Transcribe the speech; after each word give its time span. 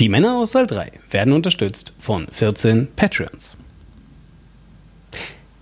Die 0.00 0.08
Männer 0.08 0.38
aus 0.38 0.50
Saal 0.50 0.66
3 0.66 0.90
werden 1.08 1.32
unterstützt 1.32 1.92
von 2.00 2.26
14 2.32 2.88
Patreons. 2.96 3.56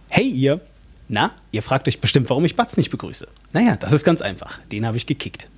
Hey 0.08 0.27
ihr! 0.27 0.62
Na, 1.08 1.32
ihr 1.51 1.62
fragt 1.62 1.87
euch 1.87 2.01
bestimmt, 2.01 2.30
warum 2.30 2.46
ich 2.46 2.56
Batz 2.56 2.79
nicht 2.79 2.88
begrüße. 2.88 3.29
Naja, 3.53 3.76
das 3.76 3.92
ist 3.92 4.04
ganz 4.04 4.22
einfach. 4.22 4.58
Den 4.72 4.87
habe 4.87 4.96
ich 4.96 5.04
gekickt. 5.04 5.50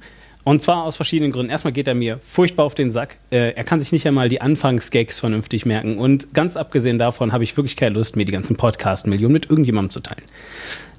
Und 0.43 0.61
zwar 0.61 0.83
aus 0.83 0.97
verschiedenen 0.97 1.31
Gründen. 1.31 1.51
Erstmal 1.51 1.73
geht 1.73 1.87
er 1.87 1.95
mir 1.95 2.19
furchtbar 2.19 2.65
auf 2.65 2.75
den 2.75 2.91
Sack. 2.91 3.19
Äh, 3.31 3.53
er 3.53 3.63
kann 3.63 3.79
sich 3.79 3.93
nicht 3.93 4.09
einmal 4.09 4.29
die 4.29 4.41
Anfangsgags 4.41 5.21
vernünftig 5.21 5.65
merken. 5.67 5.97
Und 5.99 6.35
ganz 6.35 6.57
abgesehen 6.57 6.99
davon 6.99 7.33
habe 7.33 7.45
ich 7.45 7.57
wirklich 7.57 7.77
keine 7.77 7.95
Lust, 7.95 8.17
mir 8.17 8.25
die 8.25 8.33
ganzen 8.33 8.57
Podcast-Millionen 8.57 9.33
mit 9.33 9.49
irgendjemandem 9.49 9.91
zu 9.91 10.01
teilen. 10.01 10.25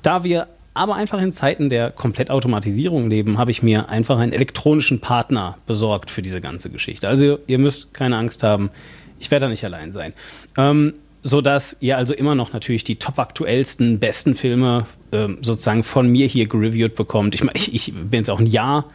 Da 0.01 0.23
wir 0.23 0.47
aber 0.75 0.95
einfach 0.95 1.19
in 1.21 1.33
Zeiten 1.33 1.69
der 1.69 1.89
Komplettautomatisierung 1.89 3.09
leben, 3.09 3.37
habe 3.37 3.49
ich 3.49 3.63
mir 3.63 3.89
einfach 3.89 4.19
einen 4.19 4.33
elektronischen 4.33 4.99
Partner 4.99 5.57
besorgt 5.65 6.11
für 6.11 6.21
diese 6.21 6.41
ganze 6.41 6.69
Geschichte. 6.69 7.07
Also 7.07 7.39
ihr 7.47 7.57
müsst 7.57 7.93
keine 7.93 8.17
Angst 8.17 8.43
haben, 8.43 8.69
ich 9.17 9.31
werde 9.31 9.45
da 9.45 9.49
nicht 9.49 9.63
allein 9.63 9.93
sein. 9.93 10.13
Ähm, 10.57 10.93
sodass 11.23 11.77
ihr 11.79 11.97
also 11.97 12.13
immer 12.13 12.35
noch 12.35 12.53
natürlich 12.53 12.83
die 12.83 12.97
topaktuellsten, 12.97 13.99
besten 13.99 14.35
Filme 14.35 14.85
ähm, 15.11 15.39
sozusagen 15.41 15.83
von 15.83 16.07
mir 16.07 16.27
hier 16.27 16.47
gereviewt 16.47 16.95
bekommt. 16.95 17.33
Ich, 17.33 17.43
ich, 17.53 17.73
ich 17.73 17.93
bin 17.93 18.19
jetzt 18.19 18.29
auch 18.29 18.39
ein 18.39 18.45
Jahr 18.45 18.85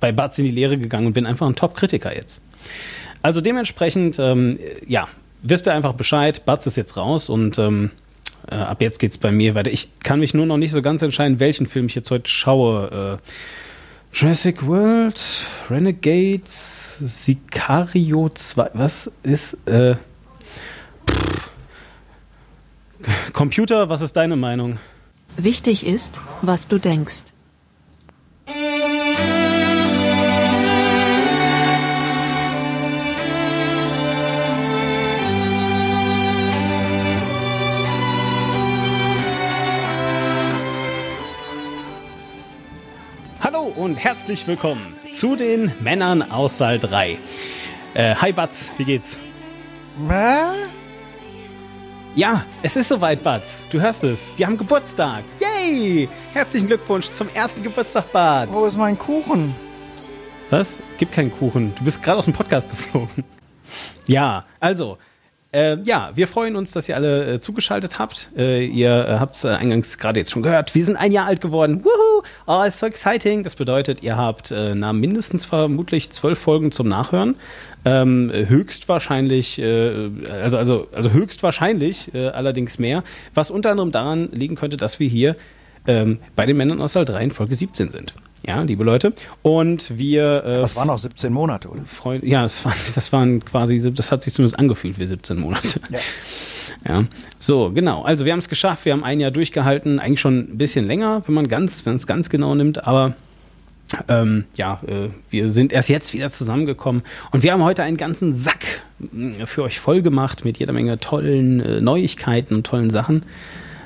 bei 0.00 0.12
Batz 0.12 0.38
in 0.38 0.44
die 0.44 0.52
Lehre 0.52 0.78
gegangen 0.78 1.08
und 1.08 1.12
bin 1.12 1.26
einfach 1.26 1.48
ein 1.48 1.56
Top-Kritiker 1.56 2.14
jetzt. 2.14 2.40
Also 3.22 3.40
dementsprechend, 3.40 4.18
ähm, 4.20 4.58
ja, 4.86 5.08
wisst 5.42 5.66
ihr 5.66 5.74
einfach 5.74 5.94
Bescheid, 5.94 6.44
Batz 6.46 6.66
ist 6.66 6.76
jetzt 6.76 6.96
raus 6.96 7.28
und 7.28 7.58
ähm, 7.58 7.90
äh, 8.50 8.54
ab 8.54 8.80
jetzt 8.80 8.98
geht 8.98 9.12
es 9.12 9.18
bei 9.18 9.30
mir 9.30 9.54
weiter. 9.54 9.70
Ich 9.70 9.88
kann 10.00 10.20
mich 10.20 10.34
nur 10.34 10.46
noch 10.46 10.56
nicht 10.56 10.72
so 10.72 10.82
ganz 10.82 11.02
entscheiden, 11.02 11.40
welchen 11.40 11.66
Film 11.66 11.86
ich 11.86 11.94
jetzt 11.94 12.10
heute 12.10 12.28
schaue. 12.28 13.18
Äh, 13.20 14.16
Jurassic 14.16 14.66
World, 14.66 15.20
Renegades, 15.68 16.98
Sicario 17.04 18.28
2, 18.28 18.70
was 18.72 19.12
ist, 19.22 19.58
äh, 19.66 19.96
Computer, 23.32 23.88
was 23.88 24.00
ist 24.00 24.14
deine 24.16 24.36
Meinung? 24.36 24.78
Wichtig 25.36 25.86
ist, 25.86 26.20
was 26.42 26.68
du 26.68 26.78
denkst. 26.78 27.32
Und 43.78 43.94
herzlich 43.94 44.44
willkommen 44.48 44.96
zu 45.08 45.36
den 45.36 45.70
Männern 45.78 46.32
aus 46.32 46.58
Saal 46.58 46.80
3. 46.80 47.16
Äh, 47.94 48.14
hi 48.16 48.32
Batz, 48.32 48.72
wie 48.76 48.84
geht's? 48.84 49.20
Hä? 50.08 50.66
Ja, 52.16 52.44
es 52.62 52.74
ist 52.74 52.88
soweit, 52.88 53.22
Batz. 53.22 53.62
Du 53.70 53.80
hörst 53.80 54.02
es. 54.02 54.32
Wir 54.36 54.46
haben 54.46 54.58
Geburtstag. 54.58 55.22
Yay! 55.38 56.08
Herzlichen 56.32 56.66
Glückwunsch 56.66 57.06
zum 57.12 57.28
ersten 57.34 57.62
Geburtstag, 57.62 58.10
Batz. 58.10 58.50
Wo 58.52 58.66
ist 58.66 58.76
mein 58.76 58.98
Kuchen? 58.98 59.54
Was? 60.50 60.80
Gibt 60.98 61.12
keinen 61.12 61.30
Kuchen. 61.30 61.72
Du 61.78 61.84
bist 61.84 62.02
gerade 62.02 62.18
aus 62.18 62.24
dem 62.24 62.34
Podcast 62.34 62.68
geflogen. 62.68 63.24
Ja, 64.06 64.46
also, 64.60 64.96
äh, 65.52 65.76
ja, 65.82 66.10
wir 66.14 66.26
freuen 66.26 66.56
uns, 66.56 66.72
dass 66.72 66.88
ihr 66.88 66.96
alle 66.96 67.34
äh, 67.34 67.40
zugeschaltet 67.40 67.98
habt. 67.98 68.30
Äh, 68.34 68.64
ihr 68.64 69.06
äh, 69.06 69.18
habt 69.18 69.36
es 69.36 69.44
äh, 69.44 69.48
eingangs 69.48 69.98
gerade 69.98 70.18
jetzt 70.20 70.30
schon 70.30 70.42
gehört. 70.42 70.74
Wir 70.74 70.84
sind 70.86 70.96
ein 70.96 71.12
Jahr 71.12 71.26
alt 71.26 71.42
geworden. 71.42 71.84
Woohoo! 71.84 72.07
Oh, 72.46 72.62
ist 72.62 72.78
so 72.78 72.86
exciting. 72.86 73.42
Das 73.44 73.54
bedeutet, 73.54 74.02
ihr 74.02 74.16
habt 74.16 74.50
äh, 74.50 74.74
na, 74.74 74.92
mindestens 74.92 75.44
vermutlich 75.44 76.10
zwölf 76.10 76.38
Folgen 76.38 76.72
zum 76.72 76.88
Nachhören. 76.88 77.36
Ähm, 77.84 78.30
höchstwahrscheinlich, 78.32 79.58
äh, 79.58 80.10
also, 80.30 80.56
also, 80.56 80.88
also 80.92 81.12
höchstwahrscheinlich 81.12 82.12
äh, 82.14 82.28
allerdings 82.28 82.78
mehr. 82.78 83.04
Was 83.34 83.50
unter 83.50 83.70
anderem 83.70 83.92
daran 83.92 84.28
liegen 84.32 84.56
könnte, 84.56 84.76
dass 84.76 84.98
wir 85.00 85.08
hier 85.08 85.36
ähm, 85.86 86.18
bei 86.36 86.44
den 86.46 86.56
Männern 86.56 86.82
aus 86.82 86.92
Saal 86.92 87.04
3 87.04 87.22
in 87.24 87.30
Folge 87.30 87.54
17 87.54 87.90
sind. 87.90 88.14
Ja, 88.46 88.62
liebe 88.62 88.84
Leute. 88.84 89.12
Und 89.42 89.96
wir. 89.98 90.44
Äh, 90.44 90.60
Das 90.60 90.76
waren 90.76 90.88
noch 90.88 90.98
17 90.98 91.32
Monate, 91.32 91.68
oder? 91.68 91.82
Freund, 91.86 92.24
ja, 92.24 92.42
das 92.42 92.64
waren, 92.64 92.76
das 92.94 93.12
waren 93.12 93.44
quasi, 93.44 93.92
das 93.92 94.12
hat 94.12 94.22
sich 94.22 94.32
zumindest 94.34 94.58
angefühlt 94.58 94.98
wie 94.98 95.06
17 95.06 95.38
Monate. 95.38 95.80
Ja. 95.90 95.98
Ja, 96.88 97.04
so, 97.38 97.70
genau. 97.70 98.02
Also 98.02 98.24
wir 98.24 98.32
haben 98.32 98.38
es 98.38 98.48
geschafft, 98.48 98.86
wir 98.86 98.92
haben 98.92 99.04
ein 99.04 99.20
Jahr 99.20 99.30
durchgehalten, 99.30 99.98
eigentlich 99.98 100.20
schon 100.20 100.38
ein 100.38 100.58
bisschen 100.58 100.86
länger, 100.86 101.22
wenn 101.26 101.34
man 101.34 101.46
ganz, 101.46 101.84
wenn 101.84 101.94
es 101.94 102.06
ganz 102.06 102.30
genau 102.30 102.54
nimmt, 102.54 102.86
aber 102.86 103.14
ähm, 104.08 104.44
ja, 104.54 104.80
äh, 104.86 105.08
wir 105.30 105.50
sind 105.50 105.72
erst 105.72 105.88
jetzt 105.88 106.14
wieder 106.14 106.30
zusammengekommen 106.30 107.02
und 107.30 107.42
wir 107.42 107.52
haben 107.52 107.62
heute 107.62 107.82
einen 107.82 107.96
ganzen 107.96 108.34
Sack 108.34 108.82
mh, 108.98 109.46
für 109.46 109.62
euch 109.62 109.80
voll 109.80 110.02
gemacht 110.02 110.44
mit 110.44 110.58
jeder 110.58 110.72
Menge 110.72 110.98
tollen 110.98 111.60
äh, 111.60 111.80
Neuigkeiten 111.80 112.54
und 112.54 112.66
tollen 112.66 112.90
Sachen. 112.90 113.24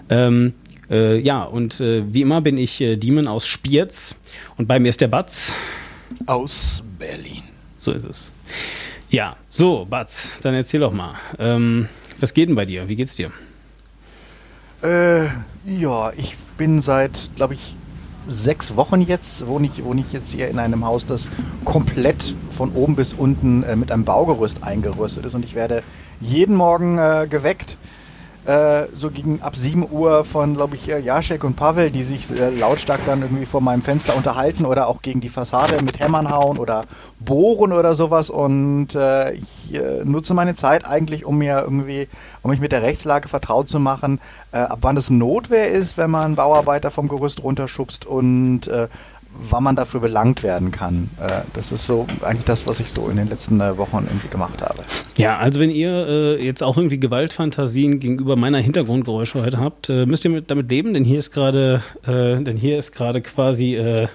Ähm, 0.09 0.55
äh, 0.91 1.19
ja, 1.19 1.43
und 1.43 1.81
äh, 1.81 2.03
wie 2.13 2.23
immer 2.23 2.41
bin 2.41 2.59
ich 2.59 2.81
äh, 2.81 2.97
Demon 2.97 3.27
aus 3.27 3.47
Spiez 3.47 4.15
und 4.57 4.67
bei 4.67 4.79
mir 4.79 4.89
ist 4.89 5.01
der 5.01 5.09
Batz. 5.09 5.53
Aus 6.27 6.85
Berlin. 6.99 7.43
So 7.79 7.93
ist 7.93 8.05
es. 8.05 8.33
Ja, 9.11 9.37
so, 9.51 9.87
Batz, 9.89 10.33
dann 10.43 10.55
erzähl 10.55 10.81
doch 10.81 10.93
mal. 10.93 11.15
Ähm, 11.39 11.89
was 12.23 12.35
geht 12.35 12.49
denn 12.49 12.55
bei 12.55 12.65
dir? 12.65 12.89
Wie 12.89 12.97
geht's 12.97 13.17
dir? 13.17 13.33
Äh, 14.83 15.27
ja, 15.65 16.13
ich 16.17 16.37
bin 16.57 16.81
seit, 16.81 17.31
glaube 17.37 17.55
ich, 17.55 17.77
sechs 18.29 18.77
Wochen 18.77 19.01
jetzt, 19.01 19.47
wohne 19.47 19.67
ich, 19.67 19.85
wohne 19.85 20.01
ich 20.01 20.13
jetzt 20.13 20.33
hier 20.33 20.49
in 20.49 20.59
einem 20.59 20.85
Haus, 20.85 21.05
das 21.05 21.29
komplett 21.65 22.35
von 22.51 22.71
oben 22.73 22.95
bis 22.95 23.13
unten 23.13 23.65
äh, 23.65 23.75
mit 23.75 23.91
einem 23.91 24.05
Baugerüst 24.05 24.63
eingerüstet 24.63 25.27
ist 25.27 25.35
und 25.35 25.45
ich 25.45 25.55
werde 25.55 25.83
jeden 26.21 26.55
Morgen 26.55 26.99
äh, 26.99 27.27
geweckt. 27.29 27.77
Äh, 28.45 28.89
so 28.93 29.11
gegen 29.11 29.41
ab 29.41 29.55
7 29.55 29.87
Uhr 29.89 30.25
von, 30.25 30.57
glaube 30.57 30.75
ich, 30.75 30.89
äh, 30.89 30.99
Jaschek 30.99 31.45
und 31.45 31.55
Pavel, 31.55 31.93
die 31.93 32.03
sich 32.03 32.29
äh, 32.33 32.51
lautstark 32.51 33.01
dann 33.07 33.23
irgendwie 33.23 33.47
vor 33.47 33.61
meinem 33.61 33.83
Fenster 33.83 34.17
unterhalten 34.17 34.67
oder 34.67 34.89
auch 34.89 35.01
gegen 35.01 35.21
die 35.21 35.29
Fassade 35.29 35.81
mit 35.81 36.01
Hämmern 36.01 36.29
hauen 36.29 36.59
oder 36.59 36.85
bohren 37.21 37.73
oder 37.73 37.95
sowas. 37.95 38.31
Und 38.31 38.97
äh, 38.97 39.35
ich 39.35 39.75
äh, 39.75 40.05
nutze 40.05 40.35
meine 40.35 40.57
Zeit 40.57 40.85
eigentlich, 40.85 41.25
um 41.25 41.39
mir 41.39 41.61
irgendwie, 41.61 42.09
um 42.43 42.51
mich 42.51 42.59
mit 42.59 42.73
der 42.73 42.83
Rechtslage 42.83 43.29
vertraut 43.29 43.69
zu 43.69 43.79
machen, 43.79 44.21
ab 44.51 44.79
wann 44.83 44.99
es 44.99 45.09
Notwehr 45.09 45.71
ist, 45.71 45.97
wenn 45.97 46.11
man 46.11 46.35
Bauarbeiter 46.35 46.91
vom 46.91 47.09
Gerüst 47.09 47.43
runterschubst 47.43 48.05
und 48.05 48.69
wann 49.35 49.65
man 49.65 49.77
dafür 49.77 50.01
belangt 50.01 50.43
werden 50.43 50.71
kann. 50.71 51.11
Äh, 51.21 51.43
das 51.55 51.73
ist 51.73 51.87
so 51.87 52.07
eigentlich 52.23 52.45
das, 52.45 52.67
was 52.67 52.81
ich 52.81 52.91
so 52.91 53.09
in 53.09 53.17
den 53.17 53.29
letzten 53.29 53.61
äh, 53.61 53.77
Wochen 53.79 54.05
irgendwie 54.07 54.29
gemacht 54.29 54.63
habe. 54.63 54.83
Ja, 55.17 55.39
also 55.39 55.61
wenn 55.61 55.71
ihr 55.71 55.91
äh, 55.91 56.45
jetzt 56.45 56.63
auch 56.63 56.77
irgendwie 56.77 56.99
Gewaltfantasien 56.99 58.01
gegenüber 58.01 58.37
meiner 58.37 58.59
Hintergrundgeräusche 58.59 59.43
heute 59.43 59.59
habt, 59.59 59.89
äh, 59.89 60.07
müsst 60.07 60.25
ihr 60.25 60.31
mit, 60.31 60.51
damit 60.51 60.71
leben, 60.71 60.95
denn 60.95 61.05
hier 61.05 61.19
ist 61.19 61.33
gerade, 61.33 61.83
äh, 62.05 62.43
denn 62.43 62.57
hier 62.57 62.79
ist 62.79 62.93
gerade 62.93 63.21
quasi 63.21 63.75
äh, 63.77 64.09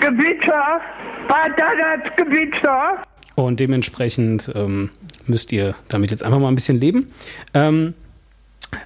Gewitter, 0.00 0.80
Badadat 1.28 2.16
Gewitter. 2.16 3.02
und 3.34 3.60
dementsprechend 3.60 4.50
ähm, 4.54 4.90
müsst 5.26 5.52
ihr 5.52 5.74
damit 5.88 6.10
jetzt 6.10 6.22
einfach 6.22 6.38
mal 6.38 6.48
ein 6.48 6.54
bisschen 6.54 6.78
leben. 6.78 7.12
Ähm, 7.54 7.94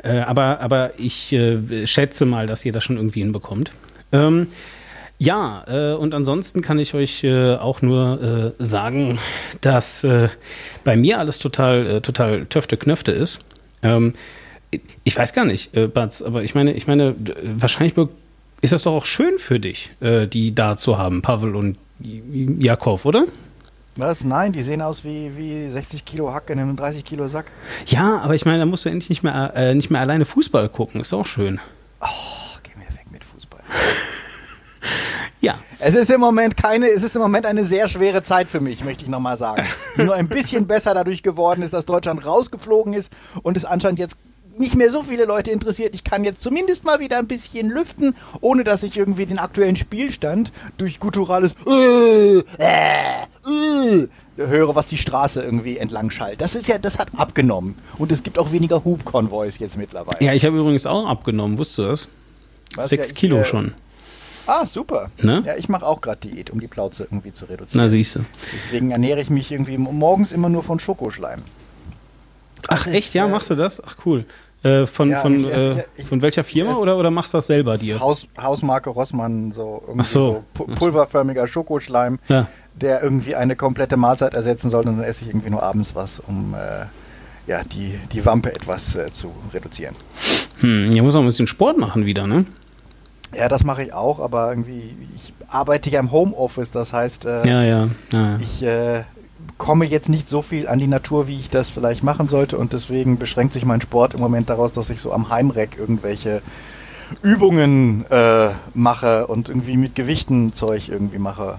äh, 0.03 0.21
aber, 0.21 0.61
aber 0.61 0.93
ich 0.99 1.33
äh, 1.33 1.87
schätze 1.87 2.25
mal, 2.25 2.47
dass 2.47 2.65
ihr 2.65 2.73
das 2.73 2.85
schon 2.85 2.97
irgendwie 2.97 3.21
hinbekommt. 3.21 3.73
Ähm, 4.13 4.49
ja, 5.23 5.63
äh, 5.69 5.95
und 5.95 6.15
ansonsten 6.15 6.63
kann 6.63 6.81
ich 6.81 6.95
euch 6.95 7.23
äh, 7.23 7.55
auch 7.55 7.81
nur 7.81 8.55
äh, 8.59 8.63
sagen, 8.63 9.21
dass 9.61 10.03
äh, 10.03 10.29
bei 10.83 10.97
mir 10.97 11.21
alles 11.21 11.39
total, 11.39 11.87
äh, 11.87 12.01
total 12.01 12.47
töfte 12.47 12.77
Knöfte 12.77 13.13
ist. 13.13 13.39
Ähm, 13.85 14.15
ich 15.05 15.17
weiß 15.17 15.33
gar 15.33 15.45
nicht, 15.45 15.77
äh, 15.77 15.87
Batz, 15.87 16.23
aber 16.23 16.43
ich 16.43 16.57
meine, 16.57 16.73
ich 16.73 16.89
meine, 16.89 17.15
wahrscheinlich 17.45 17.95
ist 18.63 18.73
das 18.73 18.83
doch 18.83 18.95
auch 18.95 19.05
schön 19.05 19.39
für 19.39 19.61
dich, 19.61 19.93
äh, 20.01 20.27
die 20.27 20.57
da 20.57 20.77
zu 20.77 20.99
haben, 20.99 21.23
Pavel 21.23 21.55
und 21.55 21.79
Jakov, 22.01 23.05
oder? 23.05 23.27
Was? 23.95 24.25
Nein, 24.25 24.51
die 24.51 24.65
sehen 24.65 24.83
aus 24.83 25.05
wie, 25.05 25.37
wie 25.37 25.69
60 25.69 26.05
Kilo 26.05 26.35
Hack 26.35 26.51
in 26.51 26.59
einem 26.59 26.75
30 26.75 27.05
Kilo 27.05 27.29
Sack. 27.29 27.53
Ja, 27.87 28.19
aber 28.19 28.35
ich 28.35 28.45
meine, 28.45 28.59
da 28.59 28.67
musst 28.67 28.87
du 28.87 28.89
endlich 28.89 29.09
nicht 29.09 29.23
mehr, 29.23 29.75
nicht 29.75 29.91
mehr 29.91 30.01
alleine 30.01 30.25
Fußball 30.25 30.69
gucken. 30.69 31.01
Ist 31.01 31.13
auch 31.13 31.27
schön. 31.27 31.61
Oh, 32.01 32.07
geh 32.65 32.73
mir 32.77 32.89
weg 32.97 33.13
mit 33.13 33.23
Fußball. 33.23 33.61
Ja. 35.43 35.59
Es 35.81 35.97
ist 35.97 36.09
im 36.11 36.21
Moment 36.21 36.57
keine, 36.57 36.89
es 36.89 37.03
ist 37.03 37.17
im 37.17 37.23
Moment 37.23 37.47
eine 37.47 37.65
sehr 37.65 37.89
schwere 37.89 38.23
Zeit 38.23 38.49
für 38.49 38.61
mich, 38.61 38.85
möchte 38.85 39.05
ich 39.05 39.11
nochmal 39.11 39.37
sagen. 39.37 39.67
Die 39.97 40.03
nur 40.05 40.15
ein 40.15 40.29
bisschen 40.29 40.69
besser 40.69 40.95
dadurch 40.95 41.23
geworden 41.23 41.63
ist, 41.63 41.75
dass 41.75 41.85
Deutschland 41.85 42.25
rausgeflogen 42.25 42.95
ist 42.95 43.13
und 43.43 43.57
es 43.57 43.65
anscheinend 43.65 43.99
jetzt 43.99 44.19
nicht 44.57 44.77
mehr 44.77 44.91
so 44.93 45.03
viele 45.03 45.25
Leute 45.25 45.51
interessiert. 45.51 45.95
Ich 45.97 46.05
kann 46.05 46.23
jetzt 46.23 46.43
zumindest 46.43 46.85
mal 46.85 47.01
wieder 47.01 47.19
ein 47.19 47.27
bisschen 47.27 47.71
lüften, 47.71 48.15
ohne 48.41 48.63
dass 48.63 48.85
ich 48.85 48.97
irgendwie 48.97 49.27
den 49.27 49.41
aktuellen 49.41 49.77
Spielstand 49.77 50.53
durch 50.79 51.01
gutturales 51.01 51.57
äh, 51.67 52.39
äh, 52.59 53.23
äh, 53.49 54.09
höre, 54.37 54.77
was 54.77 54.87
die 54.89 54.99
Straße 54.99 55.43
irgendwie 55.43 55.79
entlang 55.79 56.11
schallt. 56.11 56.41
Das 56.41 56.55
ist 56.55 56.69
ja, 56.69 56.79
das 56.79 57.01
hat 57.01 57.09
abgenommen. 57.17 57.77
Und 57.99 58.13
es 58.13 58.23
gibt 58.23 58.39
auch 58.39 58.53
weniger 58.53 58.85
Hubkonvois 58.85 59.59
jetzt 59.59 59.77
mittlerweile. 59.77 60.25
Ja, 60.25 60.35
ich 60.35 60.45
habe 60.45 60.57
übrigens 60.57 60.87
auch 60.87 61.07
abgenommen, 61.09 61.59
wusstest 61.59 61.79
du 61.79 61.83
das? 61.83 62.09
Was 62.77 62.91
Sechs 62.91 63.07
ja 63.07 63.13
ich, 63.13 63.15
Kilo 63.17 63.39
äh, 63.39 63.45
schon. 63.45 63.75
Ah, 64.47 64.67
super. 64.67 65.11
Ne? 65.21 65.41
Ja, 65.45 65.55
ich 65.57 65.69
mache 65.69 65.87
auch 65.87 66.01
gerade 66.01 66.19
Diät, 66.29 66.51
um 66.51 66.61
die 66.61 66.67
Plauze 66.69 67.05
irgendwie 67.05 67.33
zu 67.33 67.45
reduzieren. 67.45 67.85
Na, 67.85 67.89
siehst 67.89 68.17
du. 68.17 68.21
Deswegen 68.55 68.91
ernähre 68.91 69.21
ich 69.21 69.31
mich 69.31 69.53
irgendwie 69.53 69.79
morgens 69.79 70.33
immer 70.33 70.49
nur 70.49 70.63
von 70.63 70.79
Schokoschleim. 70.79 71.41
Ach, 72.69 72.87
ist, 72.87 72.93
echt? 72.95 73.15
Ja, 73.15 73.27
äh, 73.27 73.29
machst 73.31 73.51
du 73.51 73.55
das? 73.55 73.83
Ach, 73.85 73.97
cool. 74.07 74.25
Äh, 74.63 74.87
von, 74.87 75.09
Ja, 75.11 75.21
von, 75.21 75.41
ich 75.41 75.51
esse- 75.51 75.71
äh, 75.81 75.85
ich- 75.97 76.07
von 76.07 76.23
welcher 76.23 76.45
Firma 76.45 76.77
oder, 76.77 76.97
oder 76.97 77.11
machst 77.11 77.33
du 77.35 77.39
das 77.39 77.49
selber 77.49 77.73
Das 77.73 77.81
dir? 77.81 77.99
Haus, 77.99 78.29
Hausmarke 78.41 78.91
Rossmann, 78.91 79.51
so 79.53 79.83
irgendwie 79.89 80.07
so. 80.07 80.45
so, 80.57 80.63
pu- 80.65 80.75
pulverförmiger 80.77 81.47
Schokoschleim, 81.49 82.21
Ja. 82.29 82.47
der 82.75 83.03
irgendwie 83.03 83.35
eine 83.35 83.57
komplette 83.57 83.97
Mahlzeit 83.97 84.35
ersetzen 84.35 84.71
soll. 84.71 84.87
Und 84.87 84.99
dann 84.99 85.05
esse 85.05 85.23
ich 85.25 85.31
irgendwie 85.31 85.51
nur 85.51 85.63
abends 85.65 85.97
was, 85.97 86.21
um 86.21 86.55
äh, 86.55 86.87
ja, 87.51 87.63
die, 87.65 87.99
die 88.13 88.25
Wampe 88.25 88.55
etwas 88.55 88.95
äh, 88.95 89.11
zu 89.13 89.33
reduzieren. 89.53 89.97
Hm, 90.61 90.93
ja, 90.93 91.03
muss 91.03 91.17
auch 91.17 91.21
ein 91.21 91.27
bisschen 91.27 91.49
Sport 91.49 91.79
machen 91.79 92.07
wieder, 92.07 92.29
ne? 92.29 92.47
Ja, 93.35 93.49
das 93.49 93.65
mache 93.65 93.83
ich 93.83 93.95
auch, 93.95 94.21
aber 94.21 94.51
irgendwie, 94.51 94.95
ich 95.15 95.33
arbeite 95.49 95.91
ja 95.91 96.01
im 96.01 96.13
Homeoffice, 96.13 96.71
das 96.71 96.93
heißt, 96.93 97.25
äh, 97.25 97.49
Ja, 97.49 97.63
ja. 97.63 97.89
ja. 98.13 98.37
ich 98.37 98.63
äh, 98.63 99.05
komme 99.59 99.85
jetzt 99.85 100.09
nicht 100.09 100.29
so 100.29 100.43
viel 100.43 100.69
an 100.69 100.79
die 100.79 100.87
Natur, 100.87 101.27
wie 101.27 101.39
ich 101.39 101.51
das 101.51 101.71
vielleicht 101.71 102.03
machen 102.03 102.29
sollte 102.29 102.59
und 102.59 102.73
deswegen 102.73 103.19
beschränkt 103.19 103.53
sich 103.53 103.65
mein 103.65 103.81
Sport 103.81 104.15
im 104.15 104.21
Moment 104.21 104.51
daraus, 104.51 104.73
dass 104.73 104.91
ich 104.91 105.01
so 105.01 105.13
am 105.13 105.31
Heimreck 105.31 105.77
irgendwelche 105.79 106.43
Übungen 107.23 108.05
äh, 108.11 108.51
mache 108.75 109.27
und 109.27 109.49
irgendwie 109.49 109.77
mit 109.77 109.95
Gewichten 109.95 110.55
Zeug 110.55 110.89
irgendwie 110.89 111.19
mache 111.19 111.59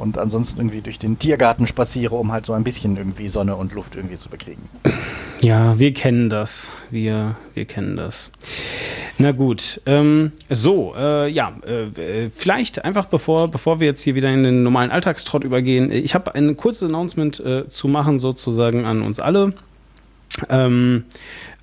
und 0.00 0.18
ansonsten 0.18 0.58
irgendwie 0.60 0.80
durch 0.80 0.98
den 0.98 1.18
Tiergarten 1.18 1.66
spaziere, 1.66 2.14
um 2.16 2.32
halt 2.32 2.46
so 2.46 2.52
ein 2.52 2.64
bisschen 2.64 2.96
irgendwie 2.96 3.28
Sonne 3.28 3.56
und 3.56 3.74
Luft 3.74 3.94
irgendwie 3.94 4.18
zu 4.18 4.28
bekriegen. 4.28 4.68
Ja, 5.42 5.78
wir 5.78 5.92
kennen 5.94 6.28
das. 6.28 6.70
Wir, 6.90 7.36
wir 7.54 7.64
kennen 7.64 7.96
das. 7.96 8.30
Na 9.18 9.32
gut. 9.32 9.80
Ähm, 9.86 10.32
so, 10.48 10.94
äh, 10.96 11.28
ja, 11.28 11.52
äh, 11.66 12.24
äh, 12.24 12.30
vielleicht 12.34 12.84
einfach 12.84 13.06
bevor, 13.06 13.50
bevor 13.50 13.80
wir 13.80 13.86
jetzt 13.86 14.02
hier 14.02 14.14
wieder 14.14 14.30
in 14.30 14.42
den 14.42 14.62
normalen 14.62 14.90
Alltagstrott 14.90 15.44
übergehen, 15.44 15.92
ich 15.92 16.14
habe 16.14 16.34
ein 16.34 16.56
kurzes 16.56 16.84
Announcement 16.84 17.40
äh, 17.40 17.68
zu 17.68 17.88
machen, 17.88 18.18
sozusagen 18.18 18.86
an 18.86 19.02
uns 19.02 19.20
alle. 19.20 19.54
Ähm, 20.48 21.04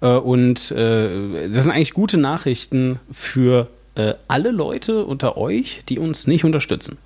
äh, 0.01 0.07
und 0.07 0.71
äh, 0.71 1.49
das 1.49 1.63
sind 1.63 1.71
eigentlich 1.71 1.93
gute 1.93 2.17
Nachrichten 2.17 2.99
für 3.11 3.67
äh, 3.95 4.13
alle 4.27 4.51
Leute 4.51 5.03
unter 5.05 5.37
euch, 5.37 5.83
die 5.89 5.99
uns 5.99 6.27
nicht 6.27 6.45
unterstützen. 6.45 6.97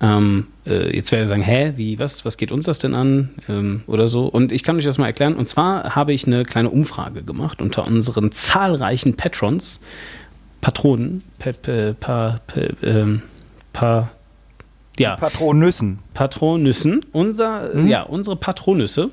Ähm, 0.00 0.48
äh, 0.66 0.94
jetzt 0.94 1.12
werde 1.12 1.24
ich 1.24 1.28
sagen, 1.28 1.42
hä, 1.42 1.74
wie, 1.76 1.98
was, 1.98 2.24
was 2.24 2.36
geht 2.36 2.52
uns 2.52 2.66
das 2.66 2.78
denn 2.78 2.94
an? 2.94 3.30
Ähm, 3.48 3.82
oder 3.86 4.08
so. 4.08 4.24
Und 4.24 4.52
ich 4.52 4.62
kann 4.62 4.76
euch 4.76 4.84
das 4.84 4.98
mal 4.98 5.06
erklären. 5.06 5.34
Und 5.34 5.46
zwar 5.46 5.94
habe 5.94 6.12
ich 6.12 6.26
eine 6.26 6.44
kleine 6.44 6.70
Umfrage 6.70 7.22
gemacht 7.22 7.62
unter 7.62 7.86
unseren 7.86 8.32
zahlreichen 8.32 9.14
Patrons, 9.14 9.80
Patronen, 10.60 11.22
pe, 11.38 11.94
pa, 11.98 12.40
pe, 12.46 12.74
ähm, 12.82 13.22
pa, 13.72 14.10
ja, 14.98 15.16
Patronüssen. 15.16 15.98
Patronüssen, 16.14 17.00
unser, 17.12 17.76
ja, 17.84 18.02
unsere 18.02 18.36
Patronüsse, 18.36 19.10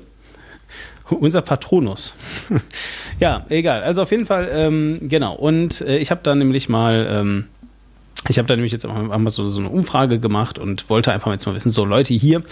unser 1.10 1.42
Patronus. 1.42 2.14
ja, 3.20 3.44
egal. 3.48 3.82
Also 3.82 4.02
auf 4.02 4.10
jeden 4.10 4.26
Fall, 4.26 4.48
ähm, 4.52 4.98
genau. 5.02 5.34
Und 5.34 5.80
äh, 5.82 5.98
ich 5.98 6.10
habe 6.10 6.20
da 6.22 6.34
nämlich 6.34 6.68
mal, 6.68 7.06
ähm, 7.10 7.46
ich 8.28 8.38
habe 8.38 8.46
da 8.46 8.54
nämlich 8.54 8.72
jetzt 8.72 8.84
einfach 8.84 9.18
mal 9.18 9.30
so, 9.30 9.48
so 9.50 9.58
eine 9.58 9.68
Umfrage 9.68 10.20
gemacht 10.20 10.58
und 10.58 10.88
wollte 10.88 11.12
einfach 11.12 11.32
jetzt 11.32 11.46
mal 11.46 11.54
wissen, 11.54 11.70
so 11.70 11.84
Leute 11.84 12.14
hier, 12.14 12.42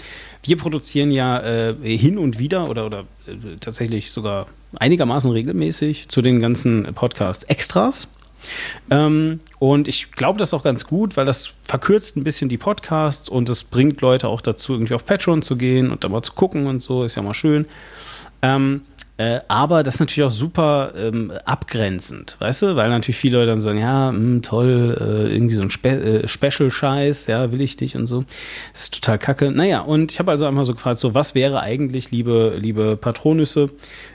wir 0.43 0.57
produzieren 0.57 1.11
ja 1.11 1.39
äh, 1.39 1.97
hin 1.97 2.17
und 2.17 2.39
wieder 2.39 2.69
oder, 2.69 2.85
oder 2.85 2.99
äh, 3.27 3.57
tatsächlich 3.59 4.11
sogar 4.11 4.47
einigermaßen 4.75 5.31
regelmäßig 5.31 6.09
zu 6.09 6.21
den 6.21 6.39
ganzen 6.39 6.93
Podcasts 6.93 7.43
Extras. 7.45 8.07
Ähm, 8.89 9.39
und 9.59 9.87
ich 9.87 10.11
glaube 10.11 10.39
das 10.39 10.53
auch 10.53 10.63
ganz 10.63 10.85
gut, 10.85 11.15
weil 11.15 11.25
das 11.25 11.51
verkürzt 11.63 12.17
ein 12.17 12.23
bisschen 12.23 12.49
die 12.49 12.57
Podcasts 12.57 13.29
und 13.29 13.47
es 13.49 13.63
bringt 13.63 14.01
Leute 14.01 14.27
auch 14.27 14.41
dazu, 14.41 14.73
irgendwie 14.73 14.95
auf 14.95 15.05
Patreon 15.05 15.41
zu 15.41 15.55
gehen 15.55 15.91
und 15.91 16.03
da 16.03 16.09
mal 16.09 16.23
zu 16.23 16.33
gucken 16.33 16.65
und 16.65 16.81
so, 16.81 17.03
ist 17.03 17.15
ja 17.15 17.21
mal 17.21 17.33
schön. 17.35 17.67
Ähm, 18.41 18.81
äh, 19.21 19.41
aber 19.47 19.83
das 19.83 19.95
ist 19.95 19.99
natürlich 19.99 20.25
auch 20.25 20.31
super 20.31 20.93
ähm, 20.97 21.31
abgrenzend, 21.45 22.37
weißt 22.39 22.63
du? 22.63 22.75
Weil 22.75 22.89
natürlich 22.89 23.17
viele 23.17 23.37
Leute 23.37 23.51
dann 23.51 23.61
sagen, 23.61 23.77
ja, 23.77 24.11
mh, 24.11 24.39
toll, 24.41 24.97
äh, 24.99 25.31
irgendwie 25.31 25.53
so 25.53 25.61
ein 25.61 25.69
Spe 25.69 26.23
äh, 26.23 26.27
Special-Scheiß, 26.27 27.27
ja, 27.27 27.51
will 27.51 27.61
ich 27.61 27.77
dich 27.77 27.95
und 27.95 28.07
so. 28.07 28.25
Das 28.73 28.83
ist 28.83 28.95
total 28.95 29.19
kacke. 29.19 29.51
Naja, 29.51 29.81
und 29.81 30.11
ich 30.11 30.17
habe 30.17 30.31
also 30.31 30.47
einmal 30.47 30.65
so 30.65 30.73
gefragt, 30.73 30.97
so, 30.97 31.13
was 31.13 31.35
wäre 31.35 31.61
eigentlich, 31.61 32.09
liebe, 32.09 32.57
liebe 32.57 32.97
Patronüsse, 32.97 33.69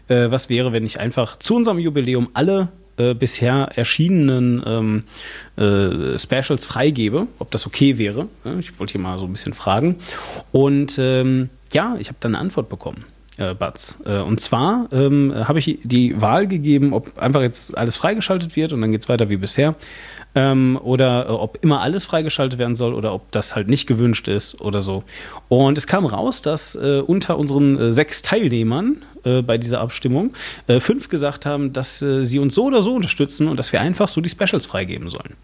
äh, 0.08 0.28
was 0.32 0.48
wäre, 0.48 0.72
wenn 0.72 0.84
ich 0.84 0.98
einfach 0.98 1.38
zu 1.38 1.54
unserem 1.54 1.78
Jubiläum 1.78 2.30
alle 2.34 2.70
äh, 2.96 3.14
bisher 3.14 3.70
erschienenen 3.76 4.60
ähm, 4.66 5.04
äh, 5.56 6.18
Specials 6.18 6.64
freigebe, 6.64 7.28
ob 7.38 7.52
das 7.52 7.64
okay 7.64 7.96
wäre. 7.96 8.26
Ja, 8.44 8.58
ich 8.58 8.80
wollte 8.80 8.94
hier 8.94 9.00
mal 9.00 9.20
so 9.20 9.26
ein 9.26 9.30
bisschen 9.30 9.54
fragen. 9.54 10.00
Und 10.50 10.98
ähm, 10.98 11.48
ja, 11.72 11.94
ich 12.00 12.08
habe 12.08 12.16
dann 12.18 12.34
eine 12.34 12.40
Antwort 12.40 12.68
bekommen. 12.68 13.04
Äh, 13.38 13.54
Batz. 13.54 13.98
Äh, 14.06 14.20
und 14.20 14.40
zwar 14.40 14.88
ähm, 14.92 15.32
habe 15.36 15.58
ich 15.58 15.78
die 15.82 16.18
Wahl 16.22 16.46
gegeben, 16.46 16.94
ob 16.94 17.18
einfach 17.18 17.42
jetzt 17.42 17.76
alles 17.76 17.94
freigeschaltet 17.94 18.56
wird 18.56 18.72
und 18.72 18.80
dann 18.80 18.90
geht 18.92 19.02
es 19.02 19.08
weiter 19.10 19.28
wie 19.28 19.36
bisher. 19.36 19.74
Ähm, 20.34 20.78
oder 20.82 21.26
äh, 21.26 21.32
ob 21.32 21.58
immer 21.62 21.82
alles 21.82 22.06
freigeschaltet 22.06 22.58
werden 22.58 22.76
soll 22.76 22.94
oder 22.94 23.12
ob 23.12 23.30
das 23.32 23.54
halt 23.54 23.68
nicht 23.68 23.86
gewünscht 23.86 24.28
ist 24.28 24.58
oder 24.62 24.80
so. 24.80 25.04
Und 25.48 25.76
es 25.76 25.86
kam 25.86 26.06
raus, 26.06 26.40
dass 26.40 26.76
äh, 26.76 27.00
unter 27.06 27.36
unseren 27.36 27.78
äh, 27.78 27.92
sechs 27.92 28.22
Teilnehmern 28.22 29.02
äh, 29.24 29.42
bei 29.42 29.58
dieser 29.58 29.80
Abstimmung 29.82 30.32
äh, 30.66 30.80
fünf 30.80 31.10
gesagt 31.10 31.44
haben, 31.44 31.74
dass 31.74 31.98
sie 31.98 32.38
uns 32.38 32.54
so 32.54 32.64
oder 32.64 32.80
so 32.80 32.94
unterstützen 32.94 33.48
und 33.48 33.58
dass 33.58 33.70
wir 33.72 33.82
einfach 33.82 34.08
so 34.08 34.22
die 34.22 34.30
Specials 34.30 34.64
freigeben 34.64 35.10
sollen. 35.10 35.34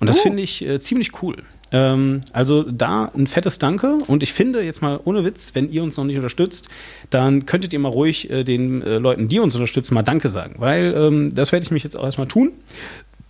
Und 0.00 0.08
das 0.08 0.18
Oh. 0.18 0.22
finde 0.22 0.42
ich 0.42 0.66
ziemlich 0.80 1.22
cool. 1.22 1.36
Ähm, 1.72 2.22
also 2.32 2.62
da 2.62 3.10
ein 3.14 3.26
fettes 3.26 3.58
Danke 3.58 3.98
und 4.06 4.22
ich 4.22 4.32
finde 4.32 4.62
jetzt 4.62 4.82
mal 4.82 5.00
ohne 5.04 5.24
Witz, 5.24 5.54
wenn 5.54 5.70
ihr 5.70 5.82
uns 5.82 5.96
noch 5.96 6.04
nicht 6.04 6.16
unterstützt, 6.16 6.68
dann 7.10 7.46
könntet 7.46 7.72
ihr 7.72 7.78
mal 7.78 7.88
ruhig 7.88 8.30
äh, 8.30 8.44
den 8.44 8.82
äh, 8.82 8.98
Leuten, 8.98 9.28
die 9.28 9.38
uns 9.38 9.54
unterstützen, 9.54 9.94
mal 9.94 10.02
Danke 10.02 10.28
sagen, 10.28 10.56
weil 10.58 10.94
ähm, 10.96 11.34
das 11.34 11.52
werde 11.52 11.64
ich 11.64 11.70
mich 11.70 11.84
jetzt 11.84 11.96
auch 11.96 12.04
erstmal 12.04 12.28
tun, 12.28 12.52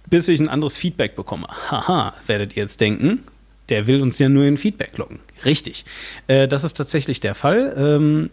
bis 0.09 0.29
ich 0.29 0.41
ein 0.41 0.49
anderes 0.49 0.77
Feedback 0.77 1.17
bekomme. 1.17 1.49
Haha, 1.71 2.15
werdet 2.27 2.57
ihr 2.57 2.63
jetzt 2.63 2.81
denken, 2.81 3.21
der 3.69 3.87
will 3.87 4.03
uns 4.03 4.19
ja 4.19 4.29
nur 4.29 4.45
in 4.45 4.57
Feedback 4.57 4.97
locken. 4.99 5.21
Richtig. 5.45 5.85
Äh, 6.27 6.49
das 6.49 6.65
ist 6.65 6.75
tatsächlich 6.75 7.21
der 7.21 7.35
Fall. 7.35 7.75
Ähm, 7.77 8.31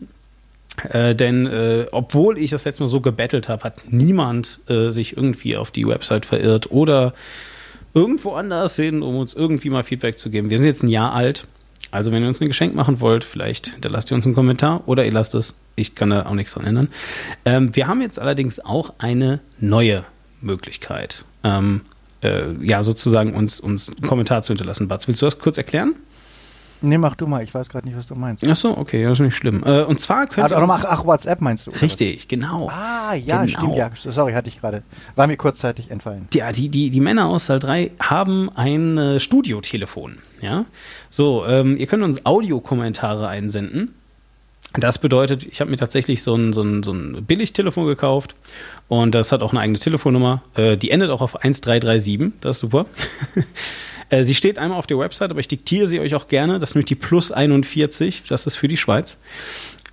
äh, 0.89 1.15
denn 1.15 1.47
äh, 1.47 1.85
obwohl 1.91 2.37
ich 2.37 2.51
das 2.51 2.65
letzte 2.65 2.83
Mal 2.83 2.87
so 2.87 3.01
gebettelt 3.01 3.49
habe, 3.49 3.63
hat 3.63 3.83
niemand 3.89 4.59
äh, 4.67 4.89
sich 4.89 5.15
irgendwie 5.15 5.57
auf 5.57 5.71
die 5.71 5.87
Website 5.87 6.25
verirrt 6.25 6.71
oder 6.71 7.13
irgendwo 7.97 8.33
anders 8.33 8.75
hin, 8.75 9.01
um 9.01 9.15
uns 9.17 9.33
irgendwie 9.33 9.71
mal 9.71 9.83
Feedback 9.83 10.19
zu 10.19 10.29
geben. 10.29 10.51
Wir 10.51 10.57
sind 10.57 10.67
jetzt 10.67 10.83
ein 10.83 10.89
Jahr 10.89 11.13
alt. 11.13 11.47
Also 11.89 12.11
wenn 12.11 12.21
ihr 12.21 12.27
uns 12.27 12.41
ein 12.41 12.47
Geschenk 12.47 12.75
machen 12.75 12.99
wollt, 12.99 13.23
vielleicht 13.23 13.67
hinterlasst 13.67 14.11
ihr 14.11 14.15
uns 14.15 14.25
einen 14.25 14.35
Kommentar 14.35 14.83
oder 14.87 15.05
ihr 15.05 15.11
lasst 15.11 15.33
es. 15.33 15.55
Ich 15.75 15.95
kann 15.95 16.11
da 16.11 16.25
auch 16.25 16.33
nichts 16.33 16.53
dran 16.53 16.65
ändern. 16.65 16.89
Ähm, 17.45 17.75
wir 17.75 17.87
haben 17.87 18.01
jetzt 18.01 18.19
allerdings 18.19 18.59
auch 18.59 18.93
eine 18.99 19.39
neue 19.59 20.03
Möglichkeit. 20.41 21.25
Ähm, 21.43 21.81
äh, 22.21 22.51
ja, 22.61 22.83
sozusagen 22.83 23.33
uns, 23.33 23.59
uns 23.59 23.89
einen 23.89 24.01
Kommentar 24.01 24.43
zu 24.43 24.53
hinterlassen. 24.53 24.87
Batz, 24.87 25.07
willst 25.07 25.21
du 25.21 25.25
das 25.25 25.39
kurz 25.39 25.57
erklären? 25.57 25.95
Nee, 26.81 26.97
mach 26.97 27.15
du 27.15 27.25
mal, 27.27 27.43
ich 27.43 27.53
weiß 27.53 27.69
gerade 27.69 27.87
nicht, 27.87 27.97
was 27.97 28.05
du 28.07 28.15
meinst. 28.15 28.43
Ach 28.47 28.55
so, 28.55 28.77
okay, 28.77 29.03
das 29.03 29.13
ist 29.13 29.25
nicht 29.25 29.35
schlimm. 29.35 29.63
Äh, 29.65 29.83
und 29.83 29.99
zwar 29.99 30.27
könnt 30.27 30.51
Ach, 30.51 30.61
ach, 30.69 30.85
ach, 30.87 31.05
WhatsApp 31.05 31.41
meinst 31.41 31.65
du? 31.65 31.71
oder 31.71 31.77
was? 31.77 31.81
Richtig, 31.83 32.27
genau. 32.27 32.69
Ah, 32.69 33.15
ja, 33.15 33.45
Genau. 33.45 33.57
stimmt, 33.59 33.75
ja. 33.77 33.89
Sorry, 33.95 34.33
hatte 34.33 34.49
ich 34.49 34.61
gerade. 34.61 34.83
War 35.15 35.27
mir 35.27 35.37
kurzzeitig 35.37 35.89
entfallen. 35.89 36.27
Ja, 36.33 36.51
die, 36.51 36.69
die, 36.69 36.89
die 36.89 36.99
Männer 36.99 37.25
aus 37.27 37.47
Saal 37.47 37.59
3 37.59 37.91
haben 37.99 38.49
ein 38.55 38.97
äh, 38.97 39.19
Studiotelefon. 39.19 40.19
Ja? 40.41 40.65
So, 41.09 41.45
ähm, 41.47 41.77
ihr 41.77 41.87
könnt 41.87 42.03
uns 42.03 42.25
Audiokommentare 42.25 43.27
einsenden. 43.27 43.93
Das 44.73 44.99
bedeutet, 44.99 45.43
ich 45.43 45.61
habe 45.61 45.71
mir 45.71 45.77
tatsächlich 45.77 46.21
so 46.21 46.35
ein, 46.35 46.53
so, 46.53 46.61
ein, 46.61 46.83
so 46.83 46.91
ein 46.91 47.23
Billigtelefon 47.25 47.87
gekauft 47.87 48.35
und 48.89 49.15
das 49.15 49.31
hat 49.31 49.41
auch 49.41 49.51
eine 49.51 49.61
eigene 49.61 49.79
Telefonnummer. 49.79 50.43
Äh, 50.55 50.77
die 50.77 50.91
endet 50.91 51.09
auch 51.09 51.21
auf 51.21 51.35
1337, 51.37 52.33
das 52.41 52.57
ist 52.57 52.59
super. 52.61 52.85
Äh, 54.09 54.23
sie 54.23 54.35
steht 54.35 54.59
einmal 54.59 54.79
auf 54.79 54.87
der 54.87 54.97
Website, 54.99 55.31
aber 55.31 55.39
ich 55.39 55.47
diktiere 55.47 55.87
sie 55.87 55.99
euch 55.99 56.13
auch 56.15 56.27
gerne. 56.27 56.59
Das 56.59 56.69
ist 56.69 56.75
nämlich 56.75 56.87
die 56.87 56.95
Plus 56.95 57.31
41, 57.31 58.23
das 58.27 58.45
ist 58.45 58.55
für 58.55 58.67
die 58.67 58.77
Schweiz. 58.77 59.19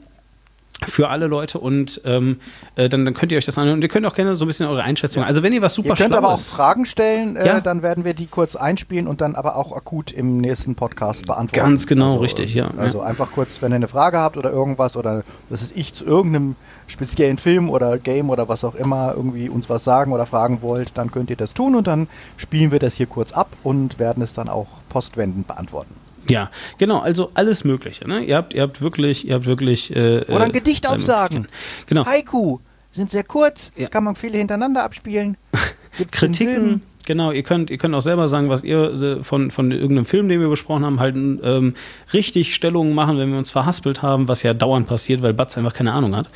Für 0.88 1.08
alle 1.08 1.26
Leute 1.26 1.58
und 1.58 2.00
ähm, 2.04 2.40
äh, 2.76 2.88
dann, 2.88 3.04
dann 3.04 3.14
könnt 3.14 3.32
ihr 3.32 3.38
euch 3.38 3.44
das 3.44 3.58
anhören. 3.58 3.76
Und 3.78 3.82
ihr 3.82 3.88
könnt 3.88 4.06
auch 4.06 4.14
gerne 4.14 4.36
so 4.36 4.44
ein 4.44 4.48
bisschen 4.48 4.66
eure 4.66 4.82
Einschätzung. 4.82 5.22
Also, 5.22 5.42
wenn 5.42 5.52
ihr 5.52 5.62
was 5.62 5.74
super 5.74 5.90
Ihr 5.90 5.94
könnt 5.94 6.14
aber 6.14 6.30
auch 6.30 6.38
Fragen 6.40 6.86
stellen, 6.86 7.36
äh, 7.36 7.46
Ja. 7.46 7.60
dann 7.60 7.82
werden 7.82 8.04
wir 8.04 8.14
die 8.14 8.26
kurz 8.26 8.56
einspielen 8.56 9.06
und 9.06 9.20
dann 9.20 9.34
aber 9.34 9.56
auch 9.56 9.76
akut 9.76 10.12
im 10.12 10.38
nächsten 10.38 10.74
Podcast 10.74 11.26
beantworten. 11.26 11.64
Ganz 11.64 11.86
genau, 11.86 12.12
also, 12.12 12.18
richtig, 12.18 12.54
ja. 12.54 12.70
Also 12.76 13.00
einfach 13.00 13.30
kurz, 13.32 13.62
wenn 13.62 13.72
ihr 13.72 13.76
eine 13.76 13.88
Frage 13.88 14.18
habt 14.18 14.36
oder 14.36 14.50
irgendwas 14.50 14.96
oder 14.96 15.22
was 15.48 15.62
ist 15.62 15.76
ich 15.76 15.92
zu 15.94 16.04
irgendeinem 16.04 16.56
speziellen 16.86 17.38
Film 17.38 17.70
oder 17.70 17.98
Game 17.98 18.28
oder 18.30 18.48
was 18.48 18.64
auch 18.64 18.74
immer 18.74 19.14
irgendwie 19.16 19.48
uns 19.48 19.70
was 19.70 19.84
sagen 19.84 20.12
oder 20.12 20.26
fragen 20.26 20.62
wollt, 20.62 20.92
dann 20.98 21.10
könnt 21.10 21.30
ihr 21.30 21.36
das 21.36 21.54
tun 21.54 21.74
und 21.74 21.86
dann 21.86 22.08
spielen 22.36 22.70
wir 22.70 22.78
das 22.78 22.94
hier 22.94 23.06
kurz 23.06 23.32
ab 23.32 23.48
und 23.62 23.98
werden 23.98 24.22
es 24.22 24.32
dann 24.34 24.48
auch 24.48 24.66
postwendend 24.88 25.46
beantworten. 25.46 25.94
Ja, 26.28 26.50
genau, 26.78 27.00
also 27.00 27.30
alles 27.34 27.64
Mögliche. 27.64 28.06
Ne? 28.06 28.24
Ihr, 28.24 28.36
habt, 28.36 28.54
ihr 28.54 28.62
habt 28.62 28.80
wirklich, 28.80 29.26
ihr 29.26 29.34
habt 29.34 29.46
wirklich. 29.46 29.94
Äh, 29.94 30.24
Oder 30.28 30.44
ein 30.44 30.50
äh, 30.50 30.52
Gedicht 30.52 30.88
aufsagen. 30.88 31.48
Genau. 31.86 32.06
Haiku 32.06 32.58
sind 32.90 33.10
sehr 33.10 33.24
kurz, 33.24 33.72
Ja. 33.76 33.88
kann 33.88 34.04
man 34.04 34.16
viele 34.16 34.38
hintereinander 34.38 34.84
abspielen. 34.84 35.36
Kritiken, 36.10 36.82
genau, 37.06 37.32
ihr 37.32 37.42
könnt, 37.42 37.70
ihr 37.70 37.78
könnt 37.78 37.94
auch 37.94 38.00
selber 38.02 38.28
sagen, 38.28 38.48
was 38.48 38.62
ihr 38.64 39.18
äh, 39.18 39.22
von, 39.22 39.50
von 39.50 39.70
irgendeinem 39.72 40.06
Film, 40.06 40.28
den 40.28 40.40
wir 40.40 40.48
besprochen 40.48 40.84
haben, 40.84 41.00
halt 41.00 41.16
ähm, 41.16 41.74
richtig 42.12 42.54
Stellungen 42.54 42.94
machen, 42.94 43.18
wenn 43.18 43.30
wir 43.30 43.38
uns 43.38 43.50
verhaspelt 43.50 44.02
haben, 44.02 44.28
was 44.28 44.42
ja 44.42 44.54
dauernd 44.54 44.86
passiert, 44.86 45.22
weil 45.22 45.34
Batz 45.34 45.56
einfach 45.58 45.74
keine 45.74 45.92
Ahnung 45.92 46.16
hat. 46.16 46.28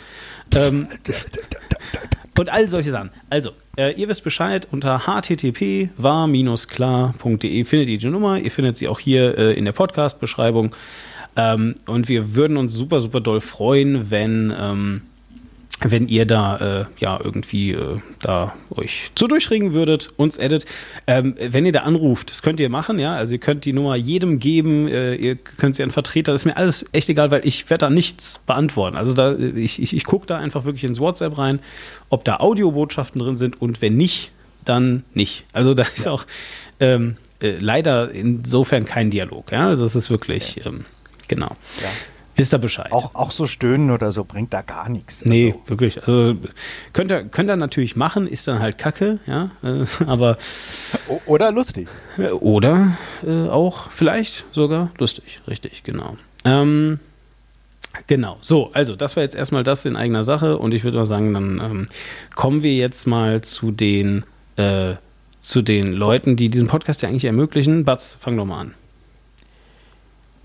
Ähm, 0.55 0.89
und 2.39 2.51
all 2.51 2.69
solche 2.69 2.91
Sachen. 2.91 3.11
Also, 3.31 3.51
äh, 3.77 3.93
ihr 3.95 4.09
wisst 4.09 4.25
Bescheid, 4.25 4.67
unter 4.71 5.07
http 5.07 5.91
war-klar.de 5.97 7.65
findet 7.65 7.89
ihr 7.89 7.99
die 7.99 8.07
Nummer. 8.07 8.39
Ihr 8.39 8.51
findet 8.51 8.77
sie 8.77 8.89
auch 8.89 9.01
hier 9.01 9.37
äh, 9.39 9.53
in 9.55 9.65
der 9.65 9.73
Podcast-Beschreibung. 9.73 10.75
Ähm, 11.37 11.75
und 11.87 12.09
wir 12.09 12.35
würden 12.35 12.57
uns 12.57 12.73
super, 12.73 13.01
super 13.01 13.21
doll 13.21 13.41
freuen, 13.41 14.11
wenn, 14.11 14.53
ähm, 14.59 15.03
wenn 15.81 16.09
ihr 16.09 16.25
da 16.25 16.57
äh, 16.57 16.85
ja 16.99 17.21
irgendwie 17.23 17.73
äh, 17.73 17.99
da 18.21 18.55
euch 18.71 19.11
zu 19.15 19.27
durchringen 19.27 19.75
würdet, 19.75 20.11
uns 20.17 20.39
edit. 20.39 20.65
Ähm, 21.07 21.35
wenn 21.39 21.67
ihr 21.67 21.73
da 21.73 21.81
anruft, 21.81 22.31
das 22.31 22.43
könnt 22.43 22.61
ihr 22.61 22.71
machen, 22.71 22.99
ja. 22.99 23.15
Also 23.15 23.35
ihr 23.35 23.41
könnt 23.41 23.65
die 23.67 23.75
Nummer 23.75 23.95
jedem 23.95 24.39
geben, 24.39 24.89
äh, 24.89 25.15
ihr 25.15 25.37
könnt 25.37 25.77
sie 25.77 25.83
an 25.83 25.91
Vertreter, 25.91 26.33
das 26.33 26.43
ist 26.43 26.45
mir 26.47 26.57
alles 26.57 26.87
echt 26.93 27.09
egal, 27.09 27.31
weil 27.31 27.47
ich 27.47 27.69
werde 27.69 27.87
da 27.87 27.91
nichts 27.91 28.39
beantworten. 28.39 28.97
Also 28.97 29.13
da, 29.13 29.37
ich, 29.37 29.83
ich, 29.83 29.95
ich 29.95 30.05
gucke 30.05 30.27
da 30.27 30.39
einfach 30.39 30.65
wirklich 30.65 30.85
ins 30.85 30.99
WhatsApp 30.99 31.37
rein, 31.37 31.61
ob 32.09 32.25
da 32.25 32.39
Audiobotschaften 32.39 33.21
drin 33.21 33.37
sind 33.37 33.61
und 33.61 33.83
wenn 33.83 33.97
nicht, 33.97 34.31
dann 34.65 35.05
nicht. 35.13 35.45
Also 35.53 35.75
da 35.75 35.83
ist 35.97 36.09
auch 36.09 36.25
ähm, 36.81 37.17
äh, 37.43 37.59
leider 37.59 38.11
insofern 38.13 38.87
kein 38.87 39.11
Dialog, 39.11 39.53
ja. 39.53 39.69
Also 39.69 39.85
es 39.85 39.95
ist 39.95 40.09
wirklich, 40.09 40.65
ähm, 40.65 40.87
genau. 41.29 41.55
Ja. 41.83 41.91
Wisst 42.37 42.53
ihr 42.53 42.59
Bescheid? 42.59 42.93
Auch, 42.93 43.15
auch 43.15 43.31
so 43.31 43.47
stöhnen 43.47 43.91
oder 43.91 44.13
so 44.13 44.25
bringt 44.25 44.53
da 44.53 44.61
gar 44.61 44.89
nichts. 44.91 45.25
Nee, 45.25 45.55
Also, 45.57 45.71
wirklich. 45.71 45.99
Also, 46.07 46.35
könnt, 46.93 47.11
ihr, 47.11 47.25
könnt 47.25 47.49
ihr 47.49 47.57
natürlich 47.57 47.97
machen, 47.97 48.27
ist 48.27 48.47
dann 48.47 48.59
halt 48.61 48.77
Kacke, 48.77 49.19
ja. 49.27 49.51
Äh, 49.63 49.87
aber 50.07 50.37
oder 51.25 51.51
lustig. 51.51 51.89
äh, 52.19 52.29
oder 52.29 52.97
äh, 53.27 53.49
auch 53.49 53.91
vielleicht 53.91 54.45
sogar 54.53 54.91
lustig, 54.99 55.41
richtig, 55.49 55.83
genau. 55.83 56.17
Ähm, 56.45 57.01
genau. 58.07 58.37
So, 58.43 58.71
also 58.73 58.97
das 58.97 59.17
war 59.17 59.23
jetzt 59.23 59.35
erstmal 59.35 59.65
das 59.65 59.85
in 59.87 59.97
eigener 59.97 60.23
Sache 60.25 60.59
und 60.59 60.73
ich 60.75 60.85
würde 60.85 60.99
mal 60.99 61.07
sagen, 61.07 61.33
dann 61.33 61.61
ähm, 61.65 61.89
kommen 62.35 62.63
wir 62.63 62.75
jetzt 62.75 63.07
mal 63.07 63.41
zu 63.41 63.71
den 63.71 64.25
äh, 64.57 64.95
zu 65.41 65.63
den 65.63 65.93
Leuten, 65.93 66.35
die 66.37 66.49
diesen 66.49 66.67
Podcast 66.67 67.03
ja 67.03 67.09
eigentlich 67.09 67.25
ermöglichen. 67.25 67.85
Batz, 67.85 68.19
fang 68.21 68.37
doch 68.37 68.45
mal 68.45 68.61
an. 68.61 68.75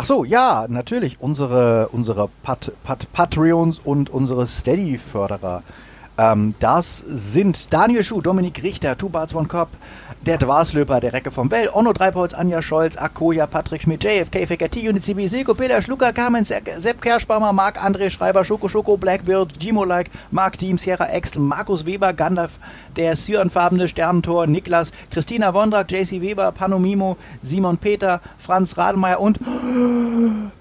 Ach 0.01 0.05
so, 0.05 0.25
ja, 0.25 0.65
natürlich. 0.67 1.21
Unsere, 1.21 1.89
unsere 1.89 2.27
Pat, 2.41 2.71
Pat, 2.83 3.11
Patreons 3.11 3.77
und 3.77 4.09
unsere 4.09 4.47
Steady-Förderer. 4.47 5.61
Ähm, 6.17 6.55
das 6.59 6.97
sind 6.97 7.71
Daniel 7.71 8.03
Schuh, 8.03 8.19
Dominik 8.19 8.63
Richter, 8.63 8.97
Two 8.97 9.09
Barts 9.09 9.35
One 9.35 9.47
Cop, 9.47 9.67
der 10.25 10.37
Dwarslöper, 10.37 10.99
der 10.99 11.13
Recke 11.13 11.31
vom 11.31 11.49
Well, 11.49 11.69
Onno 11.73 11.93
Dreipolz, 11.93 12.35
Anja 12.35 12.61
Scholz, 12.61 12.95
Akoya, 12.95 13.47
Patrick 13.47 13.81
Schmidt, 13.81 14.03
JFK, 14.03 14.45
FKT, 14.45 14.87
UniCB, 14.87 15.27
Silko 15.27 15.55
Peter, 15.55 15.81
Schlucker, 15.81 16.13
Carmen, 16.13 16.45
Se- 16.45 16.61
Sepp 16.79 17.01
Kerschbaumer, 17.01 17.51
Marc 17.53 17.83
André 17.83 18.11
Schreiber, 18.11 18.45
Schoko 18.45 18.67
Schoko, 18.67 18.97
Blackbeard, 18.97 19.59
Gimo 19.59 19.83
Like, 19.83 20.11
Mark 20.29 20.59
Team, 20.59 20.77
Sierra 20.77 21.07
X, 21.15 21.35
Markus 21.37 21.87
Weber, 21.87 22.13
Gandalf, 22.13 22.51
der 22.97 23.15
cyanfarbene 23.15 23.87
Sternentor, 23.87 24.45
Niklas, 24.45 24.91
Christina 25.09 25.55
Wondrak, 25.55 25.91
JC 25.91 26.21
Weber, 26.21 26.51
Panomimo, 26.51 27.17
Simon 27.41 27.79
Peter, 27.79 28.21
Franz 28.37 28.77
Rademeyer 28.77 29.19
und 29.19 29.39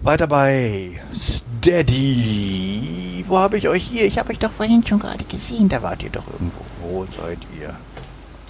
weiter 0.00 0.26
bei 0.26 0.98
Steady. 1.14 3.24
Wo 3.28 3.36
habe 3.38 3.58
ich 3.58 3.68
euch 3.68 3.82
hier? 3.84 4.06
Ich 4.06 4.18
habe 4.18 4.30
euch 4.30 4.38
doch 4.38 4.50
vorhin 4.52 4.86
schon 4.86 5.00
gerade 5.00 5.22
gesehen. 5.24 5.68
Da 5.68 5.82
wart 5.82 6.02
ihr 6.02 6.08
doch 6.10 6.24
irgendwo. 6.32 6.64
Wo 6.82 7.04
seid 7.04 7.38
ihr? 7.60 7.74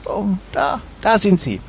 Oh, 0.06 0.24
da. 0.52 0.80
Da 1.00 1.18
sind 1.18 1.40
sie. 1.40 1.60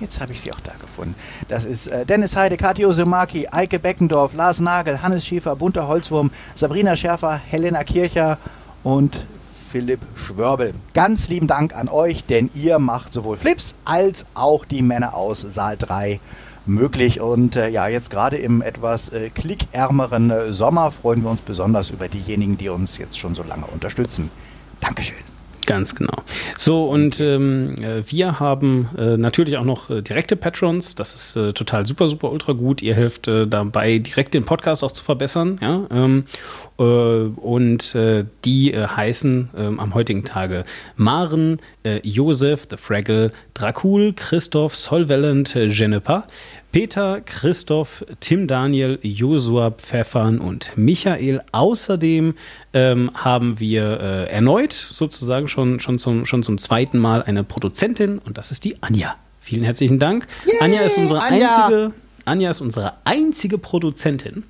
Jetzt 0.00 0.20
habe 0.20 0.32
ich 0.32 0.40
sie 0.40 0.52
auch 0.52 0.60
da 0.60 0.72
gefunden. 0.80 1.14
Das 1.48 1.64
ist 1.64 1.86
äh, 1.86 2.04
Dennis 2.04 2.36
Heide, 2.36 2.56
Katio 2.56 2.92
Semaki, 2.92 3.48
Eike 3.50 3.78
Beckendorf, 3.78 4.34
Lars 4.34 4.60
Nagel, 4.60 5.02
Hannes 5.02 5.24
Schäfer, 5.24 5.56
Bunter 5.56 5.88
Holzwurm, 5.88 6.30
Sabrina 6.54 6.96
Schärfer, 6.96 7.36
Helena 7.36 7.84
Kircher 7.84 8.38
und 8.82 9.24
Philipp 9.70 10.00
Schwörbel. 10.14 10.74
Ganz 10.92 11.28
lieben 11.28 11.46
Dank 11.46 11.74
an 11.74 11.88
euch, 11.88 12.24
denn 12.24 12.50
ihr 12.54 12.78
macht 12.78 13.12
sowohl 13.12 13.36
Flips 13.36 13.74
als 13.84 14.24
auch 14.34 14.64
die 14.64 14.82
Männer 14.82 15.14
aus 15.14 15.40
Saal 15.40 15.76
3 15.76 16.20
möglich. 16.66 17.20
Und 17.20 17.56
äh, 17.56 17.68
ja, 17.68 17.88
jetzt 17.88 18.10
gerade 18.10 18.36
im 18.36 18.62
etwas 18.62 19.08
äh, 19.08 19.30
klickärmeren 19.30 20.30
äh, 20.30 20.52
Sommer 20.52 20.92
freuen 20.92 21.22
wir 21.22 21.30
uns 21.30 21.40
besonders 21.40 21.90
über 21.90 22.08
diejenigen, 22.08 22.58
die 22.58 22.68
uns 22.68 22.98
jetzt 22.98 23.18
schon 23.18 23.34
so 23.34 23.42
lange 23.42 23.66
unterstützen. 23.66 24.30
Dankeschön. 24.80 25.33
Ganz 25.66 25.94
genau. 25.94 26.22
So, 26.56 26.84
und 26.84 27.20
ähm, 27.20 27.74
äh, 27.80 28.02
wir 28.06 28.38
haben 28.38 28.88
äh, 28.98 29.16
natürlich 29.16 29.56
auch 29.56 29.64
noch 29.64 29.88
äh, 29.88 30.02
direkte 30.02 30.36
Patrons. 30.36 30.94
Das 30.94 31.14
ist 31.14 31.36
äh, 31.36 31.52
total 31.52 31.86
super, 31.86 32.08
super, 32.08 32.30
ultra 32.30 32.52
gut. 32.52 32.82
Ihr 32.82 32.94
helft 32.94 33.28
äh, 33.28 33.46
dabei, 33.46 33.98
direkt 33.98 34.34
den 34.34 34.44
Podcast 34.44 34.84
auch 34.84 34.92
zu 34.92 35.02
verbessern. 35.02 35.58
Ja? 35.62 35.86
Ähm, 35.90 36.24
äh, 36.78 36.82
und 36.82 37.94
äh, 37.94 38.24
die 38.44 38.74
äh, 38.74 38.86
heißen 38.86 39.50
ähm, 39.56 39.80
am 39.80 39.94
heutigen 39.94 40.24
Tage 40.24 40.64
Maren, 40.96 41.60
äh, 41.82 42.00
Josef, 42.02 42.66
The 42.68 42.76
Fraggle, 42.76 43.32
Dracul, 43.54 44.12
Christoph, 44.12 44.76
Solvalent, 44.76 45.56
äh, 45.56 45.66
Jennifer, 45.66 46.26
Peter, 46.74 47.20
Christoph, 47.20 48.04
Tim 48.18 48.48
Daniel, 48.48 48.98
Josua 49.00 49.70
Pfeffern 49.70 50.40
und 50.40 50.72
Michael. 50.76 51.40
Außerdem 51.52 52.34
ähm, 52.72 53.12
haben 53.14 53.60
wir 53.60 54.00
äh, 54.00 54.24
erneut 54.28 54.72
sozusagen 54.72 55.46
schon, 55.46 55.78
schon, 55.78 56.00
zum, 56.00 56.26
schon 56.26 56.42
zum 56.42 56.58
zweiten 56.58 56.98
Mal 56.98 57.22
eine 57.22 57.44
Produzentin 57.44 58.18
und 58.18 58.38
das 58.38 58.50
ist 58.50 58.64
die 58.64 58.82
Anja. 58.82 59.14
Vielen 59.40 59.62
herzlichen 59.62 60.00
Dank. 60.00 60.26
Yay, 60.46 60.56
Anja 60.62 60.80
ist 60.80 60.98
unsere 60.98 61.22
Anja. 61.22 61.46
einzige, 61.64 61.92
Anja 62.24 62.50
ist 62.50 62.60
unsere 62.60 62.94
einzige 63.04 63.56
Produzentin. 63.56 64.42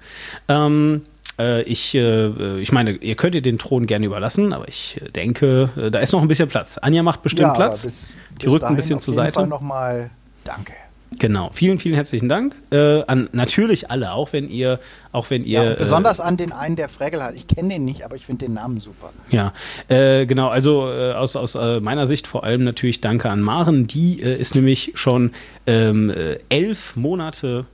Ähm, 0.49 1.03
äh, 1.39 1.61
ich, 1.65 1.95
äh, 1.95 2.59
ich 2.59 2.73
meine, 2.73 2.93
ihr 2.93 3.17
könnt 3.17 3.35
ihr 3.35 3.43
den 3.43 3.59
Thron 3.59 3.85
gerne 3.87 4.07
überlassen, 4.07 4.55
aber 4.55 4.67
ich 4.67 4.99
äh, 5.05 5.11
denke, 5.11 5.69
äh, 5.77 5.91
da 5.91 5.99
ist 5.99 6.13
noch 6.13 6.23
ein 6.23 6.29
bisschen 6.29 6.49
Platz. 6.49 6.79
Anja 6.79 7.03
macht 7.03 7.23
bestimmt 7.23 7.49
aber 7.51 7.57
Platz. 7.57 7.83
bis- 7.83 8.17
Die 8.41 8.47
bis 8.47 8.55
rückt 8.55 8.65
ein 8.65 8.77
bisschen 8.77 8.99
zur 8.99 9.13
Seite. 9.13 9.35
Fall 9.35 9.47
nochmal 9.47 10.09
Danke. 10.45 10.73
Genau, 11.19 11.51
vielen, 11.53 11.79
vielen 11.79 11.95
herzlichen 11.95 12.29
Dank. 12.29 12.55
Äh, 12.71 13.03
an 13.07 13.29
natürlich 13.33 13.91
alle, 13.91 14.13
auch 14.13 14.33
wenn 14.33 14.49
ihr, 14.49 14.81
auch 15.13 15.31
wenn 15.31 15.45
ihr. 15.45 15.63
Ja, 15.63 15.75
besonders 15.75 16.19
äh, 16.19 16.23
an 16.23 16.37
den 16.37 16.53
einen, 16.53 16.77
der 16.77 16.89
Fraggle 16.89 17.23
hat. 17.23 17.35
Ich 17.35 17.47
kenne 17.47 17.71
den 17.75 17.85
nicht, 17.85 18.05
aber 18.05 18.17
ich 18.17 18.27
finde 18.27 18.47
den 18.47 18.55
Namen 18.55 18.81
super. 18.81 19.11
Ja, 19.31 19.53
äh, 19.89 20.27
genau, 20.27 20.49
also 20.49 20.91
äh, 20.91 21.13
aus, 21.13 21.37
aus 21.37 21.55
äh, 21.55 21.81
meiner 21.81 22.07
Sicht 22.07 22.27
vor 22.27 22.45
allem 22.45 22.65
natürlich 22.65 23.01
danke 23.01 23.31
an 23.31 23.41
Maren. 23.41 23.87
Die 23.87 24.21
äh, 24.23 24.31
ist 24.31 24.55
nämlich 24.55 24.93
schon 24.95 25.33
ähm, 25.67 26.11
äh, 26.11 26.39
elf 26.49 26.97
Monate 26.97 27.67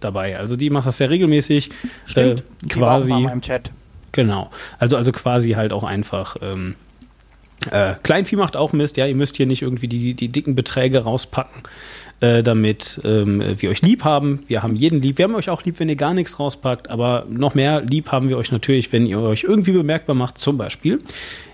dabei. 0.00 0.36
Also 0.36 0.56
die 0.56 0.68
macht 0.68 0.88
das 0.88 0.96
sehr 0.96 1.10
regelmäßig. 1.10 1.70
Stimmt. 2.06 2.40
Äh, 2.40 2.42
Die 2.62 2.80
war 2.80 2.98
quasi. 2.98 3.12
meinem 3.12 3.40
Chat. 3.40 3.70
Genau. 4.10 4.50
Also, 4.80 4.96
also 4.96 5.12
quasi 5.12 5.52
halt 5.52 5.72
auch 5.72 5.84
einfach 5.84 6.34
ähm, 6.42 6.74
Äh, 7.70 7.94
Kleinvieh 8.02 8.34
macht 8.34 8.56
auch 8.56 8.72
Mist, 8.72 8.96
ja, 8.96 9.06
ihr 9.06 9.14
müsst 9.14 9.36
hier 9.36 9.46
nicht 9.46 9.62
irgendwie 9.62 9.86
die, 9.86 10.14
die 10.14 10.28
dicken 10.28 10.56
Beträge 10.56 11.04
rauspacken, 11.04 11.62
äh, 12.20 12.42
damit 12.42 13.00
ähm, 13.04 13.42
wir 13.58 13.70
euch 13.70 13.82
lieb 13.82 14.04
haben. 14.04 14.44
Wir 14.46 14.62
haben 14.62 14.76
jeden 14.76 15.00
lieb. 15.00 15.18
Wir 15.18 15.24
haben 15.24 15.34
euch 15.34 15.50
auch 15.50 15.62
lieb, 15.64 15.78
wenn 15.80 15.88
ihr 15.88 15.96
gar 15.96 16.14
nichts 16.14 16.38
rauspackt, 16.38 16.90
aber 16.90 17.26
noch 17.28 17.54
mehr 17.54 17.80
lieb 17.80 18.10
haben 18.12 18.28
wir 18.28 18.38
euch 18.38 18.52
natürlich, 18.52 18.92
wenn 18.92 19.06
ihr 19.06 19.18
euch 19.18 19.44
irgendwie 19.44 19.72
bemerkbar 19.72 20.14
macht, 20.14 20.38
zum 20.38 20.56
Beispiel, 20.56 21.02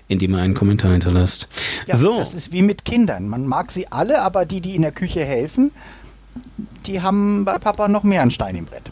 indem 0.07 0.33
ihr 0.35 0.41
einen 0.41 0.53
Kommentar 0.53 0.91
hinterlasst. 0.91 1.47
Ja, 1.87 1.95
so, 1.95 2.17
das 2.17 2.33
ist 2.33 2.51
wie 2.51 2.61
mit 2.61 2.85
Kindern. 2.85 3.27
Man 3.27 3.47
mag 3.47 3.71
sie 3.71 3.87
alle, 3.91 4.21
aber 4.21 4.45
die, 4.45 4.61
die 4.61 4.75
in 4.75 4.81
der 4.81 4.91
Küche 4.91 5.25
helfen, 5.25 5.71
die 6.85 7.01
haben 7.01 7.45
bei 7.45 7.57
Papa 7.57 7.87
noch 7.87 8.03
mehr 8.03 8.21
einen 8.21 8.31
Stein 8.31 8.55
im 8.55 8.65
Brett. 8.65 8.83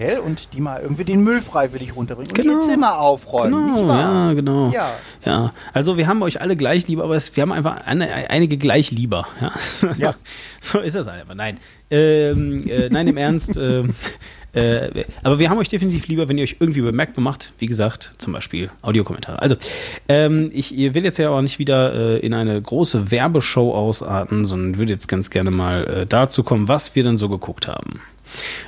Gell? 0.00 0.18
Und 0.18 0.54
die 0.54 0.62
mal 0.62 0.80
irgendwie 0.80 1.04
den 1.04 1.22
Müll 1.22 1.42
freiwillig 1.42 1.94
runterbringen 1.94 2.30
und 2.30 2.36
Genau. 2.36 2.54
ihr 2.54 2.60
Zimmer 2.60 2.98
aufräumen. 2.98 3.74
Genau, 3.74 3.86
ja, 3.92 4.32
genau. 4.32 4.70
Ja. 4.70 4.94
Ja, 5.26 5.52
also 5.74 5.98
wir 5.98 6.06
haben 6.06 6.22
euch 6.22 6.40
alle 6.40 6.56
gleich 6.56 6.88
lieb, 6.88 7.00
aber 7.00 7.18
wir 7.20 7.42
haben 7.42 7.52
einfach 7.52 7.76
eine, 7.84 8.10
einige 8.30 8.56
gleich 8.56 8.90
lieber. 8.90 9.28
Ja, 9.42 9.52
Ja. 9.98 10.14
so 10.60 10.78
ist 10.78 10.96
das 10.96 11.06
einfach. 11.06 11.34
Nein, 11.34 11.58
ähm, 11.90 12.66
äh, 12.66 12.88
nein, 12.88 13.08
im 13.08 13.18
Ernst. 13.18 13.58
ähm, 13.58 13.94
äh, 14.54 15.04
aber 15.22 15.38
wir 15.38 15.50
haben 15.50 15.58
euch 15.58 15.68
definitiv 15.68 16.08
lieber, 16.08 16.28
wenn 16.30 16.38
ihr 16.38 16.44
euch 16.44 16.56
irgendwie 16.60 16.80
bemerkbar 16.80 17.22
macht. 17.22 17.52
Wie 17.58 17.66
gesagt, 17.66 18.12
zum 18.16 18.32
Beispiel 18.32 18.70
Audiokommentare. 18.80 19.40
Also, 19.42 19.56
ähm, 20.08 20.50
ich 20.52 20.74
will 20.76 21.04
jetzt 21.04 21.18
ja 21.18 21.28
auch 21.28 21.42
nicht 21.42 21.58
wieder 21.58 21.94
äh, 21.94 22.18
in 22.20 22.32
eine 22.32 22.60
große 22.60 23.10
Werbeshow 23.10 23.74
ausarten, 23.74 24.46
sondern 24.46 24.78
würde 24.78 24.92
jetzt 24.92 25.08
ganz 25.08 25.28
gerne 25.28 25.50
mal 25.50 25.84
äh, 25.84 26.06
dazu 26.06 26.42
kommen, 26.42 26.68
was 26.68 26.94
wir 26.96 27.04
denn 27.04 27.18
so 27.18 27.28
geguckt 27.28 27.68
haben. 27.68 28.00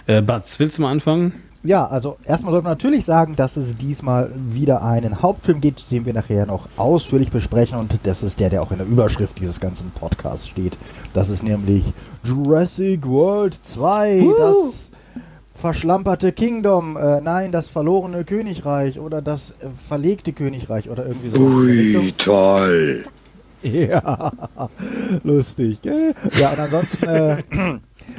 Äh, 0.06 0.22
Batz, 0.22 0.58
willst 0.58 0.78
du 0.78 0.82
mal 0.82 0.90
anfangen? 0.90 1.32
Ja, 1.64 1.86
also 1.86 2.16
erstmal 2.24 2.50
sollte 2.52 2.64
man 2.64 2.72
natürlich 2.72 3.04
sagen, 3.04 3.36
dass 3.36 3.56
es 3.56 3.76
diesmal 3.76 4.32
wieder 4.34 4.82
einen 4.82 5.22
Hauptfilm 5.22 5.60
gibt, 5.60 5.92
den 5.92 6.04
wir 6.04 6.12
nachher 6.12 6.44
noch 6.44 6.68
ausführlich 6.76 7.30
besprechen 7.30 7.78
und 7.78 7.96
das 8.02 8.24
ist 8.24 8.40
der, 8.40 8.50
der 8.50 8.62
auch 8.62 8.72
in 8.72 8.78
der 8.78 8.86
Überschrift 8.86 9.38
dieses 9.38 9.60
ganzen 9.60 9.90
Podcasts 9.90 10.48
steht. 10.48 10.76
Das 11.14 11.30
ist 11.30 11.44
nämlich 11.44 11.84
Jurassic 12.24 13.06
World 13.06 13.56
2, 13.62 14.26
das 14.38 14.90
verschlamperte 15.54 16.32
Kingdom, 16.32 16.96
äh, 16.96 17.20
nein, 17.20 17.52
das 17.52 17.68
verlorene 17.68 18.24
Königreich 18.24 18.98
oder 18.98 19.22
das 19.22 19.52
äh, 19.52 19.68
verlegte 19.88 20.32
Königreich 20.32 20.90
oder 20.90 21.06
irgendwie 21.06 21.30
so. 21.30 21.42
Ui, 21.42 22.12
toll. 22.18 23.04
Ja, 23.62 24.32
lustig, 25.22 25.82
gell? 25.82 26.16
Ja, 26.36 26.50
und 26.50 26.58
ansonsten, 26.58 27.04
äh, 27.04 27.42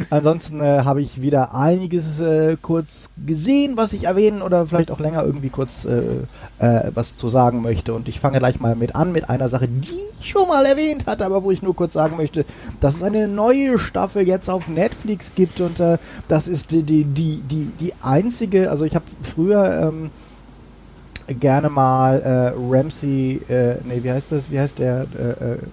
ansonsten 0.10 0.60
äh, 0.62 0.82
habe 0.84 1.02
ich 1.02 1.22
wieder 1.22 1.54
einiges 1.54 2.20
äh, 2.20 2.58
kurz 2.62 3.10
gesehen, 3.26 3.78
was 3.78 3.94
ich 3.94 4.06
erwähnen 4.06 4.42
oder 4.42 4.66
vielleicht 4.68 4.92
auch 4.92 5.00
länger 5.00 5.24
irgendwie 5.24 5.50
kurz 5.50 5.86
äh, 5.86 6.02
äh, 6.60 6.92
was 6.94 7.16
zu 7.16 7.30
sagen 7.30 7.62
möchte. 7.62 7.94
Und 7.94 8.08
ich 8.08 8.20
fange 8.20 8.40
gleich 8.40 8.60
mal 8.60 8.76
mit 8.76 8.96
an 8.96 9.12
mit 9.12 9.30
einer 9.30 9.50
Sache, 9.50 9.68
die 9.68 9.90
ich 10.20 10.30
schon 10.30 10.48
mal 10.48 10.66
erwähnt 10.66 11.06
hatte, 11.06 11.26
aber 11.26 11.44
wo 11.44 11.52
ich 11.52 11.62
nur 11.62 11.76
kurz 11.76 11.94
sagen 11.94 12.18
möchte, 12.18 12.46
dass 12.80 12.96
es 12.96 13.04
eine 13.04 13.28
neue 13.28 13.78
Staffel 13.80 14.28
jetzt 14.28 14.50
auf 14.50 14.68
Netflix 14.68 15.34
gibt 15.36 15.62
und 15.62 15.80
äh, 15.80 15.98
das 16.28 16.48
ist 16.48 16.72
die, 16.72 16.84
die, 16.84 17.06
die, 17.06 17.42
die, 17.42 17.72
die 17.80 17.94
einzige, 18.02 18.70
also 18.70 18.86
ich 18.86 18.96
habe 18.96 19.06
früher 19.22 19.90
ähm, 19.90 20.10
gerne 21.40 21.70
mal 21.70 22.20
äh, 22.22 22.54
Ramsey, 22.70 23.42
äh, 23.48 23.76
nee, 23.86 24.04
wie 24.04 24.12
heißt 24.12 24.32
das? 24.32 24.52
Wie 24.52 24.60
heißt 24.60 24.80
der? 24.80 25.06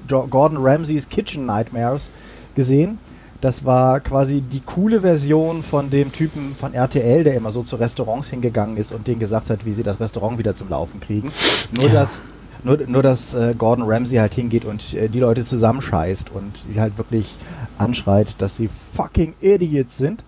Gordon 0.09 0.59
Ramsays 0.61 1.09
Kitchen 1.09 1.47
Nightmares 1.47 2.09
gesehen. 2.55 2.99
Das 3.40 3.64
war 3.64 4.00
quasi 4.00 4.42
die 4.42 4.61
coole 4.61 5.00
Version 5.00 5.62
von 5.62 5.90
dem 5.90 6.12
Typen 6.12 6.54
von 6.56 6.75
RTL, 6.75 7.25
der 7.25 7.35
immer 7.35 7.52
so 7.52 7.62
zu 7.62 7.76
Restaurants 7.76 8.28
hingegangen 8.28 8.76
ist 8.76 8.92
und 8.92 9.06
denen 9.06 9.18
gesagt 9.20 9.49
hat, 9.50 9.64
wie 9.64 9.73
sie 9.73 9.82
das 9.82 9.99
Restaurant 9.99 10.38
wieder 10.38 10.54
zum 10.54 10.68
Laufen 10.68 11.00
kriegen. 11.00 11.32
Nur 11.73 11.87
Ja. 11.87 11.92
dass 11.92 12.20
nur, 12.62 12.76
nur 12.87 13.02
dass 13.02 13.32
äh, 13.32 13.54
Gordon 13.56 13.87
Ramsay 13.88 14.18
halt 14.18 14.35
hingeht 14.35 14.66
und 14.66 14.92
äh, 14.92 15.09
die 15.09 15.20
Leute 15.20 15.47
zusammenscheißt 15.47 16.30
und 16.30 16.59
sie 16.70 16.78
halt 16.78 16.99
wirklich 16.99 17.35
anschreit, 17.78 18.35
dass 18.37 18.56
sie 18.56 18.68
fucking 18.94 19.35
Idiots 19.40 19.97
sind. 19.97 20.23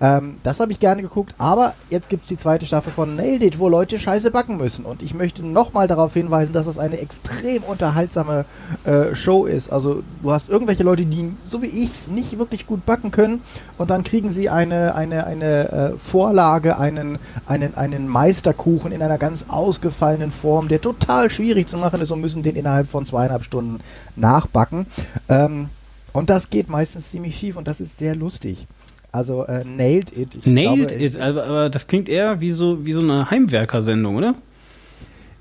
Ähm, 0.00 0.36
das 0.42 0.60
habe 0.60 0.72
ich 0.72 0.80
gerne 0.80 1.02
geguckt, 1.02 1.34
aber 1.38 1.74
jetzt 1.90 2.08
gibt 2.08 2.24
es 2.24 2.28
die 2.28 2.36
zweite 2.36 2.66
Staffel 2.66 2.92
von 2.92 3.16
Nailed 3.16 3.42
It, 3.42 3.58
wo 3.58 3.68
Leute 3.68 3.98
Scheiße 3.98 4.30
backen 4.30 4.56
müssen. 4.56 4.84
Und 4.84 5.02
ich 5.02 5.14
möchte 5.14 5.44
nochmal 5.44 5.86
darauf 5.86 6.14
hinweisen, 6.14 6.52
dass 6.52 6.66
das 6.66 6.78
eine 6.78 7.00
extrem 7.00 7.62
unterhaltsame 7.62 8.44
äh, 8.84 9.14
Show 9.14 9.46
ist. 9.46 9.72
Also 9.72 10.02
du 10.22 10.32
hast 10.32 10.48
irgendwelche 10.48 10.82
Leute, 10.82 11.04
die 11.04 11.32
so 11.44 11.62
wie 11.62 11.66
ich 11.66 11.90
nicht 12.08 12.38
wirklich 12.38 12.66
gut 12.66 12.84
backen 12.86 13.10
können 13.10 13.40
und 13.76 13.90
dann 13.90 14.04
kriegen 14.04 14.30
sie 14.30 14.48
eine, 14.48 14.94
eine, 14.94 15.26
eine 15.26 15.72
äh, 15.72 15.98
Vorlage, 15.98 16.78
einen, 16.78 17.18
einen, 17.46 17.74
einen 17.74 18.08
Meisterkuchen 18.08 18.92
in 18.92 19.02
einer 19.02 19.18
ganz 19.18 19.46
ausgefallenen 19.48 20.32
Form, 20.32 20.68
der 20.68 20.80
total 20.80 21.30
schwierig 21.30 21.68
zu 21.68 21.76
machen 21.76 22.00
ist 22.00 22.10
und 22.10 22.20
müssen 22.20 22.42
den 22.42 22.56
innerhalb 22.56 22.88
von 22.88 23.06
zweieinhalb 23.06 23.44
Stunden 23.44 23.80
nachbacken. 24.16 24.86
Ähm, 25.28 25.70
und 26.18 26.28
das 26.30 26.50
geht 26.50 26.68
meistens 26.68 27.10
ziemlich 27.10 27.36
schief 27.36 27.56
und 27.56 27.66
das 27.68 27.80
ist 27.80 27.98
sehr 27.98 28.14
lustig. 28.14 28.66
Also 29.10 29.44
äh, 29.46 29.64
Nailed 29.64 30.14
It. 30.16 30.34
Ich 30.36 30.46
Nailed 30.46 30.88
glaube, 30.88 31.02
it, 31.04 31.16
aber, 31.18 31.44
aber 31.44 31.70
das 31.70 31.86
klingt 31.86 32.08
eher 32.08 32.40
wie 32.40 32.52
so, 32.52 32.84
wie 32.84 32.92
so 32.92 33.00
eine 33.00 33.30
Heimwerkersendung, 33.30 34.16
oder? 34.16 34.34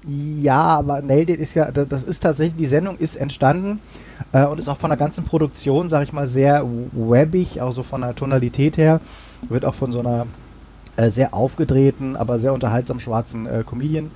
Ja, 0.07 0.61
aber 0.77 1.01
Nailed 1.01 1.29
It 1.31 1.39
ist 1.41 1.53
ja, 1.53 1.69
da- 1.71 1.83
das 1.83 2.03
ist 2.03 2.21
tatsächlich, 2.21 2.55
die 2.57 2.65
Sendung 2.65 2.97
ist 2.97 3.17
entstanden 3.17 3.81
äh, 4.31 4.45
und 4.45 4.57
ist 4.57 4.69
auch 4.69 4.77
von 4.77 4.89
der 4.89 4.97
ganzen 4.97 5.25
Produktion, 5.25 5.89
sag 5.89 6.03
ich 6.03 6.13
mal, 6.13 6.27
sehr 6.27 6.65
webbig, 6.93 7.61
also 7.61 7.83
von 7.83 8.01
der 8.01 8.15
Tonalität 8.15 8.77
her. 8.77 9.01
Wird 9.49 9.65
auch 9.65 9.75
von 9.75 9.91
so 9.91 9.99
einer 9.99 10.25
äh, 10.95 11.09
sehr 11.09 11.33
aufgedrehten, 11.33 12.15
aber 12.15 12.39
sehr 12.39 12.53
unterhaltsam 12.53 12.99
schwarzen 13.01 13.45
äh, 13.47 13.63
Comedian 13.65 14.09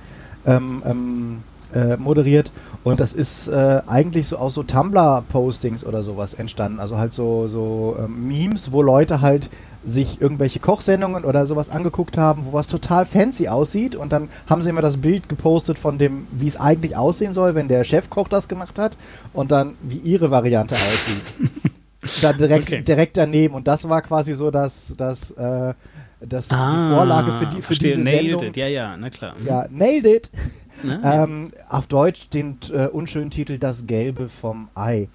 ähm, 0.46 0.82
ähm, 0.86 1.38
äh, 1.74 1.96
moderiert. 1.96 2.50
Und 2.84 3.00
das 3.00 3.12
ist 3.12 3.48
äh, 3.48 3.80
eigentlich 3.86 4.26
so 4.26 4.36
aus 4.36 4.54
so 4.54 4.62
Tumblr-Postings 4.62 5.84
oder 5.84 6.02
sowas 6.02 6.34
entstanden. 6.34 6.80
Also 6.80 6.98
halt 6.98 7.14
so, 7.14 7.48
so 7.48 7.96
ähm, 7.98 8.28
Memes, 8.28 8.72
wo 8.72 8.82
Leute 8.82 9.20
halt 9.20 9.48
sich 9.84 10.20
irgendwelche 10.20 10.60
Kochsendungen 10.60 11.24
oder 11.24 11.46
sowas 11.46 11.68
angeguckt 11.68 12.16
haben, 12.16 12.44
wo 12.46 12.52
was 12.52 12.68
total 12.68 13.04
fancy 13.04 13.48
aussieht 13.48 13.96
und 13.96 14.12
dann 14.12 14.28
haben 14.48 14.62
sie 14.62 14.70
immer 14.70 14.80
das 14.80 14.96
Bild 14.98 15.28
gepostet 15.28 15.76
von 15.76 15.98
dem, 15.98 16.26
wie 16.30 16.46
es 16.46 16.56
eigentlich 16.56 16.96
aussehen 16.96 17.34
soll, 17.34 17.56
wenn 17.56 17.66
der 17.66 17.82
Chefkoch 17.82 18.28
das 18.28 18.46
gemacht 18.46 18.78
hat 18.78 18.96
und 19.32 19.50
dann 19.50 19.74
wie 19.82 19.96
ihre 19.96 20.30
Variante 20.30 20.76
aussieht. 20.76 21.72
dann 22.22 22.38
direkt, 22.38 22.68
Okay. 22.68 22.82
direkt 22.82 23.16
daneben 23.16 23.54
und 23.54 23.66
das 23.66 23.88
war 23.88 24.02
quasi 24.02 24.34
so 24.34 24.52
das, 24.52 24.94
das, 24.96 25.32
äh, 25.32 25.74
das 26.20 26.46
die 26.48 26.54
Vorlage 26.54 27.32
für, 27.32 27.46
die, 27.46 27.56
für 27.56 27.58
Ah, 27.58 27.66
verstehe. 27.66 27.90
diese 27.96 28.02
Nailed 28.02 28.22
Sendung. 28.38 28.42
it, 28.50 28.56
ja, 28.56 28.66
ja, 28.68 28.96
na 28.96 29.10
klar. 29.10 29.34
Ja, 29.44 29.66
nailed 29.68 30.06
it. 30.06 30.30
Ne? 30.84 31.00
Ähm, 31.04 31.52
auf 31.68 31.86
Deutsch 31.86 32.28
den 32.30 32.58
äh, 32.72 32.86
unschönen 32.86 33.30
Titel 33.30 33.58
Das 33.58 33.86
Gelbe 33.86 34.28
vom 34.28 34.68
Ei. 34.74 35.08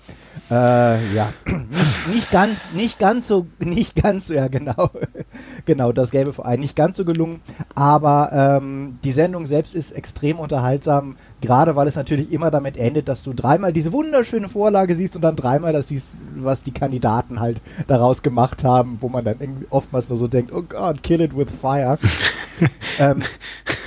Äh, 0.50 1.14
ja, 1.14 1.34
nicht, 1.46 2.08
nicht, 2.14 2.32
ganz, 2.32 2.56
nicht 2.74 3.00
ganz 3.00 3.28
so, 3.28 3.48
nicht 3.60 3.96
ganz 3.96 4.28
so, 4.28 4.34
ja 4.34 4.48
genau, 4.48 4.90
genau, 5.66 5.92
das 5.92 6.12
Gelbe 6.12 6.34
vom 6.34 6.46
Ei. 6.46 6.58
Nicht 6.58 6.76
ganz 6.76 6.98
so 6.98 7.06
gelungen, 7.06 7.42
aber 7.76 8.60
ähm, 8.62 9.00
die 9.04 9.12
Sendung 9.12 9.46
selbst 9.46 9.76
ist 9.76 9.92
extrem 9.92 10.40
unterhaltsam, 10.40 11.16
gerade 11.42 11.76
weil 11.76 11.88
es 11.88 11.96
natürlich 11.96 12.32
immer 12.32 12.52
damit 12.52 12.78
endet, 12.78 13.08
dass 13.08 13.24
du 13.24 13.34
dreimal 13.34 13.74
diese 13.74 13.92
wunderschöne 13.92 14.50
Vorlage 14.50 14.96
siehst 14.96 15.16
und 15.16 15.22
dann 15.22 15.36
dreimal 15.36 15.74
das 15.74 15.90
siehst, 15.90 16.08
was 16.36 16.64
die 16.64 16.72
Kandidaten 16.72 17.40
halt 17.40 17.62
daraus 17.88 18.24
gemacht 18.24 18.64
haben, 18.64 18.98
wo 19.02 19.10
man 19.10 19.26
dann 19.26 19.38
irgendwie 19.40 19.68
oftmals 19.70 20.10
nur 20.10 20.18
so 20.18 20.28
denkt, 20.28 20.52
oh 20.54 20.64
Gott, 20.64 21.04
kill 21.04 21.22
it 21.22 21.36
with 21.36 21.50
fire. 21.50 21.98
ähm, 23.00 23.24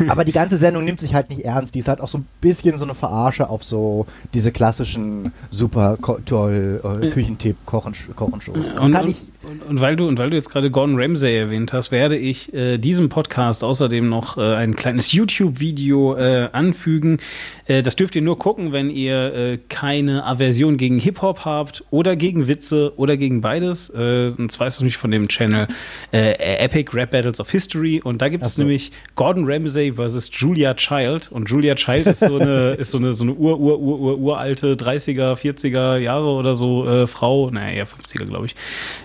aber 0.09 0.25
die 0.25 0.33
ganze 0.33 0.57
Sendung 0.57 0.85
nimmt 0.85 1.01
sich 1.01 1.15
halt 1.15 1.31
nicht 1.31 1.45
ernst. 1.45 1.70
Die 1.71 1.79
ist 1.81 1.89
halt 1.89 2.01
auch 2.01 2.09
so 2.09 2.19
ein 2.19 2.27
bisschen 2.41 2.79
so 2.79 2.85
eine 2.85 2.95
Verarsche 2.95 3.49
auf 3.49 3.65
so 3.65 4.07
diese 4.35 4.53
klassischen 4.53 5.33
super 5.51 5.97
toll 6.27 6.81
äh, 7.03 7.11
Küchentipp 7.11 7.57
Kochen 7.67 7.95
Kochenshows. 8.17 8.59
Das 8.77 8.91
kann 8.91 9.09
ich 9.09 9.23
und, 9.43 9.63
und 9.63 9.81
weil 9.81 9.97
du 9.97 10.07
und 10.07 10.19
weil 10.19 10.29
du 10.29 10.37
jetzt 10.37 10.51
gerade 10.51 10.71
Gordon 10.71 11.01
Ramsay 11.01 11.39
erwähnt 11.39 11.73
hast, 11.73 11.91
werde 11.91 12.17
ich 12.17 12.53
äh, 12.53 12.77
diesem 12.77 13.09
Podcast 13.09 13.65
außerdem 13.65 14.07
noch 14.07 14.37
äh, 14.37 14.43
ein 14.43 14.77
kleines 14.77 15.13
YouTube-Video 15.13 16.15
äh, 16.17 16.49
anfügen. 16.53 17.21
Äh, 17.71 17.83
das 17.83 17.97
dürft 17.97 18.17
ihr 18.17 18.23
nur 18.23 18.39
gucken, 18.39 18.73
wenn 18.73 18.91
ihr 18.91 19.35
äh, 19.35 19.59
keine 19.69 20.27
Aversion 20.27 20.77
gegen 20.77 20.99
Hip-Hop 20.99 21.45
habt 21.45 21.85
oder 21.91 22.17
gegen 22.17 22.49
Witze 22.49 22.93
oder 22.97 23.17
gegen 23.17 23.41
beides. 23.41 23.89
Äh, 23.91 24.33
und 24.37 24.51
zwar 24.51 24.67
ist 24.67 24.75
es 24.75 24.81
nämlich 24.81 24.97
von 24.97 25.11
dem 25.11 25.29
Channel 25.29 25.69
Epic 26.11 26.91
Rap 26.93 27.13
Battles 27.13 27.41
of 27.41 27.51
History 27.51 28.01
und 28.03 28.21
da 28.21 28.29
gibt 28.29 28.45
es 28.45 28.57
so. 28.57 28.63
nämlich 28.63 28.91
Gordon 29.15 29.45
Ramsay 29.47 29.93
versus 29.93 30.31
Julia 30.33 30.75
Child 30.75 31.31
und 31.31 31.49
Julia 31.49 31.75
Child 31.77 32.09
ist 32.09 32.21
so 32.21 32.39
eine 32.39 32.71
ist 32.79 32.91
so 32.91 32.99
eine 32.99 33.15
so 33.15 33.25
eine 33.25 33.35
ur 33.35 33.59
ur 33.59 33.79
ur 33.79 34.01
ur 34.01 34.19
uralte 34.19 34.75
30er 34.75 35.35
40er 35.35 35.97
Jahre 35.99 36.27
oder 36.27 36.55
so 36.57 37.07
Frau, 37.07 37.51
naja 37.51 37.71
eher 37.75 37.87
50er 37.87 38.25
glaube 38.25 38.47
ich, 38.47 38.57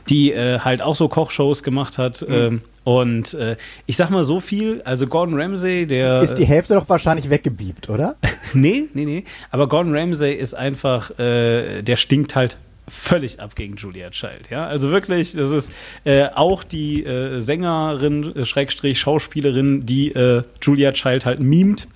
die 0.10 0.25
äh, 0.32 0.60
halt 0.60 0.82
auch 0.82 0.96
so 0.96 1.08
Kochshows 1.08 1.64
gemacht 1.64 1.98
hat 1.98 2.26
ähm, 2.28 2.62
und 2.84 3.34
äh, 3.34 3.56
ich 3.86 3.98
sag 3.98 4.10
mal 4.10 4.24
so 4.24 4.40
viel, 4.40 4.82
also 4.84 5.08
Gordon 5.08 5.40
Ramsay, 5.40 5.88
der 5.88 6.20
ist 6.20 6.36
die 6.36 6.46
Hälfte 6.46 6.76
doch 6.76 6.88
wahrscheinlich 6.88 7.30
weggebiebt, 7.30 7.90
oder? 7.90 8.16
Nee, 8.54 8.86
nee, 8.94 9.06
nee. 9.06 9.26
Aber 9.52 9.68
Gordon 9.68 9.98
Ramsay 9.98 10.34
ist 10.34 10.54
einfach, 10.54 11.18
äh, 11.20 11.82
der 11.82 11.96
stinkt 11.98 12.36
halt 12.36 12.58
völlig 12.88 13.40
ab 13.40 13.56
gegen 13.56 13.76
Julia 13.76 14.12
Child. 14.12 14.50
Ja, 14.50 14.68
also 14.68 14.92
wirklich, 14.92 15.34
das 15.34 15.52
ist 15.52 15.72
äh, 16.04 16.28
auch 16.28 16.64
die 16.64 17.04
äh, 17.04 17.40
Sängerin, 17.40 18.36
äh, 18.36 18.46
Schrägstrich 18.46 19.00
Schauspielerin, 19.00 19.86
die 19.86 20.12
äh, 20.12 20.44
Julia 20.62 20.92
Child 20.92 21.26
halt 21.26 21.40
mimt. 21.40 21.88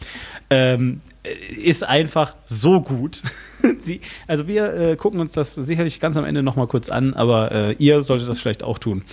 Ähm, 0.49 1.01
äh, 1.08 1.08
ist 1.23 1.83
einfach 1.83 2.35
so 2.45 2.81
gut. 2.81 3.21
Sie, 3.79 4.01
also 4.27 4.47
wir 4.47 4.73
äh, 4.73 4.95
gucken 4.95 5.19
uns 5.19 5.33
das 5.33 5.53
sicherlich 5.55 5.99
ganz 5.99 6.15
am 6.17 6.25
Ende 6.25 6.43
nochmal 6.43 6.67
kurz 6.67 6.89
an, 6.89 7.13
aber 7.13 7.51
äh, 7.51 7.73
ihr 7.73 8.01
solltet 8.03 8.29
das 8.29 8.39
vielleicht 8.39 8.63
auch 8.63 8.77
tun. 8.77 9.03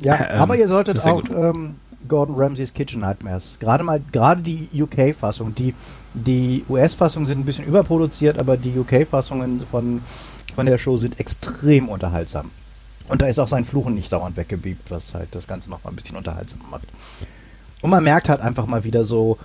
Ja, 0.00 0.32
Ähm, 0.32 0.40
aber 0.40 0.56
ihr 0.56 0.68
solltet 0.68 1.04
auch 1.04 1.22
ähm, 1.30 1.76
Gordon 2.08 2.36
Ramsays 2.36 2.74
Kitchen 2.74 3.00
Nightmares. 3.00 3.58
Gerade 3.58 3.84
mal, 3.84 4.00
gerade 4.12 4.42
die 4.42 4.68
UK-Fassung, 4.74 5.54
die, 5.54 5.74
die 6.12 6.64
US-Fassungen 6.68 7.26
sind 7.26 7.40
ein 7.40 7.44
bisschen 7.44 7.64
überproduziert, 7.64 8.38
aber 8.38 8.56
die 8.56 8.78
UK-Fassungen 8.78 9.62
von, 9.70 10.02
von 10.54 10.66
der 10.66 10.78
Show 10.78 10.96
sind 10.96 11.18
extrem 11.18 11.88
unterhaltsam. 11.88 12.50
Und 13.08 13.22
da 13.22 13.26
ist 13.26 13.38
auch 13.38 13.48
sein 13.48 13.64
Fluchen 13.64 13.94
nicht 13.94 14.12
dauernd 14.12 14.36
weggebiebt, 14.36 14.90
was 14.90 15.14
halt 15.14 15.28
das 15.34 15.46
Ganze 15.46 15.70
nochmal 15.70 15.92
ein 15.92 15.96
bisschen 15.96 16.16
unterhaltsamer 16.16 16.64
macht. 16.70 16.88
Und 17.82 17.90
man 17.90 18.02
merkt 18.02 18.28
halt 18.28 18.40
einfach 18.40 18.66
mal 18.66 18.84
wieder 18.84 19.04
so, 19.04 19.38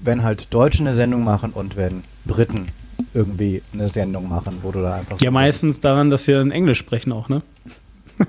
wenn 0.00 0.22
halt 0.22 0.52
Deutsche 0.52 0.80
eine 0.80 0.94
Sendung 0.94 1.24
machen 1.24 1.50
und 1.52 1.76
wenn 1.76 2.02
Briten 2.24 2.66
irgendwie 3.14 3.62
eine 3.72 3.88
Sendung 3.88 4.28
machen, 4.28 4.58
wo 4.62 4.72
du 4.72 4.82
da 4.82 4.94
einfach 4.96 5.20
Ja, 5.20 5.28
so- 5.28 5.32
meistens 5.32 5.80
daran, 5.80 6.10
dass 6.10 6.26
wir 6.26 6.40
in 6.40 6.50
Englisch 6.50 6.78
sprechen 6.78 7.12
auch, 7.12 7.28
ne? 7.28 7.42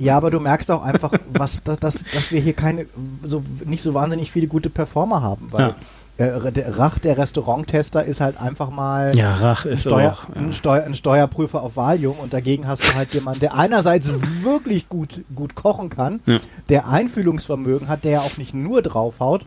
Ja, 0.00 0.16
aber 0.16 0.32
du 0.32 0.40
merkst 0.40 0.70
auch 0.72 0.82
einfach, 0.82 1.12
was, 1.32 1.62
dass, 1.62 1.78
dass, 1.78 2.04
dass 2.12 2.32
wir 2.32 2.40
hier 2.40 2.52
keine, 2.52 2.86
so 3.22 3.44
nicht 3.64 3.80
so 3.80 3.94
wahnsinnig 3.94 4.32
viele 4.32 4.48
gute 4.48 4.68
Performer 4.68 5.22
haben, 5.22 5.48
weil 5.52 5.76
äh, 6.16 6.50
der 6.50 6.76
Rach, 6.78 6.98
der 6.98 7.16
Restauranttester, 7.16 8.04
ist 8.04 8.20
halt 8.20 8.40
einfach 8.40 8.70
mal 8.70 9.16
Ja, 9.16 9.36
Rach 9.36 9.64
ein, 9.66 9.70
ist 9.72 9.82
Steuer, 9.82 10.18
auch. 10.28 10.34
ein, 10.36 10.52
Steuer, 10.52 10.82
ein 10.82 10.94
Steuerprüfer 10.94 11.62
auf 11.62 11.76
Valium 11.76 12.18
und 12.18 12.32
dagegen 12.34 12.66
hast 12.66 12.82
du 12.82 12.92
halt 12.96 13.14
jemanden, 13.14 13.38
der 13.38 13.54
einerseits 13.56 14.10
wirklich 14.42 14.88
gut, 14.88 15.20
gut 15.32 15.54
kochen 15.54 15.90
kann, 15.90 16.18
Ja. 16.26 16.40
der 16.70 16.88
Einfühlungsvermögen 16.88 17.86
hat, 17.86 18.02
der 18.04 18.10
ja 18.10 18.20
auch 18.22 18.36
nicht 18.36 18.52
nur 18.52 18.82
draufhaut, 18.82 19.46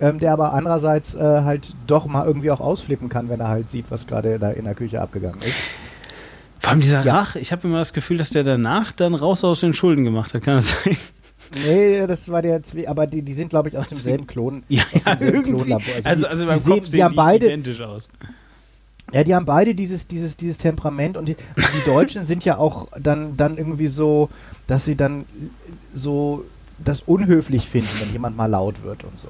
ähm, 0.00 0.18
der 0.18 0.32
aber 0.32 0.52
andererseits 0.52 1.14
äh, 1.14 1.18
halt 1.20 1.74
doch 1.86 2.06
mal 2.06 2.26
irgendwie 2.26 2.50
auch 2.50 2.60
ausflippen 2.60 3.08
kann, 3.08 3.28
wenn 3.28 3.40
er 3.40 3.48
halt 3.48 3.70
sieht, 3.70 3.86
was 3.90 4.06
gerade 4.06 4.38
da 4.38 4.50
in 4.50 4.64
der 4.64 4.74
Küche 4.74 5.00
abgegangen 5.00 5.38
ist. 5.40 5.52
Vor 6.60 6.70
allem 6.70 6.80
dieser 6.80 7.02
Ja. 7.04 7.12
Rach, 7.20 7.36
ich 7.36 7.52
habe 7.52 7.66
immer 7.68 7.78
das 7.78 7.92
Gefühl, 7.92 8.18
dass 8.18 8.30
der 8.30 8.44
danach 8.44 8.92
dann 8.92 9.14
raus 9.14 9.44
aus 9.44 9.60
den 9.60 9.74
Schulden 9.74 10.04
gemacht 10.04 10.34
hat. 10.34 10.42
Kann 10.42 10.54
das 10.54 10.68
sein? 10.68 10.96
Nee, 11.64 12.06
das 12.06 12.28
war 12.28 12.42
der 12.42 12.62
Zwie 12.62 12.86
aber 12.86 13.06
die, 13.06 13.22
die 13.22 13.32
sind, 13.32 13.48
glaube 13.48 13.70
ich, 13.70 13.78
aus 13.78 13.88
demselben 13.88 14.26
Klon. 14.26 14.64
Ja, 14.68 14.82
ja. 15.06 15.16
Klonlabor. 15.16 15.94
Also, 16.04 16.22
die- 16.22 16.28
also 16.28 16.42
die 16.44 16.48
beim 16.48 16.58
sehen- 16.58 16.84
die 16.92 17.02
haben 17.04 17.12
die 17.12 17.16
beide, 17.16 17.46
identisch 17.46 17.80
aus. 17.80 18.08
ja, 19.12 19.24
die 19.24 19.34
haben 19.34 19.46
beide 19.46 19.74
dieses, 19.74 20.06
dieses, 20.06 20.36
dieses 20.36 20.58
Temperament 20.58 21.16
und 21.16 21.26
die, 21.26 21.36
die 21.36 21.84
Deutschen 21.86 22.26
sind 22.26 22.44
ja 22.44 22.58
auch 22.58 22.88
dann, 23.00 23.36
dann 23.38 23.56
irgendwie 23.56 23.86
so, 23.86 24.28
dass 24.66 24.84
sie 24.84 24.94
dann 24.96 25.24
so 25.94 26.44
das 26.84 27.00
unhöflich 27.00 27.68
finden, 27.68 27.90
wenn 28.00 28.12
jemand 28.12 28.36
mal 28.36 28.46
laut 28.46 28.82
wird 28.84 29.04
und 29.04 29.18
so. 29.18 29.28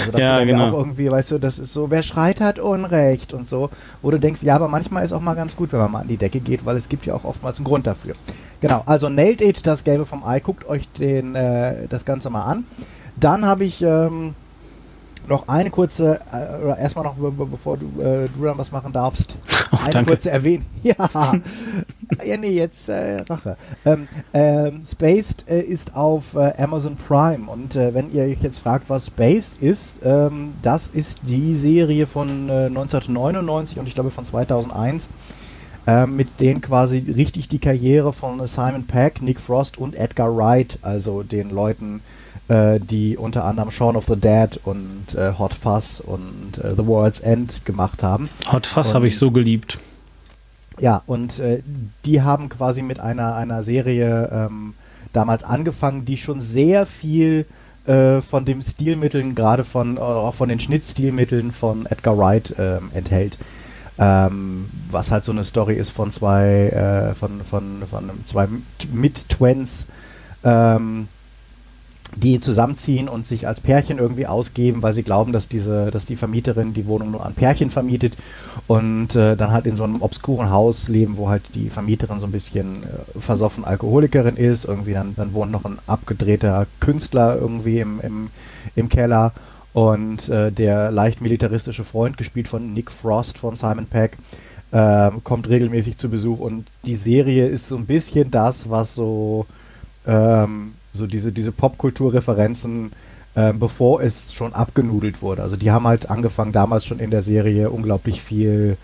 Also 0.00 0.12
dass 0.12 0.20
Ja, 0.20 0.42
genau. 0.44 0.68
auch 0.68 0.72
irgendwie, 0.72 1.10
weißt 1.10 1.32
du, 1.32 1.38
das 1.38 1.58
ist 1.58 1.72
so, 1.72 1.90
wer 1.90 2.02
schreit 2.02 2.40
hat 2.40 2.58
Unrecht 2.58 3.34
und 3.34 3.48
so, 3.48 3.70
wo 4.02 4.10
du 4.10 4.18
denkst, 4.18 4.42
ja, 4.42 4.54
aber 4.54 4.68
manchmal 4.68 5.04
ist 5.04 5.12
auch 5.12 5.20
mal 5.20 5.34
ganz 5.34 5.54
gut, 5.54 5.72
wenn 5.72 5.80
man 5.80 5.92
mal 5.92 6.00
an 6.00 6.08
die 6.08 6.16
Decke 6.16 6.40
geht, 6.40 6.64
weil 6.64 6.76
es 6.76 6.88
gibt 6.88 7.06
ja 7.06 7.14
auch 7.14 7.24
oftmals 7.24 7.58
einen 7.58 7.64
Grund 7.66 7.86
dafür. 7.86 8.14
Genau, 8.60 8.82
also 8.86 9.08
Nailed 9.08 9.40
It, 9.40 9.66
das 9.66 9.84
Gelbe 9.84 10.06
vom 10.06 10.24
Ei, 10.24 10.40
guckt 10.40 10.66
euch 10.68 10.88
den, 10.98 11.34
äh, 11.34 11.86
das 11.88 12.04
Ganze 12.04 12.30
mal 12.30 12.44
an. 12.44 12.64
Dann 13.16 13.44
habe 13.44 13.64
ich 13.64 13.82
ähm, 13.82 14.34
noch 15.26 15.48
eine 15.48 15.70
kurze, 15.70 16.18
äh, 16.32 16.62
oder 16.64 16.78
erstmal 16.78 17.04
noch, 17.04 17.14
be- 17.14 17.30
be- 17.30 17.46
bevor 17.46 17.76
du, 17.76 17.86
äh, 18.00 18.28
du 18.28 18.44
dann 18.44 18.56
was 18.58 18.70
machen 18.72 18.92
darfst, 18.92 19.36
Oh, 19.72 19.76
eine 19.82 19.90
danke. 19.90 20.10
kurze 20.12 20.30
Erwähnung. 20.30 20.66
Ja, 20.82 21.34
ja, 22.24 22.36
nee, 22.38 22.50
jetzt 22.52 22.88
äh, 22.88 23.20
Rache. 23.20 23.56
Ähm, 23.84 24.08
ähm, 24.32 24.82
Spaced 24.86 25.44
äh, 25.50 25.60
ist 25.60 25.94
auf 25.94 26.34
äh, 26.34 26.52
Amazon 26.62 26.96
Prime 26.96 27.50
und 27.50 27.76
äh, 27.76 27.92
wenn 27.92 28.10
ihr 28.10 28.22
euch 28.24 28.40
jetzt 28.40 28.60
fragt, 28.60 28.88
was 28.88 29.06
Spaced 29.06 29.60
ist, 29.60 29.96
ähm, 30.04 30.54
das 30.62 30.86
ist 30.86 31.18
die 31.24 31.54
Serie 31.54 32.06
von 32.06 32.48
äh, 32.48 32.66
1999 32.66 33.78
und 33.78 33.86
ich 33.88 33.94
glaube 33.94 34.10
von 34.10 34.24
2001, 34.24 35.10
äh, 35.86 36.06
mit 36.06 36.40
denen 36.40 36.60
quasi 36.62 36.98
richtig 37.14 37.48
die 37.48 37.58
Karriere 37.58 38.12
von 38.14 38.46
Simon 38.46 38.86
Peck, 38.86 39.20
Nick 39.20 39.38
Frost 39.40 39.76
und 39.76 39.94
Edgar 39.94 40.34
Wright, 40.34 40.78
also 40.82 41.22
den 41.22 41.50
Leuten, 41.50 41.96
äh, 41.96 42.00
die 42.78 43.16
unter 43.16 43.44
anderem 43.44 43.70
Shaun 43.70 43.96
of 43.96 44.06
the 44.06 44.16
Dead 44.16 44.58
und 44.64 45.14
äh, 45.14 45.32
Hot 45.38 45.52
Fuzz 45.54 46.00
und 46.00 46.58
äh, 46.62 46.74
The 46.76 46.86
World's 46.86 47.20
End 47.20 47.64
gemacht 47.64 48.02
haben. 48.02 48.28
Hot 48.50 48.74
Und- 48.76 48.94
habe 48.94 49.06
ich 49.08 49.18
so 49.18 49.30
geliebt. 49.30 49.78
Ja, 50.80 51.02
und 51.06 51.40
äh, 51.40 51.62
die 52.04 52.22
haben 52.22 52.48
quasi 52.48 52.82
mit 52.82 53.00
einer, 53.00 53.34
einer 53.34 53.62
Serie 53.64 54.30
ähm, 54.32 54.74
damals 55.12 55.42
angefangen, 55.42 56.04
die 56.04 56.16
schon 56.16 56.40
sehr 56.40 56.86
viel 56.86 57.46
äh, 57.86 58.20
von 58.20 58.44
den 58.44 58.62
Stilmitteln, 58.62 59.34
gerade 59.34 59.64
von, 59.64 59.96
äh, 59.96 60.00
auch 60.00 60.34
von 60.34 60.48
den 60.48 60.60
Schnittstilmitteln 60.60 61.50
von 61.50 61.86
Edgar 61.86 62.16
Wright 62.16 62.54
ähm, 62.58 62.90
enthält. 62.94 63.38
Ähm, 63.98 64.70
was 64.90 65.10
halt 65.10 65.24
so 65.24 65.32
eine 65.32 65.42
Story 65.44 65.74
ist 65.74 65.90
von 65.90 66.12
zwei, 66.12 66.68
äh, 66.68 67.14
von, 67.14 67.40
von, 67.42 67.82
von 67.90 68.10
zwei 68.24 68.46
Mid-Twins, 68.92 69.86
ähm, 70.44 71.08
die 72.16 72.40
zusammenziehen 72.40 73.08
und 73.08 73.26
sich 73.26 73.46
als 73.46 73.60
Pärchen 73.60 73.98
irgendwie 73.98 74.26
ausgeben, 74.26 74.82
weil 74.82 74.94
sie 74.94 75.02
glauben, 75.02 75.32
dass 75.32 75.48
diese, 75.48 75.90
dass 75.90 76.06
die 76.06 76.16
Vermieterin 76.16 76.74
die 76.74 76.86
Wohnung 76.86 77.12
nur 77.12 77.24
an 77.24 77.34
Pärchen 77.34 77.70
vermietet 77.70 78.16
und 78.66 79.14
äh, 79.14 79.36
dann 79.36 79.52
halt 79.52 79.66
in 79.66 79.76
so 79.76 79.84
einem 79.84 80.02
obskuren 80.02 80.50
Haus 80.50 80.88
leben, 80.88 81.16
wo 81.16 81.28
halt 81.28 81.42
die 81.54 81.70
Vermieterin 81.70 82.18
so 82.18 82.26
ein 82.26 82.32
bisschen 82.32 82.82
äh, 82.82 83.20
versoffen 83.20 83.64
Alkoholikerin 83.64 84.36
ist. 84.36 84.64
Irgendwie 84.64 84.94
dann, 84.94 85.14
dann 85.16 85.32
wohnt 85.32 85.52
noch 85.52 85.64
ein 85.64 85.78
abgedrehter 85.86 86.66
Künstler 86.80 87.36
irgendwie 87.36 87.80
im, 87.80 88.00
im, 88.00 88.30
im 88.74 88.88
Keller 88.88 89.32
und 89.72 90.28
äh, 90.28 90.50
der 90.50 90.90
leicht 90.90 91.20
militaristische 91.20 91.84
Freund, 91.84 92.16
gespielt 92.16 92.48
von 92.48 92.72
Nick 92.74 92.90
Frost 92.90 93.38
von 93.38 93.54
Simon 93.54 93.86
Peck, 93.86 94.18
äh, 94.72 95.10
kommt 95.24 95.48
regelmäßig 95.48 95.98
zu 95.98 96.08
Besuch 96.08 96.40
und 96.40 96.66
die 96.84 96.96
Serie 96.96 97.46
ist 97.46 97.68
so 97.68 97.76
ein 97.76 97.86
bisschen 97.86 98.30
das, 98.30 98.70
was 98.70 98.94
so 98.94 99.46
ähm, 100.06 100.72
so 100.92 101.06
diese, 101.06 101.32
diese 101.32 101.52
Popkulturreferenzen, 101.52 102.92
äh, 103.34 103.52
bevor 103.52 104.02
es 104.02 104.32
schon 104.32 104.52
abgenudelt 104.52 105.22
wurde. 105.22 105.42
Also 105.42 105.56
die 105.56 105.70
haben 105.70 105.86
halt 105.86 106.10
angefangen, 106.10 106.52
damals 106.52 106.84
schon 106.84 106.98
in 106.98 107.10
der 107.10 107.22
Serie 107.22 107.70
unglaublich 107.70 108.22
viel 108.22 108.76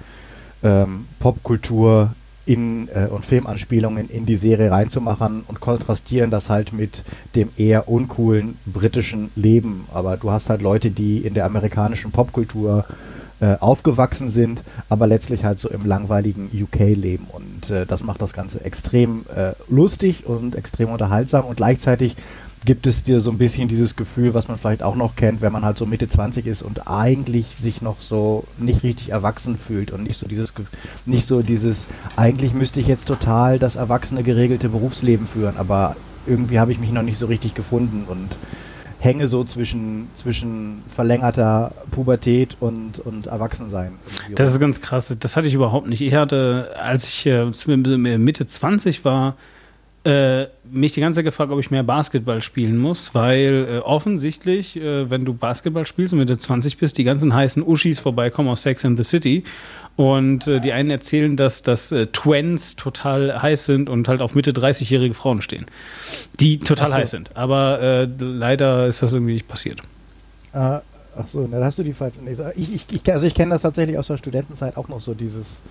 ähm, 0.63 1.07
Popkultur 1.19 2.15
in, 2.47 2.89
äh, 2.89 3.07
und 3.07 3.25
Filmanspielungen 3.25 4.09
in 4.09 4.27
die 4.27 4.37
Serie 4.37 4.71
reinzumachen 4.71 5.45
und 5.47 5.61
kontrastieren 5.61 6.31
das 6.31 6.51
halt 6.51 6.73
mit 6.73 7.05
dem 7.35 7.51
eher 7.57 7.89
uncoolen 7.89 8.57
britischen 8.67 9.31
Leben. 9.35 9.87
Aber 9.93 10.17
du 10.17 10.31
hast 10.31 10.51
halt 10.51 10.63
Leute, 10.63 10.91
die 10.91 11.19
in 11.19 11.35
der 11.35 11.47
amerikanischen 11.47 12.11
Popkultur 12.11 12.85
äh, 13.45 13.57
aufgewachsen 13.61 14.31
sind, 14.31 14.63
aber 14.89 15.07
letztlich 15.07 15.45
halt 15.45 15.59
so 15.59 15.69
im 15.69 15.85
langweiligen 15.85 16.49
UK 16.55 16.97
leben. 16.97 17.27
Und 17.31 17.69
äh, 17.69 17.85
das 17.85 18.03
macht 18.03 18.23
das 18.23 18.33
Ganze 18.33 18.65
extrem 18.65 19.27
äh, 19.37 19.53
lustig 19.69 20.25
und 20.25 20.55
extrem 20.55 20.89
unterhaltsam 20.89 21.45
und 21.45 21.59
gleichzeitig 21.59 22.17
gibt 22.65 22.87
es 22.87 23.05
dir 23.05 23.21
so 23.21 23.31
ein 23.31 23.37
bisschen 23.37 23.69
dieses 23.69 23.97
Gefühl, 23.97 24.33
was 24.33 24.49
man 24.49 24.57
vielleicht 24.57 24.83
auch 24.83 24.97
noch 24.97 25.15
kennt, 25.15 25.43
wenn 25.43 25.53
man 25.53 25.63
halt 25.63 25.77
so 25.77 25.85
Mitte 25.85 26.09
20 26.09 26.47
ist 26.47 26.63
und 26.63 26.89
eigentlich 26.89 27.45
sich 27.59 27.83
noch 27.83 28.01
so 28.01 28.45
nicht 28.57 28.83
richtig 28.83 29.11
erwachsen 29.11 29.59
fühlt 29.59 29.91
und 29.91 30.03
nicht 30.05 30.19
so 30.19 30.27
dieses, 30.27 30.55
nicht 31.05 31.27
so 31.27 31.43
dieses, 31.43 31.87
eigentlich 32.17 32.55
müsste 32.55 32.81
ich 32.81 32.87
jetzt 32.87 33.07
total 33.07 33.59
das 33.59 33.77
erwachsene, 33.77 34.23
geregelte 34.23 34.71
Berufsleben 34.71 35.27
führen, 35.27 35.59
aber 35.59 35.97
irgendwie 36.27 36.59
habe 36.59 36.73
ich 36.73 36.79
mich 36.79 36.93
noch 36.93 37.03
nicht 37.03 37.19
so 37.19 37.27
richtig 37.27 37.55
gefunden 37.55 38.07
und 38.09 38.39
hänge 39.05 39.29
so 39.29 39.45
zwischen, 39.45 40.09
zwischen 40.17 40.83
verlängerter 40.89 41.73
Pubertät 41.91 42.57
und, 42.61 42.99
und 42.99 43.27
Erwachsensein. 43.27 43.93
Das 44.35 44.51
ist 44.51 44.59
ganz 44.59 44.81
krass. 44.81 45.15
Das 45.21 45.37
hatte 45.37 45.47
ich 45.47 45.55
überhaupt 45.55 45.87
nicht. 45.87 46.01
Ich 46.01 46.15
hatte, 46.15 46.75
als 46.81 47.05
ich 47.05 47.27
äh, 47.27 47.47
Mitte 47.47 48.47
20 48.47 49.05
war, 49.05 49.37
äh, 50.05 50.47
mich 50.71 50.93
die 50.93 51.01
ganze 51.01 51.19
Zeit 51.19 51.25
gefragt, 51.25 51.51
ob 51.51 51.61
ich 51.61 51.71
mehr 51.71 51.83
Basketball 51.83 52.43
spielen 52.43 52.77
muss, 52.77 53.15
weil 53.15 53.67
äh, 53.71 53.79
offensichtlich, 53.79 54.77
äh, 54.77 55.09
wenn 55.11 55.25
du 55.25 55.33
Basketball 55.33 55.87
spielst 55.87 56.13
und 56.13 56.19
Mitte 56.19 56.37
20 56.37 56.77
bist, 56.77 56.99
die 56.99 57.05
ganzen 57.05 57.33
heißen 57.35 57.63
Uschis 57.63 58.01
vorbeikommen 58.01 58.51
aus 58.51 58.63
Sex 58.63 58.85
and 58.85 58.99
the 58.99 59.05
City 59.05 59.45
und 59.97 60.47
äh, 60.49 60.61
die 60.61 60.73
einen 60.73 60.91
erzählen, 60.91 61.37
dass, 61.37 61.63
dass 61.63 61.93
äh, 61.93 62.07
Twins 62.09 62.77
total 62.77 63.41
heiß 63.41 63.67
sind 63.67 63.89
und 63.89 64.09
halt 64.09 64.21
auf 64.21 64.35
Mitte 64.35 64.53
30-jährige 64.53 65.15
Frauen 65.15 65.41
stehen, 65.41 65.67
die 66.41 66.59
total 66.59 66.89
so. 66.89 66.95
heiß 66.95 67.11
sind. 67.11 67.37
Aber 67.37 67.81
äh, 67.81 68.09
leider 68.19 68.87
ist 68.87 69.03
das 69.03 69.13
irgendwie 69.13 69.35
nicht 69.35 69.49
passiert. 69.49 69.81
Äh, 70.53 70.81
ach 71.17 71.27
so, 71.27 71.47
na, 71.51 71.61
da 71.61 71.67
hast 71.67 71.79
du 71.79 71.83
die 71.85 71.93
falsche. 71.93 72.19
Ich, 72.57 72.87
ich, 72.91 73.13
also 73.13 73.27
ich 73.27 73.35
kenne 73.35 73.53
das 73.53 73.63
tatsächlich 73.63 73.99
aus 73.99 74.09
der 74.09 74.17
Studentenzeit 74.17 74.77
auch 74.77 74.89
noch 74.89 75.01
so 75.01 75.15
dieses 75.15 75.63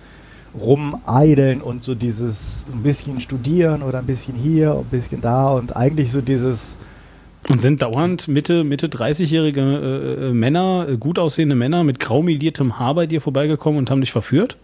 Rumeideln 0.58 1.60
und 1.60 1.82
so 1.82 1.94
dieses 1.94 2.64
ein 2.72 2.82
bisschen 2.82 3.20
studieren 3.20 3.82
oder 3.82 3.98
ein 3.98 4.06
bisschen 4.06 4.34
hier, 4.34 4.72
ein 4.72 4.84
bisschen 4.84 5.20
da 5.20 5.48
und 5.48 5.76
eigentlich 5.76 6.12
so 6.12 6.20
dieses 6.20 6.76
Und 7.48 7.60
sind 7.60 7.82
dauernd 7.82 8.26
Mitte, 8.28 8.64
Mitte 8.64 8.86
30-jährige 8.86 9.60
äh, 9.60 10.28
äh, 10.28 10.32
Männer, 10.32 10.86
äh, 10.88 10.96
gut 10.96 11.18
aussehende 11.18 11.54
Männer 11.54 11.84
mit 11.84 12.00
grau 12.00 12.22
meliertem 12.22 12.78
Haar 12.78 12.94
bei 12.94 13.06
dir 13.06 13.20
vorbeigekommen 13.20 13.78
und 13.78 13.90
haben 13.90 14.00
dich 14.00 14.12
verführt? 14.12 14.56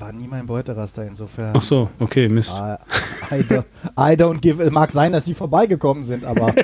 war 0.00 0.12
nie 0.12 0.26
mein 0.26 0.46
Beuteraster 0.46 1.04
insofern. 1.06 1.54
Ach 1.54 1.62
so, 1.62 1.90
okay, 1.98 2.28
Mist. 2.28 2.50
I, 2.50 2.76
I, 3.34 3.42
don't, 3.42 3.64
I 3.96 4.16
don't 4.16 4.40
give. 4.40 4.70
Mag 4.70 4.90
sein, 4.92 5.12
dass 5.12 5.24
die 5.24 5.34
vorbeigekommen 5.34 6.04
sind, 6.04 6.24
aber 6.24 6.52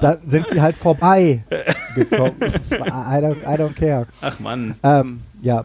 dann 0.00 0.18
sind 0.26 0.48
sie 0.48 0.60
halt 0.60 0.76
vorbei. 0.76 1.44
gekommen. 1.94 2.34
I 2.40 3.20
don't, 3.20 3.42
I 3.42 3.56
don't 3.56 3.74
care. 3.74 4.06
Ach 4.20 4.38
Mann. 4.40 4.74
Ähm, 4.82 5.20
ja. 5.42 5.64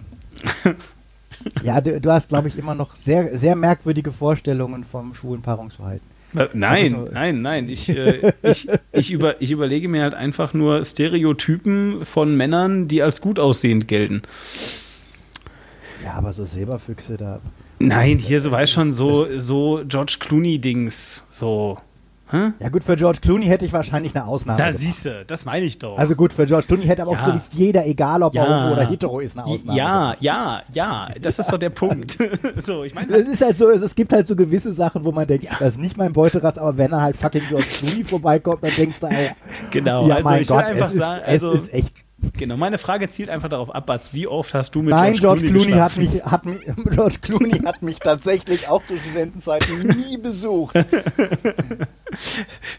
ja, 1.64 1.82
du, 1.82 2.00
du 2.02 2.12
hast, 2.12 2.30
glaube 2.30 2.48
ich, 2.48 2.58
immer 2.58 2.76
noch 2.76 2.96
sehr, 2.96 3.38
sehr 3.38 3.56
merkwürdige 3.56 4.12
Vorstellungen 4.12 4.84
vom 4.84 5.14
schwulen 5.14 5.42
Paarungsverhalten. 5.42 6.08
Äh, 6.36 6.48
Nein, 6.54 6.96
Also- 6.96 7.12
nein, 7.14 7.42
nein. 7.42 7.70
Ich, 7.70 7.90
äh, 7.90 8.34
ich, 8.42 8.68
ich, 8.92 9.12
über, 9.12 9.40
ich 9.42 9.52
überlege 9.52 9.88
mir 9.88 10.02
halt 10.02 10.14
einfach 10.16 10.54
nur 10.54 10.84
Stereotypen 10.84 12.06
von 12.06 12.36
Männern, 12.36 12.88
die 12.88 13.02
als 13.04 13.22
gut 13.22 13.38
aussehend 13.40 13.88
gelten. 13.88 14.24
Ja, 16.04 16.14
aber 16.14 16.34
so 16.34 16.44
Silberfüchse 16.46 17.18
da. 17.18 17.40
Nein, 17.80 18.18
hier 18.18 18.42
so 18.42 18.52
weiß 18.52 18.70
schon 18.72 18.94
so, 18.94 19.28
so 19.40 19.82
George 19.88 20.18
Clooney-Dings. 20.20 21.26
So. 21.32 21.78
Hä? 22.34 22.52
Ja, 22.60 22.70
gut, 22.70 22.84
für 22.84 22.96
George 22.96 23.20
Clooney 23.22 23.46
hätte 23.46 23.64
ich 23.64 23.72
wahrscheinlich 23.74 24.16
eine 24.16 24.26
Ausnahme. 24.26 24.58
Da 24.58 24.72
siehst 24.72 25.06
du, 25.06 25.24
das 25.26 25.46
meine 25.46 25.66
ich 25.68 25.78
doch. 25.78 25.98
Also 26.00 26.16
gut, 26.16 26.34
für 26.34 26.48
George 26.48 26.66
Clooney 26.66 26.86
hätte 26.86 27.04
aber 27.04 27.12
auch 27.12 27.16
Ja. 27.18 27.24
glaube 27.26 27.42
ich, 27.52 27.58
jeder, 27.60 27.86
egal 27.86 28.24
ob 28.24 28.36
er 28.36 28.44
Ja. 28.50 28.64
homo 28.64 28.74
oder 28.74 28.90
hetero 28.90 29.20
ist, 29.20 29.38
eine 29.38 29.46
Ausnahme. 29.46 29.78
ja, 29.78 30.16
ja, 30.20 30.62
ja, 30.74 31.08
das 31.22 31.38
ist 31.38 31.52
doch 31.52 31.60
der 31.60 31.70
Punkt. 31.70 32.18
so, 32.66 32.84
ich 32.84 32.96
meine, 32.96 33.14
Es 33.14 33.28
ist 33.28 33.44
halt 33.44 33.56
so, 33.56 33.70
es, 33.70 33.84
es 33.84 33.94
gibt 33.94 34.12
halt 34.14 34.26
so 34.26 34.36
gewisse 34.36 34.74
Sachen, 34.74 35.06
wo 35.06 35.12
man 35.12 35.28
denkt, 35.28 35.46
das 35.60 35.74
ist 35.74 35.80
nicht 35.80 35.96
mein 35.96 36.12
Beuterass, 36.12 36.58
aber 36.58 36.76
wenn 36.78 36.90
dann 36.90 37.02
halt 37.02 37.18
fucking 37.18 37.44
George 37.50 37.68
Clooney 37.78 38.04
vorbeikommt, 38.04 38.64
dann 38.64 38.72
denkst 38.76 39.00
du 39.00 39.06
auch, 39.08 39.12
genau. 39.70 40.08
ja 40.08 40.16
also 40.16 40.30
mein 40.30 40.46
Gott, 40.46 40.64
einfach 40.64 40.88
es 40.90 40.94
ist, 40.96 41.00
sagen, 41.02 41.22
also, 41.28 41.52
es 41.54 41.62
ist 41.66 41.74
echt. 41.76 42.03
Genau, 42.38 42.58
meine 42.58 42.78
Frage 42.78 43.10
zielt 43.10 43.30
einfach 43.30 43.50
darauf 43.50 43.74
ab, 43.74 43.86
Batz, 43.86 44.14
wie 44.14 44.28
oft 44.28 44.54
hast 44.54 44.76
du 44.76 44.82
mit 44.82 44.90
Nein, 44.92 45.14
George 45.14 45.46
Clooney, 45.46 45.72
hat 45.72 45.96
geschlafen? 45.96 46.14
mich, 46.14 46.24
hat 46.26 46.46
mich, 46.46 46.62
George 46.96 47.18
Clooney 47.22 47.60
hat 47.60 47.82
mich 47.82 48.00
tatsächlich 48.00 48.68
auch 48.68 48.84
zu 48.84 48.98
Studentenzeiten 48.98 49.88
nie 49.88 50.18
besucht. 50.18 50.76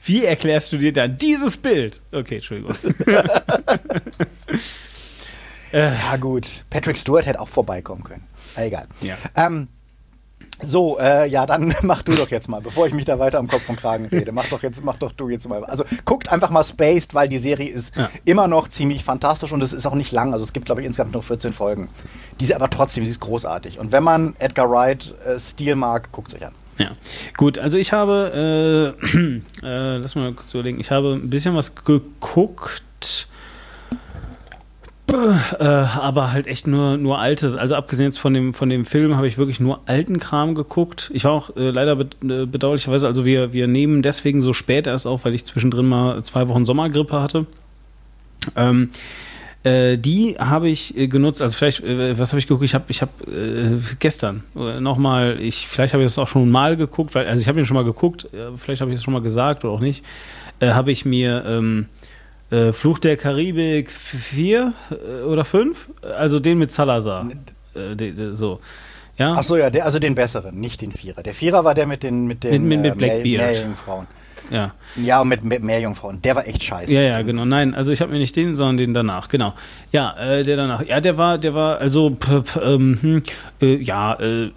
Wie 0.05 0.25
erklärst 0.25 0.73
du 0.73 0.79
dir 0.79 0.93
dann 0.93 1.19
dieses 1.19 1.57
Bild? 1.57 2.01
Okay, 2.13 2.37
Entschuldigung. 2.37 2.75
Ja 5.73 6.15
gut, 6.19 6.47
Patrick 6.71 6.97
Stewart 6.97 7.27
hätte 7.27 7.41
auch 7.41 7.49
vorbeikommen 7.49 8.05
können. 8.05 8.23
Egal. 8.55 8.87
Ja. 9.01 9.17
Ähm, 9.35 9.67
so, 10.63 10.99
äh, 10.99 11.27
ja, 11.29 11.47
dann 11.47 11.75
mach 11.83 12.03
du 12.03 12.15
doch 12.15 12.31
jetzt 12.31 12.49
mal, 12.49 12.61
bevor 12.61 12.87
ich 12.87 12.95
mich 12.95 13.05
da 13.05 13.19
weiter 13.19 13.39
am 13.39 13.49
Kopf 13.49 13.69
und 13.69 13.77
Kragen 13.77 14.07
rede. 14.07 14.33
Mach 14.33 14.47
doch 14.49 14.63
jetzt, 14.63 14.85
mach 14.85 14.97
doch 14.97 15.13
du 15.13 15.29
jetzt 15.29 15.49
mal. 15.49 15.65
Also 15.65 15.85
guckt 16.05 16.31
einfach 16.31 16.51
mal 16.51 16.65
Spaced, 16.65 17.15
weil 17.15 17.29
die 17.29 17.39
Serie 17.39 17.69
ist 17.71 17.97
Ja. 17.97 18.11
immer 18.25 18.47
noch 18.49 18.69
ziemlich 18.69 19.03
fantastisch 19.05 19.53
und 19.53 19.63
es 19.63 19.73
ist 19.73 19.87
auch 19.87 19.95
nicht 19.95 20.13
lang. 20.13 20.33
Also 20.33 20.45
es 20.45 20.53
gibt, 20.53 20.67
glaube 20.67 20.81
ich, 20.81 20.87
insgesamt 20.87 21.13
nur 21.13 21.23
14 21.23 21.53
Folgen. 21.53 21.89
Diese 22.41 22.55
aber 22.57 22.71
trotzdem, 22.71 23.05
sie 23.05 23.11
ist 23.11 23.21
großartig. 23.21 23.79
Und 23.79 23.93
wenn 23.93 24.03
man 24.05 24.35
Edgar 24.39 24.71
Wright 24.71 25.15
äh, 25.27 25.39
Stil 25.39 25.75
mag, 25.77 26.11
guckt 26.13 26.31
sich 26.31 26.45
an. 26.47 26.53
Ja, 26.79 26.91
gut, 27.37 27.57
also 27.59 27.77
ich 27.77 27.93
habe, 27.93 28.95
äh, 29.05 29.17
äh, 29.63 29.97
lass 29.99 30.15
mal 30.17 30.33
kurz 30.33 30.53
überlegen, 30.55 30.81
ich 30.81 30.91
habe 30.91 31.13
ein 31.15 31.31
bisschen 31.31 31.55
was 31.55 31.75
geguckt, 31.77 33.29
äh, 35.13 35.65
aber 35.65 36.33
halt 36.33 36.47
echt 36.47 36.67
nur, 36.67 36.97
nur 36.97 37.19
altes. 37.19 37.55
Also 37.55 37.75
abgesehen 37.75 38.07
jetzt 38.07 38.19
von 38.19 38.33
dem, 38.33 38.55
von 38.55 38.69
dem 38.69 38.85
Film 38.85 39.17
habe 39.17 39.29
ich 39.29 39.39
wirklich 39.39 39.61
nur 39.61 39.81
alten 39.87 40.19
Kram 40.19 40.55
geguckt. 40.55 41.11
Ich 41.13 41.25
war 41.25 41.33
auch 41.33 41.57
äh, 41.57 41.71
leider 41.71 41.99
äh, 42.01 42.47
bedauerlicherweise, 42.47 43.07
also 43.07 43.25
wir, 43.25 43.53
wir 43.53 43.67
nehmen 43.67 44.03
deswegen 44.03 44.43
so 44.43 44.53
spät 44.53 44.87
erst 44.87 45.07
auf, 45.07 45.25
weil 45.25 45.35
ich 45.35 45.45
zwischendrin 45.45 45.87
mal 45.87 46.23
zwei 46.25 46.49
Wochen 46.49 46.65
Sommergrippe 46.65 47.21
hatte. 47.21 47.47
Ähm, 48.57 48.91
äh, 49.63 49.99
die 49.99 50.37
habe 50.39 50.69
ich 50.69 50.95
genutzt, 50.97 51.43
also 51.43 51.55
vielleicht, 51.55 51.83
was 51.83 52.33
habe 52.33 52.39
ich 52.39 52.47
geguckt? 52.47 52.65
Ich 52.65 52.75
habe 52.75 52.85
ich 52.89 53.01
hab, 53.03 53.11
gestern 53.99 54.43
nochmal, 54.55 55.39
ich, 55.41 55.69
vielleicht 55.69 55.95
habe 55.95 56.03
ich 56.03 56.07
das 56.07 56.19
auch 56.19 56.29
schon 56.29 56.51
mal 56.51 56.77
geguckt, 56.77 57.15
weil, 57.15 57.27
also 57.27 57.41
ich 57.41 57.49
habe 57.49 57.59
ihn 57.59 57.67
schon 57.67 57.77
mal 57.77 57.85
geguckt, 57.85 58.29
vielleicht 58.57 58.81
habe 58.81 58.91
ich 58.91 58.99
es 58.99 59.03
schon 59.03 59.15
mal 59.15 59.23
gesagt 59.23 59.65
oder 59.65 59.73
auch 59.73 59.81
nicht, 59.81 60.05
habe 60.61 60.93
ich 60.93 61.07
mir 61.07 61.45
ähm, 61.47 61.87
äh, 62.55 62.73
Fluch 62.73 62.99
der 62.99 63.17
Karibik 63.17 63.91
4 63.91 64.73
äh, 64.91 65.23
oder 65.25 65.45
5, 65.45 65.89
also 66.17 66.41
den 66.41 66.59
mit 66.59 66.73
Salazar. 66.73 67.27
Äh, 67.75 67.97
de, 67.97 68.13
de, 68.13 68.35
so. 68.35 68.61
Ja, 69.17 69.35
Ach 69.37 69.43
so, 69.45 69.57
ja, 69.57 69.71
der, 69.71 69.85
also 69.85 69.99
den 69.99 70.15
besseren, 70.15 70.57
nicht 70.57 70.81
den 70.83 70.91
Vierer. 70.93 71.23
Der 71.23 71.35
Vierer 71.35 71.65
war 71.65 71.75
der 71.75 71.87
mit 71.87 72.03
den, 72.03 72.27
mit 72.27 72.43
den 72.45 72.67
Mit- 72.67 72.81
mit- 72.81 72.97
mit 72.97 73.11
äh. 73.11 73.23
Meerjungfrauen. 73.23 74.07
ja. 74.51 74.75
Ja, 74.97 75.21
und 75.23 75.29
mit, 75.29 75.43
mit 75.43 75.63
Meerjungfrauen. 75.63 76.21
Der 76.23 76.37
war 76.37 76.47
echt 76.47 76.63
scheiße. 76.63 76.93
Ja, 76.95 77.01
ja, 77.01 77.23
genau. 77.23 77.45
Nein, 77.45 77.75
also 77.75 77.91
ich 77.93 78.01
habe 78.01 78.13
mir 78.13 78.19
nicht 78.19 78.35
den, 78.37 78.55
sondern 78.57 78.77
den 78.77 78.95
danach. 78.95 79.29
Genau. 79.29 79.55
Ja, 79.93 80.17
äh, 80.19 80.43
der 80.45 80.57
danach. 80.57 80.85
Ja, 80.85 81.01
der 81.01 81.17
war, 81.19 81.39
der 81.39 81.55
war 81.55 81.79
also, 81.79 82.11
p, 82.11 82.41
p, 82.43 82.61
ähm, 82.61 82.99
hm, 83.01 83.23
äh, 83.61 83.75
ja, 83.77 84.15
äh, 84.21 84.51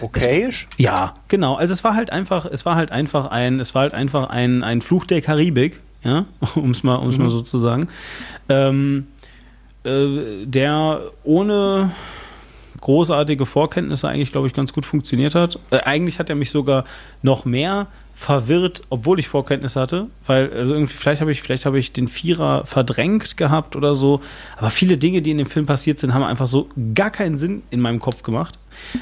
Okayisch? 0.00 0.68
Ja, 0.76 1.14
genau. 1.28 1.54
Also 1.54 1.72
es 1.72 1.84
war 1.84 1.94
halt 1.94 2.10
einfach, 2.12 2.44
es 2.46 2.64
war 2.66 2.76
halt 2.76 2.92
einfach 2.92 3.30
ein, 3.30 3.60
es 3.60 3.74
war 3.74 3.82
halt 3.82 3.94
einfach 3.94 4.28
ein, 4.30 4.62
ein 4.64 4.80
Fluch 4.82 5.06
der 5.06 5.20
Karibik, 5.22 5.80
ja, 6.04 6.26
um 6.54 6.70
es 6.70 6.82
mal, 6.82 6.96
um's 6.96 7.18
mal 7.18 7.30
so 7.30 7.40
zu 7.40 7.58
sagen, 7.58 7.88
ähm, 8.48 9.06
äh, 9.84 10.44
der 10.46 11.00
ohne 11.24 11.92
großartige 12.80 13.46
Vorkenntnisse 13.46 14.08
eigentlich, 14.08 14.30
glaube 14.30 14.46
ich, 14.46 14.52
ganz 14.52 14.72
gut 14.72 14.84
funktioniert 14.84 15.34
hat. 15.34 15.58
Äh, 15.70 15.80
eigentlich 15.84 16.18
hat 16.18 16.28
er 16.28 16.36
mich 16.36 16.50
sogar 16.50 16.84
noch 17.22 17.44
mehr 17.44 17.86
verwirrt, 18.22 18.82
obwohl 18.88 19.18
ich 19.18 19.28
Vorkenntnisse 19.28 19.80
hatte, 19.80 20.06
weil 20.26 20.52
also 20.52 20.74
irgendwie 20.74 20.94
vielleicht 20.94 21.20
habe 21.20 21.32
ich 21.32 21.42
vielleicht 21.42 21.66
habe 21.66 21.78
ich 21.78 21.92
den 21.92 22.06
Vierer 22.08 22.64
verdrängt 22.64 23.36
gehabt 23.36 23.74
oder 23.76 23.94
so, 23.94 24.20
aber 24.56 24.70
viele 24.70 24.96
Dinge, 24.96 25.20
die 25.22 25.32
in 25.32 25.38
dem 25.38 25.46
Film 25.48 25.66
passiert 25.66 25.98
sind, 25.98 26.14
haben 26.14 26.22
einfach 26.22 26.46
so 26.46 26.68
gar 26.94 27.10
keinen 27.10 27.36
Sinn 27.36 27.62
in 27.70 27.80
meinem 27.80 27.98
Kopf 28.00 28.22
gemacht. 28.22 28.58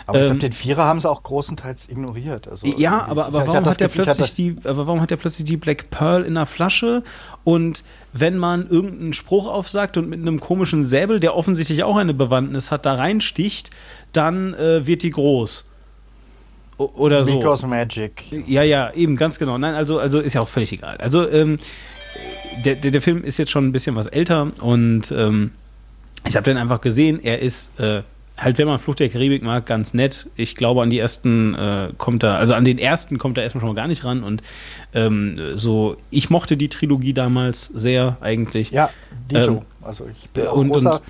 Aber 0.06 0.18
ich 0.18 0.22
Ähm, 0.22 0.26
glaube, 0.26 0.40
den 0.40 0.52
Vierer 0.52 0.84
haben 0.84 1.00
sie 1.00 1.08
auch 1.08 1.22
großenteils 1.22 1.88
ignoriert. 1.88 2.48
Also 2.48 2.66
ja, 2.66 3.04
aber, 3.04 3.22
ich- 3.22 3.26
aber 3.28 3.40
ich 3.42 3.46
warum 3.48 3.66
hat, 3.66 3.80
der 3.80 3.86
Gefühl, 3.88 4.00
ich 4.00 4.06
plötzlich 4.06 4.34
die, 4.34 4.56
aber 4.64 4.86
warum 4.86 5.00
hat 5.00 5.10
der 5.10 5.16
plötzlich 5.16 5.46
die 5.46 5.56
Black 5.56 5.90
Pearl 5.90 6.24
in 6.24 6.34
der 6.34 6.46
Flasche? 6.46 7.02
Und 7.44 7.84
wenn 8.12 8.36
man 8.38 8.68
irgendeinen 8.68 9.12
Spruch 9.12 9.46
aufsagt 9.46 9.96
und 9.96 10.08
mit 10.08 10.20
einem 10.20 10.40
komischen 10.40 10.84
Säbel, 10.84 11.20
der 11.20 11.36
offensichtlich 11.36 11.84
auch 11.84 11.96
eine 11.96 12.14
Bewandtnis 12.14 12.70
hat, 12.70 12.84
da 12.86 12.94
reinsticht, 12.94 13.70
dann 14.12 14.54
äh, 14.54 14.86
wird 14.86 15.02
die 15.02 15.10
groß. 15.10 15.64
Oder 16.80 17.24
so. 17.24 17.38
Because 17.38 17.66
Magic. 17.66 18.24
Ja, 18.46 18.62
ja, 18.62 18.92
eben, 18.94 19.16
ganz 19.16 19.38
genau. 19.38 19.58
Nein, 19.58 19.74
also, 19.74 19.98
also 19.98 20.20
ist 20.20 20.32
ja 20.32 20.40
auch 20.40 20.48
völlig 20.48 20.72
egal. 20.72 20.96
Also, 20.96 21.28
ähm, 21.28 21.58
der, 22.64 22.76
der, 22.76 22.90
der 22.90 23.02
Film 23.02 23.22
ist 23.22 23.38
jetzt 23.38 23.50
schon 23.50 23.66
ein 23.66 23.72
bisschen 23.72 23.96
was 23.96 24.06
älter 24.06 24.50
und 24.60 25.12
ähm, 25.12 25.52
ich 26.26 26.36
habe 26.36 26.44
den 26.44 26.56
einfach 26.56 26.80
gesehen. 26.80 27.20
Er 27.22 27.40
ist 27.40 27.78
äh, 27.78 28.02
halt, 28.36 28.58
wenn 28.58 28.66
man 28.66 28.78
Flucht 28.78 29.00
der 29.00 29.08
Karibik 29.08 29.42
mag, 29.42 29.66
ganz 29.66 29.94
nett. 29.94 30.26
Ich 30.36 30.56
glaube, 30.56 30.82
an 30.82 30.90
die 30.90 30.98
ersten 30.98 31.54
äh, 31.54 31.90
kommt 31.96 32.22
er, 32.22 32.36
also 32.36 32.54
an 32.54 32.64
den 32.64 32.78
ersten 32.78 33.18
kommt 33.18 33.38
er 33.38 33.44
erstmal 33.44 33.60
schon 33.60 33.68
mal 33.68 33.74
gar 33.74 33.88
nicht 33.88 34.04
ran. 34.04 34.22
Und 34.22 34.42
ähm, 34.94 35.38
so, 35.54 35.96
ich 36.10 36.30
mochte 36.30 36.56
die 36.56 36.68
Trilogie 36.68 37.12
damals 37.12 37.66
sehr 37.66 38.16
eigentlich. 38.20 38.70
Ja, 38.70 38.90
Dito. 39.30 39.52
Ähm, 39.52 39.60
also 39.82 40.08
ich 40.10 40.28
bin 40.30 40.46
auch 40.46 40.56
und, 40.56 40.68
großer. 40.68 40.94
und, 40.94 41.02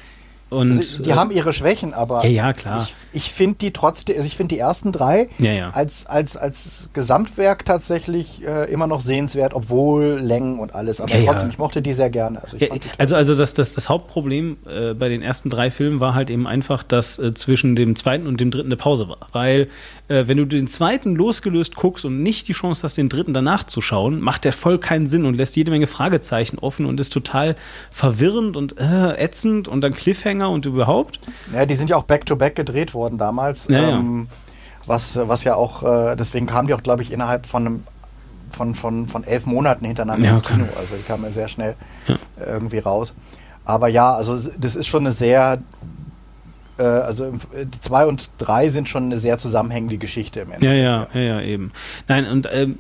und 0.51 0.73
also 0.73 1.03
die 1.03 1.11
äh, 1.11 1.15
haben 1.15 1.31
ihre 1.31 1.53
Schwächen, 1.53 1.95
aber 1.95 2.25
Ja, 2.25 2.29
ja, 2.29 2.53
klar. 2.53 2.83
ich, 2.83 2.95
ich 3.13 3.33
finde 3.33 3.57
die 3.59 3.73
trotzdem, 3.73 4.17
also 4.17 4.27
ich 4.27 4.37
finde 4.37 4.55
die 4.55 4.59
ersten 4.61 4.93
drei 4.93 5.29
Ja, 5.39 5.53
ja. 5.53 5.71
als, 5.71 6.07
als, 6.07 6.37
als 6.37 6.91
Gesamtwerk 6.93 7.65
tatsächlich 7.65 8.45
äh, 8.45 8.71
immer 8.71 8.87
noch 8.87 9.01
sehenswert, 9.01 9.55
obwohl 9.55 10.19
Längen 10.21 10.59
und 10.59 10.75
alles. 10.75 11.01
Aber 11.01 11.17
Ja, 11.17 11.25
trotzdem, 11.25 11.51
ich 11.51 11.59
mochte 11.59 11.83
die 11.83 11.93
sehr 11.93 12.11
gerne. 12.11 12.43
Also, 12.43 12.57
also, 12.99 13.15
also 13.15 13.35
das, 13.37 13.55
das, 13.55 13.73
das 13.73 13.89
Hauptproblem 13.89 14.57
äh, 14.67 14.95
bei 14.95 15.09
den 15.09 15.23
ersten 15.23 15.51
drei 15.51 15.71
Filmen 15.71 16.01
war 16.01 16.15
halt 16.15 16.31
eben 16.31 16.47
einfach, 16.47 16.83
dass 16.83 17.19
äh, 17.19 17.33
zwischen 17.35 17.77
dem 17.77 17.95
zweiten 17.97 18.27
und 18.27 18.41
dem 18.41 18.51
dritten 18.51 18.69
eine 18.69 18.77
Pause 18.77 19.09
war. 19.09 19.29
Weil, 19.33 19.69
äh, 20.11 20.27
wenn 20.29 20.37
du 20.37 20.45
den 20.45 20.67
zweiten 20.69 21.15
losgelöst 21.15 21.77
guckst 21.77 22.05
und 22.05 22.23
nicht 22.23 22.49
die 22.49 22.53
Chance 22.53 22.83
hast, 22.83 22.97
den 22.97 23.09
dritten 23.09 23.33
danach 23.33 23.65
zu 23.65 23.81
schauen, 23.81 24.21
macht 24.21 24.45
der 24.45 24.53
voll 24.53 24.79
keinen 24.79 25.07
Sinn 25.07 25.25
und 25.25 25.35
lässt 25.35 25.57
jede 25.57 25.71
Menge 25.71 25.87
Fragezeichen 25.87 26.59
offen 26.59 26.85
und 26.85 26.99
ist 27.01 27.13
total 27.13 27.57
verwirrend 27.91 28.57
und 28.57 28.79
äh, 28.79 29.17
ätzend 29.17 29.69
und 29.69 29.81
dann 29.81 29.95
Cliffhanger 29.95 30.51
und 30.51 30.67
überhaupt. 30.67 31.19
Ja, 31.55 31.65
die 31.65 31.75
sind 31.75 31.89
ja 31.91 31.97
auch 31.97 32.03
back-to-back 32.05 32.57
gedreht 32.57 32.93
worden 32.93 33.17
damals. 33.19 33.69
Ja, 33.69 33.81
ja. 33.81 33.89
ähm, 33.99 34.27
Was, 34.87 35.17
was 35.17 35.45
ja 35.45 35.55
auch, 35.55 35.83
äh, 35.83 36.17
deswegen 36.17 36.47
kamen 36.47 36.67
die 36.69 36.75
auch, 36.75 36.83
glaube 36.83 37.03
ich, 37.03 37.13
innerhalb 37.13 37.47
von 37.47 37.67
einem 37.67 37.85
von, 38.51 38.75
von, 38.75 39.07
von 39.07 39.23
elf 39.23 39.47
Monaten 39.47 39.85
hintereinander 39.85 40.27
Ja, 40.27 40.33
ins. 40.37 40.43
Kino. 40.43 40.65
Also 40.77 40.97
die 40.97 41.03
kamen 41.05 41.23
ja 41.23 41.31
sehr 41.31 41.47
schnell 41.47 41.77
Ja. 42.09 42.17
irgendwie 42.45 42.79
raus. 42.79 43.15
Aber 43.65 43.87
ja, 43.87 44.13
also 44.13 44.37
das 44.59 44.75
ist 44.75 44.89
schon 44.89 45.03
eine 45.05 45.13
sehr, 45.13 45.59
äh, 46.81 46.85
also 46.85 47.27
äh, 47.27 47.67
zwei 47.81 48.07
und 48.07 48.31
drei 48.39 48.69
sind 48.71 48.89
schon 48.89 49.05
eine 49.05 49.19
sehr 49.19 49.39
zusammenhängende 49.39 49.99
Geschichte 49.99 50.41
im 50.41 50.49
Ja, 50.49 50.55
Endeffekt. 50.55 51.15
ja, 51.15 51.21
ja, 51.21 51.41
ja, 51.41 51.43
eben. 51.43 51.73
Nein, 52.09 52.27
und 52.27 52.49
ähm, 52.51 52.79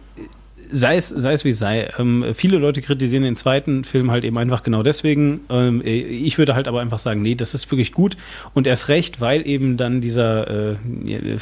sei 0.73 0.97
es, 0.97 1.09
sei 1.09 1.33
es 1.33 1.45
wie 1.45 1.51
es 1.51 1.59
sei, 1.59 1.91
ähm, 1.99 2.25
viele 2.35 2.59
Leute 2.59 2.81
kritisieren 2.81 3.25
den 3.25 3.35
zweiten 3.35 3.85
Film 3.85 4.11
halt 4.11 4.25
eben 4.25 4.39
einfach 4.39 4.63
genau 4.63 4.83
deswegen. 4.83 5.41
Ähm, 5.51 5.83
ich 5.85 6.39
würde 6.39 6.55
halt 6.55 6.69
aber 6.69 6.81
einfach 6.81 6.99
sagen, 6.99 7.23
nee, 7.23 7.35
das 7.35 7.55
ist 7.55 7.71
wirklich 7.71 7.93
gut 7.93 8.17
und 8.55 8.67
erst 8.67 8.89
recht, 8.89 9.21
weil 9.21 9.47
eben 9.47 9.77
dann 9.77 10.01
dieser 10.01 10.73
äh, 10.73 10.77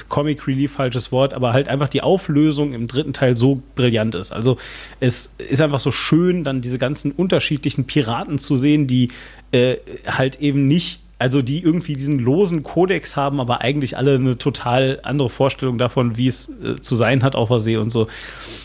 Comic 0.08 0.46
Relief, 0.46 0.72
falsches 0.72 1.12
Wort, 1.12 1.34
aber 1.34 1.52
halt 1.52 1.68
einfach 1.68 1.88
die 1.88 2.02
Auflösung 2.02 2.72
im 2.72 2.86
dritten 2.86 3.12
Teil 3.12 3.36
so 3.36 3.62
brillant 3.74 4.14
ist. 4.14 4.32
Also 4.32 4.56
es 5.00 5.32
ist 5.36 5.60
einfach 5.60 5.80
so 5.80 5.90
schön, 5.90 6.44
dann 6.44 6.60
diese 6.60 6.78
ganzen 6.78 7.12
unterschiedlichen 7.12 7.84
Piraten 7.84 8.38
zu 8.38 8.56
sehen, 8.56 8.86
die 8.86 9.10
äh, 9.52 9.76
halt 10.06 10.40
eben 10.40 10.66
nicht 10.66 11.00
also 11.18 11.42
die 11.42 11.62
irgendwie 11.62 11.94
diesen 11.94 12.18
losen 12.18 12.62
Kodex 12.62 13.16
haben, 13.16 13.40
aber 13.40 13.60
eigentlich 13.62 13.96
alle 13.96 14.14
eine 14.14 14.38
total 14.38 15.00
andere 15.02 15.28
Vorstellung 15.30 15.76
davon, 15.78 16.16
wie 16.16 16.28
es 16.28 16.48
äh, 16.62 16.76
zu 16.80 16.94
sein 16.94 17.22
hat 17.22 17.34
auf 17.34 17.48
der 17.48 17.60
See 17.60 17.76
und 17.76 17.90
so. 17.90 18.06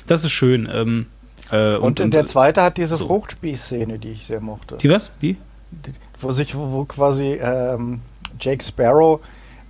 Das 0.07 0.23
ist 0.23 0.31
schön. 0.31 0.69
Ähm, 0.71 1.05
Äh, 1.51 1.75
Und, 1.75 1.99
der 1.99 2.23
zweite 2.25 2.61
hat 2.63 2.77
diese 2.77 2.97
Fruchtspieß-Szene, 2.97 3.99
die 3.99 4.11
ich 4.13 4.25
sehr 4.25 4.39
mochte. 4.39 4.77
Die 4.77 4.89
was? 4.89 5.11
Die? 5.21 5.35
Die- 5.71 5.91
wo 6.21 6.31
sich, 6.31 6.55
wo, 6.55 6.71
wo 6.71 6.85
quasi 6.85 7.33
ähm, 7.33 7.99
Jake 8.39 8.63
Sparrow 8.63 9.19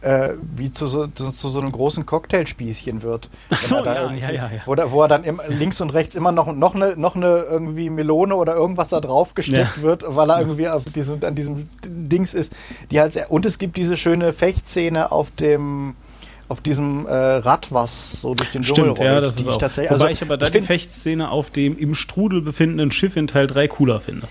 äh, 0.04 0.34
wie 0.56 0.72
zu 0.72 0.86
so, 0.88 1.08
zu, 1.08 1.32
zu 1.32 1.50
so 1.50 1.60
einem 1.60 1.72
großen 1.72 2.06
Cocktailspießchen 2.06 3.02
wird. 3.02 3.30
Ach 3.52 3.62
so, 3.64 3.76
ja, 3.84 4.12
ja, 4.14 4.32
ja, 4.32 4.32
ja. 4.32 4.50
Wo, 4.66 4.76
wo 4.92 5.02
er 5.02 5.08
dann 5.08 5.24
im, 5.24 5.42
links 5.48 5.82
und 5.82 5.92
rechts 5.92 6.16
immer 6.16 6.32
noch, 6.32 6.54
noch, 6.54 6.76
eine, 6.76 6.96
noch 6.98 7.16
eine 7.16 7.44
irgendwie 7.50 7.90
Melone 7.90 8.36
oder 8.36 8.56
irgendwas 8.56 8.90
da 8.90 9.00
drauf 9.00 9.34
gesteckt 9.34 9.78
Ja. 9.78 9.82
wird, 9.84 10.04
weil 10.08 10.30
er 10.30 10.40
irgendwie 10.40 10.68
auf 10.68 10.84
diesem, 10.86 11.24
an 11.24 11.36
diesem 11.36 11.70
Dings 11.86 12.34
ist. 12.34 12.54
Die 12.92 13.00
halt 13.00 13.14
sehr, 13.14 13.32
und 13.32 13.46
es 13.46 13.58
gibt 13.58 13.78
diese 13.78 13.98
schöne 13.98 14.34
Fechtszene 14.34 15.12
auf 15.12 15.32
dem 15.32 15.96
auf 16.50 16.60
diesem 16.60 17.08
äh, 17.08 17.12
Rad, 17.14 17.68
was 17.72 18.22
so 18.22 18.36
durch 18.36 18.52
den 18.52 18.64
Dschungel 18.64 18.84
Stimmt, 18.94 19.00
ja, 19.00 19.14
rollt, 19.14 19.26
das 19.26 19.36
die 19.38 19.44
ist 19.44 19.48
auch. 19.50 19.58
tatsächlich- 19.58 19.92
Wobei 19.92 20.10
also, 20.10 20.14
ich 20.14 20.22
aber 20.22 20.38
da 20.38 20.46
ich 20.46 20.52
die 20.52 20.62
Fechtszene 20.62 21.30
auf 21.32 21.50
dem 21.50 21.78
im 21.80 21.96
Strudel 21.96 22.42
befindenden 22.42 22.92
Schiff 22.92 23.16
in 23.16 23.28
Teil 23.28 23.48
3 23.48 23.70
cooler 23.70 24.02
finde. 24.02 24.28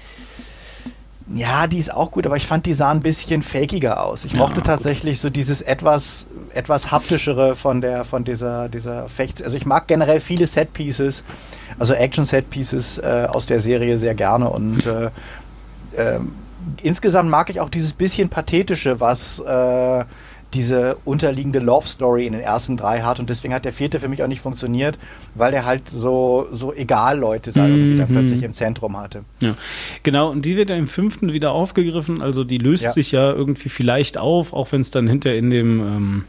Ja, 1.35 1.67
die 1.67 1.79
ist 1.79 1.93
auch 1.93 2.11
gut, 2.11 2.27
aber 2.27 2.37
ich 2.37 2.47
fand, 2.47 2.67
die 2.67 2.75
sah 2.75 2.91
ein 2.91 3.01
bisschen 3.01 3.43
fakiger 3.43 4.05
aus. 4.05 4.25
Ich 4.25 4.33
Ja, 4.33 4.39
mochte 4.39 4.57
gut. 4.57 4.67
tatsächlich 4.67 5.21
so 5.21 5.31
dieses 5.31 5.63
etwas, 5.63 6.27
etwas 6.53 6.91
haptischere 6.91 7.55
von 7.55 7.81
der, 7.81 8.05
von 8.05 8.25
dieser, 8.25 8.69
dieser 8.69 9.09
Fecht. 9.09 9.43
Also 9.43 9.57
ich 9.57 9.65
mag 9.65 9.87
generell 9.87 10.21
viele 10.21 10.47
Set-Pieces, 10.47 11.25
also 11.79 11.95
Action-Set-Pieces 11.95 12.99
äh, 12.99 13.27
aus 13.31 13.47
der 13.47 13.61
Serie 13.61 13.99
sehr 13.99 14.15
gerne 14.15 14.51
und 14.51 14.85
äh, 14.87 15.11
ähm, 15.97 16.33
insgesamt 16.83 17.31
mag 17.31 17.51
ich 17.51 17.61
auch 17.61 17.71
dieses 17.71 17.93
bisschen 17.93 18.29
pathetische, 18.29 19.01
was 19.01 19.39
äh, 19.41 20.05
diese 20.55 20.97
unterliegende 21.05 21.59
Love 21.59 21.87
Story 21.89 22.27
in 22.27 22.33
den 22.33 22.43
ersten 22.43 22.77
drei 22.77 23.01
hat 23.03 23.21
und 23.21 23.31
deswegen 23.31 23.55
hat 23.55 23.65
der 23.65 23.73
vierte 23.73 23.99
für 24.01 24.09
mich 24.09 24.23
auch 24.23 24.29
nicht 24.29 24.41
funktioniert, 24.43 24.99
weil 25.35 25.51
der 25.51 25.65
halt 25.65 25.89
so 25.89 26.47
so 26.53 26.73
egal 26.75 27.19
Leute 27.19 27.53
da 27.53 27.67
irgendwie 27.69 27.97
dann 27.97 28.09
Mhm. 28.11 28.15
plötzlich 28.15 28.43
im 28.43 28.55
Zentrum 28.55 28.97
hatte. 28.97 29.25
Ja, 29.41 29.55
genau. 30.03 30.31
Und 30.31 30.45
die 30.45 30.57
wird 30.57 30.71
ja 30.71 30.77
im 30.77 30.87
fünften 30.89 31.33
wieder 31.33 31.53
aufgegriffen. 31.53 32.21
Also 32.21 32.45
die 32.45 32.59
löst 32.59 32.85
Ja. 32.85 32.93
sich 32.93 33.13
ja 33.13 33.33
irgendwie 33.33 33.69
vielleicht 33.69 34.19
auf, 34.19 34.53
auch 34.53 34.71
wenn 34.73 34.81
es 34.83 34.91
dann 34.91 35.09
hinter 35.09 35.35
in 35.35 35.51
dem 35.51 35.81
ähm, 35.81 36.25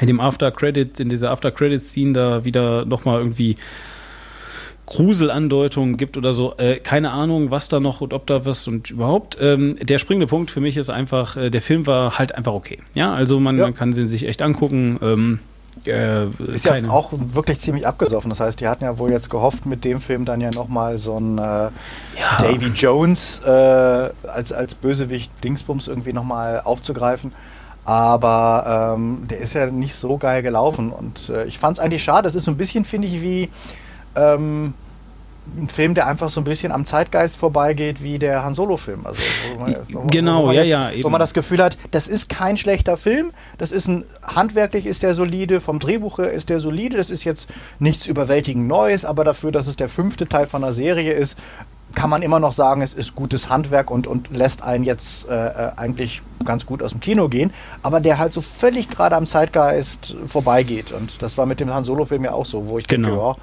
in 0.00 0.08
dem 0.08 0.20
After 0.20 0.50
Credit, 0.50 1.00
in 1.00 1.08
dieser 1.08 1.30
After 1.30 1.50
Credit 1.50 1.80
Scene 1.82 2.12
da 2.12 2.44
wieder 2.44 2.84
nochmal 2.84 3.18
irgendwie 3.20 3.56
Gruselandeutungen 4.86 5.96
gibt 5.96 6.16
oder 6.16 6.32
so. 6.32 6.54
Äh, 6.58 6.76
keine 6.80 7.10
Ahnung, 7.10 7.50
was 7.50 7.68
da 7.68 7.80
noch 7.80 8.00
und 8.00 8.12
ob 8.12 8.26
da 8.26 8.44
was 8.44 8.66
und 8.66 8.90
überhaupt. 8.90 9.36
Ähm, 9.40 9.76
der 9.82 9.98
springende 9.98 10.26
Punkt 10.26 10.50
für 10.50 10.60
mich 10.60 10.76
ist 10.76 10.90
einfach, 10.90 11.36
äh, 11.36 11.50
der 11.50 11.60
Film 11.62 11.86
war 11.86 12.18
halt 12.18 12.34
einfach 12.34 12.52
okay. 12.52 12.78
Ja, 12.94 13.12
also 13.12 13.38
man, 13.40 13.56
Ja. 13.58 13.64
man 13.64 13.74
kann 13.74 13.92
den 13.92 14.08
sich 14.08 14.26
echt 14.26 14.42
angucken. 14.42 14.98
Ähm, 15.02 15.38
äh, 15.84 16.26
Ist 16.46 16.64
keine- 16.64 16.86
ja 16.88 16.92
auch 16.92 17.10
wirklich 17.12 17.58
ziemlich 17.60 17.86
abgesoffen. 17.86 18.30
Das 18.30 18.40
heißt, 18.40 18.60
die 18.60 18.68
hatten 18.68 18.84
ja 18.84 18.98
wohl 18.98 19.10
jetzt 19.10 19.28
gehofft, 19.28 19.66
mit 19.66 19.84
dem 19.84 20.00
Film 20.00 20.24
dann 20.24 20.40
ja 20.40 20.50
nochmal 20.54 20.98
so 20.98 21.18
ein 21.18 21.36
äh, 21.38 21.42
ja, 21.42 21.70
Davy 22.40 22.68
Jones 22.74 23.42
äh, 23.44 23.50
als, 23.50 24.52
als 24.52 24.74
Bösewicht 24.74 25.30
Dingsbums 25.44 25.88
irgendwie 25.88 26.12
nochmal 26.12 26.60
aufzugreifen. 26.64 27.32
Aber 27.84 28.94
ähm, 28.96 29.26
der 29.30 29.38
ist 29.38 29.54
ja 29.54 29.66
nicht 29.66 29.94
so 29.94 30.16
geil 30.18 30.42
gelaufen. 30.42 30.90
Und 30.90 31.28
äh, 31.28 31.44
ich 31.46 31.58
fand 31.58 31.78
es 31.78 31.82
eigentlich 31.84 32.02
schade. 32.02 32.22
Das 32.22 32.34
ist 32.34 32.44
so 32.44 32.50
ein 32.50 32.56
bisschen, 32.56 32.84
finde 32.84 33.06
ich, 33.08 33.20
wie 33.22 33.48
ähm, 34.16 34.74
ein 35.58 35.68
Film, 35.68 35.94
der 35.94 36.08
einfach 36.08 36.28
so 36.28 36.40
ein 36.40 36.44
bisschen 36.44 36.72
am 36.72 36.86
Zeitgeist 36.86 37.36
vorbeigeht, 37.36 38.02
wie 38.02 38.18
der 38.18 38.42
Han 38.44 38.54
Solo-Film. 38.56 39.06
Also, 39.06 39.20
wo 39.54 39.60
man- 39.60 39.76
wo 39.92 40.00
Genau, 40.08 40.46
wo 40.48 40.50
ja, 40.50 40.62
jetzt, 40.64 40.70
ja, 40.72 40.88
Wo 40.90 40.94
eben. 40.96 41.10
man 41.12 41.20
das 41.20 41.34
Gefühl 41.34 41.62
hat, 41.62 41.78
das 41.92 42.08
ist 42.08 42.28
kein 42.28 42.56
schlechter 42.56 42.96
Film. 42.96 43.30
Das 43.56 43.70
ist 43.70 43.86
ein, 43.86 44.04
handwerklich 44.24 44.86
ist 44.86 45.04
der 45.04 45.14
solide, 45.14 45.60
vom 45.60 45.78
Drehbuch 45.78 46.18
her 46.18 46.32
ist 46.32 46.48
der 46.48 46.58
solide. 46.58 46.96
Das 46.96 47.10
ist 47.10 47.22
jetzt 47.22 47.48
nichts 47.78 48.08
überwältigend 48.08 48.66
Neues, 48.66 49.04
aber 49.04 49.22
dafür, 49.22 49.52
dass 49.52 49.68
es 49.68 49.76
der 49.76 49.88
fünfte 49.88 50.26
Teil 50.28 50.48
von 50.48 50.64
einer 50.64 50.72
Serie 50.72 51.12
ist, 51.12 51.38
kann 51.94 52.10
man 52.10 52.22
immer 52.22 52.40
noch 52.40 52.52
sagen, 52.52 52.82
es 52.82 52.92
ist 52.92 53.14
gutes 53.14 53.48
Handwerk 53.48 53.88
und, 53.90 54.08
und 54.08 54.36
lässt 54.36 54.64
einen 54.64 54.82
jetzt 54.82 55.28
äh, 55.28 55.32
äh, 55.46 55.70
eigentlich 55.76 56.22
ganz 56.44 56.66
gut 56.66 56.82
aus 56.82 56.90
dem 56.90 57.00
Kino 57.00 57.28
gehen, 57.28 57.52
aber 57.84 58.00
der 58.00 58.18
halt 58.18 58.32
so 58.32 58.40
völlig 58.40 58.90
gerade 58.90 59.14
am 59.14 59.28
Zeitgeist 59.28 60.16
vorbeigeht. 60.26 60.90
Und 60.90 61.22
das 61.22 61.38
war 61.38 61.46
mit 61.46 61.60
dem 61.60 61.72
Han 61.72 61.84
Solo-Film 61.84 62.24
ja 62.24 62.32
auch 62.32 62.44
so, 62.44 62.66
wo 62.66 62.78
ich 62.78 62.86
denke, 62.88 63.08
Genau. 63.10 63.30
ja, 63.30 63.36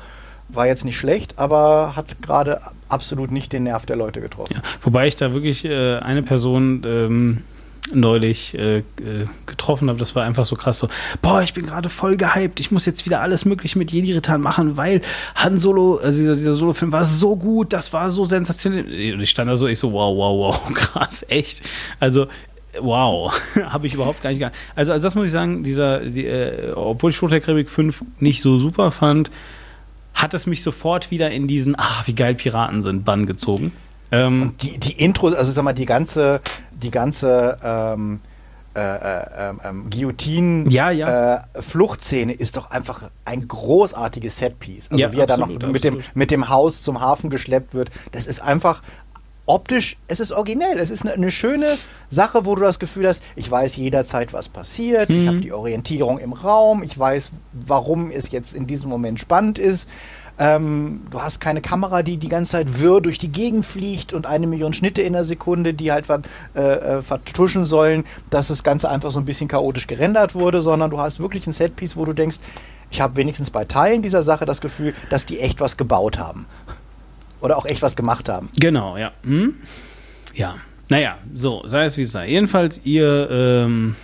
war 0.56 0.68
jetzt 0.68 0.86
nicht 0.86 0.98
schlecht, 0.98 1.40
aber 1.40 1.96
hat 1.96 2.22
gerade 2.22 2.60
absolut 2.90 3.32
nicht 3.32 3.54
den 3.54 3.64
Nerv 3.64 3.86
der 3.86 3.96
Leute 3.96 4.22
getroffen. 4.22 4.54
Ja, 4.56 4.62
wobei 4.82 5.08
ich 5.08 5.16
da 5.16 5.34
wirklich 5.34 5.66
äh, 5.66 5.98
eine 5.98 6.24
Person 6.24 6.82
ähm, 6.86 7.44
neulich 7.92 8.58
äh, 8.58 8.78
äh, 8.78 8.84
getroffen 9.46 9.90
habe, 9.90 10.00
das 10.00 10.16
war 10.16 10.24
einfach 10.24 10.46
so 10.46 10.56
krass 10.56 10.80
so, 10.80 10.88
boah, 11.22 11.42
ich 11.42 11.54
bin 11.54 11.66
gerade 11.66 11.90
voll 11.90 12.18
gehypt, 12.18 12.60
ich 12.60 12.72
muss 12.72 12.86
jetzt 12.86 13.06
wieder 13.06 13.22
alles 13.22 13.46
mögliche 13.46 13.78
mit 13.78 13.92
Jedi-Rittern 13.92 14.42
machen, 14.42 14.78
weil 14.78 15.02
Han 15.36 15.58
Solo, 15.58 15.98
also 15.98 16.20
dieser, 16.20 16.36
dieser 16.36 16.54
Solo-Film 16.54 16.92
war 16.92 17.06
so 17.06 17.36
gut, 17.36 17.74
das 17.74 17.92
war 17.94 18.10
so 18.10 18.26
sensationell. 18.26 19.14
Und 19.14 19.22
ich 19.22 19.30
stand 19.30 19.50
da 19.50 19.56
so, 19.56 19.68
ich 19.68 19.80
so, 19.80 19.92
wow, 19.92 20.16
wow, 20.16 20.64
wow, 20.64 20.74
krass, 20.74 21.26
echt. 21.28 21.62
Also, 22.00 22.28
wow, 22.80 23.34
habe 23.66 23.88
ich 23.88 23.94
überhaupt 23.94 24.22
gar 24.22 24.32
nicht. 24.32 24.44
Also, 24.76 24.94
also 24.94 25.06
das 25.06 25.16
muss 25.16 25.26
ich 25.26 25.32
sagen, 25.32 25.64
dieser, 25.64 26.00
die, 26.00 26.26
äh, 26.26 26.72
obwohl 26.74 27.12
ich 27.12 27.18
Flucht 27.18 27.34
der 27.34 27.42
Karibik 27.42 27.70
5 27.70 28.04
nicht 28.20 28.42
so 28.42 28.58
super 28.58 28.92
fand, 28.92 29.30
hat 30.14 30.34
es 30.34 30.46
mich 30.46 30.64
sofort 30.64 31.12
wieder 31.12 31.32
in 31.32 31.48
diesen, 31.48 31.76
ach, 31.78 32.08
wie 32.08 32.16
geil 32.16 32.36
Piraten 32.36 32.82
sind, 32.82 33.06
Bann 33.06 33.26
gezogen. 33.26 33.72
Ähm, 34.12 34.42
Und 34.42 34.64
die, 34.64 34.78
die 34.78 35.04
Intros, 35.04 35.34
also 35.34 35.52
sag 35.52 35.64
mal, 35.64 35.74
die 35.74 35.86
ganze, 35.86 36.42
die 36.72 36.92
ganze 36.92 37.58
ähm, 37.64 38.20
äh, 38.76 38.80
äh, 38.80 39.26
ähm, 39.38 39.60
ähm, 39.64 39.90
Guillotine 39.92 40.68
Ja, 40.70 40.90
ja. 40.90 41.36
Äh, 41.36 41.62
Fluchtszene 41.62 42.34
ist 42.34 42.58
doch 42.58 42.72
einfach 42.72 43.04
ein 43.24 43.48
großartiges 43.48 44.38
Setpiece. 44.38 44.90
Also 44.90 45.00
Ja, 45.00 45.14
wie 45.14 45.20
er 45.20 45.28
dann 45.28 45.42
noch 45.42 45.48
absolut, 45.48 45.72
mit 45.72 45.84
dem, 45.84 46.00
mit 46.16 46.32
dem 46.32 46.50
Haus 46.50 46.82
zum 46.82 47.00
Hafen 47.00 47.30
geschleppt 47.30 47.76
wird, 47.76 47.92
das 48.14 48.26
ist 48.26 48.42
einfach 48.42 48.82
optisch, 49.46 49.98
es 50.08 50.20
ist 50.20 50.32
originell. 50.32 50.80
Es 50.80 50.90
ist 50.90 51.04
eine, 51.04 51.14
eine 51.14 51.32
schöne 51.32 51.78
Sache, 52.10 52.46
wo 52.46 52.56
du 52.56 52.62
das 52.62 52.80
Gefühl 52.80 53.08
hast, 53.08 53.22
ich 53.36 53.50
weiß 53.50 53.76
jederzeit, 53.76 54.34
was 54.34 54.50
passiert, 54.50 55.10
ich 55.10 55.24
Mhm. 55.24 55.28
habe 55.28 55.40
die 55.42 55.52
Orientierung 55.52 56.20
im 56.20 56.34
Raum, 56.34 56.84
ich 56.84 56.98
weiß, 56.98 57.32
warum 57.52 58.12
es 58.12 58.32
jetzt 58.32 58.54
in 58.54 58.68
diesem 58.68 58.90
Moment 58.90 59.20
spannend 59.20 59.60
ist. 59.60 59.90
Ähm, 60.40 61.02
du 61.12 61.22
hast 61.22 61.40
keine 61.40 61.62
Kamera, 61.62 62.02
die 62.02 62.18
die 62.18 62.28
ganze 62.30 62.54
Zeit 62.54 62.80
wirr 62.80 63.02
durch 63.02 63.20
die 63.20 63.32
Gegend 63.32 63.68
fliegt 63.68 64.14
und 64.14 64.26
eine 64.26 64.48
Million 64.48 64.74
Schnitte 64.74 65.04
in 65.04 65.14
der 65.14 65.24
Sekunde, 65.26 65.76
die 65.76 65.92
halt 65.92 66.06
äh, 66.56 66.60
äh, 66.60 67.02
vertuschen 67.04 67.66
sollen, 67.66 68.04
dass 68.32 68.48
das 68.48 68.64
Ganze 68.64 68.90
einfach 68.90 69.12
so 69.12 69.20
ein 69.20 69.26
bisschen 69.26 69.48
chaotisch 69.48 69.86
gerendert 69.86 70.34
wurde, 70.34 70.64
sondern 70.64 70.90
du 70.90 71.00
hast 71.00 71.20
wirklich 71.20 71.46
ein 71.46 71.54
Setpiece, 71.54 71.98
wo 71.98 72.06
du 72.06 72.14
denkst, 72.14 72.38
ich 72.90 73.00
habe 73.02 73.16
wenigstens 73.16 73.52
bei 73.52 73.66
Teilen 73.66 74.02
dieser 74.02 74.24
Sache 74.24 74.46
das 74.46 74.60
Gefühl, 74.60 74.96
dass 75.10 75.26
die 75.28 75.40
echt 75.40 75.62
was 75.62 75.78
gebaut 75.78 76.18
haben. 76.18 76.48
Oder 77.44 77.58
auch 77.58 77.66
echt 77.66 77.82
was 77.82 77.96
gemacht 77.98 78.30
haben. 78.30 78.50
Genau, 78.56 78.98
ja. 78.98 79.12
Hm? 79.24 79.56
Ja. 80.34 80.56
Naja, 80.90 81.18
so, 81.34 81.64
sei 81.68 81.86
es 81.86 81.98
wie 81.98 82.04
es 82.04 82.14
sei. 82.14 82.30
Jedenfalls, 82.30 82.82
ihr, 82.86 83.30
ähm, 83.30 83.96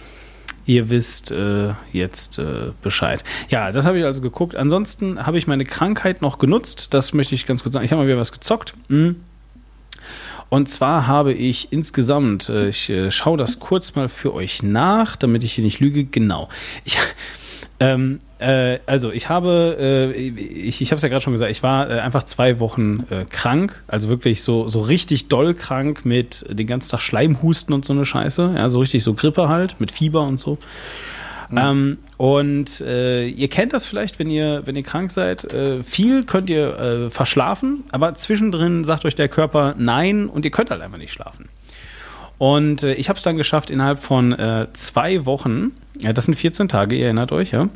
ihr 0.66 0.90
wisst 0.90 1.32
äh, 1.32 1.74
jetzt 1.94 2.38
äh, 2.38 2.72
Bescheid. 2.82 3.24
Ja, 3.50 3.72
das 3.72 3.86
habe 3.86 3.98
ich 3.98 4.04
also 4.04 4.20
geguckt. 4.20 4.56
Ansonsten 4.56 5.26
habe 5.26 5.38
ich 5.38 5.48
meine 5.48 5.64
Krankheit 5.64 6.22
noch 6.22 6.38
genutzt. 6.38 6.94
Das 6.94 7.14
möchte 7.14 7.34
ich 7.34 7.46
ganz 7.46 7.64
kurz 7.64 7.74
sagen. 7.74 7.86
Ich 7.86 7.92
habe 7.92 8.02
mal 8.02 8.08
wieder 8.08 8.20
was 8.20 8.34
gezockt. 8.34 8.74
Hm. 8.90 9.16
Und 10.50 10.68
zwar 10.68 11.08
habe 11.08 11.32
ich 11.32 11.72
insgesamt, 11.72 12.50
äh, 12.50 12.68
ich 12.68 12.90
äh, 12.90 13.10
schaue 13.10 13.38
das 13.38 13.60
kurz 13.60 13.96
mal 13.96 14.10
für 14.10 14.34
euch 14.34 14.64
nach, 14.64 15.16
damit 15.16 15.46
ich 15.46 15.54
hier 15.54 15.64
nicht 15.64 15.80
lüge. 15.80 16.04
Genau. 16.04 16.50
Ich, 16.84 16.98
ähm, 17.80 18.20
äh, 18.40 18.80
also 18.86 19.12
ich 19.12 19.30
habe, 19.30 19.78
äh, 19.80 20.12
ich, 20.12 20.82
ich 20.82 20.92
habe 20.92 20.98
es 20.98 21.04
ja 21.04 21.10
gerade 21.10 21.22
schon 21.22 21.34
gesagt, 21.34 21.52
ich 21.52 21.64
war 21.64 21.90
äh, 21.90 22.00
einfach 22.00 22.24
zwei 22.24 22.60
Wochen 22.60 23.06
äh, 23.10 23.26
krank, 23.30 23.82
also 23.88 24.10
wirklich 24.10 24.44
so, 24.44 24.68
so 24.68 24.82
richtig 24.82 25.28
doll 25.28 25.54
krank 25.54 26.06
mit 26.06 26.46
den 26.50 26.68
ganzen 26.68 26.90
Tag 26.90 27.02
Schleimhusten 27.02 27.74
und 27.74 27.86
so 27.86 27.94
eine 27.94 28.06
Scheiße, 28.06 28.54
ja, 28.56 28.70
so 28.70 28.80
richtig 28.80 29.04
so 29.04 29.14
Grippe 29.14 29.50
halt, 29.50 29.80
mit 29.80 29.92
Fieber 29.92 30.24
und 30.24 30.38
so. 30.38 30.58
Ähm, 31.52 31.98
und 32.18 32.80
äh, 32.82 33.28
ihr 33.28 33.48
kennt 33.48 33.74
das 33.74 33.84
vielleicht, 33.84 34.20
wenn 34.20 34.30
ihr, 34.30 34.62
wenn 34.66 34.76
ihr 34.76 34.84
krank 34.84 35.12
seid. 35.12 35.52
Äh, 35.52 35.82
viel 35.82 36.24
könnt 36.24 36.48
ihr 36.48 37.10
verschlafen, 37.10 37.86
aber 37.92 38.14
zwischendrin 38.14 38.84
sagt 38.84 39.04
euch 39.04 39.16
der 39.16 39.30
Körper 39.30 39.74
nein 39.76 40.28
und 40.28 40.46
ihr 40.46 40.52
könnt 40.52 40.70
halt 40.70 40.82
einfach 40.82 41.00
nicht 41.00 41.12
schlafen. 41.12 41.50
Und 42.40 42.84
äh, 42.84 42.94
ich 42.94 43.10
habe 43.10 43.18
es 43.18 43.24
dann 43.24 43.38
geschafft, 43.38 43.70
innerhalb 43.70 44.00
von 44.00 44.32
äh, 44.32 44.66
zwei 44.74 45.28
Wochen, 45.28 45.74
ja, 46.00 46.14
das 46.14 46.26
sind 46.26 46.34
14 46.34 46.68
Tage, 46.68 46.96
ihr 46.96 47.06
erinnert 47.06 47.32
euch, 47.32 47.52
ja. 47.52 47.70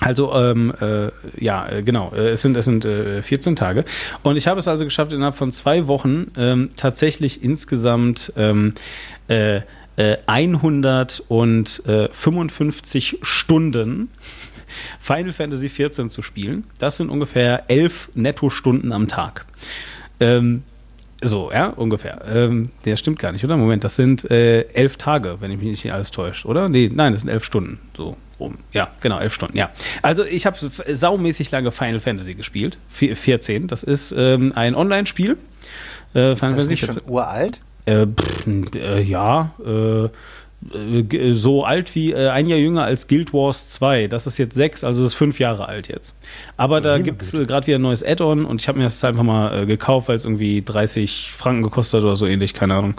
Also, 0.00 0.34
ähm, 0.34 0.72
äh, 0.80 1.10
ja, 1.38 1.68
äh, 1.68 1.82
genau, 1.82 2.12
äh, 2.14 2.30
es 2.30 2.40
sind, 2.42 2.56
es 2.56 2.64
sind 2.64 2.84
äh, 2.84 3.22
14 3.22 3.54
Tage. 3.56 3.84
Und 4.22 4.36
ich 4.36 4.46
habe 4.48 4.58
es 4.58 4.66
also 4.66 4.82
geschafft, 4.84 5.12
innerhalb 5.12 5.36
von 5.36 5.52
zwei 5.52 5.86
Wochen 5.86 6.26
ähm, 6.36 6.70
tatsächlich 6.76 7.44
insgesamt 7.44 8.32
ähm, 8.36 8.74
äh, 9.28 9.60
äh, 9.96 10.16
155 10.26 13.18
Stunden 13.20 14.08
Final 14.98 15.32
Fantasy 15.32 15.68
14 15.68 16.08
zu 16.08 16.22
spielen. 16.22 16.64
Das 16.78 16.96
sind 16.96 17.10
ungefähr 17.10 17.64
elf 17.68 18.10
Netto-Stunden 18.14 18.92
am 18.92 19.08
Tag. 19.08 19.44
Ähm, 20.18 20.62
So, 21.22 21.52
ja, 21.52 21.68
ungefähr. 21.68 22.20
Ähm, 22.28 22.70
der 22.84 22.96
stimmt 22.96 23.20
gar 23.20 23.30
nicht, 23.30 23.44
oder? 23.44 23.56
Moment, 23.56 23.84
das 23.84 23.94
sind 23.94 24.28
äh, 24.30 24.62
elf 24.72 24.96
Tage, 24.96 25.36
wenn 25.40 25.52
ich 25.52 25.58
mich 25.58 25.68
nicht 25.68 25.92
alles 25.92 26.10
täuscht, 26.10 26.44
oder? 26.44 26.68
Nee, 26.68 26.90
nein, 26.92 27.12
das 27.12 27.22
sind 27.22 27.30
elf 27.30 27.44
Stunden. 27.44 27.78
So 27.96 28.16
rum. 28.40 28.58
Ja, 28.72 28.88
genau, 29.00 29.20
elf 29.20 29.32
Stunden, 29.32 29.56
ja. 29.56 29.70
Also 30.02 30.24
ich 30.24 30.46
habe 30.46 30.56
saumäßig 30.58 31.50
lange 31.52 31.70
Final 31.70 32.00
Fantasy 32.00 32.34
gespielt. 32.34 32.76
14. 32.90 33.68
Das 33.68 33.84
ist 33.84 34.12
ähm, 34.16 34.52
ein 34.56 34.74
Online-Spiel. 34.74 35.38
Äh, 36.14 36.32
ist 36.32 36.42
das 36.42 36.66
nicht 36.66 36.84
schon 36.84 37.00
uralt? 37.06 37.60
Äh, 37.86 38.06
pff, 38.06 38.46
äh, 38.74 39.00
ja, 39.00 39.54
äh, 39.64 40.08
äh, 40.74 41.34
so 41.34 41.64
alt 41.64 41.94
wie 41.94 42.12
äh, 42.12 42.28
ein 42.28 42.46
Jahr 42.46 42.58
jünger 42.58 42.84
als 42.84 43.08
Guild 43.08 43.32
Wars 43.32 43.68
2. 43.68 44.06
Das 44.08 44.26
ist 44.26 44.38
jetzt 44.38 44.54
sechs, 44.54 44.84
also 44.84 45.02
das 45.02 45.12
ist 45.12 45.18
fünf 45.18 45.38
Jahre 45.38 45.68
alt 45.68 45.88
jetzt. 45.88 46.16
Aber 46.56 46.80
da 46.80 46.98
gibt 46.98 47.22
es 47.22 47.34
äh, 47.34 47.44
gerade 47.44 47.66
wieder 47.66 47.78
ein 47.78 47.82
neues 47.82 48.04
Add-on 48.04 48.44
und 48.44 48.60
ich 48.60 48.68
habe 48.68 48.78
mir 48.78 48.84
das 48.84 49.02
einfach 49.04 49.22
mal 49.22 49.62
äh, 49.62 49.66
gekauft, 49.66 50.08
weil 50.08 50.16
es 50.16 50.24
irgendwie 50.24 50.62
30 50.62 51.32
Franken 51.32 51.62
gekostet 51.62 52.02
oder 52.04 52.16
so 52.16 52.26
ähnlich, 52.26 52.54
keine 52.54 52.74
Ahnung. 52.74 52.94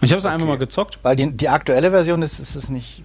Und 0.00 0.04
ich 0.04 0.10
habe 0.10 0.18
es 0.18 0.24
okay. 0.24 0.34
einfach 0.34 0.46
mal 0.46 0.58
gezockt. 0.58 0.98
Weil 1.02 1.16
die, 1.16 1.30
die 1.32 1.48
aktuelle 1.48 1.90
Version 1.90 2.22
ist, 2.22 2.38
ist 2.38 2.56
es 2.56 2.68
nicht 2.70 3.02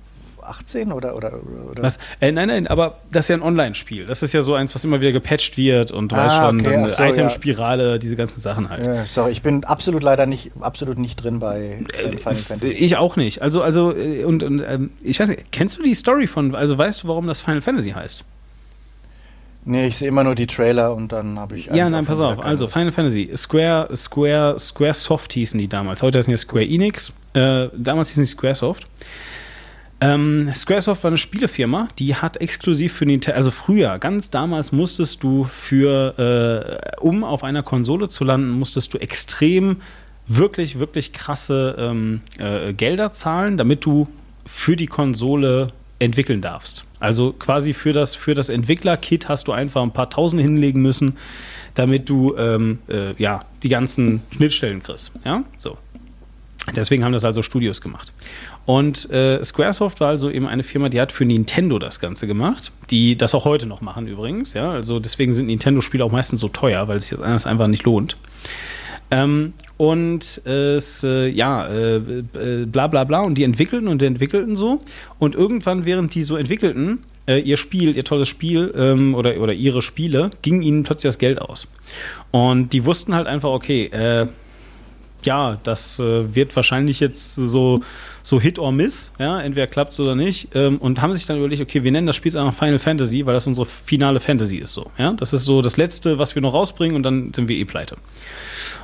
18 0.51 0.91
oder, 0.91 1.15
oder, 1.15 1.39
oder? 1.69 1.81
Was? 1.81 1.97
Äh, 2.19 2.31
nein, 2.31 2.49
nein, 2.49 2.67
aber 2.67 2.99
das 3.11 3.25
ist 3.25 3.29
ja 3.29 3.37
ein 3.37 3.41
Online-Spiel. 3.41 4.05
Das 4.05 4.21
ist 4.21 4.33
ja 4.33 4.41
so 4.41 4.53
eins, 4.53 4.75
was 4.75 4.83
immer 4.83 4.99
wieder 5.01 5.11
gepatcht 5.11 5.57
wird 5.57 5.91
und 5.91 6.11
du 6.11 6.15
ah, 6.15 6.19
weißt 6.19 6.35
schon, 6.45 6.59
okay, 6.59 6.89
so, 6.89 7.03
Item-Spirale, 7.03 7.91
ja. 7.91 7.97
diese 7.97 8.15
ganzen 8.15 8.39
Sachen 8.39 8.69
halt. 8.69 8.85
Ja, 8.85 9.05
sorry, 9.05 9.31
ich 9.31 9.41
bin 9.41 9.63
absolut 9.63 10.03
leider 10.03 10.25
nicht, 10.25 10.51
absolut 10.59 10.97
nicht 10.97 11.15
drin 11.15 11.39
bei 11.39 11.79
äh, 11.97 12.17
Final 12.17 12.35
Fantasy. 12.35 12.73
Ich 12.73 12.97
auch 12.97 13.15
nicht. 13.15 13.41
Also, 13.41 13.61
also, 13.61 13.95
äh, 13.95 14.25
und, 14.25 14.43
und 14.43 14.61
ähm, 14.67 14.91
ich 15.01 15.19
weiß 15.19 15.29
nicht, 15.29 15.51
kennst 15.51 15.77
du 15.77 15.83
die 15.83 15.95
Story 15.95 16.27
von, 16.27 16.53
also 16.53 16.77
weißt 16.77 17.03
du, 17.03 17.07
warum 17.07 17.27
das 17.27 17.41
Final 17.41 17.61
Fantasy 17.61 17.91
heißt? 17.91 18.25
Nee, 19.63 19.87
ich 19.87 19.97
sehe 19.97 20.07
immer 20.07 20.23
nur 20.23 20.33
die 20.33 20.47
Trailer 20.47 20.95
und 20.95 21.11
dann 21.11 21.37
habe 21.37 21.55
ich. 21.55 21.67
Ja, 21.67 21.87
nein, 21.89 22.05
pass 22.05 22.19
auf. 22.19 22.43
Also, 22.43 22.67
Final 22.67 22.91
Fantasy. 22.91 23.31
Square, 23.35 23.95
Square, 23.95 24.57
Square 24.57 24.93
Soft 24.95 25.33
hießen 25.33 25.59
die 25.59 25.67
damals. 25.67 26.01
Heute 26.01 26.17
heißen 26.17 26.33
die 26.33 26.37
Square 26.37 26.65
Enix. 26.65 27.13
Äh, 27.33 27.67
damals 27.77 28.09
hießen 28.09 28.23
die 28.23 28.29
Square 28.29 28.55
Soft. 28.55 28.87
Ähm, 30.03 30.51
Squaresoft 30.55 31.03
war 31.03 31.09
eine 31.09 31.19
Spielefirma, 31.19 31.87
die 31.99 32.15
hat 32.15 32.37
exklusiv 32.37 32.93
für 32.93 33.05
Nintendo, 33.05 33.37
also 33.37 33.51
früher, 33.51 33.99
ganz 33.99 34.31
damals 34.31 34.71
musstest 34.71 35.21
du 35.21 35.43
für, 35.43 36.81
äh, 36.97 36.99
um 36.99 37.23
auf 37.23 37.43
einer 37.43 37.61
Konsole 37.61 38.09
zu 38.09 38.23
landen, 38.23 38.49
musstest 38.49 38.95
du 38.95 38.97
extrem, 38.97 39.77
wirklich, 40.27 40.79
wirklich 40.79 41.13
krasse 41.13 41.75
ähm, 41.77 42.21
äh, 42.39 42.73
Gelder 42.73 43.13
zahlen, 43.13 43.57
damit 43.57 43.85
du 43.85 44.07
für 44.47 44.75
die 44.75 44.87
Konsole 44.87 45.67
entwickeln 45.99 46.41
darfst. 46.41 46.83
Also 46.99 47.33
quasi 47.33 47.75
für 47.75 47.93
das, 47.93 48.15
für 48.15 48.33
das 48.33 48.49
Entwickler-Kit 48.49 49.29
hast 49.29 49.47
du 49.47 49.51
einfach 49.51 49.83
ein 49.83 49.91
paar 49.91 50.09
Tausend 50.09 50.41
hinlegen 50.41 50.81
müssen, 50.81 51.17
damit 51.75 52.09
du 52.09 52.35
ähm, 52.37 52.79
äh, 52.87 53.13
ja, 53.21 53.45
die 53.61 53.69
ganzen 53.69 54.21
Schnittstellen 54.35 54.81
kriegst. 54.81 55.11
Ja, 55.23 55.43
so. 55.57 55.77
Deswegen 56.75 57.03
haben 57.03 57.13
das 57.13 57.25
also 57.25 57.41
Studios 57.41 57.81
gemacht. 57.81 58.13
Und 58.65 59.09
äh, 59.09 59.43
Squaresoft 59.43 59.99
war 59.99 60.09
also 60.09 60.29
eben 60.29 60.47
eine 60.47 60.63
Firma, 60.63 60.89
die 60.89 61.01
hat 61.01 61.11
für 61.11 61.25
Nintendo 61.25 61.79
das 61.79 61.99
Ganze 61.99 62.27
gemacht, 62.27 62.71
die 62.89 63.17
das 63.17 63.33
auch 63.33 63.45
heute 63.45 63.65
noch 63.65 63.81
machen 63.81 64.07
übrigens. 64.07 64.53
Ja, 64.53 64.71
also 64.71 64.99
deswegen 64.99 65.33
sind 65.33 65.47
Nintendo-Spiele 65.47 66.03
auch 66.03 66.11
meistens 66.11 66.39
so 66.41 66.47
teuer, 66.47 66.87
weil 66.87 66.97
es 66.97 67.07
sich 67.07 67.17
anders 67.17 67.47
einfach 67.47 67.67
nicht 67.67 67.83
lohnt. 67.83 68.17
Ähm, 69.09 69.53
und 69.77 70.45
es, 70.45 71.03
äh, 71.03 71.27
ja, 71.27 71.67
äh, 71.67 71.95
äh, 71.97 72.65
bla 72.65 72.87
bla 72.87 73.03
bla. 73.03 73.21
Und 73.21 73.35
die 73.35 73.43
entwickelten 73.43 73.87
und 73.87 74.01
entwickelten 74.01 74.55
so. 74.55 74.81
Und 75.19 75.35
irgendwann, 75.35 75.85
während 75.85 76.15
die 76.15 76.23
so 76.23 76.37
entwickelten, 76.37 76.99
äh, 77.27 77.39
ihr 77.39 77.57
Spiel, 77.57 77.95
ihr 77.95 78.05
tolles 78.05 78.29
Spiel 78.29 78.71
ähm, 78.75 79.15
oder, 79.15 79.37
oder 79.41 79.53
ihre 79.53 79.81
Spiele, 79.81 80.29
ging 80.43 80.61
ihnen 80.61 80.83
plötzlich 80.83 81.09
das 81.09 81.17
Geld 81.17 81.41
aus. 81.41 81.67
Und 82.31 82.73
die 82.73 82.85
wussten 82.85 83.13
halt 83.13 83.27
einfach, 83.27 83.49
okay, 83.49 83.85
äh, 83.87 84.27
ja, 85.23 85.59
das 85.63 85.99
wird 85.99 86.55
wahrscheinlich 86.55 86.99
jetzt 86.99 87.35
so, 87.35 87.81
so 88.23 88.39
Hit 88.39 88.59
or 88.59 88.71
Miss, 88.71 89.11
ja, 89.19 89.41
entweder 89.41 89.67
klappt 89.67 89.93
es 89.93 89.99
oder 89.99 90.15
nicht. 90.15 90.49
Ähm, 90.55 90.77
und 90.77 91.01
haben 91.01 91.13
sich 91.13 91.25
dann 91.25 91.37
überlegt, 91.37 91.61
okay, 91.61 91.83
wir 91.83 91.91
nennen 91.91 92.07
das 92.07 92.15
Spiel 92.15 92.35
einfach 92.37 92.57
Final 92.57 92.79
Fantasy, 92.79 93.25
weil 93.25 93.33
das 93.33 93.47
unsere 93.47 93.65
finale 93.65 94.19
Fantasy 94.19 94.57
ist 94.57 94.73
so. 94.73 94.91
Ja? 94.97 95.13
Das 95.13 95.33
ist 95.33 95.45
so 95.45 95.61
das 95.61 95.77
Letzte, 95.77 96.19
was 96.19 96.35
wir 96.35 96.41
noch 96.41 96.53
rausbringen 96.53 96.95
und 96.95 97.03
dann 97.03 97.33
sind 97.33 97.47
wir 97.47 97.55
eh 97.55 97.65
pleite. 97.65 97.97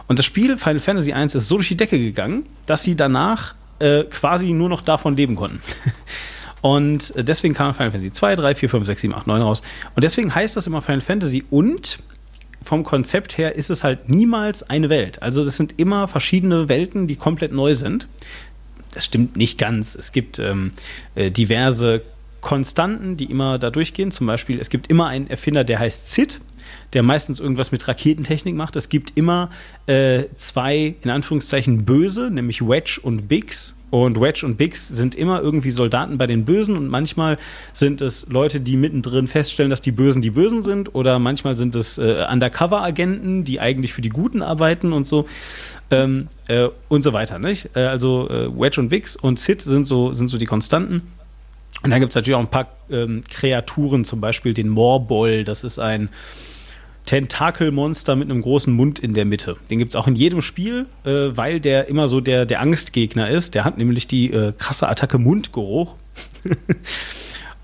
Und 0.07 0.19
das 0.19 0.25
Spiel 0.25 0.57
Final 0.57 0.79
Fantasy 0.79 1.13
1 1.13 1.35
ist 1.35 1.47
so 1.47 1.55
durch 1.55 1.67
die 1.67 1.77
Decke 1.77 1.97
gegangen, 1.99 2.45
dass 2.65 2.83
sie 2.83 2.95
danach 2.95 3.55
äh, 3.79 4.03
quasi 4.05 4.51
nur 4.51 4.69
noch 4.69 4.81
davon 4.81 5.15
leben 5.15 5.35
konnten. 5.35 5.59
Und 6.61 7.15
äh, 7.15 7.23
deswegen 7.23 7.53
kam 7.53 7.73
Final 7.73 7.91
Fantasy 7.91 8.11
2, 8.11 8.35
3, 8.35 8.55
4, 8.55 8.69
5, 8.69 8.87
6, 8.87 9.01
7, 9.01 9.13
8, 9.13 9.27
9 9.27 9.41
raus. 9.41 9.61
Und 9.95 10.03
deswegen 10.03 10.33
heißt 10.33 10.57
das 10.57 10.67
immer 10.67 10.81
Final 10.81 11.01
Fantasy 11.01 11.45
und 11.49 11.99
vom 12.63 12.83
Konzept 12.83 13.37
her 13.37 13.55
ist 13.55 13.69
es 13.69 13.83
halt 13.83 14.09
niemals 14.09 14.69
eine 14.69 14.89
Welt. 14.89 15.21
Also 15.21 15.45
das 15.45 15.55
sind 15.55 15.75
immer 15.77 16.07
verschiedene 16.07 16.67
Welten, 16.67 17.07
die 17.07 17.15
komplett 17.15 17.53
neu 17.53 17.75
sind. 17.75 18.07
Das 18.97 19.05
stimmt 19.05 19.37
nicht 19.37 19.59
ganz. 19.59 19.93
Es 19.93 20.11
gibt 20.11 20.39
ähm, 20.39 20.71
äh, 21.13 21.29
diverse 21.29 22.01
Konstanten, 22.41 23.15
die 23.15 23.25
immer 23.25 23.59
da 23.59 23.69
durchgehen. 23.69 24.09
Zum 24.09 24.25
Beispiel, 24.25 24.59
es 24.59 24.71
gibt 24.71 24.89
immer 24.89 25.05
einen 25.05 25.29
Erfinder, 25.29 25.63
der 25.63 25.77
heißt 25.77 26.11
Sid, 26.11 26.39
der 26.93 27.03
meistens 27.03 27.39
irgendwas 27.39 27.71
mit 27.71 27.87
Raketentechnik 27.87 28.55
macht. 28.55 28.75
Es 28.75 28.89
gibt 28.89 29.17
immer 29.17 29.49
äh, 29.87 30.23
zwei, 30.35 30.95
in 31.01 31.09
Anführungszeichen, 31.09 31.85
Böse, 31.85 32.31
nämlich 32.31 32.61
Wedge 32.61 32.99
und 33.01 33.27
Biggs. 33.27 33.73
Und 33.89 34.19
Wedge 34.19 34.45
und 34.45 34.57
Biggs 34.57 34.89
sind 34.89 35.15
immer 35.15 35.41
irgendwie 35.41 35.71
Soldaten 35.71 36.17
bei 36.17 36.27
den 36.27 36.43
Bösen 36.43 36.75
und 36.75 36.89
manchmal 36.89 37.37
sind 37.71 38.01
es 38.01 38.27
Leute, 38.27 38.59
die 38.59 38.75
mittendrin 38.75 39.27
feststellen, 39.27 39.69
dass 39.69 39.79
die 39.81 39.93
Bösen 39.93 40.21
die 40.21 40.29
Bösen 40.29 40.61
sind 40.61 40.93
oder 40.93 41.19
manchmal 41.19 41.55
sind 41.55 41.73
es 41.73 41.97
äh, 41.97 42.25
Undercover-Agenten, 42.29 43.45
die 43.45 43.61
eigentlich 43.61 43.93
für 43.93 44.01
die 44.01 44.09
Guten 44.09 44.41
arbeiten 44.41 44.91
und 44.91 45.07
so 45.07 45.25
ähm, 45.89 46.27
äh, 46.49 46.67
und 46.89 47.03
so 47.03 47.13
weiter. 47.13 47.39
Nicht? 47.39 47.69
Äh, 47.75 47.79
also 47.79 48.29
äh, 48.29 48.59
Wedge 48.59 48.81
und 48.81 48.89
Biggs 48.89 49.15
und 49.15 49.39
Sid 49.39 49.61
sind 49.61 49.87
so, 49.87 50.11
sind 50.11 50.27
so 50.27 50.37
die 50.37 50.45
Konstanten. 50.45 51.03
Und 51.83 51.91
dann 51.91 52.01
gibt 52.01 52.11
es 52.11 52.15
natürlich 52.15 52.35
auch 52.35 52.41
ein 52.41 52.51
paar 52.51 52.67
ähm, 52.89 53.23
Kreaturen, 53.29 54.03
zum 54.03 54.19
Beispiel 54.19 54.53
den 54.53 54.67
Morboll, 54.67 55.45
das 55.45 55.63
ist 55.63 55.79
ein 55.79 56.09
Tentakelmonster 57.07 58.15
mit 58.15 58.29
einem 58.29 58.41
großen 58.41 58.71
Mund 58.71 58.99
in 58.99 59.15
der 59.15 59.25
Mitte. 59.25 59.57
Den 59.71 59.79
gibt 59.79 59.93
es 59.93 59.95
auch 59.95 60.07
in 60.07 60.15
jedem 60.15 60.41
Spiel, 60.41 60.85
äh, 61.05 61.09
weil 61.35 61.59
der 61.59 61.87
immer 61.87 62.07
so 62.07 62.21
der, 62.21 62.45
der 62.45 62.59
Angstgegner 62.59 63.29
ist. 63.29 63.55
Der 63.55 63.63
hat 63.65 63.77
nämlich 63.77 64.05
die 64.07 64.31
äh, 64.31 64.53
krasse 64.55 64.87
Attacke 64.87 65.17
Mundgeruch. 65.17 65.95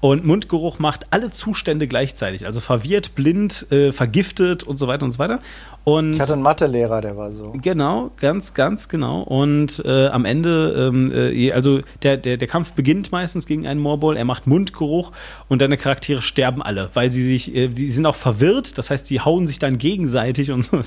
und 0.03 0.25
Mundgeruch 0.25 0.79
macht 0.79 1.07
alle 1.11 1.31
Zustände 1.31 1.87
gleichzeitig. 1.87 2.45
Also 2.45 2.59
verwirrt, 2.59 3.15
blind, 3.15 3.71
äh, 3.71 3.93
vergiftet 3.93 4.61
und 4.61 4.75
so 4.75 4.89
weiter 4.89 5.05
und 5.05 5.11
so 5.11 5.19
weiter. 5.19 5.39
Und 5.85 6.11
ich 6.11 6.19
hatte 6.19 6.33
einen 6.33 6.41
Mathelehrer, 6.41 6.99
der 6.99 7.15
war 7.15 7.31
so. 7.31 7.53
Genau, 7.61 8.11
ganz, 8.19 8.53
ganz 8.53 8.89
genau. 8.89 9.21
Und 9.21 9.81
äh, 9.85 10.07
am 10.07 10.25
Ende, 10.25 10.89
ähm, 10.91 11.09
äh, 11.15 11.53
also 11.53 11.79
der, 12.01 12.17
der, 12.17 12.35
der 12.35 12.47
Kampf 12.49 12.73
beginnt 12.73 13.13
meistens 13.13 13.45
gegen 13.45 13.65
einen 13.65 13.79
Morbol, 13.79 14.17
er 14.17 14.25
macht 14.25 14.45
Mundgeruch 14.45 15.13
und 15.47 15.61
deine 15.61 15.77
Charaktere 15.77 16.21
sterben 16.21 16.61
alle, 16.61 16.89
weil 16.95 17.09
sie 17.09 17.23
sich, 17.25 17.55
äh, 17.55 17.69
sie 17.73 17.89
sind 17.89 18.05
auch 18.05 18.17
verwirrt, 18.17 18.77
das 18.77 18.89
heißt, 18.89 19.07
sie 19.07 19.21
hauen 19.21 19.47
sich 19.47 19.59
dann 19.59 19.77
gegenseitig 19.77 20.51
und 20.51 20.63
so. 20.65 20.81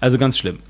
Also 0.00 0.16
ganz 0.16 0.38
schlimm. 0.38 0.60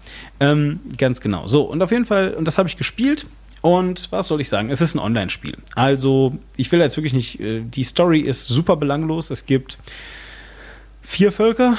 Ähm, 0.40 0.80
ganz 0.98 1.20
genau. 1.20 1.46
So, 1.46 1.62
und 1.62 1.80
auf 1.80 1.92
jeden 1.92 2.06
Fall, 2.06 2.34
und 2.34 2.44
das 2.48 2.58
habe 2.58 2.68
ich 2.68 2.76
gespielt. 2.76 3.26
Und 3.64 4.12
was 4.12 4.26
soll 4.26 4.42
ich 4.42 4.50
sagen? 4.50 4.68
Es 4.68 4.82
ist 4.82 4.94
ein 4.94 4.98
Online-Spiel. 4.98 5.56
Also, 5.74 6.36
ich 6.54 6.70
will 6.70 6.80
jetzt 6.80 6.98
wirklich 6.98 7.14
nicht, 7.14 7.40
äh, 7.40 7.62
die 7.62 7.82
Story 7.82 8.20
ist 8.20 8.46
super 8.46 8.76
belanglos. 8.76 9.30
Es 9.30 9.46
gibt 9.46 9.78
vier 11.00 11.32
Völker, 11.32 11.78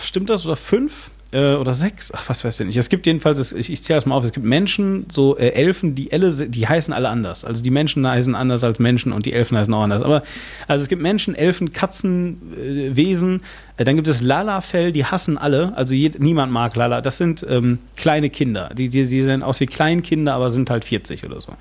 stimmt 0.00 0.30
das? 0.30 0.46
Oder 0.46 0.54
fünf? 0.54 1.10
äh, 1.34 1.56
oder 1.56 1.74
sechs, 1.74 2.12
ach, 2.14 2.28
was 2.28 2.44
weiß 2.44 2.60
ich 2.60 2.66
nicht. 2.66 2.76
Es 2.76 2.88
gibt 2.88 3.06
jedenfalls, 3.06 3.52
ich, 3.52 3.70
ich 3.70 3.82
zähle 3.82 3.96
das 3.96 4.06
mal 4.06 4.14
auf, 4.14 4.24
es 4.24 4.32
gibt 4.32 4.46
Menschen, 4.46 5.06
so 5.10 5.36
äh, 5.36 5.48
Elfen, 5.48 5.96
die 5.96 6.12
alle, 6.12 6.30
die 6.32 6.68
heißen 6.68 6.94
alle 6.94 7.08
anders. 7.08 7.44
Also 7.44 7.62
die 7.62 7.70
Menschen 7.70 8.06
heißen 8.06 8.34
anders 8.36 8.62
als 8.62 8.78
Menschen 8.78 9.12
und 9.12 9.26
die 9.26 9.32
Elfen 9.32 9.58
heißen 9.58 9.74
auch 9.74 9.82
anders. 9.82 10.02
Aber 10.02 10.22
also 10.68 10.82
es 10.82 10.88
gibt 10.88 11.02
Menschen, 11.02 11.34
Elfen, 11.34 11.72
Katzen, 11.72 12.38
äh, 12.56 12.96
Wesen. 12.96 13.42
Äh, 13.76 13.84
dann 13.84 13.96
gibt 13.96 14.08
es 14.08 14.20
Lalafell, 14.20 14.92
die 14.92 15.04
hassen 15.04 15.38
alle. 15.38 15.76
Also 15.76 15.94
je, 15.94 16.12
niemand 16.18 16.52
mag 16.52 16.76
Lala. 16.76 17.00
Das 17.00 17.18
sind 17.18 17.44
ähm, 17.48 17.78
kleine 17.96 18.30
Kinder. 18.30 18.70
Die, 18.74 18.88
die, 18.88 19.06
die 19.06 19.22
sehen 19.22 19.42
aus 19.42 19.60
wie 19.60 19.66
Kleinkinder, 19.66 20.34
aber 20.34 20.50
sind 20.50 20.70
halt 20.70 20.84
40 20.84 21.24
oder 21.24 21.40
so. 21.40 21.52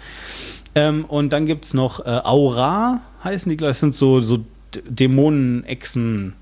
Ähm, 0.75 1.05
und 1.05 1.31
dann 1.31 1.45
gibt 1.45 1.65
es 1.65 1.73
noch 1.73 1.99
äh, 2.05 2.09
Aura, 2.09 3.01
heißen 3.23 3.49
die, 3.49 3.57
glaube 3.57 3.71
ich, 3.71 3.77
sind 3.77 3.93
so, 3.93 4.21
so 4.21 4.43
Dämonen-Echsen. 4.89 6.35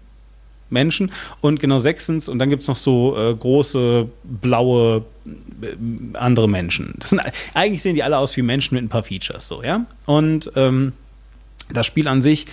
Menschen 0.72 1.12
und 1.42 1.60
genau 1.60 1.80
sechstens 1.80 2.30
und 2.30 2.40
dann 2.40 2.50
gibt 2.50 2.62
es 2.62 2.68
noch 2.70 2.78
so 2.78 3.18
äh, 3.18 3.36
große 3.36 4.08
blaue 4.24 5.04
äh, 5.26 5.68
andere 6.14 6.48
Menschen. 6.48 6.96
Das 6.98 7.10
sind, 7.10 7.22
eigentlich 7.54 7.82
sehen 7.82 7.96
die 7.96 8.04
alle 8.04 8.18
aus 8.18 8.36
wie 8.38 8.42
Menschen 8.42 8.76
mit 8.76 8.84
ein 8.86 8.88
paar 8.90 9.04
Features, 9.04 9.48
so, 9.48 9.62
ja. 9.64 9.86
Und 10.06 10.50
ähm, 10.56 10.94
das 11.72 11.86
Spiel 11.86 12.08
an 12.08 12.22
sich 12.22 12.46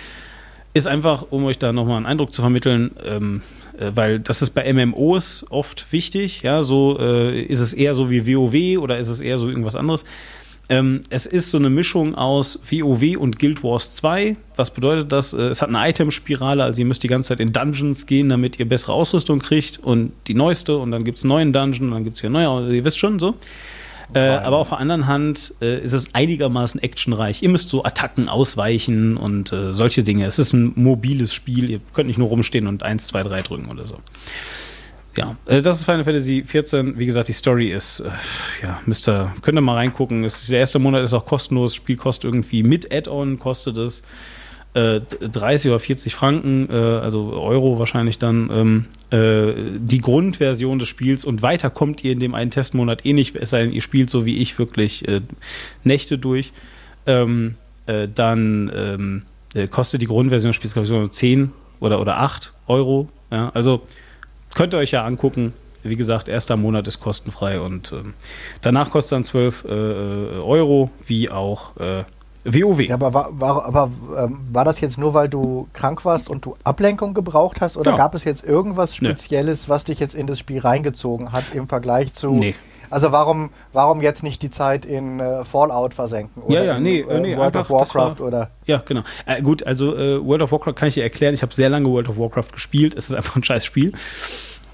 ist 0.73 0.87
einfach, 0.87 1.25
um 1.29 1.45
euch 1.45 1.57
da 1.57 1.73
nochmal 1.73 1.97
einen 1.97 2.05
Eindruck 2.05 2.31
zu 2.31 2.41
vermitteln, 2.41 2.91
ähm, 3.05 3.41
äh, 3.77 3.91
weil 3.95 4.19
das 4.19 4.41
ist 4.41 4.51
bei 4.51 4.71
MMOs 4.71 5.45
oft 5.49 5.91
wichtig, 5.91 6.41
ja, 6.41 6.63
so 6.63 6.97
äh, 6.99 7.41
ist 7.41 7.59
es 7.59 7.73
eher 7.73 7.95
so 7.95 8.09
wie 8.09 8.25
WoW 8.25 8.81
oder 8.81 8.97
ist 8.97 9.07
es 9.07 9.19
eher 9.19 9.39
so 9.39 9.47
irgendwas 9.47 9.75
anderes. 9.75 10.05
Ähm, 10.71 11.01
es 11.09 11.25
ist 11.25 11.49
so 11.49 11.57
eine 11.57 11.71
Mischung 11.71 12.13
aus 12.13 12.61
WoW 12.69 13.17
und 13.17 13.39
Guild 13.39 13.63
Wars 13.63 13.89
2. 13.89 14.35
Was 14.55 14.69
bedeutet 14.69 15.11
das? 15.11 15.33
Äh, 15.33 15.47
es 15.47 15.63
hat 15.63 15.69
eine 15.69 15.89
Itemspirale, 15.89 16.63
also 16.63 16.79
ihr 16.79 16.85
müsst 16.85 17.01
die 17.01 17.07
ganze 17.07 17.29
Zeit 17.29 17.39
in 17.39 17.51
Dungeons 17.51 18.05
gehen, 18.05 18.29
damit 18.29 18.59
ihr 18.59 18.69
bessere 18.69 18.93
Ausrüstung 18.93 19.39
kriegt 19.39 19.79
und 19.79 20.11
die 20.27 20.35
neueste 20.35 20.77
und 20.77 20.91
dann 20.91 21.03
gibt 21.03 21.17
es 21.17 21.23
einen 21.23 21.29
neuen 21.29 21.53
Dungeon 21.53 21.87
und 21.87 21.93
dann 21.95 22.03
gibt 22.03 22.17
es 22.17 22.23
wieder 22.23 22.29
neue, 22.29 22.75
ihr 22.75 22.85
wisst 22.85 22.99
schon 22.99 23.17
so. 23.17 23.33
Äh, 24.13 24.19
aber 24.19 24.57
auf 24.57 24.69
der 24.69 24.79
anderen 24.79 25.05
Hand 25.05 25.53
äh, 25.61 25.79
ist 25.79 25.93
es 25.93 26.15
einigermaßen 26.15 26.81
actionreich. 26.81 27.43
Ihr 27.43 27.49
müsst 27.49 27.69
so 27.69 27.83
Attacken 27.83 28.27
ausweichen 28.27 29.17
und 29.17 29.53
äh, 29.53 29.73
solche 29.73 30.03
Dinge. 30.03 30.25
Es 30.25 30.39
ist 30.39 30.53
ein 30.53 30.73
mobiles 30.75 31.33
Spiel. 31.33 31.69
Ihr 31.69 31.79
könnt 31.93 32.07
nicht 32.07 32.17
nur 32.17 32.29
rumstehen 32.29 32.67
und 32.67 32.81
1, 32.81 33.07
2, 33.07 33.23
3 33.23 33.41
drücken 33.41 33.71
oder 33.71 33.87
so. 33.87 33.99
Ja, 35.15 35.35
äh, 35.45 35.61
das 35.61 35.77
ist 35.77 35.83
Final 35.83 36.03
Fantasy 36.03 36.43
14. 36.43 36.97
Wie 36.97 37.05
gesagt, 37.05 37.27
die 37.27 37.33
Story 37.33 37.71
ist, 37.71 37.99
äh, 37.99 38.09
ja, 38.63 38.79
müsst 38.85 39.07
ihr, 39.07 39.31
könnt 39.41 39.57
ihr 39.57 39.61
mal 39.61 39.75
reingucken. 39.75 40.23
Es, 40.23 40.47
der 40.47 40.59
erste 40.59 40.79
Monat 40.79 41.03
ist 41.03 41.13
auch 41.13 41.25
kostenlos. 41.25 41.75
Spiel 41.75 41.97
kostet 41.97 42.25
irgendwie 42.25 42.63
mit 42.63 42.91
Add-on, 42.91 43.37
kostet 43.37 43.77
es 43.77 44.01
äh, 44.79 45.01
30 45.01 45.71
oder 45.71 45.79
40 45.79 46.15
Franken, 46.15 46.69
äh, 46.69 46.73
also 46.73 47.33
Euro 47.33 47.79
wahrscheinlich 47.79 48.17
dann, 48.17 48.49
ähm, 48.51 48.85
äh, 49.11 49.77
die 49.77 49.99
Grundversion 49.99 50.79
des 50.79 50.87
Spiels 50.87 51.25
und 51.25 51.41
weiter 51.41 51.69
kommt 51.69 52.03
ihr 52.03 52.13
in 52.13 52.19
dem 52.19 52.33
einen 52.33 52.51
Testmonat 52.51 53.05
eh 53.05 53.13
nicht, 53.13 53.35
es 53.35 53.49
sei 53.49 53.63
denn, 53.63 53.73
ihr 53.73 53.81
spielt 53.81 54.09
so 54.09 54.25
wie 54.25 54.37
ich 54.37 54.57
wirklich 54.57 55.07
äh, 55.07 55.21
Nächte 55.83 56.17
durch. 56.17 56.53
Ähm, 57.05 57.55
äh, 57.87 58.07
dann 58.13 58.71
ähm, 58.73 59.21
äh, 59.53 59.67
kostet 59.67 60.01
die 60.01 60.05
Grundversion 60.05 60.51
des 60.51 60.55
Spiels, 60.55 60.73
glaube 60.73 60.83
ich, 60.83 60.89
so 60.89 61.07
10 61.07 61.51
oder, 61.79 61.99
oder 61.99 62.19
8 62.19 62.53
Euro. 62.67 63.07
Ja, 63.31 63.49
also 63.53 63.81
könnt 64.53 64.73
ihr 64.73 64.77
euch 64.77 64.91
ja 64.91 65.05
angucken. 65.05 65.53
Wie 65.81 65.95
gesagt, 65.95 66.27
erster 66.27 66.57
Monat 66.57 66.87
ist 66.87 66.99
kostenfrei 66.99 67.59
und 67.59 67.93
ähm, 67.93 68.13
danach 68.61 68.91
kostet 68.91 69.13
dann 69.13 69.23
12 69.23 69.63
äh, 69.63 69.67
Euro, 69.69 70.91
wie 71.05 71.29
auch 71.29 71.77
äh, 71.77 72.03
WoW. 72.45 72.79
Ja, 72.81 72.95
aber 72.95 73.13
war, 73.13 73.29
war, 73.39 73.65
aber, 73.65 73.91
ähm, 74.17 74.39
war 74.51 74.65
das 74.65 74.79
jetzt 74.79 74.97
nur, 74.97 75.13
weil 75.13 75.27
du 75.29 75.67
krank 75.73 76.05
warst 76.05 76.29
und 76.29 76.45
du 76.45 76.55
Ablenkung 76.63 77.13
gebraucht 77.13 77.59
hast? 77.61 77.75
Oder 77.77 77.91
Ja. 77.91 77.97
gab 77.97 78.15
es 78.15 78.23
jetzt 78.23 78.43
irgendwas 78.45 78.99
Nee. 79.01 79.09
Spezielles, 79.09 79.67
was 79.69 79.83
dich 79.83 79.99
jetzt 79.99 80.15
in 80.15 80.25
das 80.27 80.39
Spiel 80.39 80.59
reingezogen 80.59 81.31
hat 81.31 81.43
im 81.53 81.67
Vergleich 81.67 82.13
zu. 82.13 82.33
Nee. 82.33 82.55
Also 82.91 83.11
warum, 83.11 83.51
warum 83.71 84.01
jetzt 84.01 84.23
nicht 84.23 84.41
die 84.41 84.49
Zeit 84.49 84.83
in 84.83 85.19
äh, 85.19 85.43
Fallout 85.45 85.93
versenken? 85.93 86.41
Oder 86.41 86.55
Ja, 86.55 86.63
ja, 86.63 86.75
in, 86.77 86.83
nee, 86.83 86.99
äh, 87.01 87.19
nee, 87.19 87.37
World 87.37 87.55
einfach, 87.55 87.69
of 87.69 87.93
Warcraft 87.93 88.19
war- 88.19 88.27
oder. 88.27 88.49
Ja, 88.65 88.81
genau. 88.83 89.03
Äh, 89.27 89.41
gut, 89.43 89.61
also 89.63 89.95
äh, 89.95 90.25
World 90.25 90.41
of 90.41 90.51
Warcraft 90.51 90.73
kann 90.73 90.87
ich 90.87 90.95
dir 90.95 91.03
erklären. 91.03 91.35
Ich 91.35 91.43
habe 91.43 91.53
sehr 91.53 91.69
lange 91.69 91.87
World 91.87 92.09
of 92.09 92.17
Warcraft 92.17 92.51
gespielt. 92.53 92.95
Es 92.95 93.09
ist 93.09 93.15
einfach 93.15 93.35
ein 93.35 93.43
scheiß 93.43 93.63
Spiel. 93.63 93.93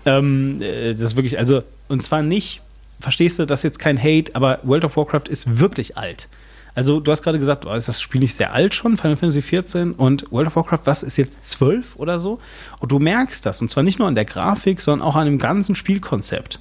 Ähm, 0.05 0.61
äh, 0.61 0.93
das 0.93 1.01
ist 1.01 1.15
wirklich, 1.15 1.37
also, 1.37 1.63
und 1.89 2.03
zwar 2.03 2.21
nicht, 2.21 2.61
verstehst 3.01 3.39
du, 3.39 3.45
das 3.45 3.59
ist 3.59 3.63
jetzt 3.63 3.79
kein 3.79 3.97
Hate, 4.01 4.33
aber 4.35 4.59
World 4.63 4.85
of 4.85 4.95
Warcraft 4.95 5.27
ist 5.29 5.59
wirklich 5.59 5.97
alt. 5.97 6.29
Also, 6.75 6.99
du 6.99 7.09
hast 7.09 7.23
gerade 7.23 7.39
gesagt, 7.39 7.65
oh, 7.65 7.73
ist 7.73 7.87
das 7.87 8.01
Spiel 8.01 8.19
nicht 8.19 8.35
sehr 8.35 8.53
alt 8.53 8.75
schon, 8.75 8.97
Final 8.97 9.15
Fantasy 9.15 9.41
14 9.41 9.93
und 9.93 10.29
World 10.29 10.47
of 10.47 10.57
Warcraft, 10.57 10.81
was 10.83 11.03
ist 11.03 11.17
jetzt 11.17 11.49
12 11.49 11.95
oder 11.95 12.19
so? 12.19 12.39
Und 12.79 12.91
du 12.91 12.99
merkst 12.99 13.45
das, 13.45 13.61
und 13.61 13.69
zwar 13.69 13.83
nicht 13.83 13.97
nur 13.97 14.07
an 14.09 14.15
der 14.15 14.25
Grafik, 14.25 14.81
sondern 14.81 15.07
auch 15.07 15.15
an 15.15 15.25
dem 15.25 15.39
ganzen 15.39 15.75
Spielkonzept. 15.75 16.59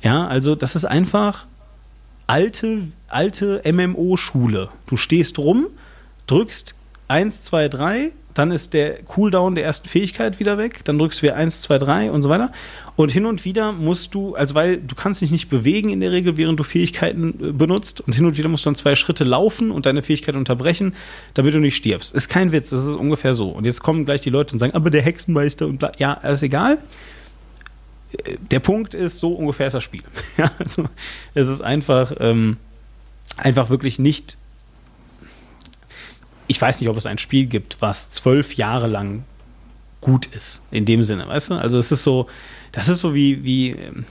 Ja, 0.00 0.26
also, 0.26 0.54
das 0.54 0.74
ist 0.74 0.86
einfach 0.86 1.46
alte, 2.26 2.88
alte 3.08 3.62
MMO-Schule. 3.70 4.70
Du 4.86 4.96
stehst 4.96 5.38
rum, 5.38 5.66
drückst 6.26 6.74
1, 7.08 7.42
2, 7.42 7.68
3, 7.68 8.12
dann 8.32 8.50
ist 8.50 8.72
der 8.72 9.02
Cooldown 9.02 9.54
der 9.54 9.64
ersten 9.64 9.88
Fähigkeit 9.88 10.40
wieder 10.40 10.56
weg, 10.56 10.80
dann 10.84 10.98
drückst 10.98 11.20
du 11.20 11.24
wieder 11.24 11.36
1, 11.36 11.60
2, 11.60 11.78
3 11.78 12.10
und 12.10 12.22
so 12.22 12.30
weiter. 12.30 12.50
Und 12.94 13.10
hin 13.10 13.24
und 13.24 13.44
wieder 13.46 13.72
musst 13.72 14.14
du, 14.14 14.34
also 14.34 14.54
weil 14.54 14.76
du 14.76 14.94
kannst 14.94 15.22
dich 15.22 15.30
nicht 15.30 15.48
bewegen 15.48 15.90
in 15.90 16.00
der 16.00 16.12
Regel, 16.12 16.36
während 16.36 16.60
du 16.60 16.64
Fähigkeiten 16.64 17.30
äh, 17.30 17.52
benutzt 17.52 18.00
und 18.02 18.14
hin 18.14 18.26
und 18.26 18.36
wieder 18.36 18.48
musst 18.48 18.66
du 18.66 18.68
dann 18.68 18.74
zwei 18.74 18.94
Schritte 18.94 19.24
laufen 19.24 19.70
und 19.70 19.86
deine 19.86 20.02
Fähigkeit 20.02 20.36
unterbrechen, 20.36 20.94
damit 21.34 21.54
du 21.54 21.58
nicht 21.58 21.76
stirbst. 21.76 22.14
Ist 22.14 22.28
kein 22.28 22.52
Witz, 22.52 22.70
das 22.70 22.84
ist 22.84 22.96
ungefähr 22.96 23.34
so. 23.34 23.48
Und 23.48 23.64
jetzt 23.64 23.82
kommen 23.82 24.04
gleich 24.04 24.20
die 24.20 24.30
Leute 24.30 24.52
und 24.52 24.58
sagen, 24.58 24.74
aber 24.74 24.90
der 24.90 25.02
Hexenmeister 25.02 25.66
und 25.66 25.78
bla. 25.78 25.92
Ja, 25.98 26.12
ist 26.12 26.42
egal 26.42 26.78
der 28.50 28.60
Punkt 28.60 28.94
ist, 28.94 29.18
so 29.18 29.32
ungefähr 29.32 29.66
ist 29.66 29.74
das 29.74 29.82
Spiel. 29.82 30.02
Ja, 30.36 30.50
also, 30.58 30.88
es 31.34 31.48
ist 31.48 31.60
einfach, 31.60 32.12
ähm, 32.20 32.56
einfach 33.36 33.70
wirklich 33.70 33.98
nicht. 33.98 34.36
Ich 36.46 36.60
weiß 36.60 36.80
nicht, 36.80 36.90
ob 36.90 36.96
es 36.96 37.06
ein 37.06 37.18
Spiel 37.18 37.46
gibt, 37.46 37.76
was 37.80 38.10
zwölf 38.10 38.54
Jahre 38.54 38.88
lang 38.88 39.24
gut 40.02 40.26
ist, 40.26 40.60
in 40.70 40.84
dem 40.84 41.02
Sinne, 41.04 41.26
weißt 41.26 41.50
du? 41.50 41.54
Also 41.54 41.78
es 41.78 41.90
ist 41.90 42.02
so, 42.02 42.26
das 42.72 42.90
ist 42.90 42.98
so 42.98 43.14
wie, 43.14 43.42
wie 43.42 43.70
ähm, 43.70 44.04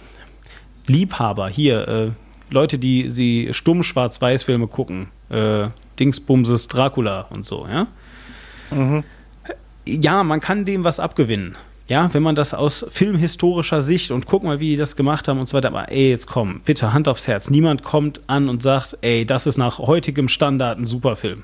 Liebhaber 0.88 1.48
hier, 1.50 1.88
äh, 1.88 2.12
Leute, 2.50 2.80
die 2.80 3.10
sie 3.12 3.50
stumm 3.52 3.84
Schwarz-Weiß-Filme 3.84 4.68
gucken, 4.68 5.10
äh, 5.30 5.68
Dingsbumses 6.00 6.68
Dracula 6.68 7.28
und 7.30 7.46
so, 7.46 7.68
ja? 7.68 7.88
ja, 9.86 10.24
man 10.24 10.40
kann 10.40 10.66
dem 10.66 10.84
was 10.84 11.00
abgewinnen. 11.00 11.58
Ja, 11.88 12.14
wenn 12.14 12.24
man 12.24 12.36
das 12.36 12.54
aus 12.54 12.86
filmhistorischer 12.90 13.82
Sicht 13.82 14.12
und 14.12 14.26
guck 14.26 14.44
mal, 14.44 14.62
wie 14.62 14.70
die 14.70 14.78
das 14.78 14.96
gemacht 14.96 15.28
haben 15.28 15.40
und 15.40 15.50
so 15.50 15.58
weiter. 15.58 15.68
Aber 15.68 15.92
ey, 15.92 16.10
jetzt 16.10 16.26
komm, 16.26 16.62
bitte 16.64 16.94
Hand 16.94 17.10
aufs 17.10 17.28
Herz. 17.28 17.50
Niemand 17.50 17.84
kommt 17.84 18.22
an 18.28 18.48
und 18.48 18.64
sagt, 18.64 18.98
ey, 19.02 19.26
das 19.26 19.46
ist 19.46 19.58
nach 19.58 19.78
heutigem 19.78 20.30
Standard 20.30 20.78
ein 20.78 20.86
super 20.86 21.18
Film. 21.18 21.44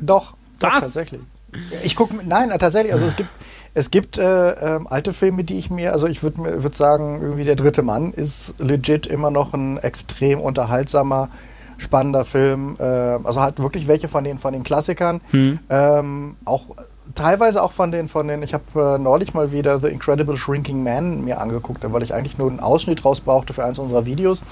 Doch, 0.00 0.34
doch 0.58 0.72
Was? 0.72 0.80
tatsächlich. 0.80 1.20
Ich 1.84 1.94
gucke, 1.94 2.16
nein, 2.26 2.50
tatsächlich. 2.58 2.92
Also 2.92 3.06
es 3.06 3.14
gibt, 3.14 3.30
es 3.74 3.90
gibt 3.90 4.18
äh, 4.18 4.50
ähm, 4.52 4.86
alte 4.88 5.12
Filme, 5.12 5.44
die 5.44 5.58
ich 5.58 5.70
mir, 5.70 5.92
also 5.92 6.06
ich 6.06 6.22
würde 6.22 6.62
würd 6.62 6.74
sagen, 6.74 7.20
irgendwie 7.22 7.44
der 7.44 7.54
dritte 7.54 7.82
Mann 7.82 8.12
ist 8.12 8.54
legit 8.58 9.06
immer 9.06 9.30
noch 9.30 9.54
ein 9.54 9.78
extrem 9.78 10.40
unterhaltsamer, 10.40 11.28
spannender 11.76 12.24
Film. 12.24 12.76
Äh, 12.78 12.82
also 12.82 13.40
halt 13.40 13.58
wirklich 13.60 13.88
welche 13.88 14.08
von 14.08 14.24
den 14.24 14.38
von 14.38 14.52
den 14.52 14.62
Klassikern. 14.62 15.20
Hm. 15.30 15.58
Ähm, 15.70 16.36
auch 16.44 16.66
teilweise 17.14 17.62
auch 17.62 17.72
von 17.72 17.90
den 17.92 18.08
von 18.08 18.28
den. 18.28 18.42
Ich 18.42 18.54
habe 18.54 18.96
äh, 18.96 18.98
neulich 18.98 19.34
mal 19.34 19.52
wieder 19.52 19.80
The 19.80 19.88
Incredible 19.88 20.36
Shrinking 20.36 20.82
Man 20.82 21.24
mir 21.24 21.40
angeguckt, 21.40 21.80
weil 21.90 22.02
ich 22.02 22.14
eigentlich 22.14 22.38
nur 22.38 22.50
einen 22.50 22.60
Ausschnitt 22.60 23.04
raus 23.04 23.20
brauchte 23.20 23.52
für 23.52 23.64
eins 23.64 23.78
unserer 23.78 24.06
Videos 24.06 24.42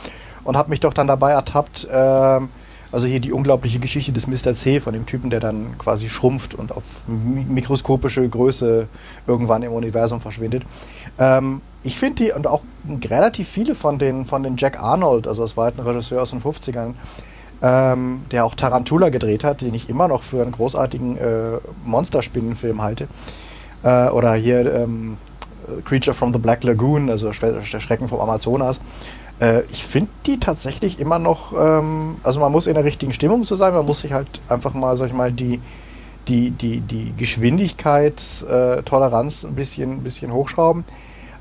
und 0.45 0.57
habe 0.57 0.71
mich 0.71 0.81
doch 0.81 0.95
dann 0.95 1.07
dabei 1.07 1.33
ertappt. 1.33 1.89
ähm, 1.91 2.49
also 2.93 3.07
hier 3.07 3.21
die 3.21 3.33
unglaubliche 3.33 3.79
Geschichte 3.79 4.13
des 4.13 4.27
Mr. 4.27 4.55
C, 4.55 4.81
von 4.81 4.93
dem 4.93 5.07
Typen, 5.07 5.31
der 5.31 5.41
dann 5.41 5.77
quasi 5.79 6.09
schrumpft 6.09 6.55
und 6.55 6.73
auf 6.73 6.85
mi- 7.07 7.45
mikroskopische 7.49 8.29
Größe 8.29 8.87
irgendwann 9.27 9.63
im 9.63 9.73
Universum 9.73 10.21
verschwindet. 10.21 10.63
Ähm, 11.19 11.61
ich 11.83 11.99
finde 11.99 12.25
die, 12.25 12.33
und 12.33 12.47
auch 12.47 12.63
relativ 13.09 13.49
viele 13.49 13.75
von 13.75 13.99
den, 13.99 14.25
von 14.27 14.43
den 14.43 14.57
Jack 14.57 14.81
Arnold, 14.83 15.27
also 15.27 15.43
das 15.43 15.57
war 15.57 15.65
halt 15.67 15.79
ein 15.79 15.87
Regisseur 15.87 16.23
aus 16.23 16.31
den 16.31 16.41
50ern, 16.41 16.95
ähm, 17.63 18.23
der 18.31 18.45
auch 18.45 18.55
Tarantula 18.55 19.09
gedreht 19.09 19.45
hat, 19.45 19.63
den 19.63 19.75
ich 19.75 19.89
immer 19.89 20.09
noch 20.09 20.23
für 20.23 20.43
einen 20.43 20.53
großartigen 20.53 21.17
äh, 21.17 21.59
Monsterspinnenfilm 21.85 22.83
halte. 22.83 23.09
Äh, 23.83 24.09
oder 24.09 24.35
hier 24.35 24.75
ähm, 24.75 25.17
Creature 25.85 26.15
from 26.15 26.33
the 26.33 26.39
Black 26.39 26.65
Lagoon, 26.65 27.11
also 27.11 27.31
der 27.31 27.63
Schrecken 27.63 28.09
vom 28.09 28.21
Amazonas. 28.21 28.79
Äh, 29.41 29.63
ich 29.71 29.85
finde 29.85 30.11
die 30.27 30.41
tatsächlich 30.41 30.99
immer 31.01 31.19
noch, 31.19 31.53
ähm, 31.53 32.17
also 32.23 32.41
man 32.41 32.53
muss 32.53 32.67
in 32.67 32.75
der 32.75 32.85
richtigen 32.85 33.13
Stimmung 33.13 33.45
zu 33.45 33.57
sein, 33.57 33.75
man 33.75 33.87
muss 33.87 34.01
sich 34.01 34.13
halt 34.13 34.29
einfach 34.49 34.75
mal, 34.75 34.97
sag 34.97 35.09
ich 35.09 35.13
mal, 35.13 35.33
die, 35.33 35.61
die, 36.29 36.51
die, 36.51 36.81
die 36.81 37.15
Geschwindigkeit, 37.17 38.23
äh, 38.49 38.83
Toleranz 38.83 39.45
ein 39.45 39.55
bisschen, 39.55 39.93
ein 39.93 40.03
bisschen 40.03 40.33
hochschrauben, 40.33 40.85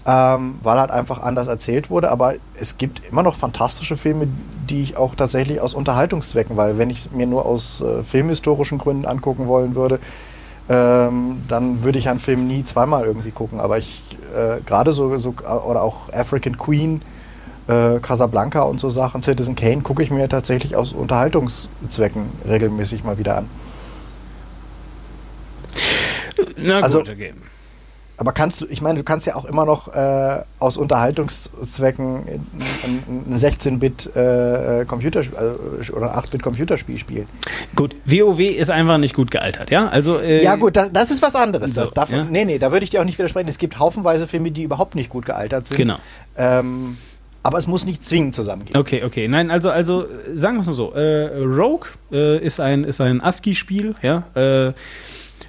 ähm, 0.06 0.56
weil 0.62 0.80
halt 0.80 0.92
einfach 0.92 1.24
anders 1.24 1.48
erzählt 1.48 1.90
wurde. 1.90 2.12
Aber 2.12 2.36
es 2.60 2.78
gibt 2.78 3.02
immer 3.10 3.24
noch 3.24 3.36
fantastische 3.36 3.98
Filme, 3.98 4.28
die 4.70 4.84
ich 4.84 4.98
auch 4.98 5.16
tatsächlich 5.16 5.62
aus 5.62 5.74
Unterhaltungszwecken, 5.74 6.58
weil 6.58 6.78
wenn 6.78 6.90
ich 6.90 6.98
es 6.98 7.12
mir 7.12 7.28
nur 7.28 7.46
aus 7.46 7.82
äh, 7.82 8.04
filmhistorischen 8.04 8.78
Gründen 8.78 9.06
angucken 9.06 9.48
wollen 9.48 9.76
würde, 9.76 10.00
ähm, 10.68 11.44
dann 11.48 11.84
würde 11.84 12.00
ich 12.00 12.10
einen 12.10 12.20
Film 12.20 12.48
nie 12.48 12.64
zweimal 12.64 13.06
irgendwie 13.06 13.32
gucken. 13.32 13.60
Aber 13.60 13.78
ich, 13.78 14.18
äh, 14.36 14.62
gerade 14.66 14.94
so, 14.94 15.18
so, 15.18 15.34
oder 15.68 15.82
auch 15.82 16.12
African 16.12 16.58
Queen, 16.58 17.02
äh, 17.68 18.00
Casablanca 18.00 18.62
und 18.62 18.80
so 18.80 18.90
Sachen, 18.90 19.22
Citizen 19.24 19.56
Kane, 19.56 19.82
gucke 19.82 20.04
ich 20.04 20.12
mir 20.12 20.28
tatsächlich 20.30 20.76
aus 20.76 20.92
Unterhaltungszwecken 20.94 22.24
regelmäßig 22.48 23.04
mal 23.04 23.18
wieder 23.18 23.38
an. 23.38 23.50
Na 26.58 26.80
Also- 26.80 27.00
gut, 27.00 27.10
okay. 27.10 27.34
Aber 28.18 28.32
kannst 28.32 28.62
du, 28.62 28.66
ich 28.68 28.82
meine, 28.82 29.00
du 29.00 29.04
kannst 29.04 29.28
ja 29.28 29.36
auch 29.36 29.44
immer 29.44 29.66
noch 29.66 29.94
äh, 29.94 30.42
aus 30.58 30.78
Unterhaltungszwecken 30.78 32.16
ein, 32.26 32.46
ein, 32.86 33.26
ein 33.30 33.36
16-Bit 33.36 34.16
äh, 34.16 34.86
Computerspiel 34.86 35.38
äh, 35.38 35.92
oder 35.92 36.14
ein 36.16 36.24
8-Bit 36.24 36.42
Computerspiel 36.42 36.98
spielen. 36.98 37.28
Gut, 37.76 37.94
WoW 38.06 38.40
ist 38.40 38.72
einfach 38.72 39.00
nicht 39.00 39.16
gut 39.16 39.32
gealtert, 39.32 39.70
ja? 39.70 39.90
Also, 39.90 40.18
äh, 40.20 40.42
ja, 40.42 40.56
gut, 40.56 40.78
das, 40.78 40.94
das 40.94 41.12
ist 41.12 41.22
was 41.22 41.36
anderes. 41.36 41.74
So, 41.74 41.82
das 41.82 41.92
darf, 41.94 42.10
ja. 42.10 42.24
Nee, 42.24 42.46
nee, 42.46 42.58
da 42.58 42.72
würde 42.72 42.86
ich 42.86 42.90
dir 42.90 43.02
auch 43.02 43.06
nicht 43.06 43.18
widersprechen. 43.20 43.50
Es 43.50 43.58
gibt 43.58 43.80
haufenweise 43.80 44.28
Filme, 44.28 44.50
die 44.52 44.64
überhaupt 44.64 44.96
nicht 44.96 45.10
gut 45.10 45.26
gealtert 45.26 45.68
sind. 45.68 45.76
Genau. 45.76 45.98
Ähm, 46.38 46.98
aber 47.46 47.60
es 47.60 47.68
muss 47.68 47.86
nicht 47.86 48.04
zwingend 48.04 48.34
zusammengehen. 48.34 48.76
Okay, 48.76 49.04
okay. 49.04 49.28
Nein, 49.28 49.52
also, 49.52 49.70
also 49.70 50.08
sagen 50.34 50.56
wir 50.58 50.62
es 50.62 50.68
mal 50.68 50.74
so. 50.74 50.94
Äh, 50.94 51.38
Rogue 51.38 51.88
äh, 52.12 52.44
ist 52.44 52.60
ein, 52.60 52.84
ist 52.84 53.00
ein 53.00 53.22
ASCII-Spiel, 53.22 53.94
ja. 54.02 54.24
Äh, 54.34 54.74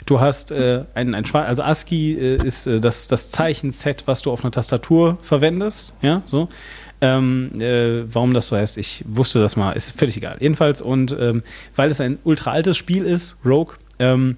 du 0.05 0.20
hast 0.20 0.51
äh, 0.51 0.84
ein, 0.92 1.14
ein 1.14 1.24
Schwa- 1.24 1.44
also 1.44 1.62
ASCII 1.62 2.12
äh, 2.12 2.47
ist 2.47 2.66
äh, 2.66 2.80
das, 2.80 3.09
das 3.09 3.30
Zeichenset, 3.30 4.07
was 4.07 4.20
du 4.20 4.30
auf 4.30 4.44
einer 4.44 4.51
Tastatur 4.51 5.16
verwendest, 5.22 5.94
ja, 6.03 6.22
so. 6.26 6.49
Ähm, 7.01 7.51
äh, 7.61 8.05
warum 8.12 8.34
das 8.34 8.49
so 8.49 8.57
heißt, 8.57 8.76
ich 8.76 9.03
wusste 9.07 9.40
das 9.40 9.57
mal, 9.57 9.72
ist 9.72 9.90
völlig 9.99 10.18
egal. 10.18 10.36
Jedenfalls, 10.40 10.82
und 10.82 11.16
ähm, 11.18 11.42
weil 11.76 11.90
es 11.90 12.01
ein 12.01 12.18
ultra 12.24 12.53
altes 12.53 12.76
Spiel 12.76 13.05
ist, 13.05 13.36
Rogue, 13.44 13.74
ähm, 13.99 14.36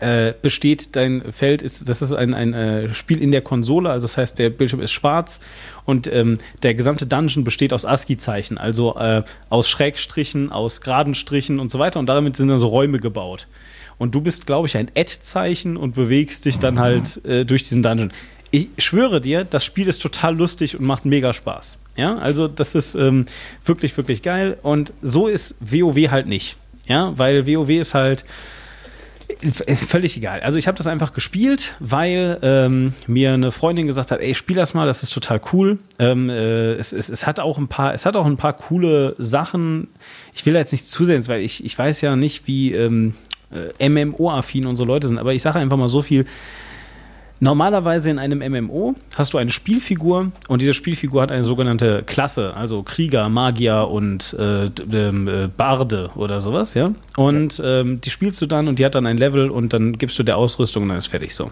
äh, 0.00 0.32
besteht 0.40 0.96
dein 0.96 1.32
Feld, 1.32 1.60
ist, 1.60 1.88
das 1.88 2.00
ist 2.00 2.12
ein, 2.12 2.32
ein 2.32 2.54
äh, 2.54 2.94
Spiel 2.94 3.20
in 3.20 3.32
der 3.32 3.42
Konsole, 3.42 3.90
also 3.90 4.06
das 4.06 4.16
heißt, 4.16 4.38
der 4.38 4.48
Bildschirm 4.48 4.80
ist 4.80 4.92
schwarz 4.92 5.40
und 5.84 6.06
ähm, 6.06 6.38
der 6.62 6.74
gesamte 6.74 7.06
Dungeon 7.06 7.44
besteht 7.44 7.72
aus 7.72 7.84
ASCII-Zeichen, 7.84 8.56
also 8.56 8.96
äh, 8.96 9.22
aus 9.50 9.68
Schrägstrichen, 9.68 10.50
aus 10.50 10.80
geraden 10.80 11.14
Strichen 11.14 11.60
und 11.60 11.70
so 11.70 11.78
weiter 11.78 11.98
und 11.98 12.06
damit 12.06 12.36
sind 12.36 12.48
dann 12.48 12.58
so 12.58 12.68
Räume 12.68 12.98
gebaut. 12.98 13.46
Und 13.98 14.14
du 14.14 14.20
bist, 14.20 14.46
glaube 14.46 14.66
ich, 14.66 14.76
ein 14.76 14.90
Ad-Zeichen 14.96 15.76
und 15.76 15.94
bewegst 15.94 16.46
dich 16.46 16.58
dann 16.58 16.78
halt 16.78 17.24
äh, 17.26 17.44
durch 17.44 17.62
diesen 17.62 17.82
Dungeon. 17.82 18.12
Ich 18.50 18.68
schwöre 18.78 19.20
dir, 19.20 19.44
das 19.44 19.64
Spiel 19.64 19.86
ist 19.86 20.00
total 20.00 20.36
lustig 20.36 20.78
und 20.78 20.84
macht 20.84 21.04
mega 21.04 21.32
Spaß. 21.32 21.76
Ja, 21.96 22.16
also 22.16 22.48
das 22.48 22.74
ist 22.74 22.94
ähm, 22.94 23.26
wirklich, 23.64 23.96
wirklich 23.96 24.22
geil. 24.22 24.58
Und 24.62 24.92
so 25.02 25.28
ist 25.28 25.54
WoW 25.60 26.10
halt 26.10 26.26
nicht. 26.26 26.56
Ja, 26.86 27.16
weil 27.16 27.46
WoW 27.46 27.70
ist 27.70 27.94
halt 27.94 28.24
völlig 29.52 30.16
egal. 30.16 30.40
Also 30.40 30.58
ich 30.58 30.66
habe 30.66 30.78
das 30.78 30.86
einfach 30.86 31.12
gespielt, 31.12 31.74
weil 31.80 32.38
ähm, 32.42 32.94
mir 33.06 33.32
eine 33.34 33.52
Freundin 33.52 33.86
gesagt 33.86 34.10
hat, 34.10 34.20
ey, 34.20 34.34
spiel 34.34 34.56
das 34.56 34.74
mal, 34.74 34.86
das 34.86 35.02
ist 35.02 35.12
total 35.12 35.40
cool. 35.52 35.78
Ähm, 35.98 36.30
äh, 36.30 36.72
es, 36.74 36.92
es, 36.92 37.08
es, 37.08 37.26
hat 37.26 37.40
auch 37.40 37.58
ein 37.58 37.68
paar, 37.68 37.94
es 37.94 38.06
hat 38.06 38.16
auch 38.16 38.26
ein 38.26 38.36
paar 38.36 38.52
coole 38.54 39.14
Sachen. 39.18 39.88
Ich 40.34 40.46
will 40.46 40.54
jetzt 40.54 40.72
nicht 40.72 40.88
zusehen, 40.88 41.26
weil 41.28 41.40
ich, 41.42 41.64
ich 41.64 41.78
weiß 41.78 42.00
ja 42.00 42.16
nicht, 42.16 42.46
wie 42.46 42.72
ähm, 42.72 43.14
äh, 43.78 43.88
MMO-affin 43.88 44.66
unsere 44.66 44.86
Leute 44.86 45.08
sind, 45.08 45.18
aber 45.18 45.32
ich 45.32 45.42
sage 45.42 45.58
einfach 45.58 45.76
mal 45.76 45.88
so 45.88 46.02
viel. 46.02 46.26
Normalerweise 47.44 48.08
in 48.08 48.18
einem 48.18 48.38
MMO 48.38 48.94
hast 49.16 49.34
du 49.34 49.38
eine 49.38 49.50
Spielfigur 49.50 50.32
und 50.48 50.62
diese 50.62 50.72
Spielfigur 50.72 51.20
hat 51.20 51.30
eine 51.30 51.44
sogenannte 51.44 52.02
Klasse, 52.02 52.54
also 52.56 52.82
Krieger, 52.82 53.28
Magier 53.28 53.86
und 53.90 54.34
äh, 54.38 54.64
äh, 54.64 55.48
Barde 55.54 56.10
oder 56.14 56.40
sowas, 56.40 56.72
ja. 56.72 56.92
Und 57.18 57.60
ähm, 57.62 58.00
die 58.00 58.08
spielst 58.08 58.40
du 58.40 58.46
dann 58.46 58.66
und 58.66 58.78
die 58.78 58.84
hat 58.86 58.94
dann 58.94 59.04
ein 59.04 59.18
Level 59.18 59.50
und 59.50 59.74
dann 59.74 59.98
gibst 59.98 60.18
du 60.18 60.22
der 60.22 60.38
Ausrüstung 60.38 60.84
und 60.84 60.88
dann 60.88 60.96
ist 60.96 61.08
fertig 61.08 61.34
so. 61.34 61.50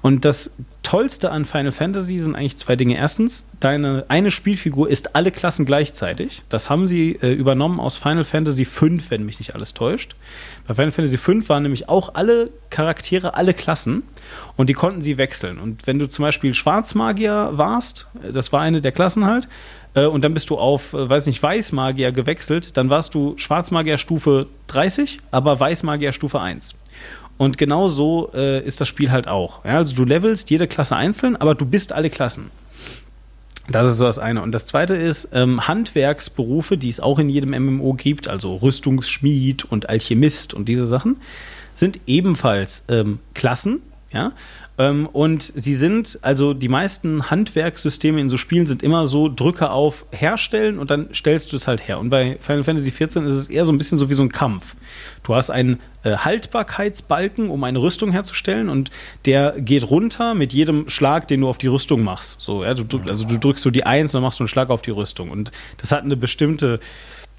Und 0.00 0.24
das 0.24 0.50
Tollste 0.82 1.30
an 1.30 1.44
Final 1.44 1.72
Fantasy 1.72 2.18
sind 2.18 2.34
eigentlich 2.34 2.56
zwei 2.56 2.74
Dinge. 2.74 2.96
Erstens, 2.96 3.46
deine 3.60 4.06
eine 4.08 4.30
Spielfigur 4.30 4.88
ist 4.88 5.14
alle 5.14 5.30
Klassen 5.30 5.66
gleichzeitig. 5.66 6.42
Das 6.48 6.70
haben 6.70 6.86
sie 6.86 7.18
äh, 7.20 7.32
übernommen 7.32 7.78
aus 7.78 7.96
Final 7.96 8.24
Fantasy 8.24 8.64
V, 8.64 8.86
wenn 9.08 9.24
mich 9.26 9.38
nicht 9.38 9.54
alles 9.54 9.74
täuscht. 9.74 10.14
Bei 10.66 10.74
Final 10.74 10.92
Fantasy 10.92 11.18
V 11.18 11.48
waren 11.48 11.64
nämlich 11.64 11.88
auch 11.88 12.14
alle 12.14 12.50
Charaktere, 12.70 13.34
alle 13.34 13.52
Klassen 13.54 14.04
und 14.56 14.68
die 14.68 14.74
konnten 14.74 15.02
sie 15.02 15.18
wechseln. 15.18 15.58
Und 15.58 15.86
wenn 15.86 15.98
du 15.98 16.08
zum 16.08 16.22
Beispiel 16.22 16.54
Schwarzmagier 16.54 17.50
warst, 17.52 18.06
äh, 18.22 18.32
das 18.32 18.52
war 18.52 18.62
eine 18.62 18.80
der 18.80 18.92
Klassen 18.92 19.26
halt, 19.26 19.48
äh, 19.94 20.06
und 20.06 20.22
dann 20.22 20.34
bist 20.34 20.50
du 20.50 20.58
auf, 20.58 20.92
äh, 20.92 21.08
weiß 21.08 21.26
nicht, 21.26 21.42
Weißmagier 21.42 22.12
gewechselt, 22.12 22.76
dann 22.76 22.90
warst 22.90 23.14
du 23.14 23.36
Schwarzmagier 23.36 23.98
Stufe 23.98 24.46
30, 24.68 25.18
aber 25.30 25.58
Weißmagier 25.58 26.12
Stufe 26.12 26.40
1. 26.40 26.74
Und 27.38 27.56
genau 27.56 27.88
so 27.88 28.30
äh, 28.34 28.62
ist 28.64 28.80
das 28.80 28.88
Spiel 28.88 29.10
halt 29.10 29.28
auch. 29.28 29.64
Ja, 29.64 29.78
also 29.78 29.94
du 29.94 30.04
levelst 30.04 30.50
jede 30.50 30.66
Klasse 30.66 30.96
einzeln, 30.96 31.36
aber 31.36 31.54
du 31.54 31.64
bist 31.64 31.92
alle 31.92 32.10
Klassen. 32.10 32.50
Das 33.70 33.86
ist 33.86 33.98
so 33.98 34.04
das 34.04 34.18
eine. 34.18 34.42
Und 34.42 34.52
das 34.52 34.66
zweite 34.66 34.96
ist 34.96 35.28
ähm, 35.32 35.68
Handwerksberufe, 35.68 36.76
die 36.76 36.88
es 36.88 37.00
auch 37.00 37.18
in 37.18 37.28
jedem 37.28 37.50
MMO 37.50 37.94
gibt, 37.94 38.26
also 38.26 38.56
Rüstungsschmied 38.56 39.64
und 39.64 39.88
Alchemist 39.88 40.52
und 40.52 40.68
diese 40.68 40.86
Sachen, 40.86 41.16
sind 41.74 42.00
ebenfalls 42.06 42.84
ähm, 42.88 43.20
Klassen. 43.34 43.80
Ja, 44.10 44.32
und 44.78 45.42
sie 45.42 45.74
sind, 45.74 46.20
also 46.22 46.54
die 46.54 46.68
meisten 46.68 47.30
Handwerkssysteme 47.30 48.20
in 48.20 48.28
so 48.28 48.36
Spielen 48.36 48.68
sind 48.68 48.84
immer 48.84 49.08
so, 49.08 49.28
drücke 49.28 49.70
auf 49.70 50.06
Herstellen 50.12 50.78
und 50.78 50.92
dann 50.92 51.08
stellst 51.12 51.50
du 51.50 51.56
es 51.56 51.66
halt 51.66 51.88
her. 51.88 51.98
Und 51.98 52.10
bei 52.10 52.36
Final 52.38 52.62
Fantasy 52.62 52.92
XIV 52.92 53.24
ist 53.24 53.34
es 53.34 53.48
eher 53.48 53.64
so 53.64 53.72
ein 53.72 53.78
bisschen 53.78 53.98
so 53.98 54.08
wie 54.08 54.14
so 54.14 54.22
ein 54.22 54.30
Kampf. 54.30 54.76
Du 55.24 55.34
hast 55.34 55.50
einen 55.50 55.80
äh, 56.04 56.16
Haltbarkeitsbalken, 56.18 57.50
um 57.50 57.64
eine 57.64 57.80
Rüstung 57.80 58.12
herzustellen 58.12 58.68
und 58.68 58.92
der 59.24 59.60
geht 59.60 59.90
runter 59.90 60.34
mit 60.34 60.52
jedem 60.52 60.88
Schlag, 60.88 61.26
den 61.26 61.40
du 61.40 61.48
auf 61.48 61.58
die 61.58 61.66
Rüstung 61.66 62.04
machst. 62.04 62.40
So, 62.40 62.62
ja, 62.62 62.74
du 62.74 62.84
drück, 62.84 63.08
also 63.08 63.24
du 63.24 63.36
drückst 63.36 63.64
so 63.64 63.70
die 63.70 63.82
Eins 63.84 64.14
und 64.14 64.18
dann 64.18 64.22
machst 64.22 64.38
du 64.38 64.44
einen 64.44 64.48
Schlag 64.48 64.70
auf 64.70 64.82
die 64.82 64.92
Rüstung. 64.92 65.30
Und 65.30 65.50
das 65.78 65.90
hat 65.90 66.04
eine 66.04 66.16
bestimmte 66.16 66.78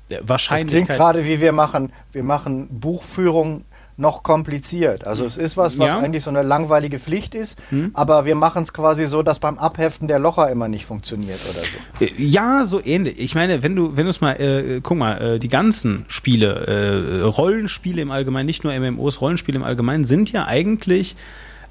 Wahrscheinlichkeit. 0.09 0.81
Das 0.81 0.85
klingt 0.87 0.99
gerade 0.99 1.25
wie 1.25 1.39
wir 1.39 1.53
machen, 1.53 1.93
wir 2.11 2.23
machen 2.23 2.67
Buchführung 2.69 3.63
noch 3.99 4.23
kompliziert. 4.23 5.05
Also 5.05 5.25
es 5.25 5.37
ist 5.37 5.57
was, 5.57 5.77
was 5.77 5.89
ja. 5.89 5.99
eigentlich 5.99 6.23
so 6.23 6.29
eine 6.29 6.41
langweilige 6.41 6.99
Pflicht 6.99 7.35
ist, 7.35 7.59
hm. 7.69 7.91
aber 7.93 8.25
wir 8.25 8.35
machen 8.35 8.63
es 8.63 8.73
quasi 8.73 9.05
so, 9.05 9.23
dass 9.23 9.39
beim 9.39 9.57
Abheften 9.57 10.07
der 10.07 10.19
Locher 10.19 10.49
immer 10.49 10.67
nicht 10.67 10.85
funktioniert 10.85 11.39
oder 11.49 11.59
so. 11.65 12.05
Äh, 12.05 12.11
ja, 12.17 12.63
so 12.63 12.81
ähnlich. 12.83 13.19
Ich 13.19 13.35
meine, 13.35 13.61
wenn 13.61 13.75
du, 13.75 13.97
wenn 13.97 14.05
du 14.05 14.09
es 14.09 14.21
mal, 14.21 14.33
äh, 14.39 14.79
guck 14.81 14.97
mal, 14.97 15.35
äh, 15.35 15.39
die 15.39 15.49
ganzen 15.49 16.05
Spiele, 16.07 16.65
äh, 16.65 17.21
Rollenspiele 17.23 18.01
im 18.01 18.11
Allgemeinen, 18.11 18.45
nicht 18.45 18.63
nur 18.63 18.73
MMOs, 18.73 19.19
Rollenspiele 19.19 19.57
im 19.57 19.63
Allgemeinen, 19.63 20.05
sind 20.05 20.31
ja 20.31 20.45
eigentlich 20.45 21.17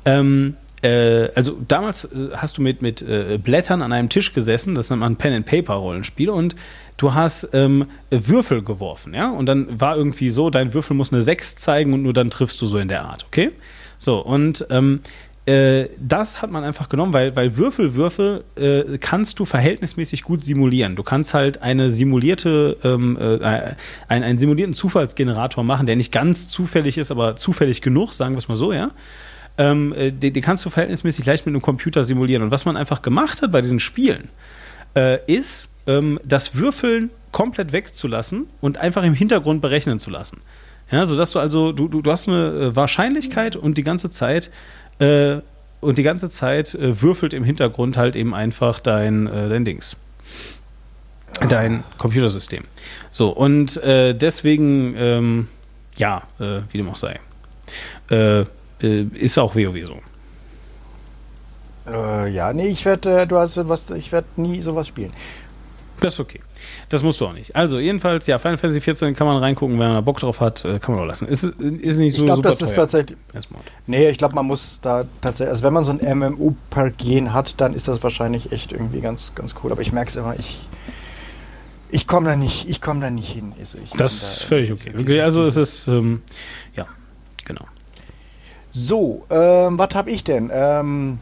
ähm, 0.05 0.57
äh, 0.83 1.31
also 1.35 1.59
damals 1.67 2.05
äh, 2.05 2.29
hast 2.35 2.59
du 2.59 2.63
mit, 2.63 2.83
mit 2.83 3.05
Blättern 3.43 3.83
an 3.83 3.93
einem 3.93 4.11
Tisch 4.11 4.35
gesessen, 4.35 4.75
das 4.75 4.91
nennt 4.91 5.01
man 5.01 5.17
Pen-and-Paper-Rollenspiel 5.17 6.29
und 6.29 6.55
du 6.99 7.15
hast 7.15 7.49
ähm, 7.55 7.87
Würfel 8.11 8.63
geworfen, 8.63 9.15
ja, 9.15 9.31
und 9.31 9.47
dann 9.47 9.81
war 9.81 9.97
irgendwie 9.97 10.29
so, 10.29 10.51
dein 10.51 10.75
Würfel 10.75 10.95
muss 10.95 11.13
eine 11.13 11.23
6 11.23 11.57
zeigen 11.57 11.95
und 11.95 12.03
nur 12.03 12.13
dann 12.13 12.29
triffst 12.29 12.61
du 12.61 12.67
so 12.67 12.77
in 12.77 12.89
der 12.89 13.05
Art, 13.05 13.25
okay? 13.27 13.53
So, 13.97 14.19
und 14.19 14.67
ähm, 14.69 15.01
äh, 15.47 15.89
das 15.99 16.43
hat 16.43 16.51
man 16.51 16.63
einfach 16.63 16.91
genommen, 16.91 17.15
weil, 17.15 17.35
weil 17.35 17.57
Würfelwürfe 17.57 18.45
äh, 18.57 18.99
kannst 18.99 19.39
du 19.39 19.47
verhältnismäßig 19.47 20.23
gut 20.23 20.45
simulieren. 20.45 20.95
Du 20.95 21.03
kannst 21.03 21.33
halt 21.33 21.63
eine 21.63 21.91
simulierte, 21.91 22.77
ähm, 22.85 23.17
äh, 23.19 23.75
einen, 24.09 24.25
einen 24.25 24.39
simulierten 24.39 24.75
Zufallsgenerator 24.75 25.65
machen, 25.65 25.87
der 25.87 25.97
nicht 25.97 26.13
ganz 26.13 26.49
zufällig 26.49 26.99
ist, 26.99 27.11
aber 27.11 27.37
zufällig 27.37 27.81
genug, 27.81 28.13
sagen 28.13 28.35
wir 28.35 28.39
es 28.39 28.49
mal 28.49 28.57
so, 28.57 28.75
ja 28.75 28.91
ähm, 29.59 29.93
äh, 29.93 30.13
den, 30.13 30.33
den, 30.33 30.43
kannst 30.43 30.65
du 30.65 30.71
verhältnismäßig 30.71 31.27
leicht 31.27 31.45
mit 31.45 31.53
einem 31.53 31.63
Computer 31.63 32.05
simulieren. 32.05 32.43
Und 32.43 32.51
was 32.51 32.65
man 32.65 32.77
einfach 32.77 33.03
gemacht 33.03 33.43
hat 33.43 33.53
bei 33.53 33.61
diesen 33.61 33.81
Spielen, 33.81 34.29
äh, 34.95 35.19
ist, 35.27 35.69
ähm, 35.89 36.21
das 36.25 36.55
Würfeln 36.55 37.11
komplett 37.33 37.73
wegzulassen 37.73 38.47
und 38.61 38.79
einfach 38.79 39.03
im 39.03 39.15
Hintergrund 39.15 39.61
berechnen 39.61 39.99
zu 39.99 40.11
lassen. 40.11 40.41
Ja, 40.91 41.05
sodass 41.07 41.33
du 41.33 41.41
also, 41.41 41.73
du, 41.73 41.89
du, 41.89 42.01
du 42.01 42.11
hast 42.11 42.29
eine 42.29 42.51
äh, 42.51 42.77
Wahrscheinlichkeit 42.77 43.57
und 43.57 43.77
die 43.77 43.83
ganze 43.83 44.11
Zeit 44.11 44.51
äh, 45.01 45.39
und 45.81 45.99
die 45.99 46.03
ganze 46.03 46.31
Zeit 46.31 46.75
äh, 46.75 47.03
würfelt 47.03 47.35
im 47.35 47.45
Hintergrund 47.45 47.97
halt 47.97 48.17
eben 48.17 48.35
einfach 48.35 48.81
dein, 48.81 49.27
äh, 49.27 49.49
dein 49.49 49.65
Dings. 49.65 49.97
Dein 51.49 51.85
Computersystem. 51.99 52.65
So, 53.11 53.31
und 53.31 53.77
äh, 53.83 54.15
deswegen, 54.15 54.95
ähm, 54.97 55.49
ja, 55.97 56.23
äh, 56.41 56.61
wie 56.71 56.79
dem 56.79 56.89
auch 56.89 56.97
sei. 56.97 57.21
Ist 58.81 59.39
auch 59.39 59.55
WoW 59.55 59.87
so. 59.87 60.01
Ja, 61.91 62.53
nee, 62.53 62.69
ich 62.69 62.85
werde, 62.85 63.27
du 63.27 63.37
hast 63.37 63.69
was, 63.69 63.91
ich 63.91 64.13
werde 64.13 64.27
nie 64.37 64.61
sowas 64.63 64.89
spielen. 64.89 65.13
Das 66.01 66.15
ist 66.15 66.21
okay. 66.21 66.41
Das 66.89 67.03
musst 67.03 67.21
du 67.21 67.27
auch 67.27 67.33
nicht. 67.33 67.55
Also, 67.55 67.79
jedenfalls, 67.79 68.27
ja, 68.27 68.39
Final 68.39 68.57
Fantasy 68.57 68.81
14 68.81 69.15
kann 69.15 69.27
man 69.27 69.39
reingucken, 69.39 69.79
wenn 69.79 69.89
man 69.89 70.05
Bock 70.05 70.21
drauf 70.21 70.41
hat, 70.41 70.65
äh, 70.65 70.79
kann 70.79 70.95
man 70.95 71.05
auch 71.05 71.07
lassen. 71.07 71.29
Ist, 71.29 71.45
ist 71.45 71.97
nicht 71.97 72.15
so 72.15 72.21
Ich 72.21 72.27
glaube, 72.27 72.43
das 72.43 72.61
ist 72.61 72.75
tatsächlich. 72.75 73.19
Nee, 73.87 74.09
ich 74.09 74.19
glaube, 74.19 74.35
man 74.35 74.47
muss 74.47 74.81
da 74.81 75.05
tatsächlich, 75.21 75.51
also 75.51 75.65
wenn 75.65 75.73
man 75.73 75.85
so 75.85 75.93
ein 75.93 76.19
MMO 76.19 76.55
per 76.71 76.91
Gen 76.91 77.33
hat, 77.33 77.61
dann 77.61 77.75
ist 77.75 77.89
das 77.89 78.03
wahrscheinlich 78.03 78.53
echt 78.53 78.73
irgendwie 78.73 79.01
ganz, 79.01 79.35
ganz 79.35 79.55
cool. 79.63 79.73
Aber 79.73 79.83
ich 79.83 79.93
merke 79.93 80.11
es 80.11 80.17
immer, 80.17 80.35
ich. 80.39 80.59
Ich 81.91 82.07
komme 82.07 82.29
da 82.29 82.37
nicht, 82.37 82.69
ich 82.69 82.83
komme 82.83 83.01
da 83.01 83.09
nicht 83.09 83.33
hin. 83.33 83.55
Also 83.59 83.79
das 83.97 84.13
ist 84.13 84.43
völlig 84.43 84.71
okay. 84.71 84.93
okay 84.95 85.23
also 85.23 85.41
es 85.41 85.57
ist, 85.57 85.89
ähm, 85.89 86.21
ja, 86.77 86.87
genau. 87.47 87.65
So, 88.73 89.25
ähm, 89.31 89.79
was 89.79 89.95
habe 89.95 90.11
ich 90.11 90.23
denn? 90.23 90.51
Ähm, 90.53 91.19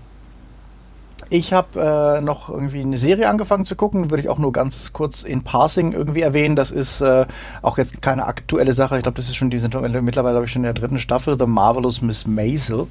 ich 1.31 1.53
habe 1.53 2.19
äh, 2.19 2.21
noch 2.21 2.49
irgendwie 2.49 2.81
eine 2.81 2.99
Serie 2.99 3.29
angefangen 3.29 3.65
zu 3.65 3.77
gucken, 3.77 4.11
würde 4.11 4.23
ich 4.23 4.29
auch 4.29 4.39
nur 4.39 4.53
ganz 4.53 4.93
kurz 4.93 5.23
in 5.23 5.43
Passing 5.43 5.93
irgendwie 5.93 6.21
erwähnen. 6.21 6.57
Das 6.57 6.71
ist 6.71 7.01
äh, 7.01 7.27
auch 7.63 7.79
jetzt 7.79 8.01
keine 8.03 8.27
aktuelle 8.27 8.73
Sache. 8.73 8.97
Ich 8.97 9.03
glaube, 9.03 9.17
das 9.17 9.29
ist 9.29 9.37
schon, 9.37 9.51
die 9.51 9.59
sind 9.59 9.75
mittlerweile 10.03 10.43
ich 10.45 10.53
schon 10.53 10.61
in 10.61 10.65
der 10.65 10.75
dritten 10.75 10.99
Staffel, 10.99 11.37
The 11.39 11.47
Marvelous 11.47 12.03
Miss 12.03 12.27
Maisel 12.27 12.87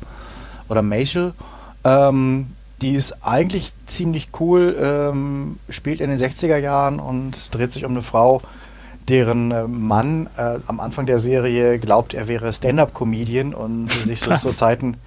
oder 0.68 0.82
Maisel. 0.82 1.34
Ähm, 1.84 2.48
die 2.82 2.96
ist 2.96 3.26
eigentlich 3.26 3.72
ziemlich 3.86 4.30
cool, 4.40 4.76
ähm, 4.82 5.60
spielt 5.70 6.02
in 6.02 6.10
den 6.10 6.20
60er 6.20 6.58
Jahren 6.58 7.00
und 7.00 7.56
dreht 7.56 7.72
sich 7.72 7.86
um 7.86 7.92
eine 7.92 8.02
Frau, 8.02 8.42
deren 9.08 9.52
äh, 9.52 9.68
Mann 9.68 10.28
äh, 10.36 10.60
am 10.68 10.80
Anfang 10.80 11.06
der 11.06 11.20
Serie 11.20 11.80
glaubt, 11.80 12.14
er 12.14 12.28
wäre 12.28 12.52
Stand-up-Comedian 12.52 13.54
und 13.54 13.92
sich 13.92 14.20
so 14.20 14.36
zu 14.38 14.52
Zeiten 14.52 14.98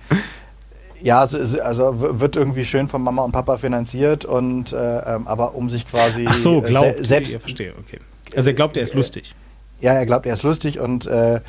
ja, 1.02 1.20
also, 1.20 1.38
also, 1.60 2.20
wird 2.20 2.36
irgendwie 2.36 2.64
schön 2.64 2.88
von 2.88 3.02
Mama 3.02 3.22
und 3.22 3.32
Papa 3.32 3.56
finanziert 3.58 4.24
und 4.24 4.72
äh, 4.72 5.14
ähm, 5.14 5.26
aber 5.26 5.54
um 5.54 5.70
sich 5.70 5.86
quasi 5.86 6.26
Ach 6.28 6.36
so, 6.36 6.62
äh, 6.62 6.68
glaubt, 6.68 6.96
se 6.96 7.04
selbst 7.04 7.34
ich 7.34 7.40
verstehe, 7.40 7.72
okay. 7.78 8.00
Also 8.36 8.50
er 8.50 8.54
glaubt, 8.54 8.76
er 8.76 8.82
ist 8.82 8.94
lustig. 8.94 9.34
Ja, 9.80 9.92
er 9.92 10.06
glaubt, 10.06 10.26
er 10.26 10.34
ist 10.34 10.42
lustig 10.42 10.80
und 10.80 11.06
äh, 11.06 11.40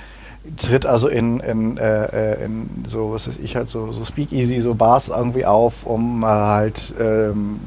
tritt 0.58 0.86
also 0.86 1.08
in, 1.08 1.40
in, 1.40 1.78
äh, 1.78 2.46
in 2.46 2.86
so 2.88 3.12
was 3.12 3.28
weiß 3.28 3.38
ich 3.44 3.56
halt 3.56 3.70
so 3.70 3.92
so 3.92 4.06
Speakeasy, 4.06 4.60
so 4.60 4.76
Bars 4.76 5.10
irgendwie 5.10 5.46
auf, 5.46 5.86
um 5.86 6.26
halt 6.26 6.94
ähm, 7.00 7.60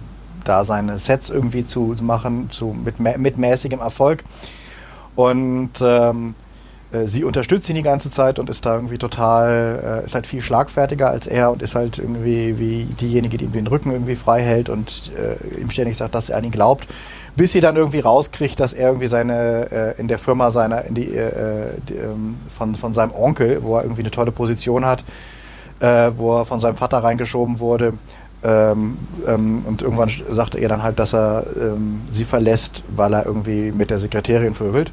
da 0.45 0.64
seine 0.64 0.99
Sets 0.99 1.30
irgendwie 1.30 1.66
zu 1.66 1.95
machen, 2.03 2.51
zu, 2.51 2.74
mit, 2.85 2.99
mit 3.01 3.39
mäßigem 3.39 3.80
Erfolg. 3.80 4.24
Und 5.14 5.72
ähm, 5.80 6.35
äh, 6.39 6.51
sie 7.07 7.24
unterstützt 7.24 7.68
ihn 7.68 7.74
die 7.74 7.82
ganze 7.82 8.11
Zeit 8.11 8.38
und 8.38 8.51
ist 8.51 8.66
da 8.66 8.74
irgendwie 8.74 8.99
total, 8.99 10.03
äh, 10.03 10.05
ist 10.05 10.14
halt 10.14 10.26
viel 10.26 10.43
schlagfertiger 10.43 11.11
als 11.11 11.26
er 11.26 11.51
und 11.51 11.62
ist 11.62 11.74
halt 11.74 11.99
irgendwie 11.99 12.59
wie 12.59 12.84
diejenige, 12.84 13.38
die 13.38 13.47
ihm 13.47 13.53
den 13.53 13.66
Rücken 13.66 13.93
irgendwie 13.93 14.16
frei 14.16 14.43
hält 14.43 14.68
und 14.68 15.12
äh, 15.16 15.61
ihm 15.61 15.70
ständig 15.70 15.97
sagt, 15.97 16.14
dass 16.14 16.28
er 16.28 16.38
an 16.38 16.45
ihn 16.45 16.51
glaubt. 16.51 16.86
Bis 17.34 17.53
sie 17.53 17.62
dann 17.62 17.76
irgendwie 17.76 18.01
rauskriegt, 18.01 18.61
dass 18.61 18.74
er 18.74 18.88
irgendwie 18.88 19.07
seine, 19.07 19.70
äh, 19.72 20.01
in 20.01 20.07
der 20.07 20.18
Firma 20.18 20.51
seiner, 20.51 20.84
in 20.84 20.95
die, 20.95 21.14
äh, 21.16 21.70
die, 21.88 21.95
ähm, 21.95 22.36
von, 22.55 22.74
von 22.74 22.93
seinem 22.93 23.12
Onkel, 23.12 23.61
wo 23.62 23.76
er 23.76 23.84
irgendwie 23.84 24.03
eine 24.03 24.11
tolle 24.11 24.32
Position 24.32 24.84
hat, 24.84 25.03
äh, 25.80 26.11
wo 26.14 26.38
er 26.40 26.45
von 26.45 26.61
seinem 26.61 26.76
Vater 26.76 26.99
reingeschoben 26.99 27.59
wurde. 27.59 27.95
Ähm, 28.45 28.99
ähm, 29.26 29.62
und 29.66 29.80
irgendwann 29.80 30.11
sagte 30.30 30.59
er 30.59 30.68
dann 30.68 30.82
halt, 30.82 30.99
dass 30.99 31.14
er 31.14 31.47
ähm, 31.57 32.03
sie 32.11 32.24
verlässt, 32.24 32.82
weil 32.95 33.14
er 33.14 33.24
irgendwie 33.24 33.72
mit 33.72 33.88
der 33.90 33.99
Sekretärin 33.99 34.55
vögelt. 34.55 34.93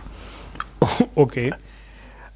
Okay. 1.16 1.52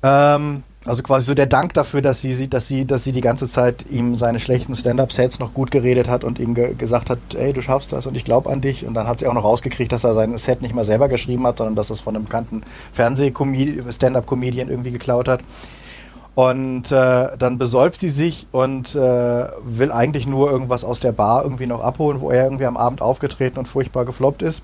Ähm, 0.04 0.64
also 0.86 1.02
quasi 1.02 1.28
so 1.28 1.34
der 1.34 1.46
Dank 1.46 1.74
dafür, 1.74 2.02
dass 2.02 2.20
sie, 2.20 2.34
sie, 2.34 2.50
dass 2.50 2.68
sie, 2.68 2.86
dass 2.86 3.06
sie 3.06 3.14
die 3.14 3.22
ganze 3.22 3.48
Zeit 3.48 3.86
ihm 3.90 4.18
seine 4.18 4.42
schlechten 4.42 4.76
Stand-up-Sets 4.76 5.40
noch 5.40 5.54
gut 5.54 5.72
geredet 5.72 6.10
hat 6.10 6.26
und 6.26 6.40
ihm 6.40 6.54
ge 6.56 6.74
gesagt 6.76 7.10
hat, 7.10 7.20
ey, 7.36 7.54
du 7.54 7.62
schaffst 7.62 7.94
das 7.94 8.06
und 8.06 8.18
ich 8.18 8.26
glaube 8.26 8.50
an 8.50 8.60
dich. 8.60 8.86
Und 8.86 8.94
dann 8.94 9.08
hat 9.08 9.20
sie 9.20 9.28
auch 9.28 9.34
noch 9.34 9.46
rausgekriegt, 9.46 9.94
dass 9.94 10.04
er 10.04 10.14
sein 10.14 10.38
Set 10.38 10.62
nicht 10.62 10.76
mal 10.76 10.84
selber 10.84 11.08
geschrieben 11.08 11.48
hat, 11.48 11.58
sondern 11.58 11.76
dass 11.76 11.90
es 11.90 12.02
von 12.02 12.16
einem 12.16 12.26
bekannten 12.26 12.64
Fernseh-Stand-up-Comedian 12.92 14.70
irgendwie 14.70 14.92
geklaut 14.92 15.30
hat. 15.30 15.40
Und 16.36 16.92
äh, 16.92 17.38
dann 17.38 17.58
besäuft 17.58 18.02
sie 18.02 18.10
sich 18.10 18.48
und 18.52 18.96
äh, 18.96 19.48
will 19.64 19.92
eigentlich 19.92 20.26
nur 20.26 20.52
irgendwas 20.52 20.84
aus 20.84 21.00
der 21.00 21.12
Bar 21.12 21.44
irgendwie 21.44 21.68
noch 21.68 21.82
abholen, 21.82 22.22
wo 22.22 22.32
er 22.32 22.46
irgendwie 22.46 22.66
am 22.66 22.76
Abend 22.76 23.02
aufgetreten 23.02 23.60
und 23.60 23.68
furchtbar 23.68 24.04
gefloppt 24.04 24.42
ist. 24.42 24.64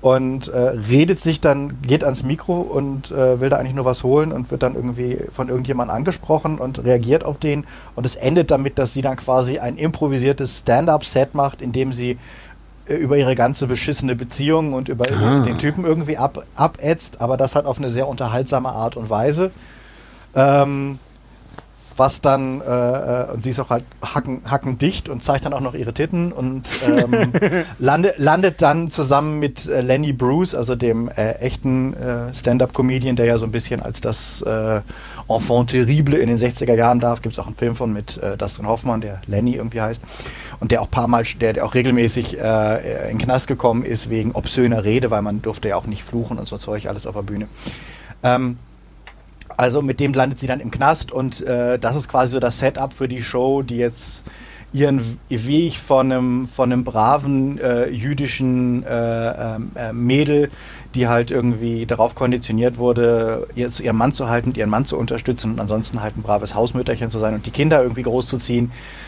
Und 0.00 0.46
äh, 0.46 0.58
redet 0.58 1.18
sich 1.18 1.40
dann, 1.40 1.82
geht 1.82 2.04
ans 2.04 2.22
Mikro 2.22 2.60
und 2.60 3.10
äh, 3.10 3.40
will 3.40 3.48
da 3.50 3.56
eigentlich 3.56 3.74
nur 3.74 3.84
was 3.84 4.04
holen 4.04 4.30
und 4.30 4.48
wird 4.52 4.62
dann 4.62 4.76
irgendwie 4.76 5.18
von 5.32 5.48
irgendjemandem 5.48 5.96
angesprochen 5.96 6.58
und 6.58 6.84
reagiert 6.84 7.24
auf 7.24 7.38
den. 7.38 7.64
Und 7.96 8.06
es 8.06 8.14
endet 8.14 8.52
damit, 8.52 8.78
dass 8.78 8.94
sie 8.94 9.02
dann 9.02 9.16
quasi 9.16 9.58
ein 9.58 9.76
improvisiertes 9.76 10.60
Stand-up-Set 10.60 11.34
macht, 11.34 11.60
in 11.60 11.72
dem 11.72 11.92
sie 11.92 12.16
äh, 12.86 12.94
über 12.94 13.16
ihre 13.16 13.34
ganze 13.34 13.66
beschissene 13.66 14.14
Beziehung 14.14 14.72
und 14.72 14.88
über 14.88 15.04
Ah. 15.12 15.40
den 15.40 15.58
Typen 15.58 15.84
irgendwie 15.84 16.16
ab, 16.16 16.44
abätzt, 16.54 17.20
aber 17.20 17.36
das 17.36 17.56
halt 17.56 17.66
auf 17.66 17.78
eine 17.78 17.90
sehr 17.90 18.06
unterhaltsame 18.06 18.68
Art 18.68 18.96
und 18.96 19.10
Weise. 19.10 19.50
Ähm, 20.36 21.00
was 21.98 22.20
dann, 22.20 22.60
äh, 22.60 22.64
äh, 22.64 23.32
und 23.32 23.42
sie 23.42 23.50
ist 23.50 23.60
auch 23.60 23.70
halt 23.70 23.84
hacken, 24.02 24.42
hackendicht 24.48 25.08
und 25.08 25.24
zeigt 25.24 25.44
dann 25.44 25.52
auch 25.52 25.60
noch 25.60 25.74
ihre 25.74 25.92
Titten 25.92 26.32
und 26.32 26.64
ähm, 26.86 27.32
lande, 27.78 28.14
landet 28.16 28.62
dann 28.62 28.90
zusammen 28.90 29.38
mit 29.38 29.66
äh, 29.66 29.80
Lenny 29.80 30.12
Bruce, 30.12 30.54
also 30.54 30.74
dem 30.74 31.08
äh, 31.08 31.32
echten 31.34 31.94
äh, 31.94 32.32
Stand-Up-Comedian, 32.34 33.16
der 33.16 33.26
ja 33.26 33.38
so 33.38 33.46
ein 33.46 33.52
bisschen 33.52 33.82
als 33.82 34.00
das 34.00 34.42
äh, 34.42 34.80
Enfant 35.28 35.70
terrible 35.70 36.16
in 36.16 36.28
den 36.28 36.38
60er 36.38 36.74
Jahren 36.74 37.00
darf. 37.00 37.22
Gibt 37.22 37.34
es 37.34 37.38
auch 37.38 37.46
einen 37.46 37.56
Film 37.56 37.76
von 37.76 37.92
mit 37.92 38.18
Dustin 38.38 38.66
Hoffmann, 38.66 39.02
der 39.02 39.20
Lenny 39.26 39.56
irgendwie 39.56 39.82
heißt. 39.82 40.00
Und 40.58 40.70
der 40.70 40.80
auch 40.80 40.90
paar 40.90 41.06
Mal, 41.06 41.24
der, 41.38 41.52
der 41.52 41.66
auch 41.66 41.74
regelmäßig 41.74 42.38
in 42.38 42.42
den 42.42 43.18
Knast 43.18 43.46
gekommen 43.46 43.84
ist 43.84 44.08
wegen 44.08 44.32
obszöner 44.32 44.84
Rede, 44.84 45.10
weil 45.10 45.20
man 45.20 45.42
durfte 45.42 45.68
ja 45.68 45.76
auch 45.76 45.86
nicht 45.86 46.02
fluchen 46.02 46.38
und 46.38 46.48
so 46.48 46.56
Zeug 46.56 46.86
alles 46.86 47.06
auf 47.06 47.14
der 47.14 47.22
Bühne. 47.22 47.46
Ähm, 48.22 48.56
also 49.58 49.82
mit 49.82 49.98
dem 49.98 50.14
landet 50.14 50.38
sie 50.38 50.46
dann 50.46 50.60
im 50.60 50.70
Knast 50.70 51.10
und 51.10 51.40
äh, 51.40 51.78
das 51.78 51.96
ist 51.96 52.08
quasi 52.08 52.32
so 52.32 52.40
das 52.40 52.60
Setup 52.60 52.92
für 52.92 53.08
die 53.08 53.22
Show, 53.22 53.62
die 53.62 53.76
jetzt 53.76 54.24
ihren 54.72 55.18
Weg 55.28 55.76
von 55.76 56.12
einem, 56.12 56.46
von 56.46 56.72
einem 56.72 56.84
braven 56.84 57.58
äh, 57.58 57.88
jüdischen 57.88 58.84
äh, 58.84 59.56
ähm, 59.56 59.70
äh, 59.74 59.92
Mädel, 59.92 60.50
die 60.94 61.08
halt 61.08 61.32
irgendwie 61.32 61.86
darauf 61.86 62.14
konditioniert 62.14 62.78
wurde, 62.78 63.48
ihr, 63.56 63.68
zu 63.70 63.82
ihrem 63.82 63.96
Mann 63.96 64.12
zu 64.12 64.28
halten, 64.28 64.54
ihren 64.54 64.70
Mann 64.70 64.84
zu 64.84 64.96
unterstützen 64.96 65.52
und 65.52 65.60
ansonsten 65.60 66.02
halt 66.02 66.16
ein 66.16 66.22
braves 66.22 66.54
Hausmütterchen 66.54 67.10
zu 67.10 67.18
sein 67.18 67.34
und 67.34 67.44
die 67.44 67.50
Kinder 67.50 67.82
irgendwie 67.82 68.02
großzuziehen, 68.02 68.66
äh, 68.66 69.07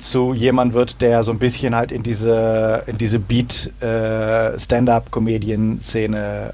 zu 0.00 0.34
jemand 0.34 0.74
wird, 0.74 1.00
der 1.00 1.22
so 1.22 1.30
ein 1.30 1.38
bisschen 1.38 1.76
halt 1.76 1.92
in 1.92 2.02
diese, 2.02 2.82
in 2.86 2.98
diese 2.98 3.18
Beat 3.20 3.70
äh, 3.80 4.56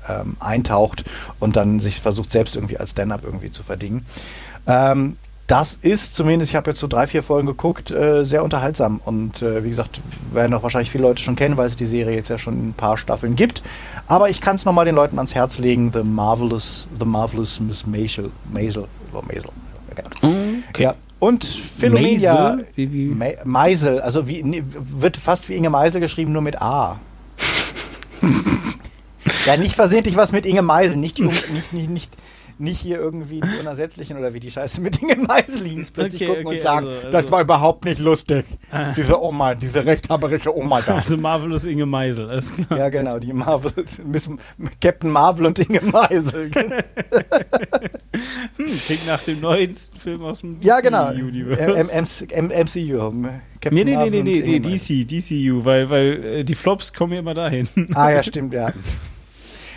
ähm, 0.08 0.36
eintaucht 0.40 1.04
und 1.40 1.56
dann 1.56 1.80
sich 1.80 2.00
versucht 2.00 2.30
selbst 2.32 2.54
irgendwie 2.54 2.78
als 2.78 2.90
Stand-up 2.90 3.24
irgendwie 3.24 3.50
zu 3.50 3.62
verdingen. 3.62 4.04
Ähm, 4.66 5.16
das 5.46 5.78
ist 5.82 6.14
zumindest, 6.14 6.52
ich 6.52 6.56
habe 6.56 6.70
jetzt 6.70 6.80
so 6.80 6.86
drei, 6.86 7.06
vier 7.06 7.22
Folgen 7.22 7.46
geguckt, 7.46 7.90
äh, 7.90 8.24
sehr 8.24 8.42
unterhaltsam. 8.42 9.00
Und 9.04 9.42
äh, 9.42 9.64
wie 9.64 9.68
gesagt, 9.68 10.00
werden 10.32 10.54
auch 10.54 10.62
wahrscheinlich 10.62 10.90
viele 10.90 11.04
Leute 11.04 11.22
schon 11.22 11.36
kennen, 11.36 11.56
weil 11.56 11.66
es 11.66 11.76
die 11.76 11.86
Serie 11.86 12.14
jetzt 12.16 12.30
ja 12.30 12.38
schon 12.38 12.68
ein 12.68 12.74
paar 12.74 12.96
Staffeln 12.96 13.36
gibt. 13.36 13.62
Aber 14.06 14.30
ich 14.30 14.40
kann 14.40 14.56
es 14.56 14.64
nochmal 14.64 14.84
den 14.84 14.94
Leuten 14.94 15.18
ans 15.18 15.34
Herz 15.34 15.58
legen: 15.58 15.90
The 15.92 16.08
Marvelous, 16.08 16.86
The 16.98 17.04
Marvelous 17.04 17.60
Miss 17.60 17.86
Maisel. 17.86 18.30
Maisel. 18.50 18.86
Oder 19.12 19.26
Maisel. 19.26 19.50
Genau. 19.94 20.34
Okay. 20.72 20.84
Ja. 20.84 20.94
Und 21.18 21.44
Philomenia. 21.44 22.34
Maisel? 22.56 22.66
Wie- 22.74 22.92
wie- 22.92 23.06
Me 23.06 23.36
Meisel, 23.44 24.00
also 24.00 24.26
wie, 24.26 24.62
wird 24.74 25.18
fast 25.18 25.48
wie 25.50 25.54
Inge 25.54 25.68
Meisel 25.70 26.00
geschrieben, 26.00 26.32
nur 26.32 26.40
mit 26.42 26.60
A. 26.62 26.98
ja, 29.46 29.56
nicht 29.56 29.74
versehentlich 29.74 30.16
was 30.16 30.32
mit 30.32 30.46
Inge 30.46 30.62
Meisel, 30.62 30.96
nicht, 30.96 31.18
nicht, 31.18 31.72
nicht, 31.72 31.90
nicht, 31.90 32.12
nicht 32.62 32.80
hier 32.80 32.98
irgendwie 32.98 33.40
die 33.40 33.58
Unersetzlichen 33.60 34.16
oder 34.16 34.32
wie 34.34 34.40
die 34.40 34.50
Scheiße 34.50 34.80
mit 34.80 35.02
Inge 35.02 35.16
Meisel 35.16 35.66
hieß. 35.66 35.90
Plötzlich 35.90 36.22
Okay, 36.22 36.30
gucken 36.30 36.46
okay, 36.46 36.56
und 36.56 36.62
sagen, 36.62 36.86
also- 36.86 37.02
das 37.06 37.14
also- 37.14 37.30
war 37.32 37.40
überhaupt 37.42 37.84
nicht 37.84 38.00
lustig. 38.00 38.44
Ah. 38.70 38.92
Diese 38.96 39.20
Oma, 39.20 39.54
diese 39.54 39.84
rechthaberische 39.84 40.56
Oma 40.56 40.80
da. 40.80 40.96
Also 40.96 41.16
Marvelous 41.16 41.64
Inge 41.64 41.86
Meisel, 41.86 42.30
alles 42.30 42.54
klar. 42.54 42.78
Ja, 42.78 42.88
genau, 42.88 43.18
die 43.18 43.32
Marvel, 43.32 43.72
Captain 44.80 45.10
Marvel 45.10 45.46
und 45.46 45.58
Inge 45.58 45.80
Meisel. 45.82 46.50
Hm, 48.56 48.66
klingt 48.86 49.06
nach 49.06 49.22
dem 49.22 49.40
neuesten 49.40 49.98
Film 49.98 50.22
aus 50.22 50.40
dem 50.40 50.60
ja, 50.60 50.80
genau. 50.80 51.10
DC-Universe. 51.12 51.62
M 51.92 52.06
M 52.30 52.50
M 52.50 52.66
MCU. 52.66 53.12
Captain 53.60 53.72
Nee, 53.72 53.84
nee, 53.84 54.10
nee, 54.10 54.22
nee, 54.22 54.58
nee. 54.58 54.60
DC, 54.60 55.06
DCU, 55.08 55.64
weil, 55.64 55.88
weil 55.88 56.24
äh, 56.24 56.44
die 56.44 56.54
Flops 56.54 56.92
kommen 56.92 57.14
ja 57.14 57.20
immer 57.20 57.32
dahin. 57.34 57.68
Ah 57.94 58.10
ja, 58.10 58.22
stimmt, 58.22 58.52
ja. 58.52 58.72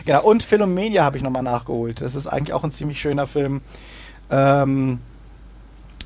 Genau, 0.05 0.23
und 0.23 0.43
Philomania 0.43 1.03
habe 1.03 1.17
ich 1.17 1.23
nochmal 1.23 1.43
nachgeholt. 1.43 2.01
Das 2.01 2.15
ist 2.15 2.27
eigentlich 2.27 2.53
auch 2.53 2.63
ein 2.63 2.71
ziemlich 2.71 3.01
schöner 3.01 3.25
Film. 3.25 3.61
Ähm, 4.29 4.99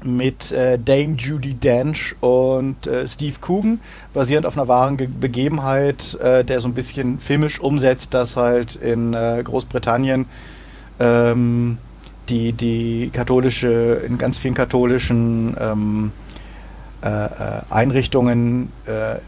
mit 0.03 0.53
äh, 0.53 0.79
Dame 0.79 1.15
Judy 1.17 1.55
Dench 1.55 2.15
und 2.21 2.87
äh, 2.87 3.05
Steve 3.09 3.35
Coogan, 3.45 3.81
basierend 4.13 4.47
auf 4.47 4.57
einer 4.57 4.69
wahren 4.69 4.95
Ge 4.95 5.07
Begebenheit, 5.07 6.17
äh, 6.21 6.45
der 6.45 6.61
so 6.61 6.69
ein 6.69 6.73
bisschen 6.73 7.19
filmisch 7.19 7.59
umsetzt, 7.59 8.13
dass 8.13 8.37
halt 8.37 8.77
in 8.77 9.13
äh, 9.13 9.41
Großbritannien 9.43 10.25
ähm, 11.01 11.77
die, 12.29 12.53
die 12.53 13.09
katholische, 13.11 14.01
in 14.07 14.17
ganz 14.17 14.37
vielen 14.37 14.53
katholischen 14.53 15.57
ähm, 15.59 16.11
äh, 17.01 17.07
äh, 17.07 17.61
Einrichtungen 17.69 18.71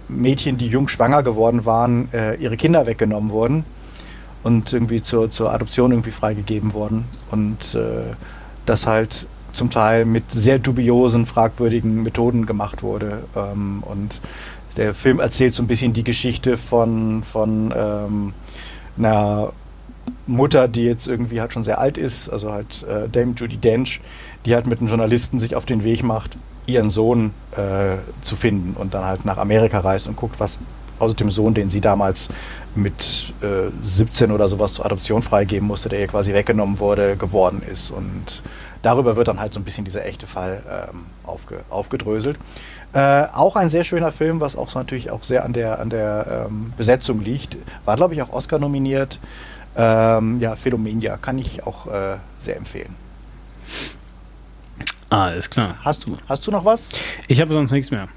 Mädchen, 0.07 0.57
die 0.57 0.67
jung 0.67 0.88
schwanger 0.88 1.24
geworden 1.24 1.65
waren, 1.65 2.09
ihre 2.39 2.57
Kinder 2.57 2.86
weggenommen 2.86 3.32
wurden 3.32 3.65
und 4.43 4.73
irgendwie 4.73 5.01
zur, 5.01 5.29
zur 5.29 5.53
Adoption 5.53 5.91
irgendwie 5.91 6.11
freigegeben 6.11 6.73
wurden. 6.73 7.05
Und 7.29 7.75
äh, 7.75 8.15
das 8.65 8.87
halt 8.87 9.27
zum 9.53 9.69
Teil 9.69 10.05
mit 10.05 10.31
sehr 10.31 10.59
dubiosen, 10.59 11.25
fragwürdigen 11.25 12.03
Methoden 12.03 12.45
gemacht 12.45 12.83
wurde. 12.83 13.23
Ähm, 13.35 13.83
und 13.83 14.21
der 14.77 14.93
Film 14.93 15.19
erzählt 15.19 15.53
so 15.53 15.63
ein 15.63 15.67
bisschen 15.67 15.93
die 15.93 16.03
Geschichte 16.03 16.57
von, 16.57 17.23
von 17.23 17.73
ähm, 17.75 18.33
einer 18.97 19.51
Mutter, 20.27 20.67
die 20.67 20.83
jetzt 20.83 21.07
irgendwie 21.07 21.41
halt 21.41 21.53
schon 21.53 21.63
sehr 21.63 21.79
alt 21.79 21.97
ist, 21.97 22.29
also 22.29 22.51
halt 22.51 22.83
äh, 22.83 23.09
Dame 23.09 23.33
Judy 23.35 23.57
Dench, 23.57 23.99
die 24.45 24.53
halt 24.53 24.67
mit 24.67 24.79
einem 24.79 24.87
Journalisten 24.87 25.39
sich 25.39 25.55
auf 25.55 25.65
den 25.65 25.83
Weg 25.83 26.03
macht, 26.03 26.37
ihren 26.67 26.89
Sohn 26.89 27.31
äh, 27.51 27.97
zu 28.21 28.35
finden 28.35 28.75
und 28.75 28.93
dann 28.93 29.03
halt 29.03 29.25
nach 29.25 29.37
Amerika 29.37 29.79
reist 29.79 30.07
und 30.07 30.15
guckt, 30.15 30.39
was 30.39 30.57
aus 30.99 31.15
dem 31.15 31.31
Sohn, 31.31 31.53
den 31.53 31.69
sie 31.69 31.81
damals 31.81 32.29
mit 32.76 33.34
äh, 33.41 33.69
17 33.84 34.32
oder 34.32 34.47
sowas 34.47 34.74
zur 34.74 34.86
Adoption 34.86 35.22
freigeben 35.22 35.67
musste, 35.67 35.89
der 35.89 35.99
ihr 35.99 36.07
quasi 36.07 36.34
weggenommen 36.34 36.80
wurde, 36.80 37.15
geworden 37.17 37.61
ist. 37.72 37.91
Und 37.91 38.41
darüber 38.82 39.15
wird 39.15 39.28
dann 39.28 39.39
halt 39.39 39.53
so 39.53 39.59
ein 39.59 39.63
bisschen 39.63 39.86
dieser 39.86 40.05
echte 40.05 40.28
Fall 40.28 40.63
ähm, 40.69 41.05
aufge, 41.24 41.61
aufgedröselt. 41.69 42.38
Äh, 42.93 43.26
auch 43.34 43.55
ein 43.55 43.69
sehr 43.69 43.84
schöner 43.84 44.11
Film, 44.11 44.41
was 44.41 44.55
auch 44.55 44.67
so 44.67 44.80
natürlich 44.80 45.11
auch 45.11 45.24
sehr 45.24 45.45
an 45.45 45.53
der, 45.53 45.80
an 45.80 45.89
der 45.89 46.47
ähm, 46.49 46.74
Besetzung 46.78 47.22
liegt. 47.22 47.57
War, 47.86 47.95
glaube 47.95 48.13
ich, 48.13 48.22
auch 48.22 48.32
Oscar 48.34 48.59
nominiert. 48.59 49.19
Ähm, 49.76 50.39
ja, 50.39 50.55
Philomenia 50.55 51.17
kann 51.17 51.38
ich 51.38 51.65
auch 51.65 51.88
äh, 51.88 52.17
sehr 52.39 52.57
empfehlen. 52.57 52.93
Ah, 55.09 55.26
alles 55.26 55.49
klar. 55.49 55.78
Hast 55.84 56.05
du, 56.05 56.17
hast 56.28 56.45
du 56.47 56.51
noch 56.51 56.65
was? 56.65 56.89
Ich 57.28 57.39
habe 57.41 57.53
sonst 57.53 57.72
nichts 57.72 57.91
mehr. 57.91 58.07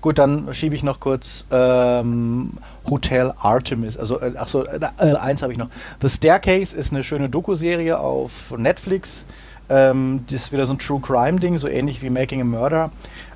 Gut, 0.00 0.18
dann 0.18 0.52
schiebe 0.52 0.74
ich 0.74 0.82
noch 0.82 1.00
kurz 1.00 1.44
ähm, 1.50 2.52
Hotel 2.88 3.32
Artemis. 3.38 3.96
Also, 3.96 4.20
äh, 4.20 4.32
ach 4.36 4.48
so, 4.48 4.64
äh, 4.64 4.78
äh, 4.98 5.14
eins 5.16 5.42
habe 5.42 5.52
ich 5.52 5.58
noch. 5.58 5.68
The 6.00 6.08
Staircase 6.08 6.76
ist 6.76 6.92
eine 6.92 7.02
schöne 7.02 7.28
Doku-Serie 7.28 7.98
auf 7.98 8.54
Netflix. 8.56 9.24
Ähm, 9.68 10.24
das 10.26 10.42
ist 10.42 10.52
wieder 10.52 10.66
so 10.66 10.74
ein 10.74 10.78
True 10.78 11.00
Crime 11.00 11.40
Ding, 11.40 11.58
so 11.58 11.66
ähnlich 11.66 12.02
wie 12.02 12.10
Making 12.10 12.42
a 12.42 12.44
Murder, 12.44 12.90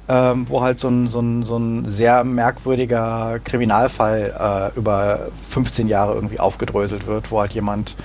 ähm, 0.09 0.49
wo 0.49 0.61
halt 0.61 0.79
so 0.79 0.89
ein, 0.89 1.09
so, 1.09 1.21
ein, 1.21 1.43
so 1.43 1.57
ein 1.57 1.89
sehr 1.89 2.23
merkwürdiger 2.23 3.41
Kriminalfall 3.43 4.71
äh, 4.75 4.79
über 4.79 5.31
15 5.49 5.89
Jahre 5.89 6.15
irgendwie 6.15 6.39
aufgedröselt 6.39 7.07
wird, 7.07 7.31
wo 7.33 7.41
halt 7.41 7.53
jemand 7.53 7.97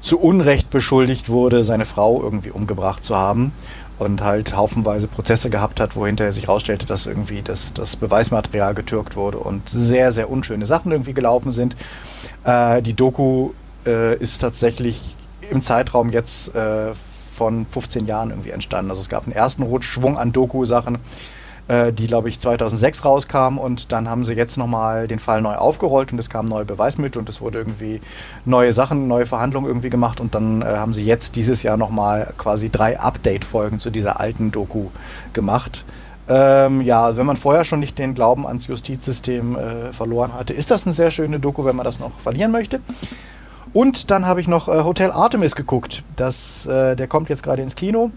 zu 0.00 0.18
Unrecht 0.20 0.70
beschuldigt 0.70 1.28
wurde, 1.28 1.64
seine 1.64 1.84
Frau 1.84 2.22
irgendwie 2.22 2.50
umgebracht 2.50 3.04
zu 3.04 3.16
haben 3.16 3.52
und 3.98 4.22
halt 4.22 4.56
haufenweise 4.56 5.06
Prozesse 5.06 5.50
gehabt 5.50 5.80
hat, 5.80 5.96
wo 5.96 6.06
hinterher 6.06 6.32
sich 6.32 6.46
herausstellte, 6.46 6.86
dass 6.86 7.06
irgendwie 7.06 7.42
das, 7.42 7.72
das 7.72 7.96
Beweismaterial 7.96 8.74
getürkt 8.74 9.16
wurde 9.16 9.38
und 9.38 9.68
sehr, 9.68 10.12
sehr 10.12 10.30
unschöne 10.30 10.66
Sachen 10.66 10.92
irgendwie 10.92 11.14
gelaufen 11.14 11.52
sind. 11.52 11.76
Äh, 12.44 12.82
die 12.82 12.94
Doku 12.94 13.50
äh, 13.86 14.16
ist 14.16 14.40
tatsächlich 14.40 15.16
im 15.50 15.62
Zeitraum 15.62 16.10
jetzt 16.10 16.54
äh, 16.54 16.92
von 17.36 17.66
15 17.66 18.06
Jahren 18.06 18.30
irgendwie 18.30 18.50
entstanden. 18.50 18.90
Also 18.90 19.02
es 19.02 19.08
gab 19.08 19.24
einen 19.24 19.32
ersten 19.32 19.62
Rutschschwung 19.62 20.18
an 20.18 20.32
Doku-Sachen, 20.32 20.98
äh, 21.68 21.92
die, 21.92 22.06
glaube 22.06 22.28
ich, 22.28 22.38
2006 22.38 23.04
rauskam 23.04 23.58
und 23.58 23.92
dann 23.92 24.08
haben 24.08 24.24
sie 24.24 24.34
jetzt 24.34 24.56
nochmal 24.56 25.08
den 25.08 25.18
Fall 25.18 25.40
neu 25.40 25.54
aufgerollt 25.54 26.12
und 26.12 26.18
es 26.18 26.30
kamen 26.30 26.48
neue 26.48 26.64
Beweismittel 26.64 27.18
und 27.18 27.28
es 27.28 27.40
wurde 27.40 27.58
irgendwie 27.58 28.00
neue 28.44 28.72
Sachen, 28.72 29.08
neue 29.08 29.26
Verhandlungen 29.26 29.66
irgendwie 29.66 29.90
gemacht 29.90 30.20
und 30.20 30.34
dann 30.34 30.62
äh, 30.62 30.66
haben 30.66 30.94
sie 30.94 31.04
jetzt 31.04 31.36
dieses 31.36 31.62
Jahr 31.62 31.76
nochmal 31.76 32.32
quasi 32.38 32.70
drei 32.70 32.98
Update-Folgen 33.00 33.80
zu 33.80 33.90
dieser 33.90 34.20
alten 34.20 34.52
Doku 34.52 34.86
gemacht. 35.32 35.84
Ähm, 36.28 36.80
ja, 36.80 37.16
wenn 37.16 37.26
man 37.26 37.36
vorher 37.36 37.64
schon 37.64 37.80
nicht 37.80 37.98
den 37.98 38.14
Glauben 38.14 38.46
ans 38.46 38.66
Justizsystem 38.66 39.56
äh, 39.56 39.92
verloren 39.92 40.34
hatte, 40.34 40.54
ist 40.54 40.70
das 40.70 40.84
eine 40.84 40.92
sehr 40.92 41.10
schöne 41.10 41.38
Doku, 41.38 41.64
wenn 41.64 41.76
man 41.76 41.84
das 41.84 42.00
noch 42.00 42.12
verlieren 42.20 42.50
möchte. 42.50 42.80
Und 43.72 44.10
dann 44.10 44.26
habe 44.26 44.40
ich 44.40 44.48
noch 44.48 44.68
äh, 44.68 44.84
Hotel 44.84 45.12
Artemis 45.12 45.54
geguckt. 45.54 46.02
Das, 46.16 46.66
äh, 46.66 46.96
der 46.96 47.06
kommt 47.06 47.28
jetzt 47.28 47.42
gerade 47.42 47.62
ins 47.62 47.76
Kino. 47.76 48.10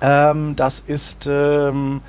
Ähm, 0.00 0.54
das 0.56 0.82
ist 0.86 1.26
ähm, 1.30 2.00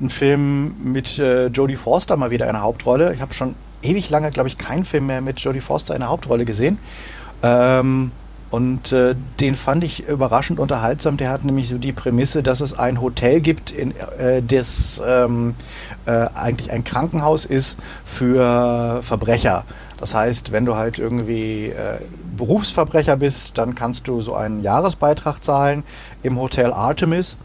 ein 0.00 0.10
Film 0.10 0.74
mit 0.82 1.18
äh, 1.18 1.46
Jodie 1.46 1.76
Forster 1.76 2.16
mal 2.16 2.30
wieder 2.30 2.46
in 2.46 2.52
der 2.52 2.62
Hauptrolle. 2.62 3.14
Ich 3.14 3.20
habe 3.20 3.34
schon 3.34 3.54
ewig 3.82 4.10
lange, 4.10 4.30
glaube 4.30 4.48
ich, 4.48 4.58
keinen 4.58 4.84
Film 4.84 5.06
mehr 5.06 5.20
mit 5.20 5.40
Jodie 5.40 5.60
Forster 5.60 5.94
in 5.94 6.00
der 6.00 6.08
Hauptrolle 6.08 6.44
gesehen. 6.44 6.78
Ähm, 7.42 8.10
und 8.50 8.92
äh, 8.92 9.16
den 9.40 9.56
fand 9.56 9.82
ich 9.82 10.06
überraschend 10.06 10.60
unterhaltsam. 10.60 11.16
Der 11.16 11.30
hat 11.30 11.44
nämlich 11.44 11.68
so 11.68 11.78
die 11.78 11.92
Prämisse, 11.92 12.42
dass 12.42 12.60
es 12.60 12.72
ein 12.78 13.00
Hotel 13.00 13.40
gibt, 13.40 13.72
in, 13.72 13.92
äh, 14.18 14.42
das 14.42 15.00
ähm, 15.04 15.54
äh, 16.06 16.26
eigentlich 16.34 16.70
ein 16.70 16.84
Krankenhaus 16.84 17.44
ist 17.44 17.76
für 18.06 19.00
Verbrecher. 19.02 19.64
Das 19.98 20.14
heißt, 20.14 20.52
wenn 20.52 20.64
du 20.66 20.76
halt 20.76 20.98
irgendwie 20.98 21.68
äh, 21.68 21.98
Berufsverbrecher 22.36 23.16
bist, 23.16 23.52
dann 23.54 23.74
kannst 23.74 24.06
du 24.06 24.20
so 24.22 24.34
einen 24.34 24.62
Jahresbeitrag 24.62 25.42
zahlen 25.42 25.82
im 26.22 26.38
Hotel 26.38 26.72
Artemis. 26.72 27.36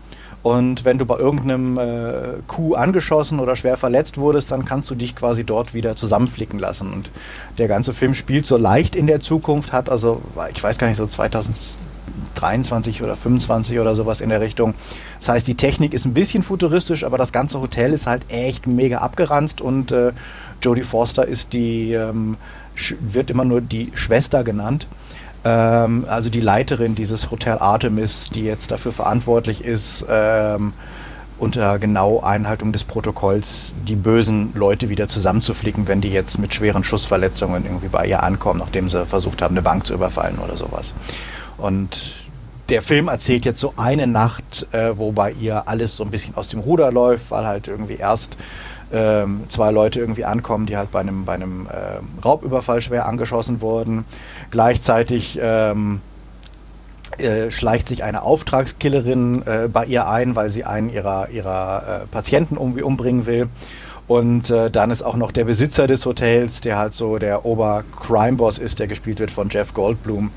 Und 0.42 0.86
wenn 0.86 0.98
du 0.98 1.06
bei 1.06 1.18
irgendeinem 1.18 1.78
äh, 1.78 2.40
Coup 2.48 2.76
angeschossen 2.76 3.40
oder 3.40 3.58
schwer 3.58 3.76
verletzt 3.76 4.18
wurdest, 4.18 4.52
dann 4.52 4.64
kannst 4.64 4.90
du 4.90 4.96
dich 4.96 5.16
quasi 5.16 5.44
dort 5.44 5.74
wieder 5.74 5.96
zusammenflicken 5.98 6.60
lassen. 6.60 6.94
Und 6.94 7.12
der 7.58 7.68
ganze 7.68 7.94
Film 7.94 8.14
spielt 8.14 8.46
so 8.46 8.56
leicht 8.56 8.96
in 8.96 9.06
der 9.08 9.20
Zukunft, 9.20 9.74
hat 9.74 9.90
also, 9.90 10.22
ich 10.54 10.64
weiß 10.64 10.78
gar 10.78 10.88
nicht, 10.88 10.96
so 10.96 11.08
2023 11.08 13.04
oder 13.04 13.18
25 13.18 13.80
oder 13.80 13.96
sowas 13.96 14.22
in 14.22 14.30
der 14.30 14.40
Richtung. 14.40 14.76
Das 15.20 15.28
heißt, 15.28 15.46
die 15.48 15.56
Technik 15.56 15.94
ist 15.94 16.06
ein 16.06 16.14
bisschen 16.14 16.42
futuristisch, 16.42 17.04
aber 17.04 17.18
das 17.18 17.34
ganze 17.34 17.60
Hotel 17.60 17.92
ist 17.92 18.08
halt 18.08 18.24
echt 18.30 18.66
mega 18.66 19.00
abgeranzt 19.00 19.60
und 19.60 19.92
äh, 19.92 20.14
Jodie 20.62 20.84
Forster 20.84 21.28
ist 21.28 21.52
die, 21.52 21.92
ähm, 21.92 22.38
wird 23.02 23.30
immer 23.30 23.44
nur 23.44 23.60
die 23.60 23.92
Schwester 23.94 24.46
genannt 24.46 24.88
ähm, 25.44 26.06
also 26.08 26.30
die 26.30 26.42
Leiterin 26.42 26.96
dieses 26.96 27.32
Hotel 27.32 27.58
Artemis, 27.60 28.30
die 28.30 28.44
jetzt 28.44 28.72
dafür 28.72 28.92
verantwortlich 28.92 29.64
ist, 29.64 30.06
ähm, 30.10 30.74
unter 31.38 31.80
genau 31.80 32.20
Einhaltung 32.20 32.74
des 32.74 32.84
Protokolls 32.84 33.74
die 33.88 33.96
bösen 33.96 34.52
Leute 34.54 34.90
wieder 34.90 35.08
zusammenzuflicken, 35.08 35.88
wenn 35.88 36.02
die 36.02 36.10
jetzt 36.10 36.38
mit 36.38 36.54
schweren 36.54 36.84
Schussverletzungen 36.84 37.64
irgendwie 37.64 37.88
bei 37.88 38.06
ihr 38.06 38.24
ankommen, 38.24 38.60
nachdem 38.60 38.90
sie 38.90 39.06
versucht 39.06 39.42
haben, 39.42 39.56
eine 39.56 39.62
Bank 39.62 39.88
zu 39.88 39.94
überfallen 39.94 40.38
oder 40.40 40.58
sowas. 40.58 40.94
Und 41.58 42.20
der 42.68 42.82
Film 42.82 43.08
erzählt 43.08 43.46
jetzt 43.46 43.60
so 43.60 43.74
eine 43.78 44.06
Nacht, 44.06 44.68
äh, 44.74 44.98
wo 44.98 45.12
bei 45.12 45.32
ihr 45.32 45.68
alles 45.68 45.96
so 45.96 46.04
ein 46.04 46.12
bisschen 46.12 46.36
aus 46.36 46.50
dem 46.50 46.60
Ruder 46.60 46.92
läuft, 46.92 47.32
weil 47.32 47.46
halt 47.46 47.68
irgendwie 47.68 47.96
erst 47.96 48.38
ähm, 48.92 49.44
zwei 49.50 49.72
Leute 49.72 50.00
irgendwie 50.00 50.26
ankommen, 50.26 50.66
die 50.66 50.78
halt 50.78 50.92
bei 50.92 51.00
einem, 51.00 51.26
bei 51.26 51.34
einem 51.34 51.68
äh, 51.68 52.24
Raubüberfall 52.26 52.82
schwer 52.82 53.08
angeschossen 53.08 53.62
wurden. 53.62 54.06
Gleichzeitig 54.52 55.40
ähm, 55.42 56.02
äh, 57.18 57.52
schleicht 57.52 57.88
sich 57.88 58.04
eine 58.04 58.22
Auftragskillerin 58.24 59.44
äh, 59.46 59.68
bei 59.68 59.86
ihr 59.86 60.08
ein, 60.08 60.36
weil 60.36 60.50
sie 60.50 60.64
einen 60.64 60.90
ihrer, 60.90 61.30
ihrer 61.30 62.04
äh, 62.04 62.08
Patienten 62.08 62.56
irgendwie 62.56 62.82
umbringen 62.82 63.26
will. 63.26 63.50
Und 64.08 64.50
äh, 64.50 64.72
dann 64.72 64.90
ist 64.90 65.04
auch 65.04 65.16
noch 65.16 65.32
der 65.32 65.46
Besitzer 65.46 65.86
des 65.86 66.06
Hotels, 66.06 66.62
der 66.62 66.78
halt 66.78 66.96
so 66.96 67.20
der 67.20 67.46
Ober-Crime-Boss 67.46 68.58
ist, 68.58 68.80
der 68.80 68.88
gespielt 68.88 69.20
wird 69.20 69.30
von 69.30 69.50
Jeff 69.50 69.74
Goldblum. 69.76 70.32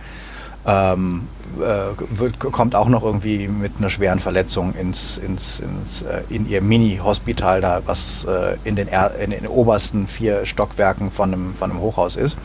Ähm, 0.67 1.29
äh, 1.61 2.19
wird, 2.19 2.39
kommt 2.39 2.75
auch 2.75 2.89
noch 2.89 3.03
irgendwie 3.03 3.49
mit 3.49 3.73
einer 3.79 3.91
schweren 3.91 4.21
Verletzung 4.21 4.75
ins, 4.75 5.19
ins, 5.19 5.61
ins 5.61 6.03
äh, 6.03 6.23
in 6.31 6.49
ihr 6.49 6.63
Mini-Hospital 6.63 7.61
da, 7.61 7.83
was 7.85 8.25
äh, 8.25 8.57
in, 8.65 8.77
den 8.77 8.89
in 9.21 9.31
den 9.31 9.47
obersten 9.47 10.07
vier 10.07 10.47
Stockwerken 10.47 11.11
von 11.11 11.33
einem, 11.33 11.55
von 11.55 11.71
einem 11.71 11.81
Hochhaus 11.81 12.17
ist. 12.17 12.37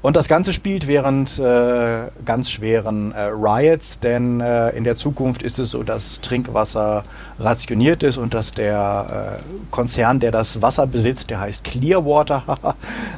Und 0.00 0.14
das 0.14 0.28
Ganze 0.28 0.52
spielt 0.52 0.86
während 0.86 1.40
äh, 1.40 2.02
ganz 2.24 2.50
schweren 2.50 3.10
äh, 3.12 3.22
Riots, 3.24 3.98
denn 3.98 4.40
äh, 4.40 4.70
in 4.70 4.84
der 4.84 4.96
Zukunft 4.96 5.42
ist 5.42 5.58
es 5.58 5.72
so, 5.72 5.82
dass 5.82 6.20
Trinkwasser 6.20 7.02
rationiert 7.40 8.04
ist 8.04 8.16
und 8.16 8.32
dass 8.32 8.52
der 8.52 9.40
äh, 9.40 9.72
Konzern, 9.72 10.20
der 10.20 10.30
das 10.30 10.62
Wasser 10.62 10.86
besitzt, 10.86 11.30
der 11.30 11.40
heißt 11.40 11.64
Clearwater, 11.64 12.44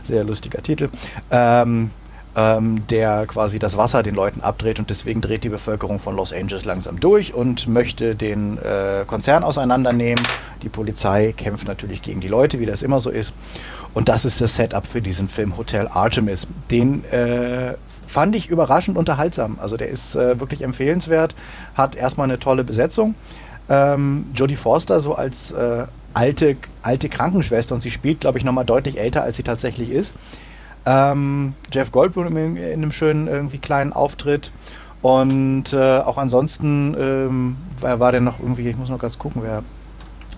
sehr 0.08 0.24
lustiger 0.24 0.62
Titel, 0.62 0.88
ähm, 1.30 1.90
ähm, 2.36 2.86
der 2.88 3.26
quasi 3.26 3.58
das 3.58 3.76
Wasser 3.76 4.02
den 4.02 4.14
Leuten 4.14 4.40
abdreht 4.40 4.78
und 4.78 4.90
deswegen 4.90 5.20
dreht 5.20 5.44
die 5.44 5.48
Bevölkerung 5.48 5.98
von 5.98 6.14
Los 6.14 6.32
Angeles 6.32 6.64
langsam 6.64 7.00
durch 7.00 7.34
und 7.34 7.66
möchte 7.66 8.14
den 8.14 8.58
äh, 8.58 9.04
Konzern 9.06 9.42
auseinandernehmen. 9.42 10.24
Die 10.62 10.68
Polizei 10.68 11.34
kämpft 11.36 11.66
natürlich 11.66 12.02
gegen 12.02 12.20
die 12.20 12.28
Leute, 12.28 12.60
wie 12.60 12.66
das 12.66 12.82
immer 12.82 13.00
so 13.00 13.10
ist. 13.10 13.32
Und 13.94 14.08
das 14.08 14.24
ist 14.24 14.40
das 14.40 14.54
Setup 14.54 14.86
für 14.86 15.02
diesen 15.02 15.28
Film 15.28 15.56
Hotel 15.56 15.88
Artemis. 15.88 16.46
Den 16.70 17.04
äh, 17.06 17.74
fand 18.06 18.36
ich 18.36 18.48
überraschend 18.48 18.96
unterhaltsam. 18.96 19.58
Also 19.60 19.76
der 19.76 19.88
ist 19.88 20.14
äh, 20.14 20.38
wirklich 20.38 20.62
empfehlenswert, 20.62 21.34
hat 21.74 21.96
erstmal 21.96 22.28
eine 22.28 22.38
tolle 22.38 22.62
Besetzung. 22.62 23.14
Ähm, 23.68 24.26
Jodie 24.34 24.56
Forster 24.56 25.00
so 25.00 25.14
als 25.14 25.50
äh, 25.50 25.86
alte, 26.14 26.56
alte 26.82 27.08
Krankenschwester 27.08 27.74
und 27.74 27.80
sie 27.80 27.90
spielt, 27.90 28.20
glaube 28.20 28.38
ich, 28.38 28.44
nochmal 28.44 28.64
deutlich 28.64 28.98
älter, 28.98 29.22
als 29.22 29.36
sie 29.36 29.42
tatsächlich 29.42 29.90
ist. 29.90 30.14
Ähm, 30.90 31.54
Jeff 31.72 31.92
Goldblum 31.92 32.36
in, 32.36 32.56
in, 32.56 32.72
einem 32.72 32.90
schönen 32.92 33.28
irgendwie 33.28 33.58
kleinen 33.58 33.92
Auftritt. 33.92 34.50
Und 35.02 35.72
äh, 35.72 35.98
auch 35.98 36.18
ansonsten, 36.18 36.96
ähm, 36.98 37.56
wer 37.80 38.00
war 38.00 38.12
denn 38.12 38.24
noch 38.24 38.40
irgendwie, 38.40 38.68
ich 38.68 38.76
muss 38.76 38.88
noch 38.88 38.98
ganz 38.98 39.18
gucken, 39.18 39.42
wer, 39.42 39.62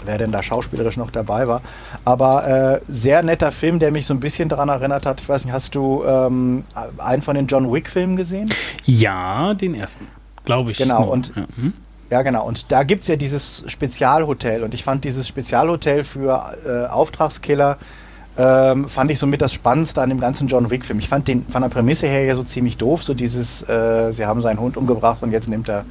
wer 0.05 0.19
denn 0.19 0.31
da 0.31 0.43
schauspielerisch 0.43 0.99
noch 0.99 1.11
dabei 1.11 1.49
war. 1.49 1.63
Aber 2.05 2.47
äh, 2.47 2.81
sehr 2.87 3.23
netter 3.23 3.51
Film, 3.51 3.79
der 3.79 3.91
mich 3.91 4.07
so 4.07 4.15
ein 4.15 4.21
bisschen 4.21 4.49
daran 4.49 4.69
erinnert 4.69 5.07
hat. 5.07 5.21
Ich 5.21 5.29
weiß 5.29 5.45
nicht, 5.47 5.55
hast 5.55 5.75
du 5.75 6.05
ähm, 6.05 6.65
einen 6.99 7.23
von 7.23 7.35
den 7.35 7.47
John 7.47 7.73
Wick-Filmen 7.73 8.17
gesehen? 8.17 8.53
Ja, 8.85 9.55
den 9.55 9.75
ersten, 9.75 10.07
glaube 10.45 10.73
ich. 10.73 10.77
Genau, 10.77 11.05
und 11.05 11.33
ja. 11.35 11.47
Hm? 11.57 11.73
ja 12.11 12.23
genau. 12.23 12.47
Und 12.47 12.71
da 12.71 12.83
gibt 12.83 13.03
es 13.03 13.09
ja 13.09 13.17
dieses 13.17 13.65
Spezialhotel. 13.67 14.63
Und 14.63 14.75
ich 14.75 14.85
fand 14.85 15.03
dieses 15.03 15.27
Spezialhotel 15.27 16.05
für 16.05 16.55
äh, 16.67 16.87
Auftragskiller 16.89 17.79
ähm, 18.37 18.89
fand 18.89 19.11
ich 19.11 19.19
somit 19.19 19.43
das 19.43 19.53
Spannendste 19.53 20.01
an 20.01 20.09
dem 20.09 20.21
ganzen 20.21 20.49
John 20.49 20.71
Wick-Film. 20.71 20.99
Ich 20.99 21.09
fand 21.09 21.29
den 21.29 21.45
von 21.47 21.63
der 21.63 21.69
Prämisse 21.69 22.07
her 22.07 22.25
ja 22.25 22.35
so 22.35 22.43
ziemlich 22.43 22.77
doof, 22.77 23.03
so 23.03 23.15
dieses, 23.15 23.69
äh, 23.69 24.13
sie 24.13 24.25
haben 24.27 24.41
seinen 24.41 24.61
Hund 24.61 24.77
umgebracht 24.77 25.23
und 25.23 25.33
jetzt 25.33 25.49
nimmt 25.49 25.69
er, 25.69 25.85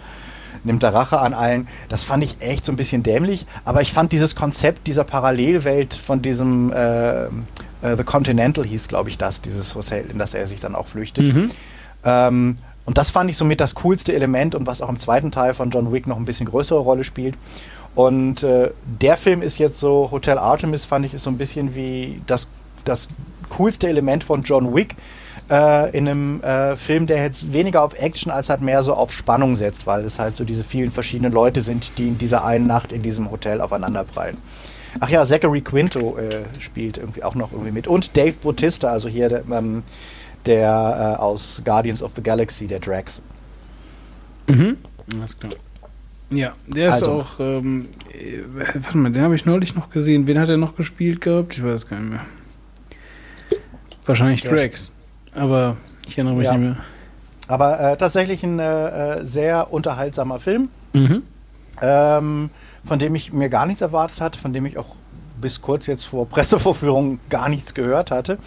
nimmt 0.64 0.82
er 0.82 0.94
Rache 0.94 1.20
an 1.20 1.34
allen. 1.34 1.68
Das 1.90 2.04
fand 2.04 2.24
ich 2.24 2.38
echt 2.42 2.66
so 2.66 2.72
ein 2.72 2.78
bisschen 2.78 3.04
dämlich, 3.04 3.46
aber 3.64 3.82
ich 3.82 3.94
fand 3.94 4.12
dieses 4.12 4.36
Konzept 4.36 4.88
dieser 4.88 5.04
Parallelwelt 5.04 5.94
von 5.94 6.22
diesem 6.22 6.74
äh, 6.74 7.26
äh, 7.26 7.30
The 7.96 8.04
Continental 8.04 8.66
hieß, 8.66 8.88
glaube 8.88 9.10
ich, 9.10 9.18
das, 9.18 9.42
dieses 9.42 9.76
Hotel, 9.76 10.06
in 10.10 10.18
das 10.18 10.34
er 10.34 10.48
sich 10.48 10.60
dann 10.60 10.76
auch 10.76 10.88
flüchtet. 10.88 11.34
Mhm. 11.34 11.52
Ähm, 12.04 12.56
und 12.86 12.98
das 12.98 13.12
fand 13.12 13.30
ich 13.30 13.38
somit 13.38 13.60
das 13.60 13.76
coolste 13.76 14.14
Element 14.14 14.56
und 14.56 14.66
was 14.66 14.82
auch 14.82 14.90
im 14.90 15.00
zweiten 15.00 15.32
Teil 15.32 15.54
von 15.54 15.70
John 15.70 15.92
Wick 15.92 16.08
noch 16.08 16.18
ein 16.18 16.26
bisschen 16.26 16.48
größere 16.48 16.80
Rolle 16.80 17.04
spielt. 17.04 17.36
Und 17.96 18.44
äh, 18.44 18.72
der 19.02 19.18
Film 19.18 19.42
ist 19.42 19.58
jetzt 19.58 19.80
so, 19.80 20.10
Hotel 20.12 20.38
Artemis 20.38 20.86
fand 20.86 21.06
ich 21.06 21.14
ist 21.14 21.24
so 21.24 21.30
ein 21.30 21.38
bisschen 21.38 21.76
wie 21.76 22.22
das, 22.26 22.48
das 22.86 23.10
coolste 23.50 23.88
Element 23.90 24.24
von 24.24 24.44
John 24.44 24.74
Wick 24.74 24.96
äh, 25.50 25.96
in 25.96 26.08
einem 26.08 26.42
äh, 26.42 26.76
Film, 26.78 27.06
der 27.06 27.22
jetzt 27.22 27.52
weniger 27.52 27.84
auf 27.84 27.94
Action 28.00 28.32
als 28.32 28.50
halt 28.50 28.62
mehr 28.62 28.82
so 28.84 28.94
auf 28.94 29.12
Spannung 29.12 29.56
setzt, 29.56 29.86
weil 29.86 30.06
es 30.06 30.20
halt 30.20 30.36
so 30.36 30.46
diese 30.46 30.64
vielen 30.64 30.92
verschiedenen 30.92 31.34
Leute 31.34 31.62
sind, 31.62 31.98
die 31.98 32.08
in 32.08 32.18
dieser 32.18 32.46
einen 32.46 32.66
Nacht 32.66 32.94
in 32.94 33.02
diesem 33.02 33.30
Hotel 33.30 33.60
aufeinanderprallen. 33.60 34.38
Ach 35.00 35.10
ja, 35.10 35.26
Zachary 35.26 35.62
Quinto 35.62 36.18
äh, 36.18 36.44
spielt 36.60 36.98
irgendwie 36.98 37.24
auch 37.24 37.36
noch 37.36 37.52
irgendwie 37.52 37.72
mit. 37.72 37.88
Und 37.88 38.16
Dave 38.18 38.34
Bautista, 38.42 38.90
also 38.90 39.08
hier 39.10 39.30
der, 39.30 39.44
ähm, 39.52 39.84
der 40.46 41.16
äh, 41.18 41.22
aus 41.22 41.62
Guardians 41.64 42.02
of 42.02 42.12
the 42.16 42.24
Galaxy, 42.24 42.68
der 42.68 42.80
Drax. 42.80 43.22
Mhm. 44.48 44.78
Alles 45.14 45.38
klar. 45.38 45.54
Ja, 46.32 46.54
der 46.68 46.88
ist 46.88 46.94
Also. 46.96 47.12
auch, 47.12 47.40
ähm, 47.40 47.88
äh, 48.14 48.40
warte 48.82 48.98
mal, 48.98 49.12
den 49.12 49.22
habe 49.22 49.36
ich 49.36 49.46
neulich 49.46 49.76
noch 49.76 49.90
gesehen. 49.90 50.28
Wen 50.28 50.40
hat 50.40 50.50
er 50.50 50.58
noch 50.58 50.76
gespielt 50.76 51.22
gehabt? 51.22 51.58
Ich 51.58 51.64
weiß 51.64 51.88
gar 51.88 52.00
nicht 52.00 52.12
mehr. 52.12 52.22
Wahrscheinlich 54.06 54.42
Drax. 54.42 54.92
Aber 55.36 55.78
ich 56.08 56.18
erinnere 56.18 56.36
mich 56.36 56.46
Ja. 56.46 56.54
nicht 56.58 56.62
mehr. 56.62 56.78
Aber 57.48 57.80
äh, 57.80 57.98
tatsächlich 57.98 58.44
ein 58.44 58.60
äh, 58.60 59.20
äh, 59.20 59.26
sehr 59.26 59.74
unterhaltsamer 59.74 60.40
Film, 60.40 60.70
Mhm. 60.94 61.24
ähm, 61.82 62.50
von 62.86 62.98
dem 63.00 63.14
ich 63.16 63.34
mir 63.34 63.50
gar 63.50 63.66
nichts 63.66 63.82
erwartet 63.82 64.22
hatte, 64.22 64.40
von 64.40 64.54
dem 64.54 64.66
ich 64.66 64.78
auch 64.78 64.96
bis 65.40 65.62
kurz 65.62 65.88
jetzt 65.88 66.06
vor 66.06 66.28
Pressevorführung 66.30 67.20
gar 67.30 67.50
nichts 67.50 67.74
gehört 67.74 68.10
hatte. 68.12 68.38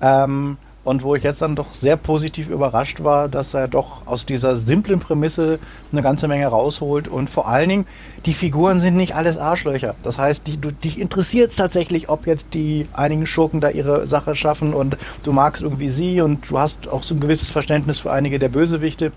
Ähm, 0.00 0.56
und 0.84 1.04
wo 1.04 1.14
ich 1.14 1.22
jetzt 1.22 1.42
dann 1.42 1.54
doch 1.54 1.74
sehr 1.74 1.96
positiv 1.96 2.48
überrascht 2.48 3.04
war, 3.04 3.28
dass 3.28 3.54
er 3.54 3.68
doch 3.68 4.06
aus 4.06 4.26
dieser 4.26 4.56
simplen 4.56 4.98
Prämisse 4.98 5.60
eine 5.92 6.02
ganze 6.02 6.26
Menge 6.26 6.46
rausholt. 6.46 7.06
Und 7.06 7.30
vor 7.30 7.46
allen 7.48 7.68
Dingen, 7.68 7.86
die 8.26 8.34
Figuren 8.34 8.80
sind 8.80 8.96
nicht 8.96 9.14
alles 9.14 9.36
Arschlöcher. 9.36 9.94
Das 10.02 10.18
heißt, 10.18 10.46
die, 10.46 10.56
du, 10.56 10.72
dich 10.72 11.00
interessiert 11.00 11.50
es 11.50 11.56
tatsächlich, 11.56 12.08
ob 12.08 12.26
jetzt 12.26 12.54
die 12.54 12.86
einigen 12.92 13.26
Schurken 13.26 13.60
da 13.60 13.70
ihre 13.70 14.06
Sache 14.08 14.34
schaffen 14.34 14.74
und 14.74 14.96
du 15.22 15.32
magst 15.32 15.62
irgendwie 15.62 15.88
sie 15.88 16.20
und 16.20 16.50
du 16.50 16.58
hast 16.58 16.88
auch 16.88 17.04
so 17.04 17.14
ein 17.14 17.20
gewisses 17.20 17.50
Verständnis 17.50 17.98
für 17.98 18.10
einige 18.10 18.40
der 18.40 18.48
Bösewichte, 18.48 19.12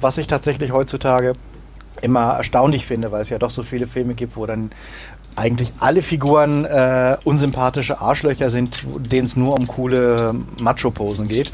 was 0.00 0.16
ich 0.16 0.26
tatsächlich 0.26 0.72
heutzutage 0.72 1.34
immer 2.00 2.32
erstaunlich 2.32 2.86
finde, 2.86 3.12
weil 3.12 3.22
es 3.22 3.28
ja 3.28 3.38
doch 3.38 3.50
so 3.50 3.62
viele 3.62 3.86
Filme 3.86 4.14
gibt, 4.14 4.36
wo 4.36 4.46
dann 4.46 4.70
eigentlich 5.40 5.72
alle 5.80 6.02
Figuren 6.02 6.66
äh, 6.66 7.16
unsympathische 7.24 8.00
Arschlöcher 8.00 8.50
sind, 8.50 8.84
denen 9.10 9.24
es 9.24 9.36
nur 9.36 9.54
um 9.58 9.66
coole 9.66 10.34
Macho-Posen 10.62 11.28
geht. 11.28 11.50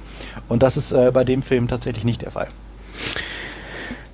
Und 0.49 0.62
das 0.62 0.76
ist 0.76 0.93
äh, 0.93 1.11
bei 1.14 1.22
dem 1.24 1.41
Film 1.41 1.68
tatsächlich 1.68 2.05
nicht 2.05 2.22
der 2.22 2.32
Fall. 2.32 2.49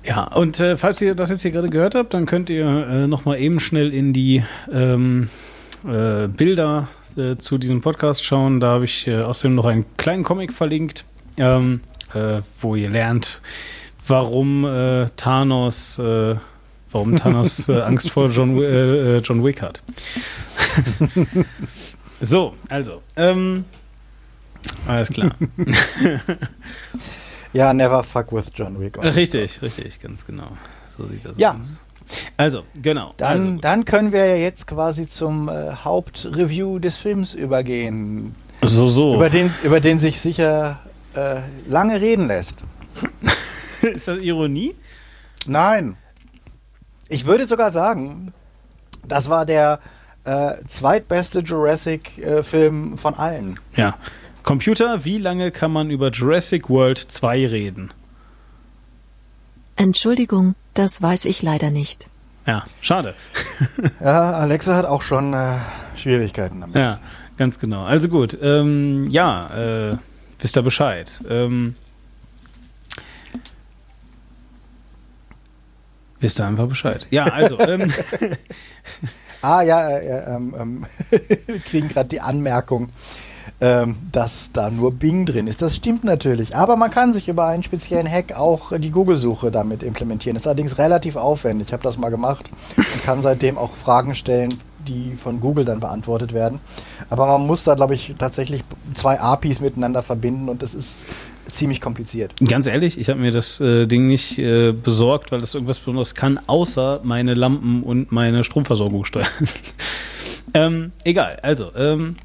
Ja, 0.05 0.25
und 0.25 0.59
äh, 0.59 0.77
falls 0.77 1.01
ihr 1.01 1.15
das 1.15 1.29
jetzt 1.29 1.41
hier 1.41 1.51
gerade 1.51 1.69
gehört 1.69 1.95
habt, 1.95 2.13
dann 2.13 2.25
könnt 2.25 2.49
ihr 2.49 2.65
äh, 2.65 3.07
nochmal 3.07 3.39
eben 3.39 3.59
schnell 3.59 3.93
in 3.93 4.13
die 4.13 4.43
ähm, 4.71 5.29
äh, 5.87 6.27
Bilder 6.27 6.89
äh, 7.17 7.37
zu 7.37 7.57
diesem 7.57 7.81
Podcast 7.81 8.23
schauen. 8.23 8.59
Da 8.59 8.67
habe 8.67 8.85
ich 8.85 9.07
äh, 9.07 9.21
außerdem 9.21 9.55
noch 9.55 9.65
einen 9.65 9.85
kleinen 9.97 10.23
Comic 10.23 10.53
verlinkt, 10.53 11.03
ähm, 11.37 11.81
äh, 12.13 12.41
wo 12.61 12.75
ihr 12.75 12.89
lernt, 12.89 13.41
warum 14.07 14.67
Thanos, 15.15 15.97
warum 16.93 17.15
Thanos 17.17 17.67
äh, 17.69 17.81
Angst 17.81 18.09
vor 18.11 18.29
John, 18.29 18.57
äh, 18.57 19.17
äh, 19.17 19.19
John 19.19 19.43
Wick 19.43 19.61
hat. 19.61 19.81
so, 22.21 22.53
also, 22.69 23.01
ähm, 23.15 23.65
alles 24.87 25.09
klar. 25.09 25.31
Ja, 27.53 27.71
never 27.71 28.01
fuck 28.01 28.31
with 28.33 28.45
John 28.55 28.79
Wick. 28.79 28.97
Richtig, 28.97 29.61
richtig, 29.61 30.01
ganz 30.01 30.25
genau. 30.25 30.57
So 30.87 31.05
sieht 31.07 31.23
das 31.23 31.37
Ja. 31.37 31.51
aus. 31.51 31.77
Also, 32.35 32.63
genau. 32.81 33.11
Dann, 33.17 33.41
also, 33.47 33.59
dann 33.61 33.85
können 33.85 34.11
wir 34.11 34.25
ja 34.25 34.35
jetzt 34.35 34.65
quasi 34.67 35.07
zum 35.07 35.49
äh, 35.49 35.71
Hauptreview 35.83 36.79
des 36.79 36.97
Films 36.97 37.33
übergehen, 37.35 38.35
so, 38.63 38.87
so. 38.87 39.13
über, 39.15 39.29
den, 39.29 39.51
über 39.63 39.79
den 39.79 39.99
sich 39.99 40.19
sicher 40.19 40.79
äh, 41.15 41.41
lange 41.67 42.01
reden 42.01 42.27
lässt. 42.27 42.65
Ist 43.81 44.07
das 44.07 44.17
Ironie? 44.19 44.75
Nein. 45.45 45.95
Ich 47.13 47.27
würde 47.27 47.45
sogar 47.45 47.69
sagen, 47.69 48.33
das 49.07 49.29
war 49.29 49.45
der 49.45 49.79
äh, 50.25 50.53
zweitbeste 50.67 51.41
Jurassic-Film 51.41 52.97
von 52.97 53.13
allen. 53.13 53.59
Ja. 53.75 53.97
Computer, 54.41 55.05
wie 55.05 55.19
lange 55.19 55.51
kann 55.51 55.71
man 55.71 55.91
über 55.91 56.09
Jurassic 56.09 56.71
World 56.71 56.97
2 56.97 57.45
reden? 57.45 57.93
Entschuldigung, 59.75 60.55
das 60.73 61.03
weiß 61.03 61.25
ich 61.25 61.43
leider 61.43 61.69
nicht. 61.69 62.09
Ja, 62.47 62.63
schade. 62.81 63.13
Ja, 63.99 64.31
Alexa 64.31 64.75
hat 64.75 64.85
auch 64.85 65.03
schon 65.03 65.35
äh, 65.35 65.57
Schwierigkeiten 65.95 66.61
damit. 66.61 66.75
Ja, 66.75 66.97
ganz 67.37 67.59
genau. 67.59 67.83
Also 67.83 68.07
gut, 68.09 68.35
ähm, 68.41 69.07
ja, 69.11 69.91
äh, 69.91 69.97
wisst 70.39 70.57
ihr 70.57 70.63
Bescheid. 70.63 71.21
Ähm, 71.29 71.75
wisst 76.23 76.39
ihr 76.39 76.47
einfach 76.47 76.67
Bescheid. 76.67 77.05
Ja, 77.11 77.25
also, 77.25 77.59
ähm, 77.59 77.93
Ah 79.43 79.61
ja, 79.61 79.89
äh, 79.89 80.07
äh, 80.07 80.35
ähm, 80.35 80.85
wir 81.09 81.59
kriegen 81.65 81.89
gerade 81.89 82.07
die 82.07 82.21
Anmerkung, 82.21 82.87
ähm, 83.59 83.97
dass 84.09 84.53
da 84.53 84.69
nur 84.69 84.93
Bing 84.93 85.25
drin 85.25 85.47
ist. 85.47 85.61
Das 85.61 85.75
stimmt 85.75 86.05
natürlich. 86.05 86.55
Aber 86.55 86.77
man 86.77 86.89
kann 86.89 87.13
sich 87.13 87.27
über 87.27 87.47
einen 87.47 87.61
speziellen 87.61 88.09
Hack 88.09 88.37
auch 88.37 88.71
die 88.77 88.89
Google-Suche 88.89 89.51
damit 89.51 89.83
implementieren. 89.83 90.37
Ist 90.37 90.47
allerdings 90.47 90.77
relativ 90.77 91.17
aufwendig. 91.17 91.67
Ich 91.67 91.73
habe 91.73 91.83
das 91.83 91.97
mal 91.97 92.09
gemacht 92.09 92.49
und 92.77 93.03
kann 93.03 93.21
seitdem 93.21 93.57
auch 93.57 93.75
Fragen 93.75 94.15
stellen, 94.15 94.53
die 94.87 95.13
von 95.17 95.41
Google 95.41 95.65
dann 95.65 95.81
beantwortet 95.81 96.31
werden. 96.31 96.61
Aber 97.09 97.27
man 97.27 97.45
muss 97.45 97.65
da, 97.65 97.75
glaube 97.75 97.95
ich, 97.95 98.15
tatsächlich 98.17 98.63
zwei 98.93 99.19
APIs 99.19 99.59
miteinander 99.59 100.03
verbinden 100.03 100.47
und 100.47 100.61
das 100.61 100.73
ist 100.73 101.05
ziemlich 101.49 101.81
kompliziert. 101.81 102.33
ganz 102.45 102.67
ehrlich, 102.67 102.99
ich 102.99 103.09
habe 103.09 103.19
mir 103.19 103.31
das 103.31 103.59
äh, 103.59 103.85
Ding 103.85 104.07
nicht 104.07 104.37
äh, 104.37 104.71
besorgt, 104.71 105.31
weil 105.31 105.41
das 105.41 105.53
irgendwas 105.53 105.79
Besonderes 105.79 106.15
kann, 106.15 106.39
außer 106.47 107.01
meine 107.03 107.33
Lampen 107.33 107.83
und 107.83 108.11
meine 108.11 108.43
Stromversorgung 108.43 109.05
steuern. 109.05 109.27
ähm, 110.53 110.91
egal, 111.03 111.39
also, 111.41 111.71
ähm, 111.75 112.15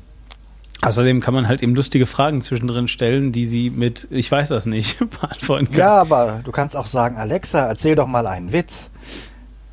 außerdem 0.82 1.20
kann 1.20 1.34
man 1.34 1.48
halt 1.48 1.62
eben 1.62 1.74
lustige 1.74 2.06
Fragen 2.06 2.42
zwischendrin 2.42 2.88
stellen, 2.88 3.32
die 3.32 3.46
sie 3.46 3.70
mit, 3.70 4.08
ich 4.10 4.30
weiß 4.30 4.50
das 4.50 4.66
nicht, 4.66 4.98
beantworten 5.20 5.66
kann. 5.66 5.76
Ja, 5.76 6.00
aber 6.00 6.40
du 6.44 6.52
kannst 6.52 6.76
auch 6.76 6.86
sagen, 6.86 7.16
Alexa, 7.16 7.66
erzähl 7.66 7.94
doch 7.94 8.06
mal 8.06 8.26
einen 8.26 8.52
Witz. 8.52 8.90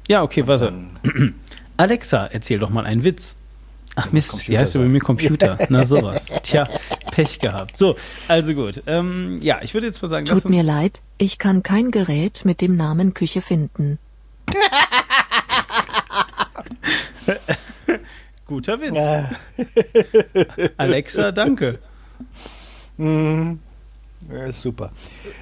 Ja, 0.08 0.22
okay, 0.24 0.46
warte. 0.48 0.74
Dann, 1.04 1.36
Alexa, 1.78 2.28
erzähl 2.28 2.60
doch 2.60 2.70
mal 2.70 2.86
einen 2.86 3.04
Witz. 3.04 3.36
Ach 3.96 4.12
Mist, 4.12 4.48
die 4.48 4.58
heißt 4.58 4.74
ja 4.74 4.80
bei 4.80 4.86
sein. 4.86 4.92
mir 4.92 5.00
Computer. 5.00 5.58
Na 5.70 5.86
sowas. 5.86 6.28
Tja, 6.44 6.68
Pech 7.16 7.40
gehabt. 7.40 7.78
So, 7.78 7.96
also 8.28 8.54
gut. 8.54 8.84
Ähm, 8.88 9.40
ja, 9.42 9.60
ich 9.62 9.74
würde 9.74 9.88
jetzt 9.88 10.02
mal 10.02 10.10
sagen, 10.10 10.26
Tut 10.26 10.50
mir 10.50 10.64
leid, 10.64 11.02
ich 11.18 11.38
kann 11.40 11.64
kein 11.64 11.92
Gerät 11.92 12.44
mit 12.44 12.60
dem 12.60 12.76
Namen 12.76 13.14
Küche 13.14 13.40
finden. 13.42 14.00
Guter 18.46 18.82
Witz. 18.82 18.98
Alexa, 20.78 21.32
danke. 21.32 21.80
mm, 22.98 23.54
ja, 24.32 24.44
ist 24.46 24.62
super. 24.62 24.92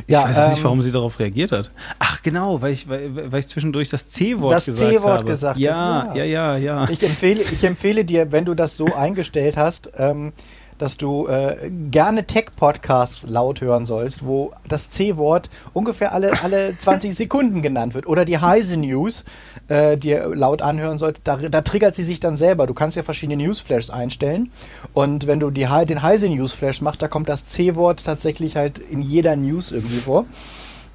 Ja, 0.07 0.21
ich 0.21 0.28
weiß 0.30 0.38
jetzt 0.38 0.47
nicht, 0.49 0.57
ähm, 0.59 0.63
warum 0.63 0.82
sie 0.84 0.91
darauf 0.91 1.17
reagiert 1.19 1.51
hat. 1.51 1.71
Ach, 1.99 2.21
genau, 2.21 2.61
weil 2.61 2.74
ich, 2.74 2.88
weil, 2.88 3.32
weil 3.32 3.39
ich 3.39 3.47
zwischendurch 3.47 3.89
das 3.89 4.09
C-Wort 4.09 4.53
Das 4.53 4.65
gesagt 4.65 4.91
C-Wort 4.91 5.17
habe. 5.19 5.26
gesagt 5.26 5.57
ja, 5.59 5.74
habe, 5.76 6.19
ja, 6.19 6.24
ja. 6.24 6.55
ja, 6.57 6.84
ja. 6.84 6.89
Ich 6.89 7.01
empfehle, 7.03 7.41
ich 7.41 7.63
empfehle 7.63 8.05
dir, 8.05 8.32
wenn 8.32 8.45
du 8.45 8.53
das 8.53 8.78
so 8.78 8.93
eingestellt 8.93 9.57
hast, 9.57 9.91
ähm, 9.97 10.34
dass 10.78 10.97
du 10.97 11.28
äh, 11.28 11.69
gerne 11.91 12.26
Tech-Podcasts 12.26 13.28
laut 13.28 13.61
hören 13.61 13.86
sollst, 13.86 14.26
wo 14.26 14.51
das 14.67 14.89
C-Wort 14.89 15.49
ungefähr 15.74 16.13
alle, 16.13 16.41
alle 16.43 16.78
20 16.80 17.15
Sekunden 17.15 17.61
genannt 17.61 17.93
wird. 17.93 18.07
Oder 18.07 18.26
die 18.26 18.38
Heise 18.38 18.78
News, 18.78 19.26
äh, 19.67 19.97
dir 19.97 20.36
laut 20.36 20.61
anhören 20.61 20.97
sollst, 20.97 21.21
da, 21.24 21.38
da 21.38 21.61
triggert 21.61 21.95
sie 21.95 22.03
sich 22.03 22.19
dann 22.19 22.38
selber. 22.38 22.67
Du 22.67 22.74
kannst 22.74 22.97
ja 22.97 23.03
verschiedene 23.03 23.43
Newsflashes 23.43 23.89
einstellen. 23.89 24.51
Und 24.93 25.28
wenn 25.28 25.39
du 25.39 25.49
die, 25.49 25.67
den 25.88 26.01
Heise 26.01 26.30
Newsflash 26.30 26.82
machst, 26.82 27.01
da 27.01 27.07
kommt 27.07 27.30
das 27.30 27.45
C-Wort 27.45 28.03
tatsächlich 28.03 28.55
halt 28.55 28.80
in 28.80 29.01
jeder 29.01 29.36
News 29.36 29.71
irgendwie 29.71 29.99
vor. 29.99 30.26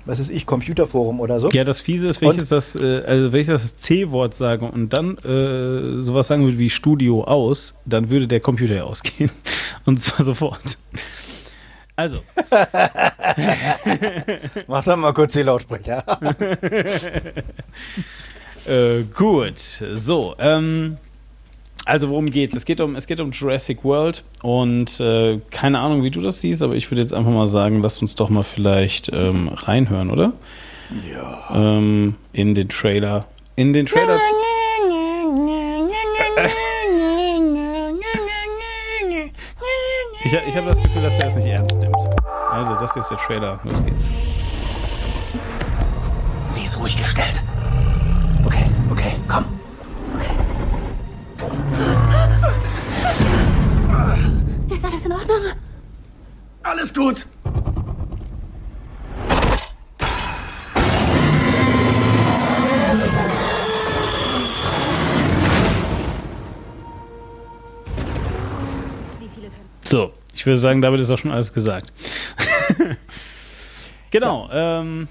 Was 0.09 0.19
ist 0.21 0.31
ich, 0.31 0.47
Computerforum 0.47 1.21
oder 1.21 1.39
so. 1.39 1.51
Ja, 1.51 1.65
das 1.65 1.83
Fiese 1.83 2.09
ist, 2.09 2.23
wenn 2.23 2.31
ich 2.31 2.39
jetzt 2.39 2.51
das, 2.51 2.75
äh, 2.75 3.03
also 3.07 3.31
wenn 3.31 3.43
ich 3.43 3.47
das 3.47 3.77
C-Wort 3.77 4.35
sage 4.35 4.65
und 4.65 4.95
dann 4.95 5.19
äh, 5.19 6.03
sowas 6.03 6.29
sagen 6.29 6.45
würde 6.45 6.57
wie 6.57 6.71
Studio 6.71 7.25
aus, 7.25 7.75
dann 7.85 8.09
würde 8.09 8.27
der 8.27 8.41
Computer 8.41 8.75
ja 8.75 8.85
ausgehen. 8.85 9.31
Und 9.85 10.01
zwar 10.01 10.25
sofort. 10.25 10.79
Also, 11.95 12.21
Mach 14.67 14.83
doch 14.83 14.97
mal 14.97 15.13
kurz 15.13 15.35
die 15.35 15.43
Lautsprecher. 15.43 16.03
äh, 18.67 19.03
gut. 19.15 19.59
So, 19.59 20.35
ähm, 20.39 20.97
also 21.89 22.11
worum 22.11 22.26
geht's? 22.26 22.55
Es 22.55 22.66
geht 22.66 22.80
um, 22.80 22.97
es 22.97 23.07
geht 23.07 23.18
um 23.18 23.30
Jurassic 23.30 23.82
World 23.82 24.22
und 24.43 25.01
äh, 25.01 25.41
keine 25.51 25.78
Ahnung, 25.78 26.03
wie 26.03 26.11
du 26.11 26.20
das 26.20 26.41
siehst, 26.41 26.62
aber 26.62 26.74
ich 26.74 26.91
würde 26.91 27.01
jetzt 27.01 27.14
einfach 27.14 27.30
mal 27.30 27.47
sagen, 27.47 27.80
lass 27.82 28.01
uns 28.03 28.14
doch 28.14 28.28
mal 28.28 28.43
vielleicht 28.43 29.11
ähm, 29.12 29.49
reinhören, 29.49 30.11
oder? 30.11 30.34
Ja. 31.11 31.55
Ähm, 31.55 32.16
in 32.32 32.55
den 32.55 32.68
Trailer. 32.68 33.24
In 33.57 33.72
den 33.72 33.86
Trailer. 33.86 34.16
Ich, 40.24 40.32
ich 40.32 40.57
habe 40.57 40.66
das 40.68 40.82
Gefühl, 40.82 41.03
dass 41.03 41.18
er 41.18 41.24
das 41.24 41.36
nicht 41.36 41.49
ernst 41.49 41.78
nimmt. 41.78 41.97
Also, 42.51 42.74
das 42.74 42.93
hier 42.93 43.01
ist 43.01 43.11
der 43.11 43.18
Trailer. 43.18 43.61
Los 43.64 43.82
geht's. 43.82 44.11
Sie 46.49 46.64
ist 46.64 46.78
ruhig 46.78 46.97
gestellt. 46.99 47.43
Okay, 48.45 48.66
okay, 48.91 49.12
komm. 49.26 49.45
Ist 54.71 54.85
alles 54.85 55.07
in 55.07 55.12
Ordnung? 55.12 55.37
Alles 56.62 56.93
gut. 56.93 57.27
So, 69.85 70.12
ich 70.35 70.45
würde 70.45 70.59
sagen, 70.59 70.83
damit 70.83 71.01
ist 71.01 71.11
auch 71.11 71.16
schon 71.16 71.31
alles 71.31 71.53
gesagt. 71.55 71.93
genau. 74.11 74.49
Ja. 74.53 74.81
Ähm, 74.81 75.09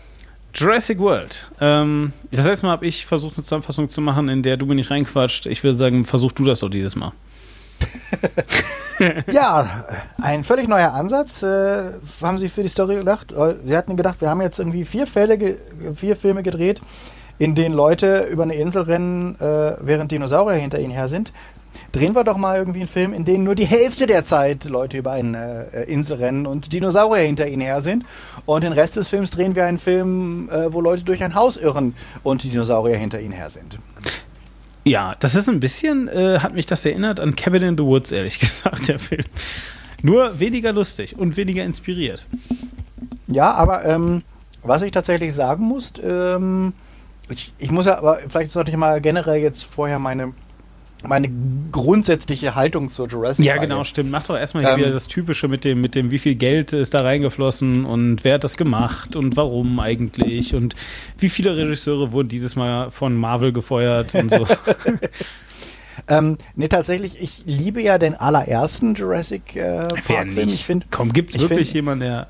Jurassic 0.53 0.99
World. 0.99 1.47
Ähm, 1.59 2.13
das 2.31 2.45
letzte 2.45 2.67
Mal 2.67 2.73
habe 2.73 2.85
ich 2.85 3.07
versucht, 3.07 3.37
eine 3.37 3.43
Zusammenfassung 3.43 3.89
zu 3.89 4.01
machen, 4.01 4.29
in 4.29 4.43
der 4.43 4.55
du 4.55 4.67
mir 4.67 4.75
nicht 4.75 4.91
reinquatscht. 4.91 5.47
Ich 5.47 5.63
würde 5.63 5.75
sagen, 5.75 6.05
versuch 6.05 6.31
du 6.31 6.45
das 6.45 6.59
doch 6.59 6.69
dieses 6.69 6.95
Mal. 6.95 7.11
ja, 9.31 9.85
ein 10.21 10.43
völlig 10.43 10.67
neuer 10.67 10.93
Ansatz. 10.93 11.43
Äh, 11.43 11.91
haben 12.21 12.39
Sie 12.39 12.49
für 12.49 12.63
die 12.63 12.69
Story 12.69 12.95
gedacht? 12.95 13.33
Sie 13.65 13.75
hatten 13.75 13.97
gedacht, 13.97 14.21
wir 14.21 14.29
haben 14.29 14.41
jetzt 14.41 14.59
irgendwie 14.59 14.85
vier 14.85 15.07
Fälle, 15.07 15.57
vier 15.95 16.15
Filme 16.15 16.43
gedreht, 16.43 16.81
in 17.37 17.55
denen 17.55 17.75
Leute 17.75 18.27
über 18.31 18.43
eine 18.43 18.55
Insel 18.55 18.83
rennen, 18.83 19.35
äh, 19.39 19.75
während 19.81 20.11
Dinosaurier 20.11 20.57
hinter 20.57 20.79
ihnen 20.79 20.91
her 20.91 21.07
sind 21.07 21.33
drehen 21.91 22.15
wir 22.15 22.23
doch 22.23 22.37
mal 22.37 22.57
irgendwie 22.57 22.81
einen 22.81 22.89
Film, 22.89 23.13
in 23.13 23.25
dem 23.25 23.43
nur 23.43 23.55
die 23.55 23.65
Hälfte 23.65 24.05
der 24.05 24.23
Zeit 24.23 24.65
Leute 24.65 24.97
über 24.97 25.11
eine 25.11 25.67
äh, 25.73 25.91
Insel 25.91 26.17
rennen 26.17 26.45
und 26.45 26.73
Dinosaurier 26.73 27.23
hinter 27.23 27.47
ihnen 27.47 27.61
her 27.61 27.81
sind. 27.81 28.05
Und 28.45 28.63
den 28.63 28.73
Rest 28.73 28.95
des 28.95 29.07
Films 29.07 29.31
drehen 29.31 29.55
wir 29.55 29.65
einen 29.65 29.79
Film, 29.79 30.49
äh, 30.49 30.71
wo 30.71 30.81
Leute 30.81 31.03
durch 31.03 31.23
ein 31.23 31.35
Haus 31.35 31.57
irren 31.57 31.95
und 32.23 32.43
Dinosaurier 32.43 32.97
hinter 32.97 33.19
ihnen 33.19 33.33
her 33.33 33.49
sind. 33.49 33.79
Ja, 34.87 35.15
das 35.19 35.35
ist 35.35 35.49
ein 35.49 35.59
bisschen, 35.59 36.07
äh, 36.07 36.39
hat 36.39 36.53
mich 36.53 36.65
das 36.65 36.85
erinnert 36.85 37.19
an 37.19 37.35
Cabin 37.35 37.63
in 37.63 37.77
the 37.77 37.83
Woods, 37.83 38.11
ehrlich 38.11 38.39
gesagt, 38.39 38.87
der 38.87 38.99
Film. 38.99 39.23
Nur 40.01 40.39
weniger 40.39 40.71
lustig 40.71 41.17
und 41.17 41.37
weniger 41.37 41.63
inspiriert. 41.63 42.25
Ja, 43.27 43.51
aber 43.51 43.83
ähm, 43.85 44.23
was 44.63 44.81
ich 44.81 44.91
tatsächlich 44.91 45.33
sagen 45.33 45.65
muss, 45.65 45.93
ähm, 46.03 46.73
ich, 47.29 47.53
ich 47.57 47.71
muss 47.71 47.85
ja, 47.85 47.97
aber 47.97 48.19
vielleicht 48.29 48.51
sollte 48.51 48.71
ich 48.71 48.77
mal 48.77 49.01
generell 49.01 49.41
jetzt 49.41 49.63
vorher 49.63 49.99
meine 49.99 50.33
meine 51.05 51.29
grundsätzliche 51.71 52.55
Haltung 52.55 52.89
zur 52.89 53.07
Jurassic 53.07 53.45
Ja, 53.45 53.57
genau, 53.57 53.83
stimmt. 53.83 54.11
Mach 54.11 54.25
doch 54.25 54.37
erstmal 54.37 54.65
ähm, 54.65 54.77
wieder 54.77 54.91
das 54.91 55.07
Typische 55.07 55.47
mit 55.47 55.63
dem, 55.63 55.81
mit 55.81 55.95
dem, 55.95 56.11
wie 56.11 56.19
viel 56.19 56.35
Geld 56.35 56.73
ist 56.73 56.93
da 56.93 57.01
reingeflossen 57.01 57.85
und 57.85 58.23
wer 58.23 58.35
hat 58.35 58.43
das 58.43 58.57
gemacht 58.57 59.15
und 59.15 59.37
warum 59.37 59.79
eigentlich 59.79 60.55
und 60.55 60.75
wie 61.17 61.29
viele 61.29 61.55
Regisseure 61.55 62.11
wurden 62.11 62.29
dieses 62.29 62.55
Mal 62.55 62.91
von 62.91 63.15
Marvel 63.15 63.53
gefeuert 63.53 64.15
und 64.15 64.31
so. 64.31 64.47
ähm, 66.07 66.37
nee, 66.55 66.67
tatsächlich, 66.67 67.21
ich 67.21 67.43
liebe 67.45 67.81
ja 67.81 67.97
den 67.97 68.15
allerersten 68.15 68.95
Jurassic 68.95 69.55
äh, 69.55 69.87
Park-Film. 69.87 70.49
Ich 70.49 70.65
finde, 70.65 70.87
komm, 70.89 71.13
gibt 71.13 71.35
es 71.35 71.39
wirklich 71.39 71.73
jemanden, 71.73 72.05
der 72.05 72.27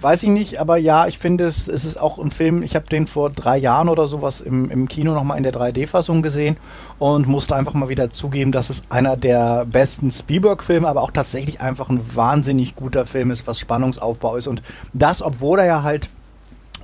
Weiß 0.00 0.22
ich 0.22 0.28
nicht, 0.28 0.58
aber 0.58 0.76
ja, 0.76 1.06
ich 1.06 1.18
finde, 1.18 1.46
es, 1.46 1.68
es 1.68 1.84
ist 1.84 2.00
auch 2.00 2.18
ein 2.18 2.30
Film, 2.30 2.62
ich 2.62 2.74
habe 2.74 2.86
den 2.86 3.06
vor 3.06 3.30
drei 3.30 3.58
Jahren 3.58 3.88
oder 3.88 4.06
sowas 4.06 4.40
im, 4.40 4.70
im 4.70 4.88
Kino 4.88 5.12
nochmal 5.12 5.36
in 5.36 5.42
der 5.42 5.52
3D-Fassung 5.52 6.22
gesehen 6.22 6.56
und 6.98 7.26
musste 7.26 7.56
einfach 7.56 7.74
mal 7.74 7.88
wieder 7.88 8.10
zugeben, 8.10 8.52
dass 8.52 8.70
es 8.70 8.82
einer 8.88 9.16
der 9.16 9.64
besten 9.66 10.10
Spielberg-Filme, 10.10 10.88
aber 10.88 11.02
auch 11.02 11.10
tatsächlich 11.10 11.60
einfach 11.60 11.88
ein 11.88 12.00
wahnsinnig 12.14 12.76
guter 12.76 13.06
Film 13.06 13.30
ist, 13.30 13.46
was 13.46 13.58
Spannungsaufbau 13.58 14.36
ist. 14.36 14.46
Und 14.46 14.62
das, 14.92 15.22
obwohl 15.22 15.60
er 15.60 15.66
ja 15.66 15.82
halt 15.82 16.08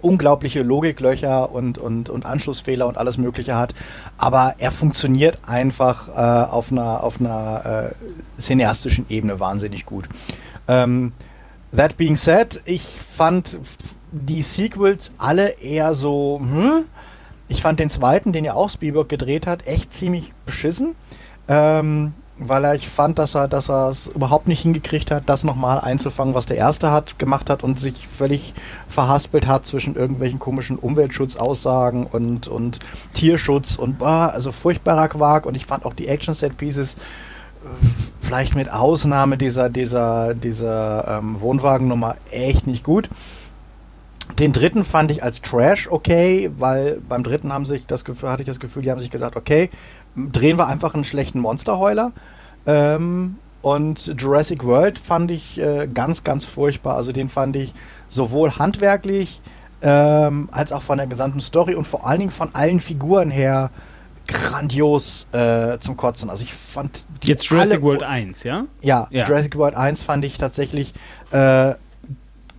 unglaubliche 0.04 0.62
Logiklöcher 0.62 1.50
und, 1.50 1.78
und, 1.78 2.10
und 2.10 2.26
Anschlussfehler 2.26 2.86
und 2.86 2.98
alles 2.98 3.16
Mögliche 3.16 3.56
hat. 3.56 3.74
Aber 4.18 4.54
er 4.58 4.70
funktioniert 4.70 5.38
einfach 5.46 6.08
äh, 6.08 6.50
auf 6.50 6.70
einer, 6.70 7.02
auf 7.02 7.18
einer 7.18 7.90
äh, 8.36 8.40
cineastischen 8.40 9.06
Ebene 9.08 9.40
wahnsinnig 9.40 9.86
gut. 9.86 10.08
Ähm, 10.68 11.12
That 11.76 11.96
being 11.96 12.16
said, 12.16 12.62
ich 12.64 12.82
fand 12.82 13.58
die 14.12 14.42
Sequels 14.42 15.12
alle 15.18 15.48
eher 15.60 15.94
so, 15.94 16.40
hm? 16.40 16.84
Ich 17.48 17.62
fand 17.62 17.78
den 17.78 17.90
zweiten, 17.90 18.32
den 18.32 18.44
ja 18.44 18.54
auch 18.54 18.70
Spielberg 18.70 19.08
gedreht 19.08 19.46
hat, 19.46 19.66
echt 19.66 19.92
ziemlich 19.92 20.32
beschissen. 20.46 20.94
Ähm, 21.46 22.14
weil 22.38 22.64
er, 22.64 22.74
ich 22.74 22.88
fand, 22.88 23.18
dass 23.18 23.34
er, 23.34 23.48
dass 23.48 23.70
er 23.70 23.90
es 23.90 24.08
überhaupt 24.08 24.48
nicht 24.48 24.60
hingekriegt 24.60 25.10
hat, 25.10 25.24
das 25.26 25.44
nochmal 25.44 25.78
einzufangen, 25.78 26.34
was 26.34 26.46
der 26.46 26.56
erste 26.56 26.90
hat, 26.90 27.18
gemacht 27.18 27.48
hat 27.48 27.62
und 27.62 27.78
sich 27.78 28.08
völlig 28.08 28.54
verhaspelt 28.88 29.46
hat 29.46 29.66
zwischen 29.66 29.94
irgendwelchen 29.94 30.38
komischen 30.38 30.76
Umweltschutzaussagen 30.76 32.06
und, 32.06 32.48
und 32.48 32.80
Tierschutz 33.12 33.76
und 33.76 33.98
bah, 33.98 34.28
also 34.28 34.50
furchtbarer 34.50 35.08
Quark 35.08 35.46
und 35.46 35.56
ich 35.56 35.66
fand 35.66 35.84
auch 35.84 35.94
die 35.94 36.08
Action-Set-Pieces 36.08 36.96
vielleicht 38.24 38.54
mit 38.54 38.70
Ausnahme 38.70 39.36
dieser, 39.36 39.68
dieser, 39.68 40.34
dieser 40.34 41.18
ähm, 41.18 41.40
Wohnwagennummer 41.40 42.16
echt 42.30 42.66
nicht 42.66 42.84
gut. 42.84 43.08
Den 44.38 44.52
dritten 44.52 44.84
fand 44.84 45.10
ich 45.10 45.22
als 45.22 45.42
Trash 45.42 45.88
okay, 45.90 46.50
weil 46.58 47.00
beim 47.08 47.22
dritten 47.22 47.52
haben 47.52 47.66
sich 47.66 47.86
das 47.86 48.04
Gefühl, 48.04 48.30
hatte 48.30 48.42
ich 48.42 48.48
das 48.48 48.58
Gefühl, 48.58 48.82
die 48.82 48.90
haben 48.90 49.00
sich 49.00 49.10
gesagt, 49.10 49.36
okay, 49.36 49.70
drehen 50.16 50.56
wir 50.56 50.66
einfach 50.66 50.94
einen 50.94 51.04
schlechten 51.04 51.38
Monsterheuler. 51.40 52.12
Ähm, 52.66 53.36
und 53.62 54.14
Jurassic 54.18 54.64
World 54.64 54.98
fand 54.98 55.30
ich 55.30 55.58
äh, 55.58 55.86
ganz, 55.92 56.24
ganz 56.24 56.44
furchtbar. 56.44 56.96
Also 56.96 57.12
den 57.12 57.28
fand 57.28 57.56
ich 57.56 57.74
sowohl 58.08 58.58
handwerklich 58.58 59.40
ähm, 59.82 60.48
als 60.52 60.72
auch 60.72 60.82
von 60.82 60.98
der 60.98 61.06
gesamten 61.06 61.40
Story 61.40 61.74
und 61.74 61.86
vor 61.86 62.06
allen 62.06 62.20
Dingen 62.20 62.30
von 62.30 62.54
allen 62.54 62.80
Figuren 62.80 63.30
her 63.30 63.70
grandios 64.26 65.26
äh, 65.32 65.78
zum 65.78 65.96
Kotzen. 65.96 66.30
Also 66.30 66.42
ich 66.42 66.52
fand 66.52 67.04
Jetzt 67.22 67.44
Jurassic 67.44 67.82
World 67.82 68.02
1, 68.02 68.42
ja? 68.42 68.66
ja? 68.80 69.08
ja? 69.10 69.24
Jurassic 69.24 69.56
World 69.56 69.74
1 69.74 70.02
fand 70.02 70.24
ich 70.24 70.38
tatsächlich 70.38 70.94
äh, 71.30 71.74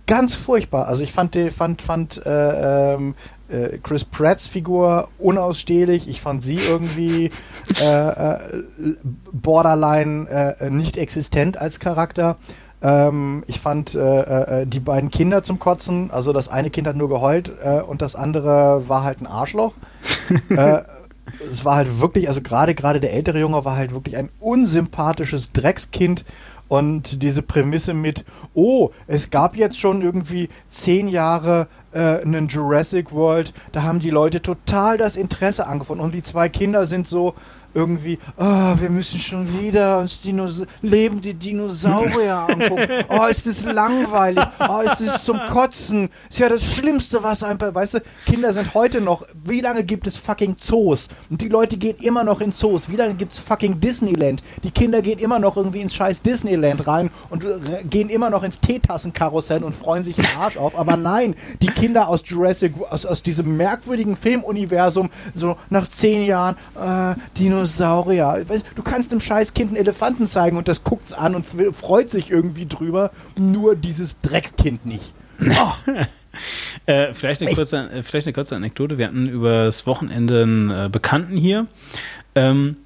ganz 0.06 0.34
furchtbar. 0.34 0.86
Also 0.88 1.02
ich 1.02 1.12
fand 1.12 1.34
die, 1.34 1.50
fand, 1.50 1.82
fand 1.82 2.24
äh, 2.24 2.94
ähm, 2.94 3.14
äh, 3.48 3.78
Chris 3.82 4.04
Pratts 4.04 4.46
Figur 4.46 5.08
unausstehlich. 5.18 6.08
Ich 6.08 6.20
fand 6.20 6.42
sie 6.42 6.56
irgendwie 6.56 7.30
äh, 7.80 8.08
äh, 8.08 8.38
borderline 9.32 10.56
nicht 10.70 10.96
existent 10.96 11.58
als 11.58 11.80
Charakter. 11.80 12.36
Ähm, 12.82 13.42
ich 13.46 13.60
fand 13.60 13.94
die 13.94 14.80
beiden 14.80 15.10
Kinder 15.10 15.42
zum 15.42 15.58
Kotzen. 15.58 16.10
Also 16.10 16.32
das 16.32 16.48
eine 16.48 16.70
Kind 16.70 16.86
hat 16.86 16.96
nur 16.96 17.08
geheult 17.08 17.52
und 17.86 18.02
das 18.02 18.14
andere 18.14 18.88
war 18.88 19.02
halt 19.02 19.20
ein 19.20 19.26
Arschloch. 19.26 19.74
es 21.50 21.64
war 21.64 21.76
halt 21.76 22.00
wirklich, 22.00 22.28
also 22.28 22.40
gerade 22.40 22.74
gerade 22.74 23.00
der 23.00 23.12
ältere 23.12 23.38
Junge 23.38 23.64
war 23.64 23.76
halt 23.76 23.92
wirklich 23.92 24.16
ein 24.16 24.30
unsympathisches 24.40 25.52
Dreckskind. 25.52 26.24
Und 26.68 27.22
diese 27.22 27.42
Prämisse 27.42 27.94
mit, 27.94 28.24
oh, 28.52 28.90
es 29.06 29.30
gab 29.30 29.56
jetzt 29.56 29.78
schon 29.78 30.02
irgendwie 30.02 30.48
zehn 30.68 31.06
Jahre 31.06 31.68
äh, 31.92 32.20
einen 32.20 32.48
Jurassic 32.48 33.12
World, 33.12 33.52
da 33.70 33.84
haben 33.84 34.00
die 34.00 34.10
Leute 34.10 34.42
total 34.42 34.98
das 34.98 35.16
Interesse 35.16 35.68
angefunden. 35.68 36.04
Und 36.04 36.12
die 36.12 36.24
zwei 36.24 36.48
Kinder 36.48 36.86
sind 36.86 37.06
so, 37.06 37.34
irgendwie, 37.76 38.18
oh, 38.38 38.74
wir 38.78 38.88
müssen 38.90 39.20
schon 39.20 39.60
wieder 39.60 39.98
uns 39.98 40.20
Dinos 40.20 40.62
lebende 40.80 41.34
Dinosaurier 41.34 42.46
angucken. 42.48 42.88
Oh, 43.08 43.26
ist 43.30 43.46
das 43.46 43.64
langweilig. 43.64 44.42
Oh, 44.66 44.80
ist 44.80 45.06
das 45.06 45.24
zum 45.24 45.38
Kotzen. 45.46 46.08
Ist 46.30 46.38
ja 46.38 46.48
das 46.48 46.64
Schlimmste, 46.64 47.22
was 47.22 47.42
einfach, 47.42 47.74
weißt 47.74 47.94
du, 47.94 48.02
Kinder 48.24 48.52
sind 48.54 48.72
heute 48.74 49.00
noch, 49.00 49.26
wie 49.44 49.60
lange 49.60 49.84
gibt 49.84 50.06
es 50.06 50.16
fucking 50.16 50.56
Zoos? 50.58 51.08
Und 51.28 51.42
die 51.42 51.48
Leute 51.48 51.76
gehen 51.76 51.96
immer 52.00 52.24
noch 52.24 52.40
in 52.40 52.52
Zoos. 52.52 52.88
Wie 52.88 52.96
lange 52.96 53.14
gibt 53.14 53.34
es 53.34 53.38
fucking 53.38 53.78
Disneyland? 53.78 54.42
Die 54.64 54.70
Kinder 54.70 55.02
gehen 55.02 55.18
immer 55.18 55.38
noch 55.38 55.56
irgendwie 55.56 55.82
ins 55.82 55.94
scheiß 55.94 56.22
Disneyland 56.22 56.86
rein 56.86 57.10
und 57.28 57.44
gehen 57.90 58.08
immer 58.08 58.30
noch 58.30 58.42
ins 58.42 58.58
Teetassenkarussell 58.58 59.62
und 59.62 59.74
freuen 59.74 60.02
sich 60.02 60.16
den 60.16 60.26
Arsch 60.38 60.56
auf. 60.56 60.78
Aber 60.78 60.96
nein, 60.96 61.34
die 61.60 61.68
Kinder 61.68 62.08
aus 62.08 62.22
Jurassic, 62.24 62.72
aus, 62.88 63.04
aus 63.04 63.22
diesem 63.22 63.58
merkwürdigen 63.58 64.16
Filmuniversum, 64.16 65.10
so 65.34 65.56
nach 65.68 65.88
zehn 65.90 66.24
Jahren, 66.24 66.56
äh, 66.74 67.14
Dinosaurier 67.38 67.65
Dinosaurier. 67.66 68.44
Du 68.74 68.82
kannst 68.82 69.10
einem 69.10 69.20
scheiß 69.20 69.54
Kind 69.54 69.70
einen 69.70 69.76
Elefanten 69.76 70.28
zeigen 70.28 70.56
und 70.56 70.68
das 70.68 70.84
guckt's 70.84 71.12
an 71.12 71.34
und 71.34 71.44
freut 71.74 72.10
sich 72.10 72.30
irgendwie 72.30 72.66
drüber. 72.66 73.10
Nur 73.36 73.74
dieses 73.76 74.20
Dreckskind 74.20 74.86
nicht. 74.86 75.14
Oh. 75.38 75.92
äh, 76.84 77.14
vielleicht, 77.14 77.40
eine 77.40 77.54
kurze, 77.54 77.90
äh, 77.90 78.02
vielleicht 78.02 78.26
eine 78.26 78.34
kurze 78.34 78.56
Anekdote. 78.56 78.98
Wir 78.98 79.06
hatten 79.06 79.26
übers 79.26 79.86
Wochenende 79.86 80.42
einen 80.42 80.70
äh, 80.70 80.88
Bekannten 80.92 81.36
hier. 81.36 81.66
Ähm, 82.34 82.76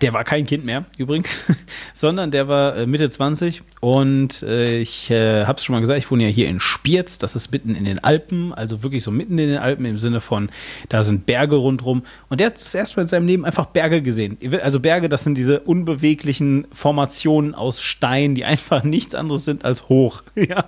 der 0.00 0.12
war 0.12 0.24
kein 0.24 0.46
Kind 0.46 0.64
mehr, 0.64 0.84
übrigens, 0.96 1.38
sondern 1.94 2.30
der 2.30 2.48
war 2.48 2.76
äh, 2.76 2.86
Mitte 2.86 3.10
20 3.10 3.62
und 3.80 4.42
äh, 4.42 4.78
ich 4.78 5.10
äh, 5.10 5.44
habe 5.44 5.58
es 5.58 5.64
schon 5.64 5.74
mal 5.74 5.80
gesagt, 5.80 5.98
ich 5.98 6.10
wohne 6.10 6.24
ja 6.24 6.30
hier 6.30 6.48
in 6.48 6.60
Spiez, 6.60 7.18
das 7.18 7.36
ist 7.36 7.52
mitten 7.52 7.74
in 7.74 7.84
den 7.84 8.02
Alpen, 8.02 8.52
also 8.52 8.82
wirklich 8.82 9.02
so 9.02 9.10
mitten 9.10 9.38
in 9.38 9.48
den 9.48 9.58
Alpen 9.58 9.84
im 9.84 9.98
Sinne 9.98 10.20
von, 10.20 10.50
da 10.88 11.02
sind 11.02 11.26
Berge 11.26 11.56
rundherum 11.56 12.02
und 12.28 12.40
der 12.40 12.48
hat 12.48 12.54
das 12.54 12.74
erste 12.74 12.96
Mal 12.96 13.02
in 13.02 13.08
seinem 13.08 13.26
Leben 13.26 13.44
einfach 13.44 13.66
Berge 13.66 14.02
gesehen. 14.02 14.38
Also 14.62 14.80
Berge, 14.80 15.08
das 15.08 15.24
sind 15.24 15.36
diese 15.36 15.60
unbeweglichen 15.60 16.66
Formationen 16.72 17.54
aus 17.54 17.82
Stein, 17.82 18.34
die 18.34 18.44
einfach 18.50 18.84
nichts 18.84 19.14
anderes 19.14 19.44
sind 19.44 19.64
als 19.64 19.88
hoch, 19.88 20.22
ja. 20.34 20.66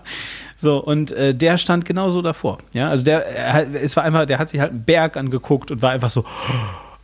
So, 0.56 0.78
und 0.78 1.10
äh, 1.10 1.34
der 1.34 1.58
stand 1.58 1.84
genauso 1.84 2.22
davor, 2.22 2.58
ja. 2.72 2.88
Also 2.88 3.04
der, 3.04 3.74
es 3.82 3.96
war 3.96 4.04
einfach, 4.04 4.26
der 4.26 4.38
hat 4.38 4.48
sich 4.48 4.60
halt 4.60 4.70
einen 4.70 4.84
Berg 4.84 5.16
angeguckt 5.16 5.70
und 5.70 5.82
war 5.82 5.90
einfach 5.90 6.10
so, 6.10 6.24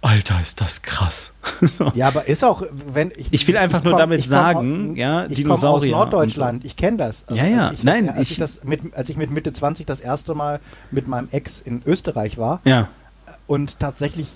Alter, 0.00 0.40
ist 0.40 0.60
das 0.60 0.82
krass. 0.82 1.32
so. 1.60 1.90
Ja, 1.94 2.06
aber 2.06 2.28
ist 2.28 2.44
auch, 2.44 2.62
wenn 2.92 3.10
ich. 3.16 3.28
Ich 3.32 3.48
will 3.48 3.56
einfach 3.56 3.78
ich 3.78 3.84
nur 3.84 3.94
komm, 3.94 4.00
damit 4.00 4.24
sagen, 4.24 4.92
aus, 4.92 4.96
ja, 4.96 5.26
ich 5.26 5.34
Dinosaurier. 5.34 5.96
aus 5.96 6.00
Norddeutschland, 6.00 6.62
so. 6.62 6.66
ich 6.66 6.76
kenne 6.76 6.98
das. 6.98 7.24
Also, 7.26 7.42
ja, 7.42 7.48
ja, 7.48 7.68
als 7.68 7.82
nein. 7.82 8.06
Das, 8.06 8.16
als, 8.16 8.30
ich, 8.30 8.36
das 8.36 8.64
mit, 8.64 8.94
als 8.94 9.08
ich 9.08 9.16
mit 9.16 9.30
Mitte 9.30 9.52
20 9.52 9.86
das 9.86 9.98
erste 9.98 10.34
Mal 10.34 10.60
mit 10.92 11.08
meinem 11.08 11.28
Ex 11.32 11.60
in 11.60 11.82
Österreich 11.84 12.38
war. 12.38 12.60
Ja. 12.64 12.88
Und 13.46 13.80
tatsächlich 13.80 14.28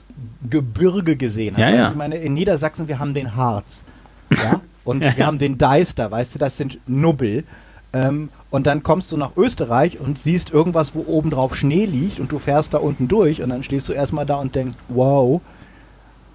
Gebirge 0.48 1.16
gesehen 1.16 1.56
habe. 1.56 1.70
Ja, 1.70 1.76
ja. 1.76 1.88
Ich 1.90 1.94
meine, 1.94 2.16
in 2.16 2.34
Niedersachsen, 2.34 2.88
wir 2.88 2.98
haben 2.98 3.14
den 3.14 3.36
Harz. 3.36 3.84
Ja. 4.30 4.60
Und 4.84 5.04
wir 5.16 5.26
haben 5.26 5.38
den 5.38 5.58
Deister, 5.58 6.10
weißt 6.10 6.34
du, 6.34 6.40
das 6.40 6.56
sind 6.56 6.80
Nubbel. 6.86 7.44
Ähm, 7.92 8.30
und 8.50 8.66
dann 8.66 8.82
kommst 8.82 9.12
du 9.12 9.16
nach 9.16 9.36
Österreich 9.36 10.00
und 10.00 10.18
siehst 10.18 10.50
irgendwas, 10.50 10.94
wo 10.94 11.04
oben 11.06 11.30
drauf 11.30 11.54
Schnee 11.54 11.84
liegt 11.84 12.20
und 12.20 12.32
du 12.32 12.38
fährst 12.38 12.74
da 12.74 12.78
unten 12.78 13.06
durch 13.06 13.42
und 13.42 13.50
dann 13.50 13.62
stehst 13.62 13.88
du 13.88 13.92
erstmal 13.92 14.26
da 14.26 14.36
und 14.36 14.54
denkst, 14.54 14.74
wow. 14.88 15.40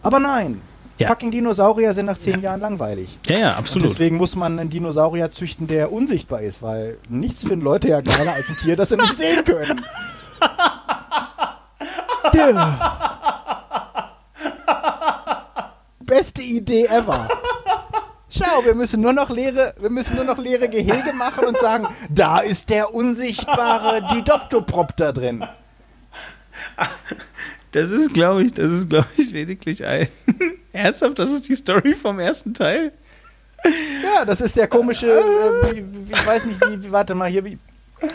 Aber 0.03 0.19
nein, 0.19 0.61
Ja. 0.98 1.07
fucking 1.10 1.32
Dinosaurier 1.32 1.94
sind 1.94 2.06
nach 2.07 2.18
zehn 2.18 2.41
Jahren 2.41 2.60
langweilig. 2.61 3.18
Ja, 3.28 3.38
ja, 3.38 3.49
Und 3.52 3.57
absolut. 3.57 3.90
deswegen 3.90 4.18
muss 4.18 4.36
man 4.36 4.57
einen 4.60 4.69
Dinosaurier 4.69 5.32
züchten, 5.32 5.68
der 5.68 5.91
unsichtbar 5.91 6.41
ist, 6.41 6.61
weil 6.61 6.98
nichts 7.10 7.41
finden 7.45 7.61
Leute 7.65 7.90
ja 7.90 8.02
geiler 8.02 8.34
als 8.34 8.49
ein 8.49 8.57
Tier, 8.57 8.76
das 8.76 8.90
sie 8.90 8.98
nicht 8.98 9.14
sehen 9.18 9.44
können. 9.44 9.84
Beste 16.06 16.41
Idee 16.41 16.86
ever. 16.86 17.28
Schau, 18.30 18.64
wir 18.65 18.76
müssen 18.76 19.02
nur 19.02 19.14
noch 19.14 19.30
leere, 19.30 19.74
wir 19.80 19.90
müssen 19.90 20.15
nur 20.15 20.26
noch 20.26 20.38
leere 20.38 20.69
Gehege 20.69 21.14
machen 21.14 21.45
und 21.45 21.57
sagen, 21.57 21.88
da 22.10 22.40
ist 22.40 22.69
der 22.69 22.94
unsichtbare 22.94 24.06
Didoptopropter 24.14 25.14
drin. 25.14 25.45
Das 27.78 27.91
ist, 27.91 28.12
glaube 28.12 28.44
ich, 28.44 28.54
das 28.54 28.72
ist, 28.72 28.90
glaube 28.90 29.08
ich, 29.18 29.30
lediglich 29.32 29.86
ein. 29.86 30.08
Ernsthaft, 30.74 31.20
das 31.20 31.30
ist 31.30 31.48
die 31.48 31.54
Story 31.54 31.94
vom 31.94 32.20
ersten 32.20 32.56
Teil. 32.56 32.91
Ja, 34.04 34.26
das 34.26 34.41
ist 34.41 34.58
der 34.58 34.68
komische, 34.68 35.08
äh, 35.12 35.76
wie, 35.76 35.86
wie, 35.86 36.12
ich 36.12 36.26
weiß 36.26 36.48
nicht, 36.48 36.60
wie, 36.68 36.84
wie, 36.84 36.91
warte 36.91 37.14
mal, 37.14 37.30
hier, 37.30 37.45
wie, 37.45 37.60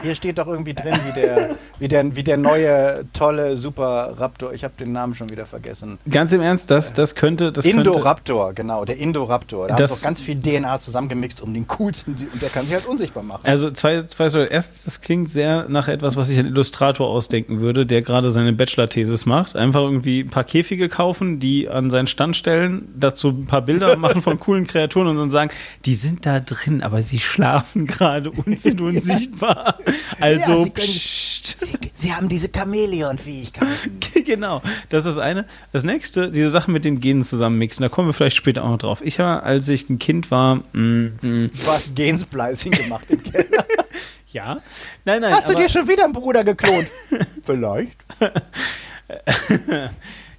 hier 0.02 0.14
steht 0.14 0.38
doch 0.38 0.46
irgendwie 0.46 0.74
drin, 0.74 0.94
wie 1.06 1.20
der, 1.20 1.56
wie 1.78 1.88
der, 1.88 2.16
wie 2.16 2.22
der 2.22 2.36
neue, 2.36 3.04
tolle 3.12 3.56
Super 3.56 4.14
Raptor, 4.16 4.52
ich 4.52 4.62
habe 4.64 4.74
den 4.78 4.92
Namen 4.92 5.14
schon 5.14 5.30
wieder 5.30 5.44
vergessen. 5.44 5.98
Ganz 6.08 6.32
im 6.32 6.40
Ernst, 6.40 6.70
das, 6.70 6.92
das 6.92 7.14
könnte. 7.14 7.52
Das 7.52 7.64
könnte, 7.64 7.78
Indoraptor, 7.78 8.52
genau, 8.52 8.84
der 8.84 8.98
Indoraptor. 8.98 9.68
Da 9.68 9.74
haben 9.74 9.86
sie 9.86 9.94
doch 9.94 10.02
ganz 10.02 10.20
viel 10.20 10.40
DNA 10.40 10.78
zusammengemixt, 10.78 11.40
um 11.40 11.52
den 11.52 11.66
coolsten, 11.66 12.14
und 12.32 12.40
der 12.40 12.50
kann 12.50 12.64
sich 12.64 12.74
halt 12.74 12.86
unsichtbar 12.86 13.22
machen. 13.22 13.42
Also 13.44 13.70
zwei, 13.70 14.02
zwei 14.02 14.28
Säulen. 14.28 14.48
Erstens, 14.50 14.84
das 14.84 15.00
klingt 15.00 15.30
sehr 15.30 15.68
nach 15.68 15.88
etwas, 15.88 16.16
was 16.16 16.28
sich 16.28 16.38
ein 16.38 16.46
Illustrator 16.46 17.08
ausdenken 17.08 17.60
würde, 17.60 17.84
der 17.84 18.02
gerade 18.02 18.30
seine 18.30 18.52
Bachelor-Thesis 18.52 19.26
macht. 19.26 19.56
Einfach 19.56 19.80
irgendwie 19.80 20.20
ein 20.20 20.30
paar 20.30 20.44
Käfige 20.44 20.88
kaufen, 20.88 21.40
die 21.40 21.68
an 21.68 21.90
seinen 21.90 22.06
Stand 22.06 22.36
stellen, 22.36 22.88
dazu 22.96 23.28
ein 23.28 23.46
paar 23.46 23.62
Bilder 23.62 23.96
machen 24.02 24.22
von 24.22 24.38
coolen 24.38 24.66
Kreaturen 24.66 25.08
und 25.08 25.16
dann 25.16 25.30
sagen, 25.30 25.50
die 25.84 25.94
sind 25.94 26.24
da 26.26 26.40
drin, 26.40 26.82
aber 26.82 27.02
sie 27.02 27.18
schlafen 27.18 27.86
gerade 27.86 28.30
und 28.30 28.58
sind 28.60 28.80
unsichtbar. 28.80 29.71
Also, 30.20 30.40
Ja, 30.40 30.64
sie 30.64 30.70
können-. 30.70 30.88
Sie, 30.88 31.76
sie 31.92 32.12
haben 32.12 32.28
diese 32.28 32.48
Chamäleon-Fähigkeiten. 32.48 34.00
genau, 34.24 34.62
das 34.88 35.04
ist 35.04 35.16
das 35.16 35.22
eine. 35.22 35.46
Das 35.72 35.84
nächste, 35.84 36.30
diese 36.30 36.50
Sachen 36.50 36.72
mit 36.72 36.84
den 36.84 37.00
Genen 37.00 37.22
zusammenmixen, 37.22 37.82
da 37.82 37.88
kommen 37.88 38.08
wir 38.08 38.12
vielleicht 38.12 38.36
später 38.36 38.64
auch 38.64 38.70
noch 38.70 38.78
drauf. 38.78 39.00
Ich 39.02 39.18
war, 39.18 39.42
als 39.42 39.68
ich 39.68 39.88
ein 39.90 39.98
Kind 39.98 40.30
war, 40.30 40.56
mm, 40.72 41.18
mm, 41.20 41.50
Du 41.52 41.66
hast 41.66 41.94
Gensplicing 41.94 42.72
gemacht 42.72 43.04
im 43.10 43.22
Keller. 43.22 43.64
ja, 44.32 44.60
nein, 45.04 45.20
nein. 45.20 45.34
Hast 45.34 45.48
du 45.50 45.54
dir 45.54 45.68
schon 45.68 45.88
wieder 45.88 46.04
einen 46.04 46.12
Bruder 46.12 46.44
geklont? 46.44 46.88
Vielleicht. 47.42 47.96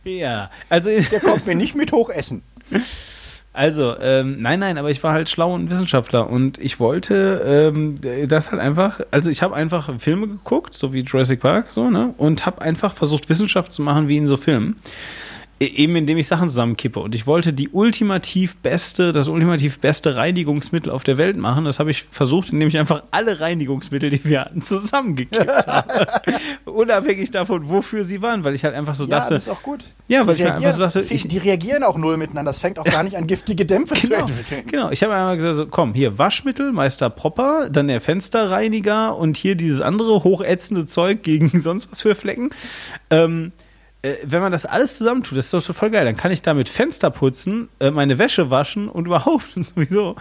Ja, 0.03 0.49
also, 0.69 0.89
Der 0.89 1.19
kommt 1.19 1.45
mir 1.45 1.55
nicht 1.55 1.75
mit 1.75 1.91
hochessen. 1.91 2.43
Also 3.53 3.95
ähm, 3.99 4.41
nein, 4.41 4.59
nein, 4.59 4.79
aber 4.79 4.89
ich 4.89 5.03
war 5.03 5.13
halt 5.13 5.29
schlau 5.29 5.53
und 5.53 5.69
Wissenschaftler 5.69 6.27
und 6.27 6.57
ich 6.57 6.79
wollte 6.79 7.71
ähm, 7.73 7.95
das 8.27 8.51
halt 8.51 8.59
einfach, 8.59 8.99
also 9.11 9.29
ich 9.29 9.43
habe 9.43 9.55
einfach 9.55 9.91
Filme 9.99 10.27
geguckt, 10.27 10.73
so 10.73 10.91
wie 10.91 11.01
Jurassic 11.01 11.39
Park, 11.39 11.67
so, 11.69 11.89
ne, 11.89 12.15
und 12.17 12.47
habe 12.47 12.61
einfach 12.61 12.93
versucht, 12.93 13.29
Wissenschaft 13.29 13.71
zu 13.71 13.83
machen 13.83 14.07
wie 14.07 14.17
in 14.17 14.25
so 14.25 14.37
Filmen. 14.37 14.77
E- 15.59 15.65
Eben 15.65 15.95
indem 15.95 16.17
ich 16.17 16.27
Sachen 16.27 16.49
zusammenkippe. 16.49 16.99
Und 16.99 17.15
ich 17.15 17.25
wollte 17.27 17.53
die 17.53 17.69
ultimativ 17.69 18.55
beste, 18.57 19.11
das 19.11 19.27
ultimativ 19.27 19.79
beste 19.79 20.15
Reinigungsmittel 20.15 20.91
auf 20.91 21.03
der 21.03 21.17
Welt 21.17 21.37
machen. 21.37 21.65
Das 21.65 21.79
habe 21.79 21.91
ich 21.91 22.03
versucht, 22.11 22.49
indem 22.51 22.67
ich 22.67 22.77
einfach 22.77 23.03
alle 23.11 23.39
Reinigungsmittel, 23.39 24.09
die 24.09 24.23
wir 24.25 24.41
hatten, 24.41 24.61
zusammengekippt 24.63 25.67
habe. 25.67 26.05
Unabhängig 26.65 27.31
davon, 27.31 27.69
wofür 27.69 28.03
sie 28.03 28.21
waren, 28.21 28.43
weil 28.43 28.55
ich 28.55 28.63
halt 28.63 28.75
einfach 28.75 28.95
so 28.95 29.05
Ja, 29.05 29.19
dachte, 29.19 29.35
das 29.35 29.43
ist 29.43 29.49
auch 29.49 29.63
gut. 29.63 29.85
Ja, 30.07 30.25
weil 30.27 30.35
die 30.35 30.43
ich 30.43 30.47
mir 30.49 30.55
einfach 30.55 30.73
so 30.73 30.99
dachte, 30.99 31.13
ich- 31.13 31.27
die 31.27 31.37
reagieren 31.37 31.83
auch 31.83 31.97
null 31.97 32.17
miteinander. 32.17 32.49
Das 32.51 32.59
fängt 32.59 32.79
auch 32.79 32.83
gar 32.85 33.03
nicht 33.03 33.15
an, 33.15 33.27
giftige 33.27 33.65
Dämpfe 33.65 33.95
zu 33.95 34.07
Genau, 34.09 34.21
entwickeln. 34.21 34.63
genau. 34.67 34.89
Ich 34.91 35.01
habe 35.03 35.13
einmal 35.13 35.37
gesagt, 35.37 35.55
so, 35.55 35.67
komm, 35.67 35.93
hier 35.93 36.17
Waschmittel, 36.17 36.71
Meister 36.73 37.09
Propper, 37.09 37.69
dann 37.69 37.87
der 37.87 38.01
Fensterreiniger 38.01 39.15
und 39.17 39.37
hier 39.37 39.55
dieses 39.55 39.81
andere 39.81 40.23
hochätzende 40.23 40.85
Zeug 40.85 41.23
gegen 41.23 41.49
sonst 41.61 41.91
was 41.91 42.01
für 42.01 42.15
Flecken. 42.15 42.49
Ähm, 43.09 43.51
äh, 44.03 44.17
wenn 44.23 44.41
man 44.41 44.51
das 44.51 44.65
alles 44.65 44.97
zusammentut, 44.97 45.37
das 45.37 45.51
ist 45.51 45.53
doch 45.53 45.75
voll 45.75 45.89
geil. 45.89 46.05
Dann 46.05 46.15
kann 46.15 46.31
ich 46.31 46.41
damit 46.41 46.69
Fenster 46.69 47.09
putzen, 47.09 47.69
äh, 47.79 47.89
meine 47.89 48.19
Wäsche 48.19 48.49
waschen 48.49 48.87
und 48.87 49.05
überhaupt 49.07 49.45
sowieso. 49.55 50.15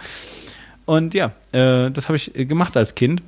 Und 0.85 1.13
ja, 1.13 1.33
äh, 1.51 1.91
das 1.91 2.09
habe 2.09 2.15
ich 2.15 2.35
äh, 2.35 2.45
gemacht 2.45 2.75
als 2.75 2.95
Kind. 2.95 3.21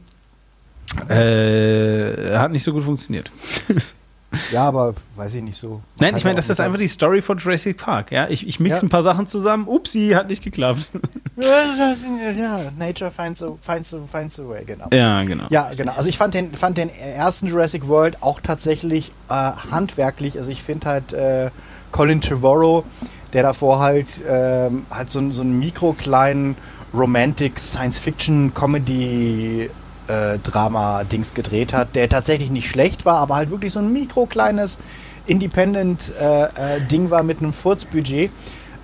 Äh, 1.10 2.38
hat 2.38 2.52
nicht 2.52 2.64
so 2.64 2.72
gut 2.72 2.84
funktioniert. 2.84 3.30
Ja, 4.52 4.64
aber 4.68 4.94
weiß 5.16 5.36
ich 5.36 5.44
nicht 5.44 5.58
so. 5.58 5.70
Man 5.70 5.82
Nein, 6.00 6.18
ich 6.18 6.24
meine, 6.24 6.36
das 6.36 6.50
ist 6.50 6.60
einfach 6.60 6.78
die 6.78 6.88
Story 6.88 7.22
von 7.22 7.38
Jurassic 7.38 7.78
Park. 7.78 8.12
Ja, 8.12 8.28
ich, 8.30 8.48
ich 8.48 8.60
mixe 8.60 8.78
Ja. 8.78 8.84
ein 8.84 8.90
paar 8.90 9.04
Sachen 9.04 9.28
zusammen. 9.28 9.68
Upsi, 9.68 10.12
hat 10.16 10.30
nicht 10.30 10.44
geklappt. 10.44 10.90
Ja, 11.38 12.72
Nature 12.78 13.12
finds 13.12 13.44
a, 13.44 13.50
finds 13.60 13.94
a, 13.94 13.98
finds 14.10 14.40
a 14.40 14.48
way, 14.48 14.64
genau. 14.64 14.88
ja, 14.94 15.22
genau. 15.24 15.44
Ja, 15.50 15.70
genau. 15.76 15.92
Also 15.98 16.08
ich 16.08 16.18
fand 16.18 16.34
den, 16.34 16.54
fand 16.54 16.78
den 16.78 16.90
ersten 16.90 17.48
Jurassic 17.48 17.88
World 17.90 18.24
auch 18.24 18.40
tatsächlich 18.40 19.12
äh, 19.30 19.34
handwerklich. 19.34 20.38
Also 20.38 20.50
ich 20.52 20.64
finde 20.64 20.88
halt 20.88 21.12
äh, 21.12 21.50
Colin 21.92 22.22
Trevorrow, 22.22 22.86
der 23.34 23.44
davor 23.44 23.80
halt, 23.80 24.08
ähm, 24.30 24.86
halt 24.90 25.12
so, 25.12 25.20
einen- 25.20 25.34
so 25.34 25.42
einen 25.42 25.60
mikrokleinen 25.60 26.56
Romantic 26.94 27.60
Science-Fiction 27.60 28.54
Comedy 28.54 29.70
äh, 30.07 30.40
Drama-Dings 30.40 31.34
gedreht 31.34 31.73
hat, 31.73 31.95
der 31.95 32.10
tatsächlich 32.10 32.52
nicht 32.52 32.69
schlecht 32.69 33.06
war, 33.06 33.18
aber 33.18 33.36
halt 33.36 33.49
wirklich 33.49 33.73
so 33.73 33.80
ein 33.80 33.91
mikrokleines 33.91 34.77
Independent-Ding 35.26 37.10
war 37.10 37.23
mit 37.23 37.40
einem 37.40 37.53
Furzbudget. 37.53 38.32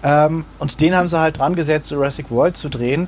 Ähm, 0.03 0.45
und 0.59 0.81
den 0.81 0.95
haben 0.95 1.09
sie 1.09 1.19
halt 1.19 1.39
dran 1.39 1.55
gesetzt, 1.55 1.91
Jurassic 1.91 2.31
World 2.31 2.57
zu 2.57 2.69
drehen. 2.69 3.07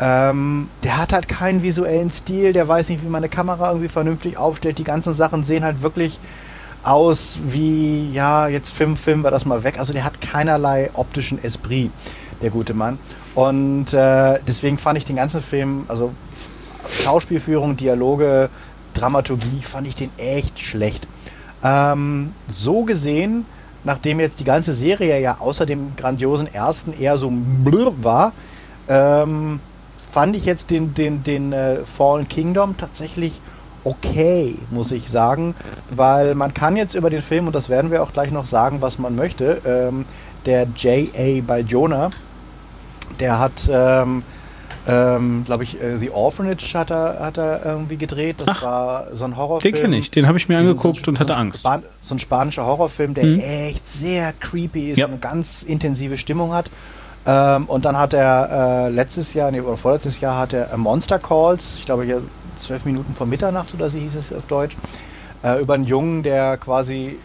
Ähm, 0.00 0.68
der 0.82 0.96
hat 0.96 1.12
halt 1.12 1.28
keinen 1.28 1.62
visuellen 1.62 2.10
Stil, 2.10 2.52
der 2.52 2.66
weiß 2.66 2.88
nicht, 2.88 3.02
wie 3.02 3.08
man 3.08 3.20
eine 3.20 3.28
Kamera 3.28 3.68
irgendwie 3.68 3.88
vernünftig 3.88 4.36
aufstellt. 4.36 4.78
Die 4.78 4.84
ganzen 4.84 5.14
Sachen 5.14 5.44
sehen 5.44 5.62
halt 5.62 5.82
wirklich 5.82 6.18
aus 6.82 7.38
wie, 7.46 8.10
ja, 8.12 8.48
jetzt 8.48 8.70
Film, 8.70 8.96
Film 8.96 9.22
war 9.22 9.30
das 9.30 9.44
mal 9.44 9.62
weg. 9.62 9.78
Also 9.78 9.92
der 9.92 10.02
hat 10.02 10.20
keinerlei 10.20 10.90
optischen 10.94 11.42
Esprit, 11.44 11.92
der 12.40 12.50
gute 12.50 12.74
Mann. 12.74 12.98
Und 13.34 13.92
äh, 13.94 14.40
deswegen 14.46 14.76
fand 14.76 14.98
ich 14.98 15.04
den 15.04 15.16
ganzen 15.16 15.40
Film, 15.40 15.84
also 15.88 16.12
Schauspielführung, 16.90 17.76
Dialoge, 17.76 18.48
Dramaturgie, 18.94 19.62
fand 19.62 19.86
ich 19.86 19.96
den 19.96 20.10
echt 20.18 20.58
schlecht. 20.58 21.06
Ähm, 21.64 22.34
so 22.50 22.82
gesehen, 22.82 23.46
nachdem 23.84 24.20
jetzt 24.20 24.40
die 24.40 24.44
ganze 24.44 24.72
Serie 24.72 25.20
ja 25.20 25.36
außer 25.38 25.66
dem 25.66 25.96
grandiosen 25.96 26.52
ersten 26.52 26.92
eher 26.92 27.18
so 27.18 27.30
blub 27.30 28.04
war, 28.04 28.32
ähm, 28.88 29.60
fand 30.10 30.36
ich 30.36 30.44
jetzt 30.44 30.70
den, 30.70 30.94
den, 30.94 31.22
den 31.22 31.52
äh, 31.52 31.78
Fallen 31.84 32.28
Kingdom 32.28 32.76
tatsächlich 32.76 33.40
okay, 33.84 34.54
muss 34.70 34.90
ich 34.90 35.08
sagen, 35.08 35.54
weil 35.90 36.34
man 36.34 36.54
kann 36.54 36.76
jetzt 36.76 36.94
über 36.94 37.10
den 37.10 37.22
Film, 37.22 37.46
und 37.46 37.54
das 37.54 37.68
werden 37.68 37.90
wir 37.90 38.02
auch 38.02 38.12
gleich 38.12 38.30
noch 38.30 38.46
sagen, 38.46 38.80
was 38.80 38.98
man 38.98 39.16
möchte, 39.16 39.60
ähm, 39.64 40.04
der 40.46 40.66
J.A. 40.76 41.42
bei 41.46 41.60
Jonah, 41.60 42.10
der 43.20 43.38
hat, 43.38 43.68
ähm, 43.70 44.22
ähm, 44.86 45.44
glaube 45.44 45.62
ich, 45.64 45.80
äh, 45.80 45.98
The 45.98 46.10
Orphanage 46.10 46.74
hat 46.74 46.90
er, 46.90 47.18
hat 47.20 47.38
er 47.38 47.64
irgendwie 47.64 47.96
gedreht. 47.96 48.36
Das 48.38 48.48
Ach, 48.48 48.62
war 48.62 49.06
so 49.14 49.24
ein 49.24 49.36
Horrorfilm. 49.36 49.74
Den 49.74 49.80
kenne 49.82 49.96
ich, 49.98 50.10
den 50.10 50.26
habe 50.26 50.38
ich 50.38 50.48
mir 50.48 50.58
angeguckt 50.58 50.96
so 50.96 51.02
ein- 51.02 51.08
und 51.14 51.20
hatte 51.20 51.32
so 51.34 51.38
Angst. 51.38 51.60
Span 51.60 51.82
so 52.02 52.14
ein 52.14 52.18
spanischer 52.18 52.66
Horrorfilm, 52.66 53.14
der 53.14 53.24
Mhm. 53.24 53.38
echt 53.40 53.86
sehr 53.88 54.32
creepy 54.40 54.90
ist 54.90 54.98
Ja. 54.98 55.06
und 55.06 55.12
eine 55.12 55.20
ganz 55.20 55.62
intensive 55.62 56.16
Stimmung 56.18 56.52
hat. 56.52 56.68
Ähm, 57.24 57.66
und 57.66 57.84
dann 57.84 57.96
hat 57.96 58.12
er 58.14 58.86
äh, 58.86 58.90
letztes 58.90 59.32
Jahr, 59.34 59.52
nee, 59.52 59.60
oder 59.60 59.76
vorletztes 59.76 60.18
Jahr 60.20 60.36
hat 60.36 60.52
er 60.52 60.72
äh, 60.72 60.76
Monster 60.76 61.20
Calls, 61.20 61.76
ich 61.78 61.84
glaube 61.84 62.02
hier 62.04 62.20
zwölf 62.58 62.84
Minuten 62.84 63.14
vor 63.14 63.28
Mitternacht 63.28 63.72
oder 63.74 63.88
so 63.88 63.98
hieß 63.98 64.16
es 64.16 64.32
auf 64.32 64.46
Deutsch, 64.48 64.76
äh, 65.44 65.60
über 65.60 65.74
einen 65.74 65.84
Jungen, 65.84 66.24
der 66.24 66.56
quasi 66.56 67.16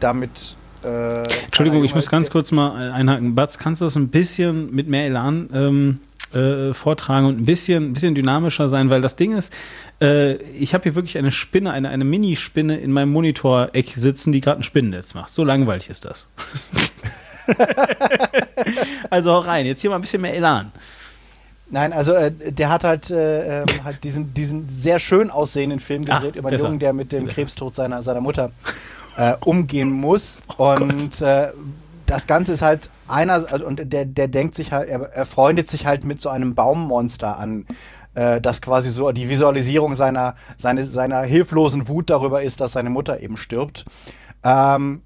damit. 0.00 0.56
Äh, 0.82 1.22
Entschuldigung, 1.44 1.84
ich 1.84 1.94
muss 1.94 2.08
ganz 2.08 2.30
kurz 2.30 2.50
mal 2.50 2.90
einhaken. 2.92 3.34
Batz, 3.34 3.58
kannst 3.58 3.82
du 3.82 3.84
das 3.84 3.94
ein 3.96 4.08
bisschen 4.08 4.74
mit 4.74 4.88
mehr 4.88 5.04
Elan 5.04 5.48
ähm, 5.52 6.00
äh, 6.34 6.74
vortragen 6.74 7.26
und 7.26 7.40
ein 7.40 7.44
bisschen, 7.44 7.90
ein 7.90 7.92
bisschen 7.92 8.14
dynamischer 8.14 8.68
sein, 8.68 8.90
weil 8.90 9.00
das 9.00 9.16
Ding 9.16 9.36
ist, 9.36 9.52
äh, 10.00 10.34
ich 10.34 10.74
habe 10.74 10.84
hier 10.84 10.94
wirklich 10.94 11.18
eine 11.18 11.30
Spinne, 11.30 11.70
eine, 11.70 11.88
eine 11.88 12.04
Mini-Spinne 12.04 12.78
in 12.78 12.92
meinem 12.92 13.12
Monitoreck 13.12 13.92
sitzen, 13.96 14.32
die 14.32 14.40
gerade 14.40 14.60
ein 14.60 14.64
Spinnennetz 14.64 15.14
macht. 15.14 15.32
So 15.32 15.44
langweilig 15.44 15.88
ist 15.90 16.04
das. 16.04 16.26
also 19.10 19.32
hau 19.32 19.38
rein, 19.40 19.66
jetzt 19.66 19.80
hier 19.80 19.90
mal 19.90 19.96
ein 19.96 20.02
bisschen 20.02 20.22
mehr 20.22 20.34
Elan. 20.34 20.72
Nein, 21.70 21.94
also 21.94 22.12
äh, 22.12 22.30
der 22.30 22.68
hat 22.68 22.84
halt, 22.84 23.10
äh, 23.10 23.64
halt 23.82 24.04
diesen, 24.04 24.34
diesen 24.34 24.68
sehr 24.68 24.98
schön 24.98 25.30
aussehenden 25.30 25.80
Film 25.80 26.04
Ah, 26.08 26.18
gedreht 26.18 26.36
über 26.36 26.50
einen. 26.50 26.58
Jungen, 26.58 26.78
der 26.78 26.92
mit 26.92 27.12
dem 27.12 27.26
Krebstod 27.26 27.74
seiner, 27.74 28.02
seiner 28.02 28.20
Mutter 28.20 28.50
äh, 29.16 29.34
umgehen 29.40 29.90
muss. 29.90 30.38
Oh 30.58 30.74
und 30.74 31.20
äh, 31.22 31.48
das 32.06 32.26
Ganze 32.26 32.52
ist 32.52 32.60
halt 32.62 32.90
einer, 33.12 33.34
also, 33.34 33.66
und 33.66 33.92
der, 33.92 34.04
der 34.04 34.28
denkt 34.28 34.54
sich 34.54 34.72
halt, 34.72 34.88
er, 34.88 35.00
er 35.12 35.26
freundet 35.26 35.70
sich 35.70 35.86
halt 35.86 36.04
mit 36.04 36.20
so 36.20 36.28
einem 36.28 36.54
Baummonster 36.54 37.38
an, 37.38 37.66
äh, 38.14 38.40
das 38.40 38.60
quasi 38.60 38.90
so 38.90 39.12
die 39.12 39.28
Visualisierung 39.28 39.94
seiner, 39.94 40.34
seine, 40.56 40.84
seiner 40.84 41.22
hilflosen 41.22 41.88
Wut 41.88 42.10
darüber 42.10 42.42
ist, 42.42 42.60
dass 42.60 42.72
seine 42.72 42.90
Mutter 42.90 43.20
eben 43.20 43.36
stirbt. 43.36 43.84
Ähm, 44.44 45.02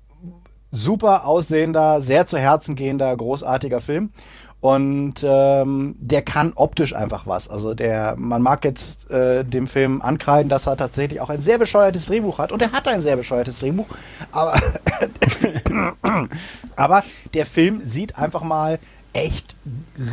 super 0.70 1.26
aussehender, 1.26 2.00
sehr 2.00 2.26
zu 2.26 2.38
Herzen 2.38 2.76
gehender, 2.76 3.16
großartiger 3.16 3.80
Film. 3.80 4.10
Und 4.60 5.14
ähm, 5.22 5.94
der 6.00 6.22
kann 6.22 6.52
optisch 6.56 6.94
einfach 6.94 7.26
was. 7.26 7.48
Also 7.48 7.74
der, 7.74 8.16
man 8.18 8.42
mag 8.42 8.64
jetzt 8.64 9.08
äh, 9.10 9.44
dem 9.44 9.68
Film 9.68 10.02
ankreiden, 10.02 10.48
dass 10.48 10.66
er 10.66 10.76
tatsächlich 10.76 11.20
auch 11.20 11.28
ein 11.30 11.40
sehr 11.40 11.58
bescheuertes 11.58 12.06
Drehbuch 12.06 12.38
hat. 12.38 12.50
Und 12.52 12.62
er 12.62 12.72
hat 12.72 12.88
ein 12.88 13.00
sehr 13.00 13.16
bescheuertes 13.16 13.60
Drehbuch. 13.60 13.86
Aber, 14.32 14.54
aber 16.76 17.04
der 17.34 17.46
Film 17.46 17.80
sieht 17.82 18.18
einfach 18.18 18.42
mal 18.42 18.78
echt 19.12 19.54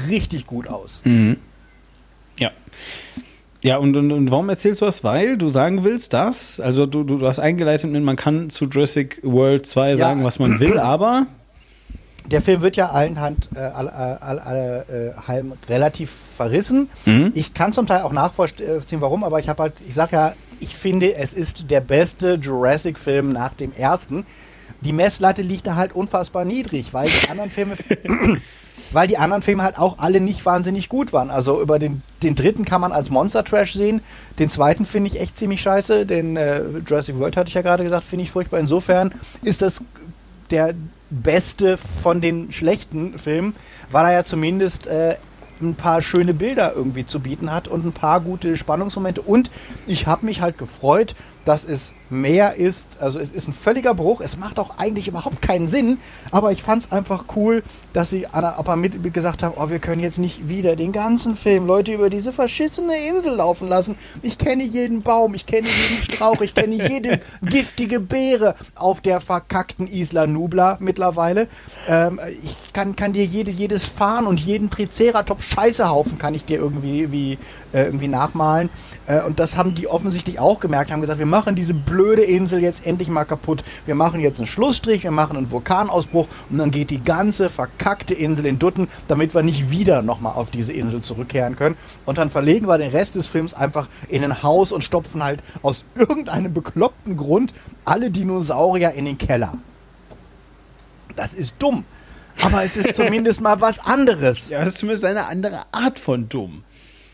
richtig 0.09 0.45
gut 0.45 0.67
aus. 0.67 1.01
Mhm. 1.03 1.37
Ja. 2.39 2.51
Ja, 3.63 3.77
und, 3.77 3.95
und, 3.95 4.11
und 4.11 4.29
warum 4.29 4.49
erzählst 4.49 4.81
du 4.81 4.85
das? 4.85 5.05
Weil 5.05 5.37
du 5.37 5.47
sagen 5.47 5.85
willst, 5.85 6.11
dass, 6.13 6.59
also 6.59 6.85
du, 6.85 7.03
du, 7.03 7.17
du 7.17 7.27
hast 7.27 7.39
eingeleitet 7.39 7.89
mit, 7.89 8.03
man 8.03 8.17
kann 8.17 8.49
zu 8.49 8.65
Jurassic 8.65 9.19
World 9.23 9.65
2 9.65 9.91
Ja. 9.91 9.97
sagen, 9.97 10.23
was 10.25 10.37
man 10.37 10.59
will, 10.59 10.77
aber 10.79 11.27
Der 12.25 12.41
Film 12.41 12.61
wird 12.61 12.75
ja 12.75 12.89
allen 12.89 13.19
Hand, 13.19 13.49
äh, 13.55 13.59
all, 13.59 13.89
all, 13.89 14.17
all, 14.19 14.39
all, 14.39 14.85
äh, 14.89 15.27
halben 15.27 15.53
relativ 15.67 16.09
verrissen. 16.37 16.89
Mhm. 17.05 17.31
Ich 17.35 17.53
kann 17.53 17.73
zum 17.73 17.85
Teil 17.85 18.01
auch 18.01 18.13
nachvollziehen, 18.13 19.01
warum, 19.01 19.23
aber 19.23 19.39
ich 19.39 19.49
habe 19.49 19.63
halt, 19.63 19.73
ich 19.87 19.93
sag 19.93 20.11
ja, 20.11 20.33
ich 20.59 20.75
finde, 20.75 21.15
es 21.15 21.33
ist 21.33 21.69
der 21.69 21.81
beste 21.81 22.35
Jurassic-Film 22.35 23.29
nach 23.29 23.53
dem 23.53 23.73
ersten. 23.73 24.25
Die 24.81 24.93
Messlatte 24.93 25.41
liegt 25.41 25.67
da 25.67 25.75
halt 25.75 25.93
unfassbar 25.93 26.45
niedrig, 26.45 26.93
weil 26.93 27.09
die 27.09 27.29
anderen 27.29 27.51
Filme, 27.51 27.75
weil 28.91 29.07
die 29.07 29.17
anderen 29.17 29.41
Filme 29.41 29.63
halt 29.63 29.77
auch 29.77 29.99
alle 29.99 30.19
nicht 30.19 30.45
wahnsinnig 30.45 30.89
gut 30.89 31.13
waren. 31.13 31.29
Also 31.29 31.61
über 31.61 31.79
den, 31.79 32.01
den 32.21 32.35
dritten 32.35 32.65
kann 32.65 32.81
man 32.81 32.91
als 32.91 33.09
Monster 33.09 33.43
Trash 33.43 33.73
sehen. 33.73 34.01
Den 34.39 34.49
zweiten 34.49 34.85
finde 34.85 35.09
ich 35.09 35.19
echt 35.19 35.37
ziemlich 35.37 35.61
scheiße. 35.61 36.05
Den 36.05 36.37
äh, 36.37 36.61
Jurassic 36.85 37.17
World 37.19 37.37
hatte 37.37 37.49
ich 37.49 37.53
ja 37.53 37.61
gerade 37.61 37.83
gesagt, 37.83 38.05
finde 38.05 38.23
ich 38.23 38.31
furchtbar. 38.31 38.59
Insofern 38.59 39.13
ist 39.41 39.61
das 39.61 39.83
der 40.51 40.73
beste 41.09 41.77
von 41.77 42.21
den 42.21 42.51
schlechten 42.51 43.17
Filmen, 43.17 43.55
weil 43.91 44.05
er 44.05 44.13
ja 44.13 44.23
zumindest 44.23 44.87
äh, 44.87 45.15
ein 45.61 45.75
paar 45.75 46.01
schöne 46.01 46.33
Bilder 46.33 46.73
irgendwie 46.75 47.05
zu 47.05 47.19
bieten 47.19 47.51
hat 47.51 47.67
und 47.67 47.85
ein 47.85 47.93
paar 47.93 48.19
gute 48.19 48.57
Spannungsmomente. 48.57 49.21
Und 49.21 49.51
ich 49.87 50.07
habe 50.07 50.25
mich 50.25 50.41
halt 50.41 50.57
gefreut, 50.57 51.15
dass 51.45 51.63
es 51.63 51.93
mehr 52.13 52.55
ist. 52.55 52.85
Also 52.99 53.19
es 53.19 53.31
ist 53.31 53.47
ein 53.47 53.53
völliger 53.53 53.93
Bruch. 53.93 54.21
Es 54.21 54.37
macht 54.37 54.59
auch 54.59 54.77
eigentlich 54.77 55.07
überhaupt 55.07 55.41
keinen 55.41 55.67
Sinn. 55.67 55.97
Aber 56.31 56.51
ich 56.51 56.63
fand 56.63 56.83
es 56.83 56.91
einfach 56.91 57.25
cool, 57.35 57.63
dass 57.93 58.09
sie 58.09 58.27
Anna 58.27 58.57
Appa 58.57 58.75
mit, 58.75 59.13
gesagt 59.13 59.43
haben, 59.43 59.55
oh, 59.57 59.69
wir 59.69 59.79
können 59.79 60.01
jetzt 60.01 60.17
nicht 60.17 60.49
wieder 60.49 60.75
den 60.75 60.91
ganzen 60.91 61.35
Film 61.35 61.67
Leute 61.67 61.93
über 61.93 62.09
diese 62.09 62.33
verschissene 62.33 62.95
Insel 63.07 63.35
laufen 63.35 63.67
lassen. 63.67 63.95
Ich 64.21 64.37
kenne 64.37 64.63
jeden 64.63 65.01
Baum, 65.01 65.33
ich 65.35 65.45
kenne 65.45 65.67
jeden 65.67 66.03
Strauch, 66.03 66.41
ich 66.41 66.55
kenne 66.55 66.75
jede 66.89 67.19
giftige 67.43 67.99
Beere 67.99 68.55
auf 68.75 69.01
der 69.01 69.21
verkackten 69.21 69.87
Isla 69.87 70.27
Nubla 70.27 70.77
mittlerweile. 70.79 71.47
Ähm, 71.87 72.19
ich 72.43 72.73
kann, 72.73 72.95
kann 72.95 73.13
dir 73.13 73.25
jede, 73.25 73.51
jedes 73.51 73.85
Farn 73.85 74.25
und 74.25 74.39
jeden 74.39 74.69
Triceratops 74.69 75.45
Scheißehaufen 75.45 76.17
kann 76.17 76.33
ich 76.33 76.45
dir 76.45 76.57
irgendwie, 76.57 77.11
wie, 77.11 77.33
äh, 77.73 77.83
irgendwie 77.83 78.07
nachmalen. 78.07 78.69
Äh, 79.05 79.21
und 79.21 79.39
das 79.39 79.57
haben 79.57 79.75
die 79.75 79.87
offensichtlich 79.87 80.39
auch 80.39 80.59
gemerkt, 80.59 80.91
haben 80.91 81.01
gesagt, 81.01 81.19
wir 81.19 81.25
machen 81.25 81.55
diese 81.55 81.73
blöde 81.73 82.02
Insel 82.11 82.61
jetzt 82.61 82.85
endlich 82.85 83.09
mal 83.09 83.23
kaputt. 83.23 83.63
Wir 83.85 83.95
machen 83.95 84.19
jetzt 84.19 84.37
einen 84.37 84.47
Schlussstrich, 84.47 85.03
wir 85.03 85.11
machen 85.11 85.37
einen 85.37 85.49
Vulkanausbruch 85.49 86.27
und 86.49 86.57
dann 86.57 86.71
geht 86.71 86.89
die 86.89 87.03
ganze 87.03 87.49
verkackte 87.49 88.13
Insel 88.13 88.45
in 88.45 88.59
Dutten, 88.59 88.87
damit 89.07 89.33
wir 89.33 89.43
nicht 89.43 89.69
wieder 89.71 90.01
nochmal 90.01 90.33
auf 90.33 90.51
diese 90.51 90.73
Insel 90.73 91.01
zurückkehren 91.01 91.55
können. 91.55 91.77
Und 92.05 92.17
dann 92.17 92.29
verlegen 92.29 92.67
wir 92.67 92.77
den 92.77 92.91
Rest 92.91 93.15
des 93.15 93.27
Films 93.27 93.53
einfach 93.53 93.87
in 94.09 94.23
ein 94.23 94.43
Haus 94.43 94.71
und 94.71 94.83
stopfen 94.83 95.23
halt 95.23 95.41
aus 95.61 95.85
irgendeinem 95.95 96.53
bekloppten 96.53 97.17
Grund 97.17 97.53
alle 97.85 98.11
Dinosaurier 98.11 98.91
in 98.91 99.05
den 99.05 99.17
Keller. 99.17 99.53
Das 101.15 101.33
ist 101.33 101.55
dumm. 101.59 101.85
Aber 102.41 102.63
es 102.63 102.75
ist 102.75 102.95
zumindest 102.95 103.41
mal 103.41 103.61
was 103.61 103.79
anderes. 103.79 104.49
ja, 104.49 104.59
das 104.59 104.73
ist 104.73 104.79
zumindest 104.79 105.05
eine 105.05 105.25
andere 105.25 105.61
Art 105.71 105.99
von 105.99 106.29
dumm. 106.29 106.63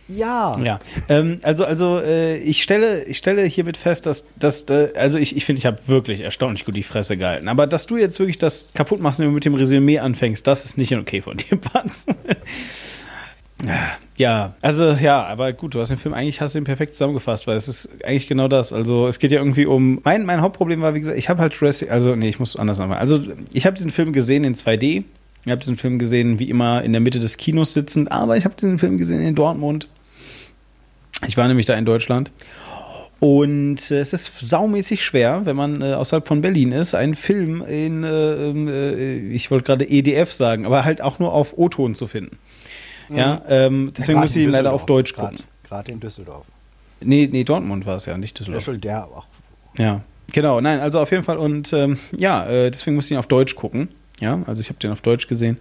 Ja. 0.09 0.59
Ja, 0.63 0.79
ähm, 1.07 1.39
also 1.43 1.65
also 1.65 1.99
äh, 1.99 2.37
ich 2.37 2.63
stelle 2.63 3.03
ich 3.05 3.17
stelle 3.17 3.43
hiermit 3.43 3.77
fest, 3.77 4.05
dass 4.05 4.25
dass 4.37 4.63
äh, 4.69 4.89
also 4.95 5.19
ich 5.19 5.35
ich 5.35 5.45
finde 5.45 5.59
ich 5.59 5.65
habe 5.65 5.77
wirklich 5.87 6.21
erstaunlich 6.21 6.65
gut 6.65 6.75
die 6.75 6.83
Fresse 6.83 7.15
gehalten, 7.15 7.47
aber 7.47 7.67
dass 7.67 7.85
du 7.85 7.97
jetzt 7.97 8.19
wirklich 8.19 8.39
das 8.39 8.67
kaputt 8.73 9.01
machst 9.01 9.19
und 9.19 9.33
mit 9.33 9.45
dem 9.45 9.53
Resümee 9.53 9.99
anfängst, 9.99 10.45
das 10.47 10.65
ist 10.65 10.77
nicht 10.77 10.95
okay 10.95 11.21
von 11.21 11.37
dir, 11.37 11.57
Pans. 11.61 12.07
Ja, 14.15 14.55
also 14.61 14.91
ja, 14.93 15.25
aber 15.25 15.51
gut, 15.53 15.75
du 15.75 15.81
hast 15.81 15.89
den 15.89 15.97
Film 15.97 16.13
eigentlich 16.13 16.39
hast 16.39 16.55
du 16.55 16.59
ihn 16.59 16.63
perfekt 16.63 16.93
zusammengefasst, 16.93 17.45
weil 17.45 17.57
es 17.57 17.67
ist 17.67 17.89
eigentlich 18.03 18.27
genau 18.27 18.47
das. 18.47 18.73
Also 18.73 19.07
es 19.07 19.19
geht 19.19 19.31
ja 19.31 19.39
irgendwie 19.39 19.65
um 19.65 19.99
mein 20.03 20.25
mein 20.25 20.41
Hauptproblem 20.41 20.81
war 20.81 20.95
wie 20.95 21.01
gesagt, 21.01 21.17
ich 21.17 21.29
habe 21.29 21.41
halt 21.41 21.53
Jurassic, 21.53 21.91
also 21.91 22.15
nee, 22.15 22.29
ich 22.29 22.39
muss 22.39 22.55
anders 22.55 22.79
nochmal. 22.79 22.99
Also 22.99 23.19
ich 23.53 23.65
habe 23.65 23.75
diesen 23.75 23.91
Film 23.91 24.13
gesehen 24.13 24.43
in 24.43 24.55
2D. 24.55 25.03
Ich 25.45 25.51
habe 25.51 25.61
diesen 25.61 25.77
Film 25.77 25.99
gesehen, 25.99 26.39
wie 26.39 26.49
immer 26.49 26.83
in 26.83 26.91
der 26.91 27.01
Mitte 27.01 27.19
des 27.19 27.37
Kinos 27.37 27.73
sitzend, 27.73 28.11
aber 28.11 28.37
ich 28.37 28.45
habe 28.45 28.55
diesen 28.55 28.79
Film 28.79 28.97
gesehen 28.97 29.21
in 29.21 29.35
Dortmund. 29.35 29.87
Ich 31.27 31.37
war 31.37 31.47
nämlich 31.47 31.65
da 31.65 31.73
in 31.75 31.85
Deutschland. 31.85 32.31
Und 33.19 33.91
äh, 33.91 33.99
es 33.99 34.13
ist 34.13 34.39
saumäßig 34.39 35.03
schwer, 35.03 35.41
wenn 35.45 35.55
man 35.57 35.81
äh, 35.81 35.93
außerhalb 35.93 36.25
von 36.25 36.39
Berlin 36.41 36.71
ist, 36.71 36.95
einen 36.95 37.15
Film 37.15 37.61
in, 37.65 38.03
äh, 38.05 38.51
äh, 38.51 39.19
ich 39.33 39.51
wollte 39.51 39.65
gerade 39.65 39.89
EDF 39.89 40.31
sagen, 40.31 40.65
aber 40.65 40.85
halt 40.85 41.01
auch 41.01 41.19
nur 41.19 41.33
auf 41.33 41.57
O-Ton 41.57 41.95
zu 41.95 42.07
finden. 42.07 42.37
Ja, 43.09 43.41
ähm, 43.49 43.91
deswegen 43.97 44.13
Gerade 44.19 44.27
muss 44.27 44.35
ich 44.35 44.43
ihn 44.43 44.49
leider 44.51 44.71
auf. 44.71 44.85
Deutsch 44.85 45.13
Gerade- 45.13 45.35
gucken. 45.35 45.45
Gerade 45.67 45.91
in 45.91 45.99
Düsseldorf. 45.99 46.45
Nee, 47.01 47.27
nee, 47.31 47.43
Dortmund 47.43 47.85
war 47.85 47.95
es 47.97 48.05
ja, 48.05 48.17
nicht 48.17 48.37
Ja, 48.37 48.45
Düsseldorf. 48.45 48.63
schon 48.63 48.81
der 48.81 49.05
auch. 49.05 49.25
Ja, 49.77 50.01
genau, 50.31 50.61
nein, 50.61 50.79
also 50.79 50.99
auf 50.99 51.11
jeden 51.11 51.23
Fall 51.23 51.37
und 51.37 51.73
ähm, 51.73 51.97
ja, 52.15 52.45
äh, 52.47 52.71
deswegen 52.71 52.95
muss 52.95 53.05
ich 53.05 53.11
ihn 53.11 53.17
auf 53.17 53.27
Deutsch 53.27 53.55
gucken. 53.55 53.89
Ja, 54.19 54.41
also 54.47 54.61
ich 54.61 54.69
habe 54.69 54.79
den 54.79 54.91
auf 54.91 55.01
Deutsch 55.01 55.27
gesehen. 55.27 55.57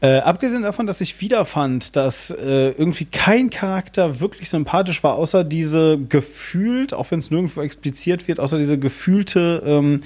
Äh, 0.00 0.18
abgesehen 0.18 0.62
davon, 0.62 0.86
dass 0.86 1.00
ich 1.00 1.20
wieder 1.20 1.44
fand, 1.44 1.96
dass 1.96 2.30
äh, 2.30 2.70
irgendwie 2.70 3.04
kein 3.04 3.50
Charakter 3.50 4.20
wirklich 4.20 4.48
sympathisch 4.48 5.02
war, 5.02 5.16
außer 5.16 5.42
diese 5.42 5.98
gefühlt, 5.98 6.94
auch 6.94 7.10
wenn 7.10 7.18
es 7.18 7.30
nirgendwo 7.32 7.62
expliziert 7.62 8.28
wird, 8.28 8.38
außer 8.38 8.58
diese 8.58 8.78
gefühlte 8.78 9.60
ähm, 9.66 10.02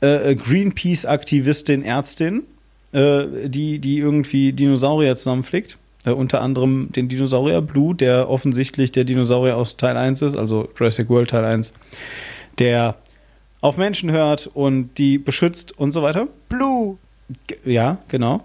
äh, 0.00 0.34
Greenpeace-Aktivistin, 0.34 1.82
Ärztin, 1.82 2.44
äh, 2.92 3.24
die, 3.48 3.78
die 3.78 3.98
irgendwie 3.98 4.52
Dinosaurier 4.54 5.16
zusammenflickt. 5.16 5.76
Äh, 6.06 6.12
unter 6.12 6.40
anderem 6.40 6.90
den 6.92 7.08
Dinosaurier 7.08 7.60
Blue, 7.60 7.94
der 7.94 8.30
offensichtlich 8.30 8.92
der 8.92 9.04
Dinosaurier 9.04 9.56
aus 9.58 9.76
Teil 9.76 9.96
1 9.98 10.22
ist, 10.22 10.36
also 10.38 10.68
Jurassic 10.78 11.10
World 11.10 11.30
Teil 11.30 11.44
1, 11.44 11.74
der 12.58 12.96
auf 13.60 13.76
Menschen 13.76 14.10
hört 14.10 14.46
und 14.54 14.96
die 14.96 15.18
beschützt 15.18 15.76
und 15.78 15.92
so 15.92 16.02
weiter. 16.02 16.28
Blue. 16.48 16.96
G- 17.48 17.56
Ja, 17.64 17.98
genau. 18.08 18.44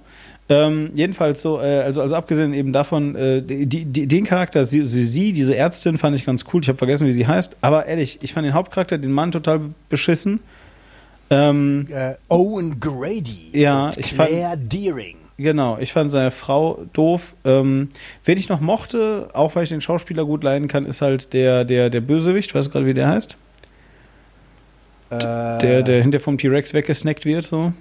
Ähm, 0.53 0.89
jedenfalls 0.95 1.41
so, 1.41 1.59
äh, 1.61 1.79
also, 1.79 2.01
also 2.01 2.13
abgesehen 2.15 2.53
eben 2.53 2.73
davon, 2.73 3.15
äh, 3.15 3.41
die, 3.41 3.65
die, 3.85 4.05
den 4.07 4.25
Charakter, 4.25 4.65
sie, 4.65 4.85
sie, 4.85 5.31
diese 5.31 5.55
Ärztin, 5.55 5.97
fand 5.97 6.13
ich 6.17 6.25
ganz 6.25 6.43
cool. 6.51 6.61
Ich 6.61 6.67
habe 6.67 6.77
vergessen, 6.77 7.07
wie 7.07 7.13
sie 7.13 7.25
heißt. 7.25 7.55
Aber 7.61 7.85
ehrlich, 7.85 8.19
ich 8.21 8.33
fand 8.33 8.45
den 8.45 8.53
Hauptcharakter, 8.53 8.97
den 8.97 9.11
Mann, 9.13 9.31
total 9.31 9.61
beschissen. 9.87 10.41
Ähm, 11.29 11.87
Äh, 11.89 12.15
Owen 12.27 12.79
Grady. 12.81 13.51
Ja, 13.53 13.91
ich 13.95 14.13
fand- 14.13 14.29
Claire 14.29 14.57
Deering. 14.57 15.15
Genau, 15.37 15.77
ich 15.79 15.93
fand 15.93 16.11
seine 16.11 16.31
Frau 16.31 16.83
doof. 16.91 17.33
Ähm, 17.45 17.87
wen 18.25 18.37
ich 18.37 18.49
noch 18.49 18.59
mochte, 18.59 19.29
auch 19.33 19.55
weil 19.55 19.63
ich 19.63 19.69
den 19.69 19.79
Schauspieler 19.81 20.25
gut 20.25 20.43
leiden 20.43 20.67
kann, 20.67 20.85
ist 20.85 21.01
halt 21.01 21.31
der, 21.31 21.63
der, 21.63 21.89
der 21.89 22.01
Bösewicht, 22.01 22.53
weißt 22.53 22.67
du 22.67 22.71
gerade, 22.73 22.85
wie 22.85 22.93
der 22.93 23.07
heißt? 23.07 23.37
Äh, 25.11 25.17
Der, 25.17 25.81
der 25.83 26.01
hinter 26.01 26.19
vom 26.19 26.37
T-Rex 26.37 26.73
weggesnackt 26.73 27.23
wird, 27.25 27.45
so. 27.45 27.71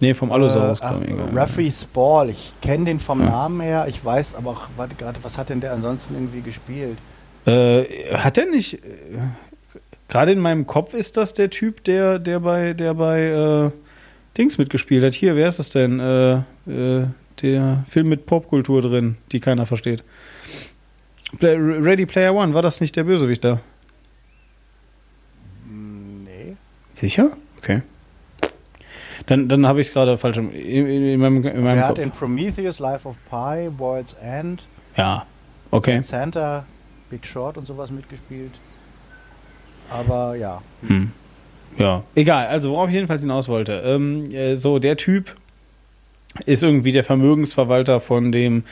Nee, 0.00 0.12
vom 0.14 0.30
Allosaurus, 0.30 0.80
äh, 0.80 0.84
ach. 0.84 1.00
Ruffy 1.34 1.70
Spall. 1.70 2.30
Ich 2.30 2.52
kenne 2.60 2.84
den 2.84 3.00
vom 3.00 3.20
Ja. 3.20 3.30
Namen 3.30 3.60
her. 3.62 3.86
Ich 3.88 4.04
weiß 4.04 4.34
aber 4.34 4.50
auch, 4.50 4.68
gerade, 4.98 5.18
was 5.22 5.38
hat 5.38 5.48
denn 5.48 5.60
der 5.60 5.72
ansonsten 5.72 6.14
irgendwie 6.14 6.42
gespielt? 6.42 6.98
Äh, 7.46 7.84
hat 8.14 8.36
er 8.38 8.46
nicht. 8.46 8.74
Äh, 8.74 8.78
Gerade 10.08 10.32
in 10.32 10.38
meinem 10.38 10.66
Kopf 10.66 10.94
ist 10.94 11.16
das 11.16 11.34
der 11.34 11.50
Typ, 11.50 11.82
der, 11.84 12.18
der 12.20 12.38
bei, 12.40 12.74
der 12.74 12.94
bei 12.94 13.22
äh, 13.24 13.70
Dings 14.38 14.56
mitgespielt 14.56 15.02
hat. 15.04 15.14
Hier, 15.14 15.34
wer 15.34 15.48
ist 15.48 15.58
das 15.58 15.70
denn? 15.70 15.98
Äh, 15.98 16.34
äh, 16.70 17.06
der 17.42 17.84
Film 17.88 18.08
mit 18.08 18.24
Popkultur 18.26 18.82
drin, 18.82 19.16
die 19.32 19.40
keiner 19.40 19.66
versteht. 19.66 20.04
Play, 21.38 21.56
Ready 21.56 22.06
Player 22.06 22.34
One, 22.34 22.54
war 22.54 22.62
das 22.62 22.80
nicht 22.80 22.94
der 22.96 23.04
Bösewicht 23.04 23.42
da? 23.44 23.60
Nee. 25.68 26.56
Sicher? 26.94 27.30
Okay. 27.58 27.82
Dann, 29.26 29.48
dann 29.48 29.66
habe 29.66 29.80
ich 29.80 29.88
es 29.88 29.92
gerade 29.92 30.18
falsch 30.18 30.36
in, 30.36 30.52
in, 30.52 30.86
in 30.86 31.20
meinem, 31.20 31.44
in 31.44 31.62
meinem 31.62 31.74
Der 31.74 31.88
hat 31.88 31.98
in 31.98 32.10
Prometheus, 32.10 32.78
Life 32.78 33.08
of 33.08 33.16
Pi, 33.28 33.70
World's 33.76 34.14
End, 34.14 34.62
Ja, 34.96 35.26
okay. 35.70 36.00
Santa, 36.02 36.64
Big 37.10 37.26
Short 37.26 37.56
und 37.58 37.66
sowas 37.66 37.90
mitgespielt. 37.90 38.52
Aber 39.90 40.36
ja. 40.36 40.62
Hm. 40.86 41.12
Ja, 41.78 42.02
egal. 42.14 42.46
Also 42.46 42.70
worauf 42.70 42.88
ich 42.88 42.94
jedenfalls 42.94 43.20
hinaus 43.20 43.48
wollte. 43.48 43.82
Ähm, 43.84 44.30
äh, 44.32 44.56
so, 44.56 44.78
der 44.78 44.96
Typ 44.96 45.34
ist 46.44 46.62
irgendwie 46.62 46.92
der 46.92 47.04
Vermögensverwalter 47.04 48.00
von 48.00 48.32
dem 48.32 48.64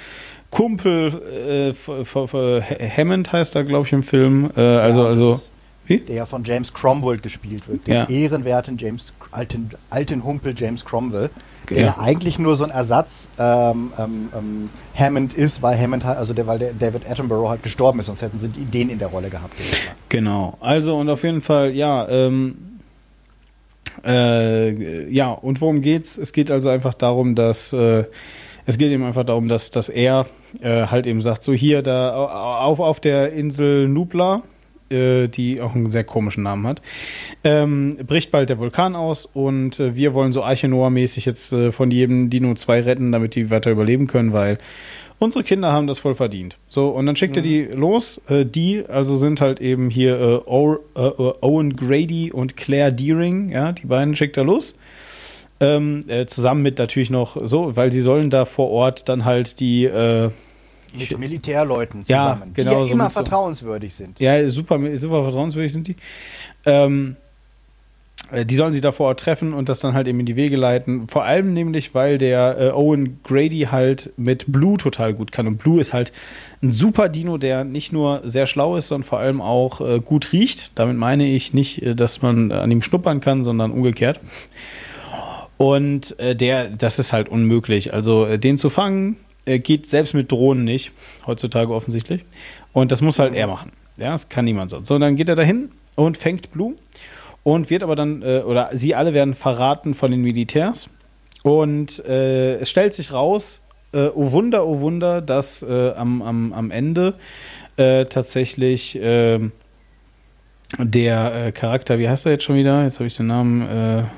Kumpel 0.50 1.72
äh, 1.88 2.88
Hammond 2.88 3.32
heißt 3.32 3.56
er, 3.56 3.64
glaube 3.64 3.86
ich, 3.86 3.92
im 3.92 4.02
Film. 4.02 4.50
Äh, 4.56 4.60
also, 4.60 5.02
Ja, 5.02 5.08
also. 5.08 5.40
Wie? 5.86 5.98
Der 5.98 6.24
von 6.26 6.44
James 6.44 6.72
Cromwell 6.72 7.18
gespielt 7.18 7.68
wird. 7.68 7.86
Den 7.86 7.94
Ja. 7.94 8.08
ehrenwerten 8.08 8.78
James, 8.78 9.12
alten, 9.32 9.70
alten 9.90 10.24
Humpel 10.24 10.54
James 10.56 10.84
Cromwell. 10.84 11.30
Der 11.70 11.78
Ja. 11.78 11.96
eigentlich 11.98 12.38
nur 12.38 12.56
so 12.56 12.64
ein 12.64 12.70
Ersatz 12.70 13.28
ähm, 13.38 13.92
ähm, 13.98 14.28
ähm, 14.36 14.70
Hammond 14.98 15.32
ist, 15.34 15.62
weil 15.62 15.78
Hammond 15.78 16.04
halt, 16.04 16.18
also 16.18 16.34
der, 16.34 16.46
weil 16.46 16.58
der 16.58 16.72
David 16.74 17.08
Attenborough 17.10 17.48
halt 17.48 17.62
gestorben 17.62 18.00
ist, 18.00 18.06
sonst 18.06 18.20
hätten 18.22 18.38
sie 18.38 18.48
die- 18.48 18.64
den 18.66 18.90
in 18.90 18.98
der 18.98 19.08
Rolle 19.08 19.30
gehabt. 19.30 19.54
Genau. 20.10 20.56
Also 20.60 20.96
und 20.96 21.08
auf 21.08 21.22
jeden 21.22 21.40
Fall, 21.40 21.70
ja, 21.72 22.06
ähm, 22.08 22.56
äh, 24.04 25.08
ja, 25.10 25.30
und 25.32 25.60
worum 25.60 25.80
geht's? 25.80 26.18
Es 26.18 26.32
geht 26.32 26.50
also 26.50 26.68
einfach 26.68 26.94
darum, 26.94 27.34
dass 27.34 27.72
äh, 27.72 28.04
es 28.66 28.78
geht 28.78 28.90
eben 28.90 29.04
einfach 29.04 29.24
darum, 29.24 29.48
dass, 29.48 29.70
dass 29.70 29.88
er 29.88 30.26
äh, 30.60 30.86
halt 30.86 31.06
eben 31.06 31.20
sagt, 31.22 31.44
so 31.44 31.52
hier 31.52 31.82
da 31.82 32.14
au- 32.14 32.70
auf, 32.72 32.80
auf 32.80 33.00
der 33.00 33.32
Insel 33.32 33.88
Nubla, 33.88 34.42
äh, 34.90 35.28
die 35.28 35.60
auch 35.60 35.74
einen 35.74 35.90
sehr 35.90 36.04
komischen 36.04 36.42
Namen 36.42 36.66
hat, 36.66 36.82
ähm, 37.42 37.96
bricht 38.06 38.30
bald 38.30 38.50
der 38.50 38.58
Vulkan 38.58 38.96
aus 38.96 39.26
und 39.26 39.80
äh, 39.80 39.94
wir 39.94 40.14
wollen 40.14 40.32
so 40.32 40.42
Arche 40.42 40.68
Noah-mäßig 40.68 41.24
jetzt 41.24 41.52
äh, 41.52 41.72
von 41.72 41.90
jedem 41.90 42.30
Dino 42.30 42.54
2 42.54 42.82
retten, 42.82 43.12
damit 43.12 43.34
die 43.34 43.50
weiter 43.50 43.70
überleben 43.70 44.06
können, 44.06 44.32
weil 44.32 44.58
unsere 45.18 45.44
Kinder 45.44 45.72
haben 45.72 45.86
das 45.86 45.98
voll 45.98 46.14
verdient. 46.14 46.56
So, 46.68 46.88
und 46.88 47.06
dann 47.06 47.16
schickt 47.16 47.36
er 47.36 47.42
die 47.42 47.62
los. 47.62 48.20
Äh, 48.28 48.44
die, 48.44 48.84
also 48.86 49.16
sind 49.16 49.40
halt 49.40 49.60
eben 49.60 49.90
hier 49.90 50.20
äh, 50.20 50.48
o 50.48 50.78
äh, 50.94 51.00
äh, 51.00 51.34
Owen 51.40 51.76
Grady 51.76 52.30
und 52.32 52.56
Claire 52.56 52.92
Deering, 52.92 53.50
ja, 53.50 53.72
die 53.72 53.86
beiden 53.86 54.14
schickt 54.14 54.36
er 54.36 54.44
los. 54.44 54.76
Ähm, 55.60 56.04
äh, 56.08 56.26
zusammen 56.26 56.62
mit 56.62 56.78
natürlich 56.78 57.10
noch 57.10 57.36
so, 57.40 57.76
weil 57.76 57.92
sie 57.92 58.00
sollen 58.00 58.28
da 58.28 58.44
vor 58.44 58.70
Ort 58.70 59.08
dann 59.08 59.24
halt 59.24 59.60
die, 59.60 59.88
Mit 60.96 61.18
Militärleuten 61.18 62.04
Ja, 62.06 62.34
zusammen, 62.34 62.52
genau, 62.54 62.70
die 62.70 62.76
ja 62.82 62.86
so 62.86 62.92
immer 62.92 63.04
so- 63.06 63.14
vertrauenswürdig 63.14 63.94
sind. 63.94 64.20
ja, 64.20 64.48
super, 64.48 64.78
super 64.96 65.22
vertrauenswürdig 65.24 65.72
sind 65.72 65.88
die. 65.88 65.96
Ähm, 66.64 67.16
äh, 68.32 68.46
die 68.46 68.54
sollen 68.56 68.72
sie 68.72 68.80
da 68.80 68.90
vor 68.92 69.08
Ort 69.08 69.20
treffen 69.20 69.52
und 69.52 69.68
das 69.68 69.80
dann 69.80 69.92
halt 69.94 70.08
eben 70.08 70.20
in 70.20 70.26
die 70.26 70.36
Wege 70.36 70.56
leiten. 70.56 71.08
Vor 71.08 71.24
allem 71.24 71.52
nämlich, 71.52 71.94
weil 71.94 72.16
der 72.18 72.56
äh, 72.58 72.70
Owen 72.70 73.20
Grady 73.24 73.68
halt 73.70 74.12
mit 74.16 74.44
Blue 74.48 74.78
total 74.78 75.12
gut 75.14 75.30
kann. 75.32 75.46
Und 75.46 75.58
Blue 75.58 75.80
ist 75.80 75.92
halt 75.92 76.12
ein 76.62 76.72
super 76.72 77.08
Dino, 77.10 77.36
der 77.36 77.64
nicht 77.64 77.92
nur 77.92 78.22
sehr 78.24 78.46
schlau 78.46 78.76
ist, 78.76 78.88
sondern 78.88 79.06
vor 79.06 79.18
allem 79.18 79.42
auch 79.42 79.80
äh, 79.80 80.00
gut 80.00 80.32
riecht. 80.32 80.70
Damit 80.74 80.96
meine 80.96 81.26
ich 81.26 81.52
nicht, 81.52 81.82
äh, 81.82 81.94
dass 81.94 82.22
man 82.22 82.50
an 82.52 82.70
ihm 82.70 82.80
schnuppern 82.82 83.20
kann, 83.20 83.44
sondern 83.44 83.72
umgekehrt. 83.72 84.20
Und 85.56 86.18
äh, 86.18 86.34
der, 86.34 86.68
das 86.70 86.98
ist 86.98 87.12
halt 87.12 87.28
unmöglich. 87.28 87.94
Also 87.94 88.26
äh, 88.26 88.38
den 88.38 88.56
zu 88.58 88.70
fangen, 88.70 89.16
äh, 89.46 89.58
geht 89.58 89.86
selbst 89.86 90.14
mit 90.14 90.30
Drohnen 90.30 90.64
nicht, 90.64 90.92
heutzutage 91.26 91.72
offensichtlich. 91.72 92.24
Und 92.72 92.92
das 92.92 93.00
muss 93.00 93.18
halt 93.18 93.34
er 93.34 93.46
machen. 93.46 93.72
Ja, 93.96 94.12
das 94.12 94.28
kann 94.28 94.44
niemand 94.44 94.70
sonst. 94.70 94.88
So, 94.88 94.98
dann 94.98 95.16
geht 95.16 95.28
er 95.28 95.36
dahin 95.36 95.70
und 95.96 96.18
fängt 96.18 96.50
Blue 96.52 96.74
und 97.42 97.70
wird 97.70 97.82
aber 97.82 97.96
dann, 97.96 98.22
äh, 98.22 98.40
oder 98.40 98.70
sie 98.72 98.94
alle 98.94 99.14
werden 99.14 99.34
verraten 99.34 99.94
von 99.94 100.10
den 100.10 100.22
Militärs. 100.22 100.88
Und 101.42 102.04
äh, 102.04 102.56
es 102.56 102.70
stellt 102.70 102.94
sich 102.94 103.12
raus, 103.12 103.62
äh, 103.92 104.08
oh 104.14 104.32
Wunder, 104.32 104.66
oh 104.66 104.80
Wunder, 104.80 105.20
dass 105.20 105.62
äh, 105.62 105.92
am, 105.92 106.22
am, 106.22 106.52
am 106.52 106.70
Ende 106.70 107.14
äh, 107.76 108.06
tatsächlich 108.06 108.98
ähm, 109.00 109.52
der 110.78 111.52
Charakter, 111.52 111.98
wie 111.98 112.08
heißt 112.08 112.26
er 112.26 112.32
jetzt 112.32 112.44
schon 112.44 112.56
wieder? 112.56 112.82
Jetzt 112.82 112.98
habe 112.98 113.06
ich 113.06 113.16
den 113.16 113.26
Namen. 113.26 114.08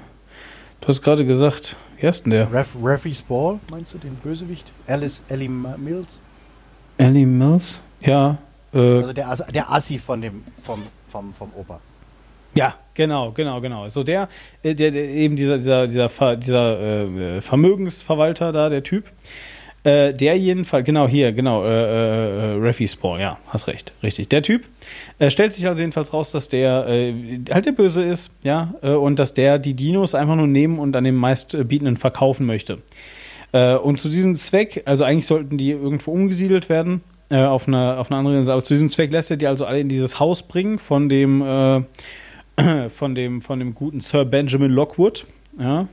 Du 0.81 0.89
hast 0.89 1.03
gerade 1.03 1.27
gesagt, 1.27 1.77
wie 1.99 2.07
heißt 2.07 2.25
denn 2.27 2.33
der? 2.33 2.53
Ref, 2.53 2.75
Referee 2.83 3.15
Spall, 3.15 3.59
meinst 3.71 3.95
du, 3.95 3.99
den 3.99 4.15
Bösewicht? 4.17 4.67
Alice, 4.87 5.21
Ellie 5.29 5.49
Mills? 5.49 6.19
Ellie 6.99 7.27
Mills? 7.27 7.81
Ja. 8.01 8.39
Äh, 8.73 8.79
Also 8.79 9.13
der, 9.13 9.29
Ass- 9.31 9.47
der 9.53 9.71
Assi 9.73 9.99
von 9.99 10.21
dem, 10.21 10.43
vom, 10.63 10.83
vom, 11.09 11.33
vom 11.33 11.51
Opa. 11.57 11.81
Ja, 12.55 12.75
genau, 12.95 13.33
genau, 13.33 13.61
genau. 13.61 13.89
So 13.89 14.03
der, 14.03 14.29
äh, 14.63 14.75
der, 14.75 14.91
der 14.91 15.05
eben 15.09 15.37
dieser, 15.37 15.59
dieser, 15.59 15.87
dieser, 15.87 16.09
Ver, 16.09 16.37
dieser 16.37 16.81
äh, 17.05 17.41
Vermögensverwalter 17.43 18.53
da, 18.53 18.69
der 18.71 18.83
Typ, 18.83 19.05
äh, 19.85 20.13
der 20.15 20.37
jedenfalls, 20.39 20.85
genau 20.87 21.07
hier, 21.07 21.33
genau, 21.33 21.65
äh, 21.65 21.69
äh, 21.69 22.59
Refi 22.59 22.89
Spawn, 22.89 23.21
ja, 23.21 23.39
hast 23.49 23.67
recht, 23.69 23.93
richtig. 24.03 24.29
Der 24.31 24.43
Typ 24.43 24.65
äh, 25.19 25.31
stellt 25.31 25.53
sich 25.53 25.67
also 25.67 25.81
jedenfalls 25.81 26.13
raus, 26.13 26.31
dass 26.31 26.49
der 26.49 26.87
äh, 26.89 27.15
halt 27.51 27.67
der 27.67 27.73
Böse 27.73 28.03
ist, 28.03 28.31
ja, 28.43 28.75
äh, 28.83 28.91
und 28.91 29.19
dass 29.19 29.35
der 29.35 29.59
die 29.59 29.75
Dinos 29.75 30.15
einfach 30.15 30.37
nur 30.37 30.47
nehmen 30.47 30.79
und 30.79 30.95
an 30.95 31.05
dem 31.05 31.17
meistbietenden 31.17 31.97
verkaufen 31.97 32.47
möchte. 32.47 32.79
Äh, 33.53 33.77
und 33.77 34.01
zu 34.01 34.09
diesem 34.09 34.35
Zweck, 34.35 34.83
also 34.85 35.05
eigentlich 35.05 35.27
sollten 35.27 35.57
die 35.57 35.71
irgendwo 35.71 36.13
umgesiedelt 36.13 36.69
werden, 36.69 37.03
äh, 37.31 37.43
auf 37.43 37.67
eine, 37.67 37.97
auf 37.99 38.11
eine 38.11 38.19
andere 38.19 38.37
Insel, 38.37 38.53
aber 38.53 38.63
zu 38.63 38.75
diesem 38.75 38.89
Zweck 38.89 39.11
lässt 39.11 39.31
er 39.31 39.37
die 39.37 39.47
also 39.47 39.65
alle 39.65 39.81
in 39.81 39.89
dieses 39.89 40.21
Haus 40.21 40.43
bringen 40.43 40.79
von 40.79 41.09
dem, 41.09 41.43
äh, 41.43 41.83
von 42.91 43.15
dem, 43.15 43.41
von 43.41 43.59
dem 43.59 43.75
guten 43.75 44.01
Sir 44.01 44.25
Benjamin 44.25 44.71
Lockwood, 44.71 45.27
ja, 45.59 45.89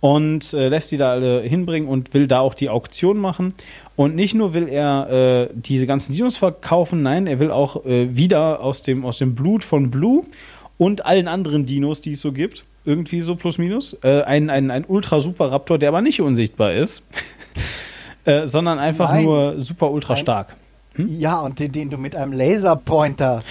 und 0.00 0.52
äh, 0.52 0.68
lässt 0.68 0.90
die 0.90 0.96
da 0.96 1.12
alle 1.12 1.40
hinbringen 1.42 1.88
und 1.88 2.12
will 2.12 2.26
da 2.26 2.40
auch 2.40 2.54
die 2.54 2.68
Auktion 2.68 3.18
machen. 3.18 3.54
Und 3.96 4.14
nicht 4.14 4.34
nur 4.34 4.52
will 4.52 4.68
er 4.68 5.48
äh, 5.50 5.54
diese 5.54 5.86
ganzen 5.86 6.12
Dinos 6.12 6.36
verkaufen, 6.36 7.02
nein, 7.02 7.26
er 7.26 7.38
will 7.38 7.50
auch 7.50 7.84
äh, 7.86 8.14
wieder 8.14 8.60
aus 8.60 8.82
dem, 8.82 9.04
aus 9.06 9.16
dem 9.18 9.34
Blut 9.34 9.64
von 9.64 9.90
Blue 9.90 10.24
und 10.76 11.06
allen 11.06 11.28
anderen 11.28 11.64
Dinos, 11.64 12.02
die 12.02 12.12
es 12.12 12.20
so 12.20 12.32
gibt, 12.32 12.64
irgendwie 12.84 13.22
so 13.22 13.36
plus 13.36 13.56
minus, 13.56 13.96
äh, 14.04 14.22
ein, 14.22 14.50
ein, 14.50 14.70
ein 14.70 14.84
Ultra-Super-Raptor, 14.86 15.78
der 15.78 15.88
aber 15.88 16.02
nicht 16.02 16.20
unsichtbar 16.20 16.74
ist, 16.74 17.02
äh, 18.26 18.46
sondern 18.46 18.78
einfach 18.78 19.10
Nein. 19.10 19.24
nur 19.24 19.60
super 19.60 19.90
ultra 19.90 20.16
stark. 20.16 20.56
Ja, 20.98 21.40
und 21.40 21.58
den, 21.58 21.72
den 21.72 21.90
du 21.90 21.98
mit 21.98 22.16
einem 22.16 22.32
Laserpointer 22.32 23.42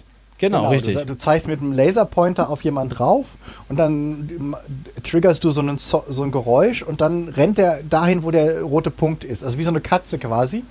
Äh, 0.00 0.03
kannst. 0.50 0.62
Genau, 0.62 0.70
richtig. 0.70 0.94
Du, 0.96 1.06
du 1.06 1.18
zeigst 1.18 1.46
mit 1.48 1.60
einem 1.60 1.72
Laserpointer 1.72 2.50
auf 2.50 2.62
jemand 2.62 2.98
drauf 2.98 3.26
und 3.68 3.78
dann 3.78 4.54
triggerst 5.02 5.42
du 5.44 5.50
so, 5.50 5.60
einen, 5.60 5.78
so 5.78 6.02
ein 6.22 6.30
Geräusch 6.30 6.82
und 6.82 7.00
dann 7.00 7.28
rennt 7.28 7.58
er 7.58 7.80
dahin, 7.88 8.22
wo 8.22 8.30
der 8.30 8.62
rote 8.62 8.90
Punkt 8.90 9.24
ist. 9.24 9.42
Also 9.44 9.58
wie 9.58 9.62
so 9.64 9.70
eine 9.70 9.80
Katze 9.80 10.18
quasi. 10.18 10.62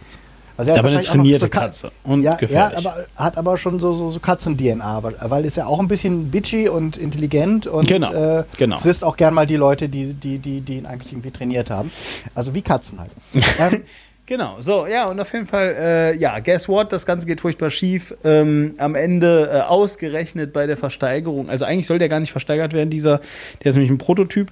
Also 0.56 0.70
er 0.70 0.78
hat 0.78 0.86
Aber 0.86 0.94
eine 0.94 1.02
trainierte 1.02 1.40
so 1.46 1.50
Ka- 1.50 1.62
Katze 1.62 1.92
und 2.04 2.22
ja, 2.22 2.36
gefährlich. 2.36 2.74
Ja, 2.84 2.92
aber 2.92 3.06
hat 3.16 3.40
aber 3.40 3.58
schon 3.58 3.80
so, 3.80 3.94
so, 3.94 4.12
so 4.12 4.20
Katzen-DNA, 4.20 5.02
weil- 5.02 5.16
weil 5.20 5.46
ist 5.46 5.58
ja 5.58 5.66
auch 5.66 5.80
ein 5.80 5.88
bisschen 5.88 6.30
bitchy 6.30 6.70
und 6.70 6.96
intelligent 6.96 7.66
und 7.66 7.88
Genau, 7.88 8.14
äh, 8.14 8.44
genau. 8.56 8.78
frisst 8.78 9.04
auch 9.04 9.18
gern 9.18 9.34
mal 9.34 9.48
die 9.48 9.56
Leute, 9.56 9.90
die, 9.90 10.14
die, 10.14 10.38
die, 10.38 10.62
die 10.62 10.78
ihn 10.78 10.86
eigentlich 10.86 11.12
irgendwie 11.12 11.32
trainiert 11.32 11.72
haben. 11.72 11.92
Also 12.36 12.54
wie 12.54 12.62
Katzen 12.62 13.00
halt. 13.00 13.10
ähm, 13.74 13.82
Genau, 14.26 14.56
so, 14.62 14.88
ja, 14.88 15.08
und 15.10 15.20
auf 15.20 15.34
jeden 15.34 15.46
Fall, 15.46 15.76
äh, 15.78 16.16
ja, 16.18 16.40
guess 16.40 16.70
what? 16.70 16.94
Das 16.94 17.06
Ganze 17.06 17.28
geht 17.28 17.42
furchtbar 17.42 17.70
schief. 17.70 18.16
Ähm, 18.24 18.74
am 18.78 18.96
Ende 18.96 19.50
äh, 19.54 19.60
ausgerechnet 19.60 20.54
bei 20.54 20.66
der 20.66 20.78
Versteigerung. 20.78 21.50
Also 21.50 21.66
eigentlich 21.66 21.88
soll 21.88 22.00
der 22.00 22.08
gar 22.08 22.22
nicht 22.22 22.32
versteigert 22.32 22.72
werden, 22.72 22.90
dieser, 22.90 23.20
der 23.62 23.70
ist 23.70 23.76
nämlich 23.76 23.92
ein 23.92 23.98
Prototyp. 23.98 24.50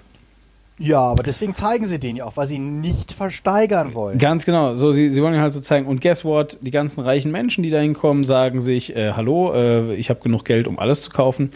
ja, 0.77 0.99
aber 0.99 1.23
deswegen 1.23 1.55
zeigen 1.55 1.85
sie 1.85 1.99
den 1.99 2.17
ja 2.17 2.25
auch, 2.25 2.35
weil 2.35 2.47
sie 2.47 2.55
ihn 2.55 2.81
nicht 2.81 3.13
versteigern 3.13 3.93
wollen. 3.93 4.17
Ganz 4.17 4.43
genau, 4.45 4.75
so, 4.75 4.91
sie, 4.91 5.09
sie 5.09 5.21
wollen 5.21 5.35
ihn 5.35 5.41
halt 5.41 5.53
so 5.53 5.61
zeigen. 5.61 5.85
Und 5.87 6.01
guess 6.01 6.25
what? 6.25 6.57
Die 6.59 6.71
ganzen 6.71 6.99
reichen 7.01 7.31
Menschen, 7.31 7.63
die 7.63 7.69
da 7.69 7.79
hinkommen, 7.79 8.23
sagen 8.23 8.61
sich, 8.61 8.93
äh, 8.95 9.13
hallo, 9.13 9.53
äh, 9.53 9.93
ich 9.95 10.09
habe 10.09 10.19
genug 10.19 10.43
Geld, 10.43 10.67
um 10.67 10.79
alles 10.79 11.03
zu 11.03 11.11
kaufen. 11.11 11.51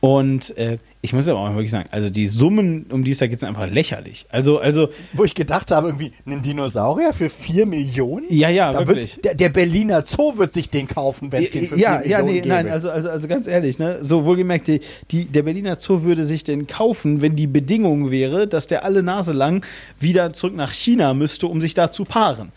Und 0.00 0.56
äh, 0.56 0.78
ich 1.02 1.12
muss 1.12 1.28
aber 1.28 1.38
auch 1.38 1.54
wirklich 1.54 1.70
sagen, 1.70 1.88
also 1.92 2.08
die 2.08 2.26
Summen, 2.26 2.86
um 2.90 3.04
die 3.04 3.10
es 3.10 3.18
da 3.18 3.26
geht, 3.26 3.40
sind 3.40 3.48
einfach 3.50 3.70
lächerlich. 3.70 4.26
Also, 4.30 4.58
also, 4.58 4.88
Wo 5.12 5.24
ich 5.24 5.34
gedacht 5.34 5.70
habe, 5.70 5.88
irgendwie, 5.88 6.12
einen 6.26 6.40
Dinosaurier 6.40 7.12
für 7.12 7.28
4 7.28 7.66
Millionen? 7.66 8.26
ja, 8.30 8.48
ja, 8.48 8.72
Da 8.72 8.86
wirklich. 8.86 9.18
der, 9.22 9.34
der 9.34 9.50
Berliner 9.50 10.02
Zoo 10.06 10.38
wird 10.38 10.54
sich 10.54 10.70
den 10.70 10.88
kaufen, 10.88 11.32
wenn 11.32 11.44
es 11.44 11.50
den 11.50 11.66
für 11.66 11.74
4 11.76 11.78
ja, 11.78 11.90
Millionen 11.98 12.10
ja, 12.10 12.22
nee, 12.22 12.32
gäbe. 12.40 12.48
nein, 12.48 12.68
also, 12.68 12.90
also, 12.90 13.10
also 13.10 13.28
ganz 13.28 13.46
ehrlich, 13.46 13.78
ne, 13.78 13.98
so 14.02 14.24
wohlgemerkt, 14.24 14.68
die, 14.68 14.80
die, 15.10 15.26
der 15.26 15.42
Berliner 15.42 15.76
Zoo 15.78 16.02
würde 16.02 16.26
sich 16.26 16.44
den 16.44 16.66
kaufen, 16.66 17.20
wenn 17.20 17.36
die 17.36 17.46
Bedingung 17.46 18.10
wäre, 18.10 18.46
dass 18.48 18.66
der 18.66 18.84
alle 18.84 19.02
Nase 19.02 19.32
lang 19.32 19.66
wieder 19.98 20.32
zurück 20.32 20.54
nach 20.54 20.72
China 20.72 21.12
müsste, 21.12 21.46
um 21.46 21.60
sich 21.60 21.74
da 21.74 21.90
zu 21.90 22.04
paaren. 22.04 22.52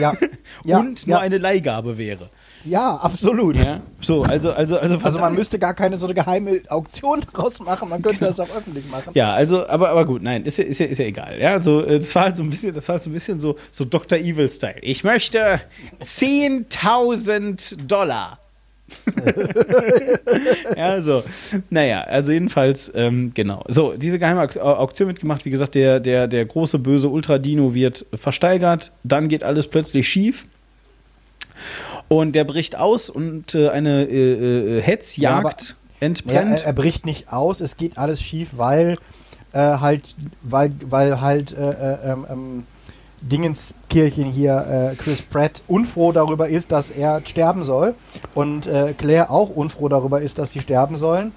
Ja, 0.00 0.14
ja, 0.64 0.78
Und 0.78 1.06
nur 1.06 1.16
ja, 1.16 1.22
eine 1.22 1.38
Leihgabe 1.38 1.98
wäre. 1.98 2.30
Ja 2.66 2.96
absolut. 2.96 3.56
Ja, 3.56 3.80
so, 4.00 4.22
also, 4.22 4.52
also, 4.52 4.78
also, 4.78 4.98
Also 5.02 5.18
man 5.18 5.34
müsste 5.34 5.58
gar 5.58 5.74
keine 5.74 5.96
so 5.96 6.06
eine 6.06 6.14
geheime 6.14 6.60
Auktion 6.68 7.20
draus 7.32 7.58
machen, 7.60 7.88
man 7.88 8.02
könnte 8.02 8.24
das 8.24 8.38
auch 8.40 8.48
öffentlich 8.56 8.88
machen. 8.90 9.10
Ja, 9.14 9.32
also, 9.32 9.66
aber, 9.68 9.88
aber 9.90 10.04
gut, 10.04 10.22
nein, 10.22 10.44
ist 10.44 10.58
ja, 10.58 10.64
ist 10.64 10.78
ja, 10.80 10.86
ist 10.86 10.98
ja 10.98 11.04
egal. 11.06 11.40
Ja, 11.40 11.58
so, 11.60 11.82
äh, 11.84 11.98
das 11.98 12.14
war 12.14 12.24
halt 12.24 12.36
so 12.36 12.42
ein 12.42 12.50
bisschen, 12.50 12.74
das 12.74 12.88
war 12.88 12.94
halt 12.94 13.02
so 13.02 13.10
ein 13.10 13.12
bisschen 13.14 13.40
so, 13.40 13.56
so 13.70 13.84
Dr. 13.84 14.18
Evil-Style. 14.18 14.76
Ich 14.82 15.04
möchte 15.04 15.60
10.000 16.02 17.86
Dollar. 17.86 18.38
ja, 20.76 21.00
so. 21.00 21.22
Naja, 21.70 22.02
also 22.02 22.30
jedenfalls, 22.32 22.92
ähm, 22.94 23.32
genau. 23.34 23.64
So, 23.68 23.94
diese 23.96 24.18
geheime 24.18 24.42
Auk- 24.42 24.58
Auktion 24.58 25.08
wird 25.08 25.20
gemacht. 25.20 25.44
Wie 25.44 25.50
gesagt, 25.50 25.74
der, 25.74 25.98
der, 26.00 26.28
der 26.28 26.44
große 26.44 26.78
böse 26.78 27.08
Ultra-Dino 27.08 27.74
wird 27.74 28.06
versteigert. 28.14 28.92
Dann 29.02 29.28
geht 29.28 29.42
alles 29.42 29.66
plötzlich 29.66 30.08
schief. 30.08 30.46
Und 32.08 32.32
der 32.32 32.44
bricht 32.44 32.76
aus 32.76 33.10
und 33.10 33.54
äh, 33.54 33.68
eine 33.70 34.04
äh, 34.04 34.78
äh, 34.78 34.82
Hetzjagd 34.82 35.74
Ja, 36.00 36.06
entbrennt. 36.06 36.60
er, 36.60 36.66
er 36.66 36.72
bricht 36.72 37.04
nicht 37.04 37.32
aus, 37.32 37.60
es 37.60 37.76
geht 37.76 37.98
alles 37.98 38.22
schief, 38.22 38.50
weil 38.56 38.96
äh, 39.52 39.58
halt, 39.58 40.02
weil, 40.42 40.72
weil 40.88 41.20
halt 41.20 41.56
äh, 41.56 41.70
äh, 41.70 42.12
ähm, 42.12 42.26
ähm, 42.30 42.66
Dingenskirchen 43.22 44.24
hier, 44.26 44.92
äh, 44.92 44.96
Chris 44.96 45.22
Pratt, 45.22 45.62
unfroh 45.66 46.12
darüber 46.12 46.48
ist, 46.48 46.70
dass 46.70 46.90
er 46.90 47.22
sterben 47.24 47.64
soll 47.64 47.94
und 48.34 48.66
äh, 48.66 48.94
Claire 48.96 49.30
auch 49.30 49.48
unfroh 49.48 49.88
darüber 49.88 50.20
ist, 50.20 50.38
dass 50.38 50.52
sie 50.52 50.60
sterben 50.60 50.96
sollen. 50.96 51.32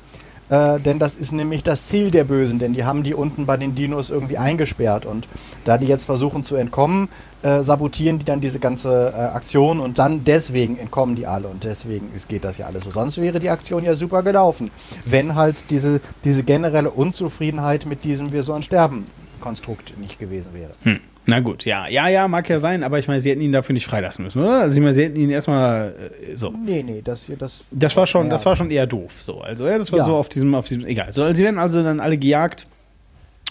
Äh, 0.49 0.79
denn 0.79 0.99
das 0.99 1.15
ist 1.15 1.31
nämlich 1.31 1.63
das 1.63 1.87
Ziel 1.87 2.11
der 2.11 2.23
Bösen, 2.23 2.59
denn 2.59 2.73
die 2.73 2.83
haben 2.83 3.03
die 3.03 3.13
unten 3.13 3.45
bei 3.45 3.55
den 3.55 3.75
Dinos 3.75 4.09
irgendwie 4.09 4.37
eingesperrt 4.37 5.05
und 5.05 5.27
da 5.63 5.77
die 5.77 5.85
jetzt 5.85 6.05
versuchen 6.05 6.43
zu 6.43 6.55
entkommen, 6.55 7.07
äh, 7.41 7.61
sabotieren 7.61 8.19
die 8.19 8.25
dann 8.25 8.41
diese 8.41 8.59
ganze 8.59 9.13
äh, 9.15 9.19
Aktion 9.19 9.79
und 9.79 9.97
dann 9.99 10.23
deswegen 10.23 10.77
entkommen 10.77 11.15
die 11.15 11.25
alle 11.25 11.47
und 11.47 11.63
deswegen 11.63 12.09
ist, 12.15 12.27
geht 12.27 12.43
das 12.43 12.57
ja 12.57 12.65
alles 12.65 12.83
so. 12.83 12.91
Sonst 12.91 13.19
wäre 13.21 13.39
die 13.39 13.49
Aktion 13.49 13.83
ja 13.83 13.93
super 13.95 14.23
gelaufen, 14.23 14.71
wenn 15.05 15.35
halt 15.35 15.55
diese, 15.69 16.01
diese 16.23 16.43
generelle 16.43 16.91
Unzufriedenheit 16.91 17.85
mit 17.85 18.03
diesem 18.03 18.31
Wir 18.31 18.43
sollen 18.43 18.63
sterben 18.63 19.07
Konstrukt 19.39 19.97
nicht 19.99 20.19
gewesen 20.19 20.53
wäre. 20.53 20.71
Hm. 20.83 20.99
Na 21.25 21.39
gut, 21.41 21.63
ja. 21.63 21.87
Ja, 21.87 22.07
ja, 22.07 22.27
mag 22.27 22.49
ja 22.49 22.57
sein, 22.57 22.83
aber 22.83 22.97
ich 22.97 23.07
meine, 23.07 23.21
sie 23.21 23.29
hätten 23.29 23.41
ihn 23.41 23.51
dafür 23.51 23.73
nicht 23.73 23.85
freilassen 23.85 24.25
müssen, 24.25 24.41
oder? 24.41 24.61
Also 24.61 24.75
ich 24.77 24.81
meine, 24.81 24.93
sie 24.95 25.03
hätten 25.03 25.15
ihn 25.15 25.29
erstmal 25.29 25.93
äh, 26.27 26.35
so. 26.35 26.49
Nee, 26.49 26.81
nee, 26.83 27.01
das 27.03 27.25
hier, 27.25 27.37
das. 27.37 27.65
Das 27.71 27.95
war 27.95 28.07
schon, 28.07 28.25
ja. 28.25 28.31
das 28.31 28.45
war 28.45 28.55
schon 28.55 28.71
eher 28.71 28.87
doof. 28.87 29.13
So, 29.21 29.41
also 29.41 29.67
ja, 29.67 29.77
das 29.77 29.91
war 29.91 29.99
Ja. 29.99 30.05
so 30.05 30.15
auf 30.15 30.27
diesem, 30.27 30.55
auf 30.55 30.67
diesem, 30.67 30.85
egal. 30.85 31.13
So, 31.13 31.23
also, 31.23 31.35
sie 31.35 31.43
werden 31.43 31.59
also 31.59 31.83
dann 31.83 31.99
alle 31.99 32.17
gejagt 32.17 32.65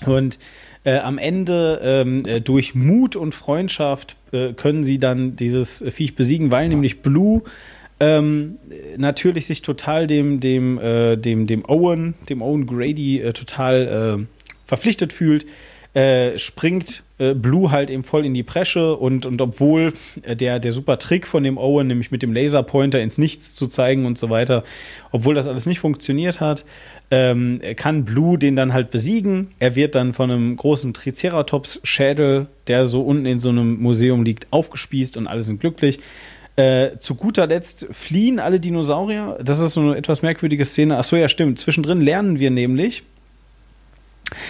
und 0.07 0.39
äh, 0.89 0.99
am 1.01 1.19
Ende 1.19 1.81
ähm, 1.83 2.23
äh, 2.27 2.41
durch 2.41 2.75
Mut 2.75 3.15
und 3.15 3.35
Freundschaft 3.35 4.17
äh, 4.33 4.55
können 4.55 4.85
sie 4.85 4.99
dann 4.99 5.37
dieses 5.37 5.85
Viech 5.91 6.15
besiegen, 6.15 6.51
weil 6.51 6.69
nämlich 6.69 7.03
Blue 7.03 7.43
ähm, 8.01 8.57
natürlich 8.97 9.47
sich 9.47 9.61
total 9.61 10.07
dem, 10.07 10.41
dem, 10.41 10.79
äh, 10.79 11.17
dem, 11.17 11.47
dem 11.47 11.65
Owen, 11.69 12.15
dem 12.31 12.41
Owen 12.41 12.67
Grady 12.67 13.21
äh, 13.21 13.33
total 13.33 14.27
verpflichtet 14.65 15.13
fühlt, 15.13 15.47
äh, 15.99 16.39
springt 16.39 17.03
äh, 17.19 17.35
Blue 17.35 17.73
halt 17.73 17.91
eben 17.91 18.05
voll 18.05 18.25
in 18.25 18.33
die 18.33 18.45
Presche 18.45 18.95
und, 18.95 19.27
und 19.27 19.43
obwohl 19.43 19.95
äh, 20.23 20.37
der, 20.37 20.61
der 20.61 20.71
super 20.71 20.97
Trick 21.01 21.27
von 21.27 21.43
dem 21.43 21.59
Owen, 21.59 21.89
nämlich 21.89 22.13
mit 22.13 22.23
dem 22.23 22.33
Laserpointer 22.33 23.01
ins 23.01 23.19
Nichts 23.19 23.57
zu 23.57 23.67
zeigen 23.67 24.07
und 24.07 24.17
so 24.17 24.31
weiter, 24.31 24.63
obwohl 25.11 25.35
das 25.35 25.49
alles 25.49 25.67
nicht 25.67 25.81
funktioniert 25.81 26.39
hat, 26.39 26.65
ähm, 27.11 27.61
kann 27.75 28.05
Blue 28.05 28.39
den 28.39 28.55
dann 28.55 28.73
halt 28.73 28.93
besiegen. 28.93 29.49
Er 29.59 29.75
wird 29.75 29.97
dann 29.97 30.13
von 30.13 30.31
einem 30.31 30.55
großen 30.57 30.95
Triceratops-Schädel, 30.95 32.47
der 32.69 32.87
so 32.87 33.03
unten 33.03 33.27
in 33.27 33.41
so 33.41 33.49
einem 33.49 33.83
Museum 33.83 34.23
liegt, 34.23 34.47
aufgespießt 34.53 35.17
und 35.17 35.27
alle 35.27 35.43
sind 35.43 35.59
glücklich. 35.59 35.99
Äh, 36.55 36.99
zu 36.99 37.17
guter 37.17 37.49
Letzt 37.49 37.89
fliehen 37.91 38.39
alle 38.39 38.61
Dinosaurier. 38.61 39.39
Das 39.43 39.59
ist 39.59 39.73
so 39.73 39.81
eine 39.81 39.97
etwas 39.97 40.23
merkwürdige 40.23 40.65
Szene. 40.65 40.97
Ach 40.97 41.05
so, 41.05 41.17
ja, 41.17 41.29
stimmt. 41.29 41.59
Zwischendrin 41.59 42.01
lernen 42.01 42.39
wir 42.39 42.53
nämlich, 42.53 43.03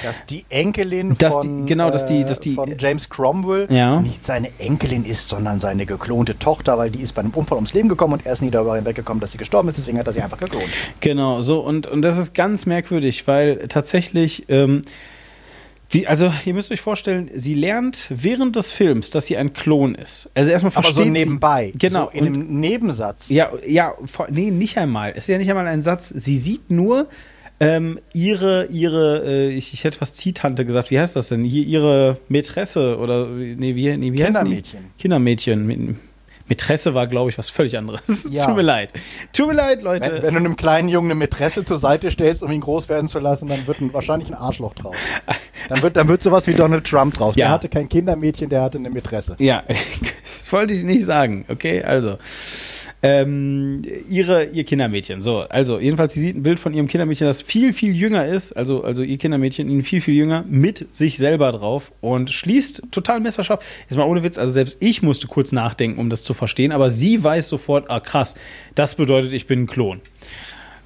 Dass 0.02 0.24
die 0.26 0.44
Enkelin 0.50 1.16
Dass 1.18 1.34
von, 1.34 1.64
die- 1.64 1.68
genau, 1.68 1.90
dass 1.90 2.04
die- 2.06 2.20
äh, 2.20 2.24
dass 2.24 2.40
die- 2.40 2.54
von 2.54 2.74
James 2.78 3.08
Cromwell 3.08 3.66
Ja. 3.70 4.00
nicht 4.00 4.26
seine 4.26 4.48
Enkelin 4.58 5.04
ist, 5.04 5.28
sondern 5.28 5.60
seine 5.60 5.86
geklonte 5.86 6.38
Tochter, 6.38 6.78
weil 6.78 6.90
die 6.90 7.00
ist 7.00 7.14
bei 7.14 7.22
einem 7.22 7.30
Unfall 7.32 7.56
ums 7.56 7.74
Leben 7.74 7.88
gekommen 7.88 8.14
und 8.14 8.26
er 8.26 8.32
ist 8.32 8.42
nie 8.42 8.50
darüber 8.50 8.76
hinweggekommen, 8.76 9.20
dass 9.20 9.32
sie 9.32 9.38
gestorben 9.38 9.68
ist, 9.68 9.78
deswegen 9.78 9.98
hat 9.98 10.06
er 10.06 10.12
sie 10.12 10.20
einfach 10.22 10.38
geklont. 10.38 10.64
Genau, 11.00 11.42
so 11.42 11.60
und, 11.60 11.86
und 11.86 12.02
das 12.02 12.18
ist 12.18 12.34
ganz 12.34 12.66
merkwürdig, 12.66 13.26
weil 13.26 13.68
tatsächlich, 13.68 14.44
ähm, 14.48 14.82
wie, 15.90 16.06
also 16.06 16.30
ihr 16.44 16.52
müsst 16.52 16.70
euch 16.70 16.82
vorstellen, 16.82 17.30
sie 17.34 17.54
lernt 17.54 18.08
während 18.10 18.56
des 18.56 18.70
Films, 18.72 19.08
dass 19.10 19.24
sie 19.26 19.38
ein 19.38 19.54
Klon 19.54 19.94
ist. 19.94 20.28
Also 20.34 20.50
erstmal 20.50 20.72
Aber 20.74 20.82
versteht 20.82 21.04
so 21.06 21.10
nebenbei, 21.10 21.70
sie, 21.72 21.78
genau, 21.78 22.10
so 22.12 22.18
in 22.18 22.26
einem 22.26 22.60
Nebensatz. 22.60 23.30
Ja, 23.30 23.50
ja, 23.66 23.94
nee, 24.28 24.50
nicht 24.50 24.76
einmal. 24.76 25.10
Es 25.12 25.24
ist 25.24 25.28
ja 25.28 25.38
nicht 25.38 25.48
einmal 25.48 25.66
ein 25.66 25.80
Satz. 25.80 26.08
Sie 26.10 26.36
sieht 26.36 26.70
nur 26.70 27.08
ähm, 27.60 27.98
ihre, 28.12 28.66
ihre, 28.66 29.24
äh, 29.24 29.48
ich, 29.50 29.72
ich 29.72 29.84
hätte 29.84 30.00
was 30.00 30.14
Ziehtante 30.14 30.64
gesagt. 30.64 30.90
Wie 30.90 30.98
heißt 30.98 31.16
das 31.16 31.28
denn? 31.28 31.44
Hier 31.44 31.64
ihre 31.64 32.18
Mätresse 32.28 32.98
oder 32.98 33.26
nee, 33.26 33.74
wie, 33.74 33.96
nee, 33.96 34.12
wie? 34.12 34.22
Kindermädchen. 34.22 34.80
Kindermädchen. 34.98 35.66
Mit- 35.66 35.96
Mätresse 36.48 36.94
war, 36.94 37.06
glaube 37.06 37.30
ich, 37.30 37.36
was 37.36 37.50
völlig 37.50 37.76
anderes. 37.76 38.00
Ja. 38.30 38.46
Tut 38.46 38.56
mir 38.56 38.62
leid. 38.62 38.92
Tut 39.32 39.48
mir 39.48 39.54
leid, 39.54 39.82
Leute. 39.82 40.10
Wenn, 40.10 40.22
wenn 40.22 40.34
du 40.34 40.40
einem 40.40 40.56
kleinen 40.56 40.88
Jungen 40.88 41.08
eine 41.10 41.14
Mätresse 41.18 41.64
zur 41.64 41.78
Seite 41.78 42.10
stellst, 42.10 42.42
um 42.42 42.50
ihn 42.52 42.60
groß 42.60 42.88
werden 42.88 43.08
zu 43.08 43.18
lassen, 43.18 43.48
dann 43.48 43.66
wird 43.66 43.80
ein, 43.80 43.92
wahrscheinlich 43.92 44.28
ein 44.28 44.34
Arschloch 44.34 44.74
draus. 44.74 44.96
Dann 45.68 45.82
wird, 45.82 45.96
dann 45.96 46.08
wird 46.08 46.22
sowas 46.22 46.46
wie 46.46 46.54
Donald 46.54 46.86
Trump 46.86 47.14
draus. 47.14 47.36
Ja. 47.36 47.46
Der 47.46 47.50
hatte 47.52 47.68
kein 47.68 47.88
Kindermädchen, 47.88 48.48
der 48.48 48.62
hatte 48.62 48.78
eine 48.78 48.90
Mätresse. 48.90 49.36
Ja, 49.38 49.62
das 50.38 50.52
wollte 50.52 50.72
ich 50.74 50.84
nicht 50.84 51.04
sagen. 51.04 51.44
Okay, 51.48 51.82
also. 51.82 52.16
Ähm, 53.00 53.82
ihre, 54.08 54.46
ihr 54.46 54.64
Kindermädchen. 54.64 55.22
So, 55.22 55.40
also, 55.40 55.78
jedenfalls, 55.78 56.14
sie 56.14 56.20
sieht 56.20 56.36
ein 56.36 56.42
Bild 56.42 56.58
von 56.58 56.74
ihrem 56.74 56.88
Kindermädchen, 56.88 57.28
das 57.28 57.42
viel, 57.42 57.72
viel 57.72 57.94
jünger 57.94 58.26
ist. 58.26 58.52
Also, 58.52 58.82
also 58.82 59.02
ihr 59.02 59.18
Kindermädchen, 59.18 59.68
ihn 59.68 59.82
viel, 59.82 60.00
viel 60.00 60.14
jünger, 60.14 60.44
mit 60.48 60.92
sich 60.92 61.16
selber 61.16 61.52
drauf 61.52 61.92
und 62.00 62.30
schließt 62.30 62.88
total 62.90 63.20
messerscharf. 63.20 63.64
Jetzt 63.88 63.96
mal 63.96 64.04
ohne 64.04 64.24
Witz, 64.24 64.36
also 64.36 64.52
selbst 64.52 64.78
ich 64.80 65.02
musste 65.02 65.28
kurz 65.28 65.52
nachdenken, 65.52 66.00
um 66.00 66.10
das 66.10 66.24
zu 66.24 66.34
verstehen, 66.34 66.72
aber 66.72 66.90
sie 66.90 67.22
weiß 67.22 67.48
sofort, 67.48 67.88
ah 67.88 68.00
krass, 68.00 68.34
das 68.74 68.96
bedeutet, 68.96 69.32
ich 69.32 69.46
bin 69.46 69.62
ein 69.62 69.66
Klon. 69.68 70.00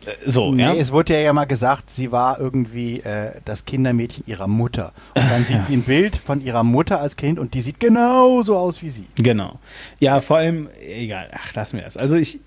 Äh, 0.06 0.30
So, 0.30 0.52
Nee, 0.52 0.62
ja. 0.62 0.74
es 0.74 0.92
wurde 0.92 1.14
ja, 1.14 1.20
ja 1.20 1.32
mal 1.32 1.44
gesagt, 1.44 1.90
sie 1.90 2.12
war 2.12 2.38
irgendwie 2.40 3.00
äh, 3.00 3.32
das 3.44 3.64
Kindermädchen 3.64 4.24
ihrer 4.26 4.48
Mutter. 4.48 4.92
Und 5.14 5.30
dann 5.30 5.44
sieht 5.46 5.64
sie 5.64 5.74
ein 5.74 5.82
Bild 5.82 6.16
von 6.16 6.44
ihrer 6.44 6.62
Mutter 6.62 7.00
als 7.00 7.16
Kind 7.16 7.38
und 7.38 7.54
die 7.54 7.60
sieht 7.60 7.80
genauso 7.80 8.56
aus 8.56 8.82
wie 8.82 8.90
sie. 8.90 9.06
Genau. 9.16 9.58
Ja, 10.00 10.18
vor 10.20 10.38
allem, 10.38 10.68
egal, 10.86 11.30
ach, 11.32 11.54
lassen 11.54 11.76
wir 11.76 11.84
das. 11.84 11.96
Also 11.96 12.16
ich 12.16 12.40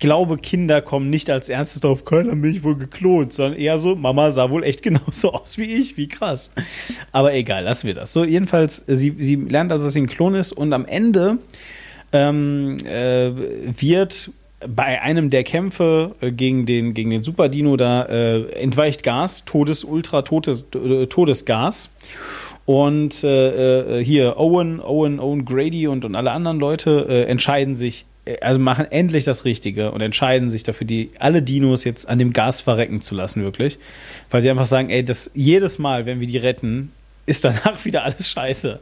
glaube, 0.00 0.36
Kinder 0.38 0.82
kommen 0.82 1.08
nicht 1.10 1.30
als 1.30 1.48
erstes 1.48 1.80
drauf, 1.80 2.04
keiner 2.04 2.32
hat 2.32 2.38
mich 2.38 2.62
wohl 2.64 2.76
geklont, 2.76 3.32
sondern 3.32 3.58
eher 3.58 3.78
so, 3.78 3.94
Mama 3.94 4.32
sah 4.32 4.50
wohl 4.50 4.64
echt 4.64 4.82
genauso 4.82 5.32
aus 5.34 5.56
wie 5.58 5.64
ich, 5.64 5.96
wie 5.96 6.08
krass. 6.08 6.52
Aber 7.12 7.32
egal, 7.34 7.64
lassen 7.64 7.86
wir 7.86 7.94
das. 7.94 8.12
So, 8.12 8.24
jedenfalls, 8.24 8.80
äh, 8.88 8.96
sie, 8.96 9.14
sie 9.18 9.36
lernt 9.36 9.70
also, 9.72 9.84
dass 9.84 9.94
sie 9.94 10.00
ein 10.02 10.08
Klon 10.08 10.34
ist 10.34 10.52
und 10.52 10.72
am 10.72 10.84
Ende 10.84 11.38
ähm, 12.12 12.76
äh, 12.84 13.32
wird 13.80 14.30
bei 14.68 15.02
einem 15.02 15.30
der 15.30 15.44
Kämpfe 15.44 16.14
äh, 16.20 16.30
gegen 16.30 16.66
den, 16.66 16.94
gegen 16.94 17.10
den 17.10 17.22
Super 17.22 17.48
Dino 17.48 17.76
da 17.76 18.04
äh, 18.04 18.50
entweicht 18.52 19.02
Gas, 19.02 19.44
Todes, 19.44 19.84
Ultra 19.84 20.22
Todes, 20.22 20.68
äh, 20.74 21.06
Todesgas. 21.06 21.90
Und 22.66 23.22
äh, 23.24 24.00
äh, 24.00 24.04
hier 24.04 24.38
Owen, 24.38 24.80
Owen, 24.80 25.20
Owen 25.20 25.44
Grady 25.44 25.86
und, 25.86 26.04
und 26.04 26.14
alle 26.14 26.30
anderen 26.30 26.58
Leute 26.58 27.06
äh, 27.08 27.24
entscheiden 27.24 27.74
sich, 27.74 28.06
also 28.40 28.58
machen 28.58 28.86
endlich 28.90 29.24
das 29.24 29.44
Richtige 29.44 29.92
und 29.92 30.00
entscheiden 30.00 30.48
sich 30.48 30.62
dafür, 30.62 30.86
die 30.86 31.10
alle 31.18 31.42
Dinos 31.42 31.84
jetzt 31.84 32.08
an 32.08 32.18
dem 32.18 32.32
Gas 32.32 32.62
verrecken 32.62 33.02
zu 33.02 33.14
lassen, 33.14 33.42
wirklich. 33.42 33.78
Weil 34.30 34.40
sie 34.40 34.48
einfach 34.48 34.66
sagen, 34.66 34.88
ey, 34.88 35.04
das 35.04 35.30
jedes 35.34 35.78
Mal, 35.78 36.06
wenn 36.06 36.20
wir 36.20 36.26
die 36.26 36.38
retten, 36.38 36.90
ist 37.26 37.44
danach 37.44 37.84
wieder 37.84 38.04
alles 38.04 38.28
scheiße. 38.28 38.80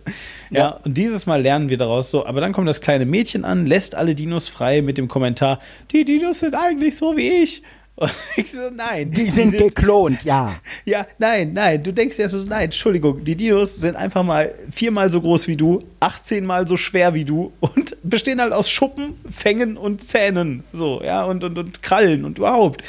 Ja. 0.51 0.59
Ja. 0.59 0.69
und 0.85 0.97
dieses 0.97 1.27
Mal 1.27 1.43
lernen 1.43 1.69
wir 1.69 1.79
daraus 1.79 2.11
so. 2.11 2.27
Aber 2.27 2.41
dann 2.41 2.53
kommt 2.53 2.69
das 2.69 2.81
kleine 2.81 3.07
Mädchen 3.07 3.45
an, 3.45 3.67
lässt 3.67 3.95
alle 3.95 4.15
Dinos 4.15 4.49
frei 4.49 4.83
mit 4.83 4.99
dem 4.99 5.09
Kommentar, 5.09 5.61
die 5.93 6.05
Dinos 6.05 6.41
sind 6.41 6.55
eigentlich 6.55 6.97
so 6.97 7.17
wie 7.17 7.43
ich. 7.43 7.63
Und 7.95 8.11
ich 8.37 8.51
so, 8.51 8.71
nein. 8.71 9.11
Die 9.11 9.27
sind 9.27 9.57
geklont, 9.57 10.25
ja. 10.25 10.55
Ja, 10.85 11.07
nein, 11.19 11.53
nein. 11.53 11.83
Du 11.83 11.93
denkst 11.93 12.19
erst 12.19 12.33
so, 12.33 12.43
nein, 12.45 12.65
Entschuldigung, 12.65 13.23
die 13.25 13.37
Dinos 13.37 13.77
sind 13.77 13.97
einfach 13.97 14.23
mal 14.23 14.53
viermal 14.71 15.11
so 15.11 15.21
groß 15.21 15.47
wie 15.47 15.57
du, 15.57 15.85
18 16.01 16.45
mal 16.45 16.67
so 16.67 16.77
schwer 16.77 17.15
wie 17.15 17.25
du 17.25 17.53
und 17.61 17.97
bestehen 18.03 18.41
halt 18.41 18.53
aus 18.53 18.69
Schuppen, 18.69 19.15
Fängen 19.31 19.77
und 19.77 20.03
Zähnen. 20.03 20.65
So, 20.73 21.03
ja, 21.03 21.25
und, 21.25 21.45
und, 21.45 21.59
und 21.59 21.83
Krallen 21.83 22.25
und 22.25 22.39
überhaupt. 22.39 22.83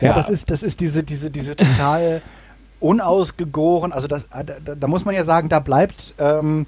Ja, 0.00 0.12
das 0.12 0.28
ist, 0.28 0.50
das 0.50 0.62
ist 0.62 0.80
diese, 0.80 1.02
diese, 1.02 1.30
diese 1.30 1.56
total 1.56 2.20
unausgegoren, 2.80 3.92
also 3.92 4.06
das, 4.06 4.28
da, 4.28 4.42
da, 4.42 4.74
da 4.74 4.86
muss 4.86 5.04
man 5.04 5.14
ja 5.14 5.24
sagen, 5.24 5.48
da 5.48 5.60
bleibt 5.60 6.14
ähm, 6.18 6.66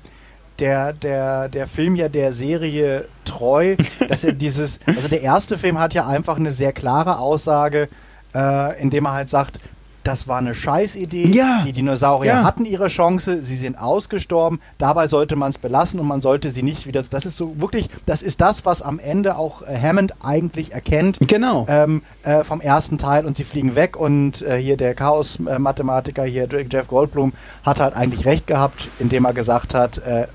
der, 0.58 0.92
der, 0.92 1.48
der 1.48 1.66
Film 1.66 1.96
ja 1.96 2.08
der 2.08 2.32
Serie 2.32 3.06
treu, 3.24 3.76
dass 4.08 4.24
er 4.24 4.32
dieses, 4.32 4.80
also 4.86 5.08
der 5.08 5.22
erste 5.22 5.58
Film 5.58 5.78
hat 5.78 5.94
ja 5.94 6.06
einfach 6.06 6.36
eine 6.36 6.52
sehr 6.52 6.72
klare 6.72 7.18
Aussage, 7.18 7.88
äh, 8.34 8.80
indem 8.80 9.06
er 9.06 9.12
halt 9.12 9.30
sagt, 9.30 9.60
das 10.08 10.26
war 10.26 10.38
eine 10.38 10.54
Scheißidee. 10.54 11.26
Ja. 11.26 11.62
Die 11.66 11.72
Dinosaurier 11.72 12.32
Ja. 12.32 12.42
hatten 12.44 12.64
ihre 12.64 12.88
Chance, 12.88 13.42
sie 13.42 13.56
sind 13.56 13.78
ausgestorben. 13.78 14.58
Dabei 14.78 15.06
sollte 15.06 15.36
man 15.36 15.50
es 15.50 15.58
belassen 15.58 16.00
und 16.00 16.06
man 16.08 16.20
sollte 16.22 16.50
sie 16.50 16.62
nicht 16.62 16.86
wieder. 16.86 17.02
Das 17.02 17.26
ist 17.26 17.36
so 17.36 17.60
wirklich, 17.60 17.88
das 18.06 18.22
ist 18.22 18.40
das, 18.40 18.64
was 18.64 18.80
am 18.82 18.98
Ende 18.98 19.36
auch 19.36 19.62
äh, 19.62 19.78
Hammond 19.80 20.14
eigentlich 20.22 20.72
erkennt 20.72 21.18
Genau. 21.20 21.66
ähm, 21.68 22.02
äh, 22.22 22.42
vom 22.42 22.60
ersten 22.62 22.96
Teil 22.98 23.26
und 23.26 23.36
sie 23.36 23.44
fliegen 23.44 23.74
weg 23.74 23.96
und 23.96 24.42
äh, 24.42 24.56
hier 24.56 24.76
der 24.78 24.94
Chaos-Mathematiker 24.94 26.24
hier 26.24 26.48
Jeff 26.70 26.88
Goldblum 26.88 27.32
hat 27.62 27.80
halt 27.80 27.94
eigentlich 27.94 28.24
recht 28.26 28.46
gehabt, 28.46 28.88
indem 28.98 29.24
er 29.26 29.34
gesagt 29.34 29.74
hat, 29.74 29.98
äh, 29.98 30.26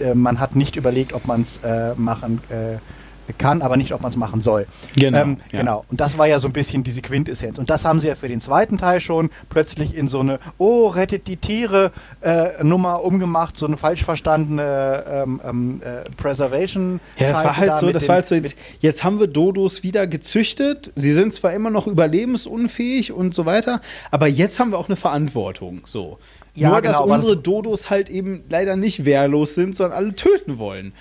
äh, 0.00 0.14
man 0.14 0.40
hat 0.40 0.56
nicht 0.56 0.74
überlegt, 0.76 1.12
ob 1.12 1.26
man 1.26 1.42
es 1.42 1.60
machen 1.96 2.40
äh, 2.50 2.78
kann, 3.38 3.62
aber 3.62 3.76
nicht, 3.76 3.92
ob 3.94 4.02
man 4.02 4.10
es 4.10 4.16
machen 4.16 4.42
soll. 4.42 4.66
Genau, 4.96 5.18
Ähm, 5.22 5.36
ja. 5.52 5.60
genau. 5.60 5.84
Und 5.90 6.00
das 6.00 6.18
war 6.18 6.26
ja 6.26 6.38
so 6.38 6.48
ein 6.48 6.52
bisschen 6.52 6.82
diese 6.84 7.00
Quintessenz. 7.02 7.58
Und 7.58 7.70
das 7.70 7.84
haben 7.84 8.00
sie 8.00 8.08
ja 8.08 8.14
für 8.14 8.28
den 8.28 8.40
zweiten 8.40 8.78
Teil 8.78 9.00
schon 9.00 9.30
plötzlich 9.48 9.94
in 9.96 10.08
so 10.08 10.20
eine, 10.20 10.38
oh, 10.58 10.86
rettet 10.88 11.26
die 11.26 11.36
Tiere 11.36 11.92
äh, 12.20 12.62
Nummer 12.62 13.02
umgemacht, 13.04 13.56
so 13.56 13.66
eine 13.66 13.76
falsch 13.76 14.04
verstandene 14.04 15.04
ähm, 15.08 15.40
ähm, 15.44 15.82
äh, 15.82 16.08
Preservation. 16.16 17.00
Ja, 17.18 17.32
das 17.32 17.44
war 17.44 17.56
halt 17.56 17.70
da 17.70 17.78
so, 17.78 17.92
das 17.92 18.08
war 18.08 18.16
halt 18.16 18.26
so, 18.26 18.34
jetzt, 18.34 18.56
jetzt 18.80 19.04
haben 19.04 19.18
wir 19.20 19.26
Dodos 19.26 19.82
wieder 19.82 20.06
gezüchtet. 20.06 20.92
Sie 20.96 21.12
sind 21.12 21.32
zwar 21.34 21.52
immer 21.52 21.70
noch 21.70 21.86
überlebensunfähig 21.86 23.12
und 23.12 23.34
so 23.34 23.46
weiter, 23.46 23.80
aber 24.10 24.26
jetzt 24.26 24.58
haben 24.60 24.70
wir 24.70 24.78
auch 24.78 24.88
eine 24.88 24.96
Verantwortung. 24.96 25.82
So. 25.86 26.18
Ja, 26.56 26.68
Nur, 26.68 26.80
genau, 26.82 26.92
dass 26.92 27.00
aber 27.02 27.08
das- 27.14 27.18
unsere 27.24 27.36
Dodos 27.38 27.90
halt 27.90 28.08
eben 28.08 28.44
leider 28.48 28.76
nicht 28.76 29.04
wehrlos 29.04 29.54
sind, 29.54 29.74
sondern 29.74 29.96
alle 29.98 30.14
töten 30.14 30.58
wollen. 30.58 30.92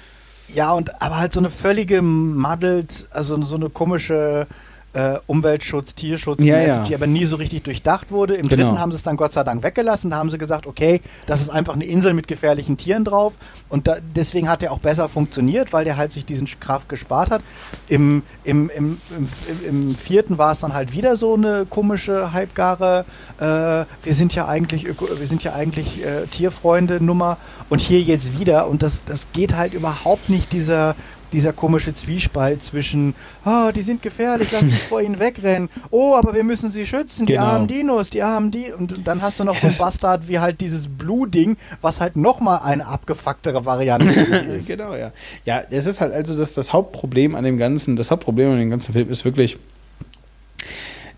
Ja, 0.54 0.72
und 0.74 1.02
aber 1.02 1.18
halt 1.18 1.34
so 1.34 1.40
eine 1.40 1.50
völlige 1.50 2.02
muddled, 2.04 3.08
also 3.12 3.42
so 3.42 3.56
eine 3.56 3.70
komische 3.70 4.46
äh, 4.94 5.16
Umweltschutz, 5.28 5.96
Tierschutz, 5.96 6.40
Ja, 6.44 6.60
ja. 6.62 6.84
die 6.84 6.94
aber 6.96 7.08
nie 7.08 7.26
so 7.26 7.36
richtig 7.36 7.64
durchdacht 7.64 8.12
wurde. 8.12 8.36
Im 8.36 8.48
Genau. 8.48 8.64
dritten 8.64 8.80
haben 8.80 8.92
sie 8.92 8.98
es 8.98 9.04
dann 9.04 9.18
Gott 9.18 9.34
sei 9.34 9.44
Dank 9.44 9.64
weggelassen. 9.64 10.12
Da 10.12 10.18
haben 10.18 10.30
sie 10.30 10.38
gesagt, 10.38 10.68
okay, 10.68 11.02
das 11.26 11.42
ist 11.42 11.50
einfach 11.50 11.74
eine 11.74 11.86
Insel 11.86 12.14
mit 12.14 12.28
gefährlichen 12.28 12.78
Tieren 12.78 13.04
drauf. 13.04 13.34
Und 13.70 13.88
da, 13.88 13.98
deswegen 14.16 14.50
hat 14.50 14.62
der 14.62 14.72
auch 14.72 14.80
besser 14.80 15.10
funktioniert, 15.10 15.74
weil 15.74 15.84
der 15.84 15.98
halt 15.98 16.12
sich 16.12 16.26
diesen 16.26 16.48
Kraft 16.60 16.90
gespart 16.90 17.32
hat. 17.32 17.42
Im, 17.88 18.22
im, 18.44 18.70
im, 18.70 18.98
im, 19.18 19.30
im 19.68 19.96
vierten 19.96 20.38
war 20.38 20.52
es 20.52 20.60
dann 20.60 20.74
halt 20.74 20.94
wieder 20.94 21.16
so 21.16 21.34
eine 21.34 21.66
komische, 21.70 22.34
halbgare, 22.34 23.06
äh, 23.40 23.44
wir 23.44 24.14
sind 24.14 24.36
ja 24.36 24.48
eigentlich, 24.48 24.86
Öko 24.86 25.08
wir 25.18 25.28
sind 25.28 25.44
ja 25.44 25.54
eigentlich 25.54 26.04
äh, 26.04 26.28
Tierfreunde 26.28 27.04
Nummer. 27.04 27.38
Und 27.70 27.82
hier 27.82 28.02
jetzt 28.02 28.40
wieder. 28.40 28.68
Und 28.68 28.84
das, 28.84 29.02
das 29.06 29.28
geht 29.34 29.56
halt 29.56 29.74
überhaupt 29.74 30.30
nicht 30.30 30.52
dieser 30.54 30.96
dieser 31.34 31.52
komische 31.52 31.94
Zwiespalt 31.94 32.64
zwischen, 32.64 33.16
oh, 33.46 33.72
die 33.76 33.82
sind 33.82 34.02
gefährlich, 34.02 34.52
lass 34.52 34.62
uns 34.62 34.84
vor 34.88 35.02
ihnen 35.02 35.20
wegrennen. 35.20 35.70
Oh, 35.92 36.16
aber 36.16 36.34
wir 36.34 36.44
müssen 36.44 36.70
sie 36.72 36.86
schützen, 36.86 37.26
die 37.26 37.34
Genau. 37.34 37.46
armen 37.46 37.68
Dinos, 37.68 38.10
die 38.10 38.22
armen 38.22 38.52
die. 38.52 38.72
Und 38.72 39.06
dann 39.06 39.22
hast 39.22 39.40
du 39.40 39.44
noch 39.44 39.58
so 39.60 39.68
ein 39.68 39.76
Bastard 39.78 40.28
wie 40.28 40.40
halt 40.40 40.62
dieses 40.62 40.88
Blue-Ding, 40.88 41.58
was 41.82 42.00
halt 42.00 42.16
nochmal 42.16 42.62
eine 42.64 42.86
abgefucktere 42.88 43.66
Variante 43.66 44.12
ist. 44.12 44.68
Genau, 44.68 44.96
ja. 44.96 45.12
Ja, 45.46 45.64
es 45.70 45.86
ist 45.88 46.00
halt 46.00 46.14
also 46.14 46.38
das, 46.38 46.54
das 46.54 46.72
Hauptproblem 46.72 47.36
an 47.36 47.44
dem 47.44 47.58
ganzen, 47.58 47.96
das 47.96 48.12
Hauptproblem 48.12 48.52
an 48.52 48.60
dem 48.60 48.70
ganzen 48.70 48.94
Film 48.94 49.10
ist 49.10 49.26
wirklich, 49.26 49.58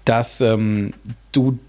dass 0.06 0.42
ähm, 0.42 0.94
du 1.32 1.60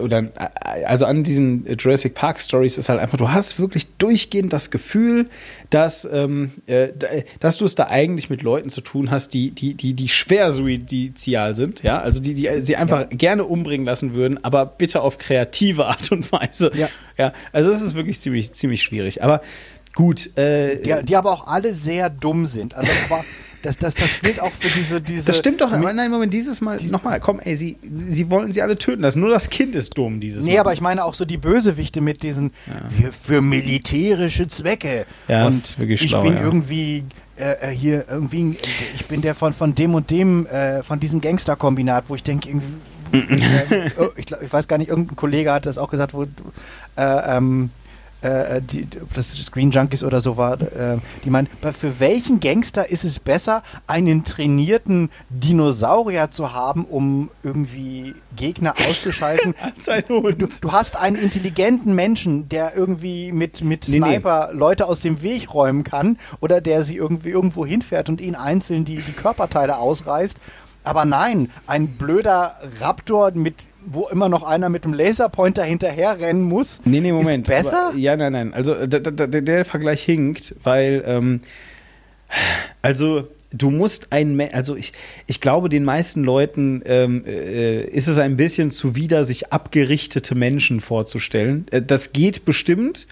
oder 0.00 0.18
äh, 0.18 0.84
also 0.84 1.06
an 1.06 1.24
diesen 1.24 1.66
Jurassic 1.78 2.14
Park 2.14 2.40
Stories 2.40 2.78
ist 2.78 2.88
halt 2.88 3.00
einfach, 3.00 3.18
du 3.18 3.30
hast 3.30 3.58
wirklich 3.58 3.86
durchgehend 3.96 4.52
das 4.52 4.70
Gefühl, 4.70 5.28
dass, 5.70 6.04
ähm, 6.10 6.52
äh, 6.66 6.88
da- 6.96 7.08
dass 7.40 7.56
du 7.56 7.64
es 7.64 7.74
da 7.74 7.86
eigentlich 7.88 8.30
mit 8.30 8.42
Leuten 8.42 8.68
zu 8.70 8.80
tun 8.80 9.10
hast, 9.10 9.34
die, 9.34 9.50
die, 9.50 9.74
die, 9.74 9.94
die 9.94 10.08
schwer 10.08 10.52
suizial 10.52 11.54
sind, 11.54 11.82
ja, 11.82 12.00
also 12.00 12.20
die, 12.20 12.34
die 12.34 12.48
sie 12.60 12.76
einfach 12.76 13.08
gerne 13.10 13.44
umbringen 13.44 13.86
lassen 13.86 14.14
würden, 14.14 14.42
aber 14.44 14.66
bitte 14.66 15.00
auf 15.00 15.18
kreative 15.18 15.86
Art 15.86 16.12
und 16.12 16.30
Weise. 16.32 16.70
Ja. 16.74 16.88
ja 17.18 17.32
also 17.52 17.70
das 17.70 17.82
ist 17.82 17.94
wirklich 17.94 18.20
ziemlich, 18.20 18.52
ziemlich 18.52 18.82
schwierig. 18.82 19.22
Aber 19.22 19.42
gut, 19.94 20.36
äh, 20.38 20.76
Die, 20.76 20.94
die 21.04 21.16
aber 21.16 21.30
auch 21.32 21.46
alle 21.48 21.74
sehr 21.74 22.08
dumm 22.10 22.46
sind. 22.46 22.74
Also 22.74 22.90
aber 23.10 23.24
das, 23.62 23.76
das, 23.78 23.94
das 23.94 24.20
gilt 24.20 24.40
auch 24.40 24.50
für 24.52 24.68
diese, 24.78 25.00
diese 25.00 25.26
Das 25.26 25.38
stimmt 25.38 25.60
doch, 25.60 25.70
nein, 25.70 26.10
Moment, 26.10 26.34
dieses 26.34 26.60
Mal, 26.60 26.78
nochmal, 26.90 27.20
komm, 27.20 27.40
ey, 27.40 27.56
sie, 27.56 27.76
sie 28.08 28.28
wollen 28.30 28.52
sie 28.52 28.62
alle 28.62 28.76
töten 28.76 29.02
lassen, 29.02 29.20
nur 29.20 29.30
das 29.30 29.50
Kind 29.50 29.74
ist 29.74 29.96
dumm 29.96 30.20
dieses 30.20 30.44
Nee, 30.44 30.54
Mal. 30.54 30.60
aber 30.60 30.72
ich 30.72 30.80
meine 30.80 31.04
auch 31.04 31.14
so 31.14 31.24
die 31.24 31.38
Bösewichte 31.38 32.00
mit 32.00 32.22
diesen 32.22 32.52
für, 32.88 33.12
für 33.12 33.40
militärische 33.40 34.48
Zwecke. 34.48 35.06
Ja, 35.28 35.44
das 35.44 35.54
und 35.54 35.64
ist 35.64 35.78
wirklich 35.78 36.02
ich 36.02 36.10
schlau, 36.10 36.22
bin 36.22 36.34
ja. 36.34 36.42
irgendwie 36.42 37.04
äh, 37.36 37.70
äh, 37.70 37.74
hier 37.74 38.04
irgendwie, 38.10 38.56
ich 38.94 39.06
bin 39.06 39.22
der 39.22 39.34
von, 39.34 39.52
von 39.52 39.74
dem 39.74 39.94
und 39.94 40.10
dem, 40.10 40.46
äh, 40.46 40.82
von 40.82 41.00
diesem 41.00 41.20
Gangsterkombinat, 41.20 42.04
wo 42.08 42.14
ich 42.14 42.22
denke 42.22 42.48
irgendwie, 42.48 42.66
äh, 43.74 43.90
oh, 43.98 44.08
ich, 44.16 44.26
glaub, 44.26 44.42
ich 44.42 44.52
weiß 44.52 44.68
gar 44.68 44.78
nicht, 44.78 44.88
irgendein 44.88 45.16
Kollege 45.16 45.52
hat 45.52 45.66
das 45.66 45.78
auch 45.78 45.90
gesagt, 45.90 46.14
wo 46.14 46.24
äh, 46.24 46.26
ähm, 46.96 47.70
äh, 48.22 48.60
die, 48.62 48.86
ob 49.00 49.12
das 49.14 49.32
Screen 49.32 49.70
Junkies 49.70 50.04
oder 50.04 50.20
so 50.20 50.36
war, 50.36 50.60
äh, 50.60 50.98
die 51.24 51.30
meinen, 51.30 51.48
für 51.72 52.00
welchen 52.00 52.40
Gangster 52.40 52.88
ist 52.90 53.04
es 53.04 53.18
besser, 53.18 53.62
einen 53.86 54.24
trainierten 54.24 55.10
Dinosaurier 55.30 56.30
zu 56.30 56.52
haben, 56.52 56.84
um 56.84 57.30
irgendwie 57.42 58.14
Gegner 58.36 58.74
auszuschalten? 58.88 59.54
Du, 60.08 60.32
du 60.60 60.72
hast 60.72 60.96
einen 60.96 61.16
intelligenten 61.16 61.94
Menschen, 61.94 62.48
der 62.48 62.76
irgendwie 62.76 63.32
mit, 63.32 63.62
mit 63.62 63.88
Nee, 63.88 63.98
nee. 63.98 64.06
Sniper 64.06 64.50
Leute 64.52 64.86
aus 64.86 65.00
dem 65.00 65.22
Weg 65.22 65.52
räumen 65.52 65.84
kann 65.84 66.18
oder 66.40 66.60
der 66.60 66.84
sie 66.84 66.96
irgendwie 66.96 67.30
irgendwo 67.30 67.66
hinfährt 67.66 68.08
und 68.08 68.20
ihnen 68.20 68.36
einzeln 68.36 68.84
die, 68.84 68.96
die 68.98 69.12
Körperteile 69.12 69.78
ausreißt. 69.78 70.38
Aber 70.84 71.04
nein, 71.04 71.50
ein 71.66 71.96
blöder 71.96 72.56
Raptor 72.80 73.30
mit 73.32 73.54
wo 73.86 74.08
immer 74.08 74.28
noch 74.28 74.42
einer 74.42 74.68
mit 74.68 74.84
dem 74.84 74.92
Laserpointer 74.92 75.64
hinterher 75.64 76.20
rennen 76.20 76.42
muss. 76.42 76.80
Nee, 76.84 77.00
nee, 77.00 77.12
Moment. 77.12 77.48
Ist 77.48 77.54
besser? 77.54 77.88
Aber, 77.88 77.98
ja, 77.98 78.16
nein, 78.16 78.32
nein. 78.32 78.54
Also 78.54 78.86
da, 78.86 78.98
da, 78.98 79.26
der, 79.26 79.64
Vergleich 79.64 80.02
hinkt, 80.02 80.54
weil, 80.62 81.02
ähm, 81.06 81.40
also 82.80 83.28
du 83.52 83.70
musst 83.70 84.12
ein, 84.12 84.40
also 84.52 84.76
ich, 84.76 84.92
ich 85.26 85.40
glaube, 85.40 85.68
den 85.68 85.84
meisten 85.84 86.24
Leuten 86.24 86.82
ähm, 86.86 87.24
äh, 87.26 87.84
ist 87.84 88.08
es 88.08 88.18
ein 88.18 88.36
bisschen 88.36 88.70
zuwider, 88.70 89.24
sich 89.24 89.52
abgerichtete 89.52 90.34
Menschen 90.34 90.80
vorzustellen. 90.80 91.66
Äh, 91.70 91.82
das 91.82 92.12
geht 92.12 92.44
bestimmt. 92.44 93.06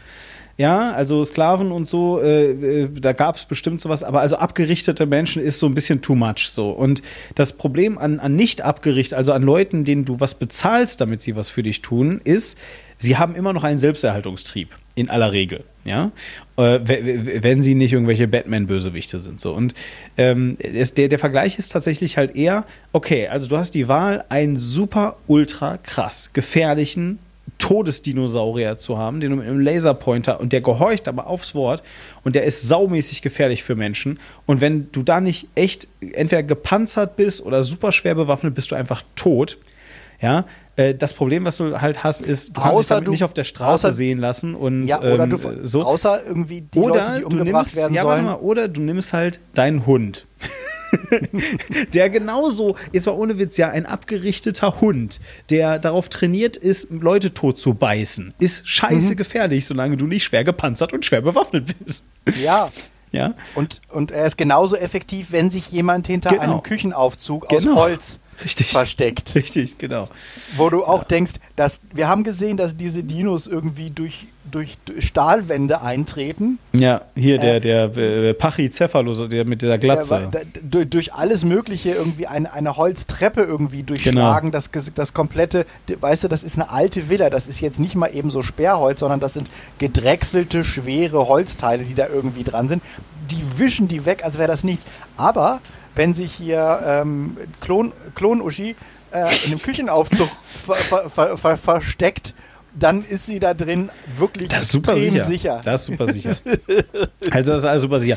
Ja, 0.61 0.93
also 0.93 1.25
Sklaven 1.25 1.73
und 1.73 1.87
so, 1.87 2.21
äh, 2.21 2.51
äh, 2.51 2.89
da 2.93 3.15
gab 3.15 3.37
es 3.37 3.47
bestimmt 3.47 3.81
sowas, 3.81 4.05
aber 4.05 4.21
also 4.21 4.37
abgerichtete 4.37 5.07
Menschen 5.07 5.43
ist 5.43 5.59
so 5.59 5.65
ein 5.65 5.75
bisschen 5.75 6.03
too 6.03 6.15
much 6.15 6.51
so. 6.51 6.69
Und 6.69 7.01
das 7.35 7.55
Problem 7.55 7.97
an, 7.97 8.21
an 8.21 8.37
nicht 8.37 8.61
abgerichtet, 8.61 9.17
also 9.17 9.33
an 9.33 9.41
Leuten, 9.41 9.87
denen 9.87 10.05
du 10.05 10.21
was 10.21 10.35
bezahlst, 10.35 11.01
damit 11.01 11.23
sie 11.23 11.35
was 11.35 11.49
für 11.49 11.63
dich 11.63 11.81
tun, 11.81 12.21
ist, 12.25 12.59
sie 12.99 13.17
haben 13.17 13.37
immer 13.37 13.55
noch 13.55 13.65
einen 13.65 13.79
Selbsterhaltungstrieb, 13.79 14.77
in 14.97 15.09
aller 15.09 15.33
Regel, 15.33 15.65
ja, 15.87 16.13
äh, 16.59 16.79
wenn 17.43 17.63
sie 17.63 17.75
nicht 17.75 17.95
irgendwelche 17.95 18.29
Batman-Bösewichte 18.29 19.19
sind, 19.19 19.41
so. 19.41 19.55
Und 19.55 19.73
ähm, 20.19 20.59
es, 20.59 20.93
der, 20.93 21.09
der 21.09 21.19
Vergleich 21.19 21.59
ist 21.59 21.73
tatsächlich 21.73 22.19
halt 22.19 22.37
eher, 22.37 22.67
okay, 22.93 23.29
also 23.29 23.49
du 23.49 23.57
hast 23.57 23.75
die 23.75 23.89
Wahl, 23.89 24.27
einen 24.29 24.57
super, 24.57 25.17
ultra 25.27 25.79
krass 25.79 26.29
gefährlichen 26.35 27.19
Todesdinosaurier 27.59 28.79
zu 28.79 28.99
haben, 28.99 29.21
den 29.21 29.31
du 29.31 29.37
mit 29.37 29.47
einem 29.47 29.61
Laserpointer 29.61 30.41
und 30.41 30.53
der 30.53 30.61
gehorcht 30.61 31.09
aber 31.09 31.27
aufs 31.27 31.55
Wort 31.55 31.83
und 32.25 32.35
der 32.35 32.45
ist 32.45 32.63
saumäßig 32.63 33.23
gefährlich 33.23 33.63
für 33.63 33.75
Menschen. 33.77 34.19
Und 34.47 34.61
wenn 34.61 34.91
du 34.93 35.03
da 35.03 35.21
nicht 35.21 35.49
echt 35.55 35.89
entweder 36.01 36.43
gepanzert 36.43 37.17
bist 37.17 37.45
oder 37.45 37.63
super 37.63 37.93
schwer 37.93 38.15
bewaffnet, 38.15 38.55
bist 38.55 38.71
du 38.71 38.75
einfach 38.75 39.03
tot. 39.17 39.59
Ja, 40.23 40.45
äh, 40.77 40.95
das 40.95 41.15
Problem, 41.15 41.47
was 41.47 41.57
du 41.57 41.81
halt 41.81 42.05
hast, 42.05 42.21
ist, 42.21 42.51
du 42.51 42.61
kannst 42.61 42.69
dich 42.73 42.79
Außer 42.81 42.95
damit 42.97 43.07
du- 43.09 43.11
nicht 43.13 43.25
auf 43.25 43.33
der 43.33 43.45
Straße 43.45 43.89
außer- 43.89 43.93
sehen 43.93 44.19
lassen 44.19 44.55
und 44.55 44.87
Ja, 44.87 44.99
oder 45.01 45.25
ähm, 45.25 45.31
du, 45.31 45.37
äh, 45.37 45.57
so. 45.67 45.83
außer 45.83 46.21
irgendwie 46.27 46.61
die 46.61 46.79
oder 46.79 46.97
Leute, 46.97 47.13
die 47.17 47.21
du 47.23 47.27
umgebracht 47.29 47.53
nimmst, 47.65 47.77
werden 47.77 47.95
ja, 47.95 48.05
warte 48.05 48.23
sollen. 48.23 48.35
mal, 48.37 48.41
oder 48.41 48.69
du 48.69 48.83
nimmst 48.83 49.15
halt 49.15 49.41
deinen 49.55 49.87
Hund. 49.87 50.27
der 51.93 52.11
genauso, 52.11 52.77
jetzt 52.93 53.07
mal 53.07 53.13
ohne 53.13 53.39
Witz, 53.39 53.57
ja, 53.57 53.69
ein 53.71 53.87
abgerichteter 53.87 54.81
Hund, 54.81 55.21
der 55.51 55.79
darauf 55.79 56.09
trainiert 56.09 56.57
ist, 56.57 56.89
Leute 56.91 57.33
tot 57.35 57.59
zu 57.59 57.75
beißen, 57.75 58.35
ist 58.39 58.63
Mhm. 58.63 58.67
scheiße 58.67 59.17
gefährlich, 59.17 59.67
solange 59.67 59.97
du 59.97 60.07
nicht 60.07 60.25
schwer 60.25 60.45
gepanzert 60.45 60.93
und 60.93 61.05
schwer 61.05 61.21
bewaffnet 61.23 61.75
bist. 61.85 62.05
Ja, 62.43 62.71
Ja, 63.13 63.35
und, 63.57 63.81
und 63.89 64.13
er 64.13 64.25
ist 64.25 64.39
genauso 64.39 64.77
effektiv, 64.77 65.33
wenn 65.33 65.51
sich 65.51 65.69
jemand 65.73 66.07
hinter 66.07 66.31
Genau. 66.31 66.43
einem 66.43 66.63
Küchenaufzug 66.63 67.53
aus 67.53 67.65
Genau. 67.65 67.75
Holz 67.75 68.21
richtig. 68.45 68.71
versteckt. 68.71 69.35
Richtig, 69.35 69.79
genau. 69.79 70.09
Wo 70.57 70.71
du 70.71 70.85
auch 70.85 71.05
denkst, 71.05 71.33
dass 71.57 71.81
wir 71.93 72.09
haben 72.09 72.25
gesehen, 72.25 72.57
dass 72.57 72.77
diese 72.77 73.03
Dinos 73.05 73.47
irgendwie 73.47 73.91
durch, 73.91 74.27
durch, 74.51 74.79
Stahlwände 74.99 75.83
eintreten. 75.83 76.59
Ja, 76.73 77.03
hier 77.15 77.39
der, 77.39 77.57
Äh, 77.57 77.61
der 77.61 77.97
äh, 77.97 78.35
Pachycephalus, 78.35 79.29
der 79.29 79.45
mit 79.45 79.63
der 79.63 79.71
Ja, 79.71 79.77
Glatze. 79.77 80.17
aber 80.17 80.27
da- 80.27 80.85
durch, 80.85 81.13
alles 81.15 81.45
Mögliche 81.45 81.91
irgendwie 81.91 82.27
eine, 82.27 82.53
eine 82.53 82.77
Holztreppe 82.77 83.43
irgendwie 83.43 83.83
durchschlagen. 83.83 84.51
Genau. 84.51 84.63
Das, 84.73 84.93
das 84.95 85.13
komplette, 85.15 85.67
weißt 86.01 86.25
du, 86.25 86.29
das 86.29 86.43
ist 86.43 86.57
eine 86.57 86.71
alte 86.71 87.09
Villa. 87.09 87.31
Das 87.31 87.47
ist 87.47 87.61
jetzt 87.61 87.79
nicht 87.79 87.95
mal 87.95 88.09
eben 88.15 88.31
so 88.31 88.43
Sperrholz, 88.43 89.01
sondern 89.01 89.21
das 89.21 89.35
sind 89.35 89.49
gedrechselte, 89.79 90.65
schwere 90.65 91.29
Holzteile, 91.29 91.85
die 91.85 91.95
da 91.95 92.07
irgendwie 92.09 92.45
dran 92.45 92.69
sind. 92.69 92.83
Die 93.31 93.43
wischen 93.59 93.87
die 93.89 94.05
weg, 94.07 94.25
als 94.25 94.39
wäre 94.39 94.49
das 94.49 94.65
nichts. 94.65 94.85
Aber 95.17 95.61
wenn 95.95 96.15
sich 96.15 96.33
hier 96.33 96.81
ähm, 96.85 97.37
Klon, 97.61 97.93
Klon-Uschi 98.15 98.77
äh, 99.13 99.29
in 99.45 99.53
einem 99.53 99.63
Küchenaufzug 99.63 100.29
ver, 100.47 100.75
ver, 100.77 101.09
ver, 101.11 101.37
ver, 101.37 101.57
versteckt, 101.57 102.35
dann 102.79 103.03
ist 103.03 103.27
sie 103.27 103.41
da 103.41 103.55
drin 103.55 103.91
wirklich 104.17 104.49
Das 104.49 104.65
ist 104.65 104.73
super 104.73 104.93
extrem 104.93 105.13
sicher. 105.15 105.25
sicher. 105.25 105.61
Das 105.65 105.81
ist 105.81 105.87
super 105.89 106.13
sicher. 106.13 106.37
also 107.31 107.53
das 107.53 107.63
ist 107.63 107.65
alles 107.65 107.83
super 107.83 108.01
sicher. 108.01 108.17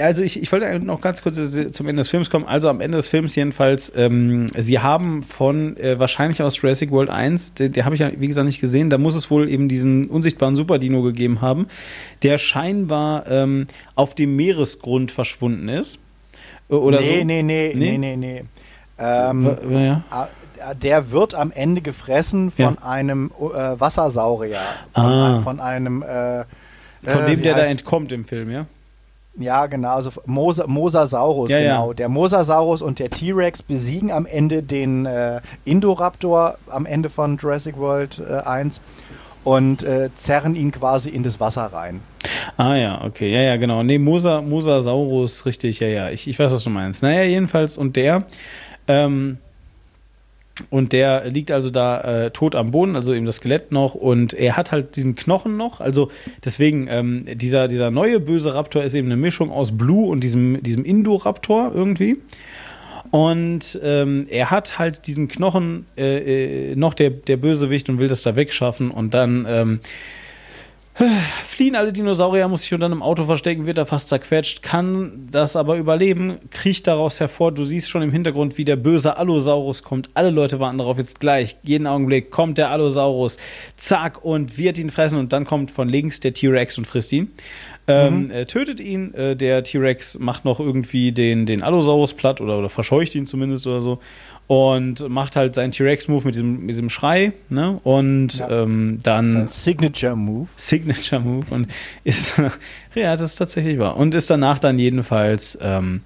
Also 0.00 0.22
ich, 0.22 0.40
ich 0.42 0.52
wollte 0.52 0.78
noch 0.80 1.00
ganz 1.00 1.22
kurz 1.22 1.36
zum 1.36 1.88
Ende 1.88 2.00
des 2.00 2.10
Films 2.10 2.28
kommen. 2.28 2.44
Also 2.44 2.68
am 2.68 2.80
Ende 2.80 2.98
des 2.98 3.08
Films 3.08 3.34
jedenfalls, 3.34 3.90
ähm, 3.96 4.46
sie 4.58 4.78
haben 4.78 5.22
von 5.22 5.76
äh, 5.78 5.98
wahrscheinlich 5.98 6.42
aus 6.42 6.60
Jurassic 6.60 6.90
World 6.90 7.08
1, 7.10 7.54
der, 7.54 7.68
der 7.70 7.84
habe 7.84 7.94
ich 7.94 8.00
ja 8.02 8.10
wie 8.14 8.28
gesagt 8.28 8.46
nicht 8.46 8.60
gesehen, 8.60 8.90
da 8.90 8.98
muss 8.98 9.14
es 9.14 9.30
wohl 9.30 9.48
eben 9.48 9.68
diesen 9.68 10.10
unsichtbaren 10.10 10.54
Superdino 10.54 11.02
gegeben 11.02 11.40
haben, 11.40 11.66
der 12.22 12.36
scheinbar 12.36 13.26
ähm, 13.26 13.68
auf 13.94 14.14
dem 14.14 14.36
Meeresgrund 14.36 15.12
verschwunden 15.12 15.68
ist. 15.68 15.98
Oder 16.68 17.00
nee, 17.00 17.18
so? 17.20 17.24
nee, 17.24 17.42
nee, 17.42 17.72
nee, 17.74 17.98
nee, 17.98 18.16
nee. 18.16 18.44
Ähm, 18.98 19.56
ja. 19.70 20.02
äh, 20.70 20.74
der 20.74 21.10
wird 21.12 21.34
am 21.34 21.52
Ende 21.52 21.80
gefressen 21.80 22.50
von 22.50 22.76
Ja. 22.80 22.86
einem 22.88 23.30
äh, 23.38 23.78
Wassersaurier. 23.80 24.58
Von, 24.94 25.04
Ah. 25.04 25.40
von 25.42 25.60
einem. 25.60 26.02
Äh, 26.02 26.44
Von 27.04 27.22
äh, 27.22 27.26
dem, 27.26 27.38
wie 27.38 27.42
der 27.42 27.54
da 27.54 27.62
heißt- 27.62 27.70
entkommt 27.70 28.10
im 28.12 28.24
Film, 28.24 28.50
ja? 28.50 28.66
Ja, 29.40 29.66
genau, 29.66 29.94
also 29.94 30.10
Mosa, 30.26 30.66
Mosasaurus, 30.66 31.52
Ja, 31.52 31.58
ja. 31.60 31.76
genau. 31.76 31.92
Der 31.92 32.08
Mosasaurus 32.08 32.82
und 32.82 32.98
der 32.98 33.08
T-Rex 33.10 33.62
besiegen 33.62 34.10
am 34.10 34.26
Ende 34.26 34.64
den 34.64 35.06
äh, 35.06 35.40
Indoraptor 35.64 36.58
am 36.68 36.86
Ende 36.86 37.08
von 37.08 37.36
Jurassic 37.36 37.78
World 37.78 38.20
äh, 38.28 38.38
1 38.44 38.80
und 39.44 39.84
äh, 39.84 40.10
zerren 40.16 40.56
ihn 40.56 40.72
quasi 40.72 41.10
in 41.10 41.22
das 41.22 41.38
Wasser 41.38 41.66
rein. 41.72 42.00
Ah 42.56 42.76
ja, 42.76 43.04
okay, 43.04 43.32
ja, 43.32 43.42
ja, 43.42 43.56
genau. 43.56 43.82
Nee, 43.82 43.98
Mosa, 43.98 44.40
Mosasaurus, 44.40 45.46
richtig, 45.46 45.80
ja, 45.80 45.88
ja. 45.88 46.10
Ich, 46.10 46.28
ich 46.28 46.38
weiß, 46.38 46.52
was 46.52 46.64
du 46.64 46.70
meinst. 46.70 47.02
Naja, 47.02 47.24
jedenfalls, 47.24 47.76
und 47.76 47.96
der, 47.96 48.26
ähm, 48.86 49.38
und 50.70 50.92
der 50.92 51.28
liegt 51.30 51.50
also 51.50 51.70
da 51.70 52.00
äh, 52.00 52.30
tot 52.30 52.54
am 52.54 52.70
Boden, 52.70 52.96
also 52.96 53.14
eben 53.14 53.26
das 53.26 53.36
Skelett 53.36 53.70
noch, 53.70 53.94
und 53.94 54.34
er 54.34 54.56
hat 54.56 54.72
halt 54.72 54.96
diesen 54.96 55.14
Knochen 55.14 55.56
noch. 55.56 55.80
Also 55.80 56.10
deswegen, 56.44 56.88
ähm, 56.90 57.26
dieser, 57.34 57.68
dieser 57.68 57.90
neue 57.90 58.20
böse 58.20 58.54
Raptor 58.54 58.82
ist 58.82 58.94
eben 58.94 59.08
eine 59.08 59.16
Mischung 59.16 59.50
aus 59.50 59.76
Blue 59.76 60.08
und 60.08 60.24
diesem, 60.24 60.62
diesem 60.62 60.84
Indoraptor 60.84 61.72
irgendwie. 61.74 62.18
Und 63.10 63.78
ähm, 63.82 64.26
er 64.28 64.50
hat 64.50 64.78
halt 64.78 65.06
diesen 65.06 65.28
Knochen 65.28 65.86
äh, 65.96 66.72
äh, 66.72 66.76
noch 66.76 66.94
der, 66.94 67.10
der 67.10 67.38
Bösewicht 67.38 67.88
und 67.88 67.98
will 67.98 68.08
das 68.08 68.22
da 68.22 68.36
wegschaffen. 68.36 68.90
Und 68.90 69.14
dann 69.14 69.46
ähm, 69.48 69.80
fliehen 71.46 71.76
alle 71.76 71.92
Dinosaurier, 71.92 72.48
muss 72.48 72.62
sich 72.62 72.74
unter 72.74 72.86
einem 72.86 73.02
Auto 73.02 73.24
verstecken, 73.24 73.66
wird 73.66 73.78
da 73.78 73.84
fast 73.84 74.08
zerquetscht, 74.08 74.62
kann 74.62 75.28
das 75.30 75.54
aber 75.54 75.76
überleben, 75.76 76.38
kriecht 76.50 76.86
daraus 76.86 77.20
hervor. 77.20 77.52
Du 77.52 77.64
siehst 77.64 77.88
schon 77.88 78.02
im 78.02 78.10
Hintergrund, 78.10 78.58
wie 78.58 78.64
der 78.64 78.76
böse 78.76 79.16
Allosaurus 79.16 79.82
kommt. 79.82 80.10
Alle 80.14 80.30
Leute 80.30 80.60
warten 80.60 80.78
darauf 80.78 80.98
jetzt 80.98 81.20
gleich. 81.20 81.56
Jeden 81.62 81.86
Augenblick 81.86 82.30
kommt 82.30 82.58
der 82.58 82.70
Allosaurus, 82.70 83.38
zack, 83.76 84.24
und 84.24 84.58
wird 84.58 84.78
ihn 84.78 84.90
fressen. 84.90 85.18
Und 85.18 85.32
dann 85.32 85.44
kommt 85.44 85.70
von 85.70 85.88
links 85.88 86.20
der 86.20 86.34
T-Rex 86.34 86.78
und 86.78 86.86
frisst 86.86 87.12
ihn. 87.12 87.32
Ähm, 87.86 88.30
er 88.30 88.46
tötet 88.46 88.80
ihn. 88.80 89.14
Äh, 89.14 89.34
der 89.34 89.62
T-Rex 89.62 90.18
macht 90.18 90.44
noch 90.44 90.60
irgendwie 90.60 91.12
den, 91.12 91.46
den 91.46 91.62
Allosaurus 91.62 92.12
platt 92.14 92.40
oder, 92.40 92.58
oder 92.58 92.68
verscheucht 92.68 93.14
ihn 93.14 93.26
zumindest 93.26 93.66
oder 93.66 93.80
so. 93.80 94.00
Und 94.48 95.06
macht 95.10 95.36
halt 95.36 95.54
seinen 95.54 95.72
T-Rex-Move 95.72 96.24
mit 96.24 96.34
diesem, 96.34 96.60
mit 96.60 96.70
diesem 96.70 96.88
Schrei. 96.90 97.32
Ne? 97.50 97.78
Und 97.84 98.38
Ja. 98.38 98.62
ähm, 98.62 98.98
dann. 99.02 99.30
Sein 99.30 99.48
Signature 99.48 100.16
Move. 100.16 100.48
Signature 100.56 101.20
Move 101.20 101.46
und 101.50 101.68
ist 102.04 102.32
ja, 102.94 103.16
das 103.16 103.30
ist 103.30 103.36
tatsächlich 103.36 103.78
wahr. 103.78 103.96
Und 103.98 104.14
ist 104.14 104.30
danach 104.30 104.58
dann 104.58 104.78
jedenfalls 104.78 105.58
ähm, 105.60 106.00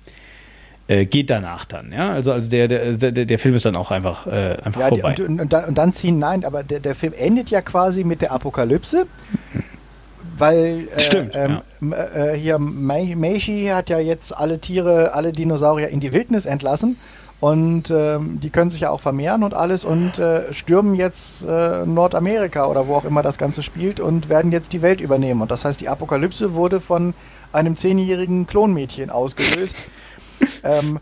äh, 0.88 1.06
geht 1.06 1.30
danach 1.30 1.64
dann, 1.66 1.92
ja. 1.92 2.12
Also, 2.12 2.32
also 2.32 2.50
der, 2.50 2.66
der, 2.66 2.94
der, 2.94 3.12
der 3.24 3.38
Film 3.38 3.54
ist 3.54 3.64
dann 3.64 3.76
auch 3.76 3.92
einfach, 3.92 4.26
äh, 4.26 4.56
einfach 4.64 4.80
Ja, 4.80 4.90
die, 4.90 5.00
vorbei. 5.00 5.14
und, 5.20 5.20
und, 5.30 5.40
und, 5.40 5.52
dann, 5.52 5.64
und 5.66 5.78
dann 5.78 5.92
ziehen, 5.92 6.18
nein, 6.18 6.44
aber 6.44 6.64
der, 6.64 6.80
der 6.80 6.96
Film 6.96 7.12
endet 7.16 7.50
ja 7.50 7.60
quasi 7.62 8.02
mit 8.02 8.20
der 8.22 8.32
Apokalypse. 8.32 9.06
Weil 10.38 10.88
äh, 10.96 11.00
Stimmt, 11.00 11.32
ähm, 11.34 11.58
m- 11.80 11.92
äh, 11.92 12.36
hier 12.36 12.58
Mei- 12.58 13.14
Meiji 13.16 13.66
hat 13.72 13.90
ja 13.90 14.00
jetzt 14.00 14.36
alle 14.36 14.58
Tiere, 14.58 15.14
alle 15.14 15.30
Dinosaurier 15.30 15.88
in 15.88 16.00
die 16.00 16.12
Wildnis 16.12 16.46
entlassen 16.46 16.96
und 17.42 17.90
ähm, 17.90 18.38
die 18.40 18.50
können 18.50 18.70
sich 18.70 18.82
ja 18.82 18.90
auch 18.90 19.00
vermehren 19.00 19.42
und 19.42 19.52
alles 19.52 19.84
und 19.84 20.16
äh, 20.20 20.54
stürmen 20.54 20.94
jetzt 20.94 21.42
äh, 21.42 21.84
Nordamerika 21.84 22.66
oder 22.66 22.86
wo 22.86 22.94
auch 22.94 23.04
immer 23.04 23.24
das 23.24 23.36
Ganze 23.36 23.64
spielt 23.64 23.98
und 23.98 24.28
werden 24.28 24.52
jetzt 24.52 24.72
die 24.72 24.80
Welt 24.80 25.00
übernehmen. 25.00 25.42
Und 25.42 25.50
das 25.50 25.64
heißt, 25.64 25.80
die 25.80 25.88
Apokalypse 25.88 26.54
wurde 26.54 26.80
von 26.80 27.14
einem 27.52 27.76
zehnjährigen 27.76 28.46
Klonmädchen 28.46 29.10
ausgelöst. 29.10 29.74
ähm, 30.62 31.00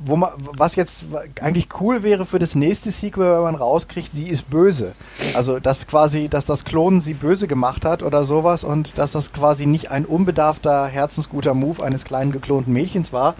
wo 0.00 0.16
man, 0.16 0.30
was 0.56 0.74
jetzt 0.74 1.04
eigentlich 1.40 1.68
cool 1.80 2.02
wäre 2.02 2.26
für 2.26 2.40
das 2.40 2.56
nächste 2.56 2.90
Sequel, 2.90 3.36
wenn 3.36 3.42
man 3.42 3.54
rauskriegt, 3.54 4.10
sie 4.10 4.26
ist 4.26 4.50
böse. 4.50 4.94
Also, 5.34 5.60
dass 5.60 5.86
quasi, 5.86 6.28
dass 6.28 6.44
das 6.44 6.64
Klonen 6.64 7.00
sie 7.00 7.14
böse 7.14 7.46
gemacht 7.46 7.84
hat 7.84 8.02
oder 8.02 8.24
sowas 8.24 8.64
und 8.64 8.98
dass 8.98 9.12
das 9.12 9.32
quasi 9.32 9.66
nicht 9.66 9.92
ein 9.92 10.04
unbedarfter, 10.04 10.86
herzensguter 10.86 11.54
Move 11.54 11.84
eines 11.84 12.04
kleinen 12.04 12.32
geklonten 12.32 12.72
Mädchens 12.72 13.12
war, 13.12 13.36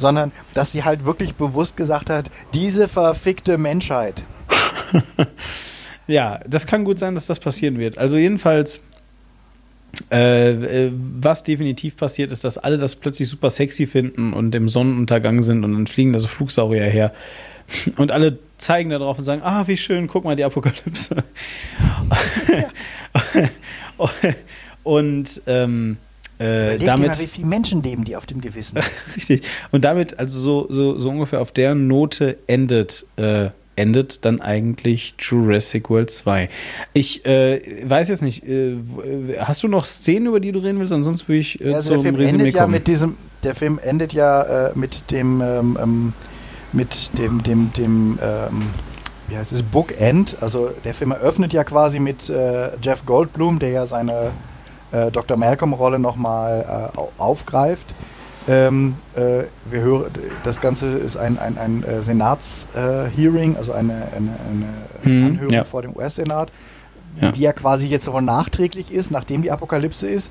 sondern 0.00 0.32
dass 0.54 0.72
sie 0.72 0.82
halt 0.82 1.04
wirklich 1.04 1.36
bewusst 1.36 1.76
gesagt 1.76 2.10
hat, 2.10 2.30
diese 2.54 2.88
verfickte 2.88 3.58
Menschheit. 3.58 4.24
Ja, 6.10 6.40
das 6.44 6.66
kann 6.66 6.82
gut 6.84 6.98
sein, 6.98 7.14
dass 7.14 7.26
das 7.26 7.38
passieren 7.38 7.78
wird. 7.78 7.96
Also 7.96 8.16
jedenfalls, 8.16 8.80
äh, 10.10 10.86
äh, 10.86 10.92
was 10.92 11.44
definitiv 11.44 11.96
passiert, 11.96 12.32
ist, 12.32 12.42
dass 12.42 12.58
alle 12.58 12.78
das 12.78 12.96
plötzlich 12.96 13.28
super 13.28 13.48
sexy 13.48 13.86
finden 13.86 14.32
und 14.32 14.52
im 14.56 14.68
Sonnenuntergang 14.68 15.44
sind 15.44 15.64
und 15.64 15.72
dann 15.72 15.86
fliegen 15.86 16.12
da 16.12 16.18
so 16.18 16.26
Flugsaurier 16.26 16.82
her. 16.84 17.12
Und 17.96 18.10
alle 18.10 18.40
zeigen 18.58 18.90
da 18.90 18.98
drauf 18.98 19.18
und 19.18 19.24
sagen, 19.24 19.42
ah, 19.44 19.68
wie 19.68 19.76
schön, 19.76 20.08
guck 20.08 20.24
mal, 20.24 20.34
die 20.34 20.42
Apokalypse. 20.42 21.22
und 24.82 25.42
ähm, 25.46 25.96
äh, 26.40 26.78
damit... 26.78 27.08
mal, 27.08 27.18
wie 27.18 27.26
viele 27.26 27.46
Menschenleben 27.46 28.04
die 28.04 28.16
auf 28.16 28.24
dem 28.24 28.40
Gewissen. 28.40 28.78
Richtig. 29.16 29.42
Und 29.70 29.84
damit, 29.84 30.18
also 30.18 30.40
so, 30.40 30.66
so, 30.70 30.98
so 30.98 31.10
ungefähr 31.10 31.40
auf 31.40 31.52
der 31.52 31.74
Note 31.74 32.38
endet, 32.46 33.04
äh, 33.16 33.50
endet 33.76 34.24
dann 34.24 34.40
eigentlich 34.40 35.14
Jurassic 35.18 35.90
World 35.90 36.10
2. 36.10 36.48
Ich 36.94 37.26
äh, 37.26 37.88
weiß 37.88 38.08
jetzt 38.08 38.22
nicht, 38.22 38.42
äh, 38.44 38.76
hast 39.38 39.62
du 39.62 39.68
noch 39.68 39.84
Szenen, 39.84 40.28
über 40.28 40.40
die 40.40 40.52
du 40.52 40.60
reden 40.60 40.78
willst? 40.80 40.94
Ansonsten 40.94 41.28
würde 41.28 41.40
ich 41.40 41.62
äh, 41.62 41.74
Also 41.74 41.90
der 41.90 41.98
zum 41.98 42.02
Film 42.04 42.14
Resümee 42.16 42.38
endet 42.38 42.54
ja 42.54 42.62
kommen. 42.62 42.72
mit 42.72 42.86
diesem, 42.86 43.16
der 43.42 43.54
Film 43.54 43.78
endet 43.82 44.12
ja 44.14 44.68
äh, 44.68 44.72
mit 44.74 45.10
dem, 45.10 45.42
ähm, 45.42 45.78
ähm, 45.82 46.12
mit 46.72 47.18
dem, 47.18 47.42
dem, 47.42 47.70
dem, 47.74 48.18
ähm, 48.22 48.62
wie 49.28 49.36
heißt 49.36 49.52
es, 49.52 49.62
Bookend. 49.62 50.38
Also 50.40 50.70
der 50.84 50.94
Film 50.94 51.10
eröffnet 51.10 51.52
ja 51.52 51.64
quasi 51.64 52.00
mit 52.00 52.30
äh, 52.30 52.70
Jeff 52.82 53.04
Goldblum, 53.04 53.58
der 53.58 53.70
ja 53.70 53.86
seine 53.86 54.32
äh, 54.92 55.10
Dr. 55.10 55.36
Malcolm-Rolle 55.36 55.98
nochmal 55.98 56.90
äh, 56.94 56.98
au- 56.98 57.10
aufgreift. 57.18 57.94
Ähm, 58.48 58.94
äh, 59.14 59.44
wir 59.70 59.80
hören, 59.82 60.06
das 60.44 60.60
Ganze 60.60 60.86
ist 60.88 61.16
ein, 61.16 61.38
ein, 61.38 61.58
ein 61.58 61.84
äh, 61.84 62.02
Senats-Hearing, 62.02 63.56
also 63.56 63.72
eine, 63.72 63.92
eine, 64.16 64.30
eine 64.48 64.66
Mhm, 65.02 65.26
Anhörung 65.26 65.52
ja. 65.54 65.64
vor 65.64 65.80
dem 65.82 65.96
US-Senat, 65.96 66.50
Ja. 67.20 67.32
die 67.32 67.40
ja 67.40 67.52
quasi 67.52 67.86
jetzt 67.88 68.10
wohl 68.12 68.20
nachträglich 68.22 68.92
ist, 68.92 69.10
nachdem 69.10 69.40
die 69.42 69.50
Apokalypse 69.50 70.06
ist. 70.06 70.30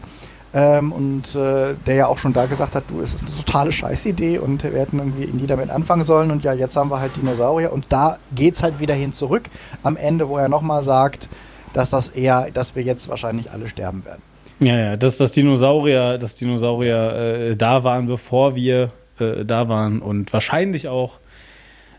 Ähm, 0.54 0.92
und 0.92 1.36
äh, 1.36 1.76
der 1.86 1.96
ja 1.96 2.08
auch 2.08 2.18
schon 2.18 2.34
da 2.34 2.46
gesagt 2.48 2.74
hat, 2.76 2.84
du, 2.90 3.02
es 3.02 3.14
ist 3.14 3.26
eine 3.28 3.36
totale 3.38 3.72
Scheißidee 3.72 4.40
und 4.40 4.64
wir 4.64 4.72
hätten 4.80 4.98
irgendwie 4.98 5.28
nie 5.28 5.46
damit 5.46 5.70
anfangen 5.70 6.04
sollen 6.04 6.32
und 6.32 6.44
ja, 6.44 6.54
jetzt 6.54 6.76
haben 6.76 6.90
wir 6.90 7.00
halt 7.00 7.16
Dinosaurier 7.18 7.72
und 7.72 7.86
da 7.90 8.18
geht's 8.34 8.64
halt 8.64 8.80
wieder 8.80 8.96
hin 8.96 9.14
zurück 9.14 9.44
am 9.84 9.96
Ende, 9.96 10.28
wo 10.28 10.38
er 10.38 10.50
nochmal 10.50 10.84
sagt, 10.84 11.30
dass 11.74 11.92
das 11.92 12.10
eher, 12.10 12.48
dass 12.52 12.76
wir 12.76 12.82
jetzt 12.82 13.10
wahrscheinlich 13.10 13.52
alle 13.52 13.68
sterben 13.70 14.04
werden. 14.06 14.24
Ja, 14.60 14.78
ja, 14.78 14.98
dass 14.98 15.18
das 15.18 15.32
Dinosaurier, 15.32 16.18
dass 16.18 16.36
Dinosaurier 16.36 17.52
äh, 17.52 17.56
da 17.56 17.84
waren, 17.84 18.08
bevor 18.08 18.56
wir 18.56 18.92
äh, 19.20 19.46
da 19.46 19.70
waren 19.70 20.02
und 20.02 20.34
wahrscheinlich 20.34 20.88
auch 20.88 21.20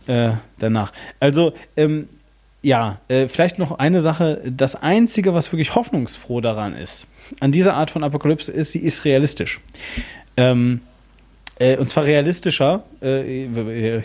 äh, 0.06 0.32
danach. 0.58 0.92
Also, 1.20 1.54
ähm, 1.76 2.08
ja, 2.62 3.00
äh, 3.08 3.28
vielleicht 3.28 3.58
noch 3.58 3.78
eine 3.78 4.02
Sache. 4.02 4.42
Das 4.44 4.74
Einzige, 4.74 5.32
was 5.32 5.50
wirklich 5.50 5.74
hoffnungsfroh 5.74 6.42
daran 6.42 6.76
ist, 6.76 7.06
an 7.40 7.52
dieser 7.52 7.74
Art 7.74 7.90
von 7.90 8.04
Apokalypse 8.04 8.52
ist, 8.52 8.72
sie 8.72 8.80
ist 8.80 9.06
realistisch. 9.06 9.60
Ähm, 10.36 10.82
äh, 11.60 11.76
und 11.76 11.88
zwar 11.88 12.04
realistischer, 12.04 12.82
äh, 13.02 13.44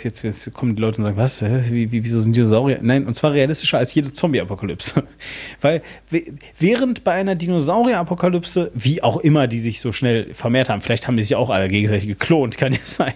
jetzt, 0.04 0.22
jetzt 0.24 0.54
kommen 0.54 0.76
die 0.76 0.82
Leute 0.82 0.98
und 1.00 1.06
sagen, 1.06 1.18
was, 1.18 1.42
wie, 1.42 1.92
wie, 1.92 2.04
wieso 2.04 2.20
sind 2.20 2.36
Dinosaurier? 2.36 2.80
Nein, 2.82 3.08
und 3.08 3.16
zwar 3.16 3.34
realistischer 3.34 3.78
als 3.80 3.94
jede 3.94 4.12
Zombie-Apokalypse. 4.12 5.04
Weil 5.62 5.82
we- 6.10 6.26
während 6.60 7.04
bei 7.04 7.14
einer 7.14 7.34
Dinosaurier-Apokalypse, 7.36 8.72
wie 8.76 9.02
auch 9.02 9.18
immer 9.18 9.48
die 9.48 9.60
sich 9.60 9.80
so 9.80 9.92
schnell 9.92 10.34
vermehrt 10.34 10.70
haben, 10.70 10.82
vielleicht 10.82 11.08
haben 11.08 11.18
die 11.18 11.24
sich 11.24 11.36
auch 11.36 11.50
alle 11.50 11.68
gegenseitig 11.70 12.08
geklont, 12.08 12.58
kann 12.58 12.74
ja 12.74 12.80
sein. 12.86 13.14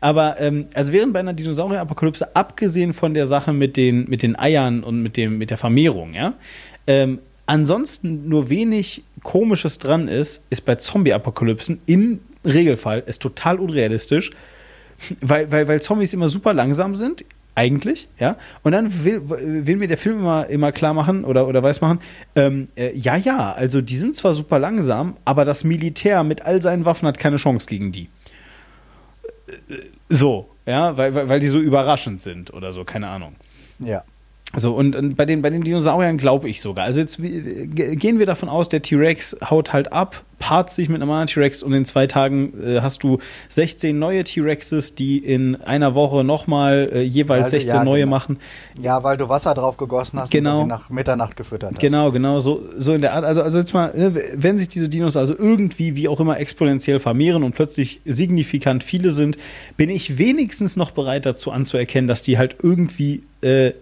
Aber 0.00 0.40
ähm, 0.40 0.66
also 0.74 0.92
während 0.92 1.12
bei 1.12 1.20
einer 1.20 1.34
Dinosaurier-Apokalypse, 1.34 2.34
abgesehen 2.34 2.94
von 2.94 3.14
der 3.14 3.26
Sache 3.26 3.52
mit 3.52 3.76
den, 3.76 4.08
mit 4.08 4.22
den 4.22 4.36
Eiern 4.36 4.82
und 4.82 5.02
mit, 5.02 5.16
dem, 5.16 5.38
mit 5.38 5.50
der 5.50 5.58
Vermehrung, 5.58 6.14
ja, 6.14 6.34
ähm, 6.86 7.18
ansonsten 7.46 8.28
nur 8.28 8.48
wenig 8.48 9.02
Komisches 9.22 9.78
dran 9.78 10.08
ist, 10.08 10.42
ist 10.50 10.64
bei 10.64 10.74
Zombie-Apokalypsen 10.74 11.80
im 11.86 12.20
Regelfall 12.44 13.02
ist 13.06 13.22
total 13.22 13.58
unrealistisch, 13.58 14.30
weil, 15.20 15.50
weil, 15.50 15.68
weil 15.68 15.82
Zombies 15.82 16.12
immer 16.12 16.28
super 16.28 16.52
langsam 16.52 16.94
sind, 16.94 17.24
eigentlich, 17.56 18.08
ja. 18.18 18.36
Und 18.62 18.72
dann 18.72 19.04
will, 19.04 19.22
will 19.28 19.76
mir 19.76 19.88
der 19.88 19.98
Film 19.98 20.18
immer, 20.18 20.46
immer 20.48 20.72
klar 20.72 20.92
machen 20.92 21.24
oder, 21.24 21.46
oder 21.46 21.62
weiß 21.62 21.80
machen, 21.80 22.00
ähm, 22.34 22.68
äh, 22.76 22.92
ja, 22.96 23.16
ja, 23.16 23.52
also 23.52 23.80
die 23.80 23.96
sind 23.96 24.16
zwar 24.16 24.34
super 24.34 24.58
langsam, 24.58 25.16
aber 25.24 25.44
das 25.44 25.62
Militär 25.62 26.24
mit 26.24 26.42
all 26.42 26.60
seinen 26.60 26.84
Waffen 26.84 27.06
hat 27.06 27.18
keine 27.18 27.36
Chance 27.36 27.68
gegen 27.68 27.92
die. 27.92 28.08
Äh, 29.46 29.76
So, 30.08 30.48
ja, 30.66 30.96
weil, 30.96 31.14
weil, 31.14 31.28
weil 31.28 31.40
die 31.40 31.48
so 31.48 31.60
überraschend 31.60 32.20
sind 32.20 32.52
oder 32.52 32.72
so, 32.72 32.84
keine 32.84 33.08
Ahnung. 33.08 33.36
Ja. 33.78 34.02
So, 34.56 34.72
und, 34.74 34.94
und 34.96 35.16
bei, 35.16 35.24
den, 35.26 35.42
bei 35.42 35.50
den 35.50 35.62
Dinosauriern 35.62 36.16
glaube 36.16 36.48
ich 36.48 36.60
sogar. 36.60 36.84
Also 36.84 37.00
jetzt 37.00 37.18
ge- 37.20 37.96
gehen 37.96 38.18
wir 38.18 38.26
davon 38.26 38.48
aus, 38.48 38.68
der 38.68 38.82
T-Rex 38.82 39.36
haut 39.50 39.72
halt 39.72 39.92
ab, 39.92 40.22
paart 40.38 40.70
sich 40.70 40.88
mit 40.88 41.00
einem 41.00 41.10
anderen 41.10 41.26
T-Rex 41.28 41.62
und 41.62 41.72
in 41.72 41.84
zwei 41.84 42.06
Tagen 42.06 42.52
äh, 42.62 42.80
hast 42.80 43.02
du 43.02 43.18
16 43.48 43.98
neue 43.98 44.22
T-Rexes, 44.24 44.94
die 44.94 45.18
in 45.18 45.56
einer 45.62 45.94
Woche 45.94 46.22
nochmal 46.24 46.90
äh, 46.92 47.02
jeweils 47.02 47.44
Weil 47.44 47.50
du- 47.50 47.64
16 47.64 47.74
ja, 47.74 47.84
neue 47.84 48.00
genau. 48.02 48.10
machen. 48.10 48.38
Ja, 48.80 49.02
weil 49.02 49.16
du 49.16 49.28
Wasser 49.28 49.54
drauf 49.54 49.76
gegossen 49.76 50.20
hast 50.20 50.30
Genau. 50.30 50.58
und 50.58 50.64
sie 50.64 50.68
nach 50.68 50.90
Mitternacht 50.90 51.36
gefüttert 51.36 51.72
hast. 51.74 51.80
Genau, 51.80 52.10
genau, 52.12 52.40
so, 52.40 52.62
so 52.76 52.92
in 52.94 53.00
der 53.00 53.14
Art. 53.14 53.24
Also, 53.24 53.42
also 53.42 53.58
jetzt 53.58 53.74
mal, 53.74 53.92
ne, 53.96 54.14
wenn 54.34 54.56
sich 54.58 54.68
diese 54.68 54.88
Dinos 54.88 55.16
also 55.16 55.34
irgendwie, 55.36 55.96
wie 55.96 56.08
auch 56.08 56.20
immer, 56.20 56.38
exponentiell 56.38 56.98
vermehren 57.00 57.42
und 57.42 57.54
plötzlich 57.54 58.00
signifikant 58.04 58.84
viele 58.84 59.10
sind, 59.10 59.36
bin 59.76 59.88
ich 59.90 60.18
wenigstens 60.18 60.76
noch 60.76 60.90
bereit 60.92 61.26
dazu 61.26 61.50
anzuerkennen, 61.50 62.06
dass 62.06 62.22
die 62.22 62.38
halt 62.38 62.56
irgendwie 62.62 63.22
äh, 63.40 63.72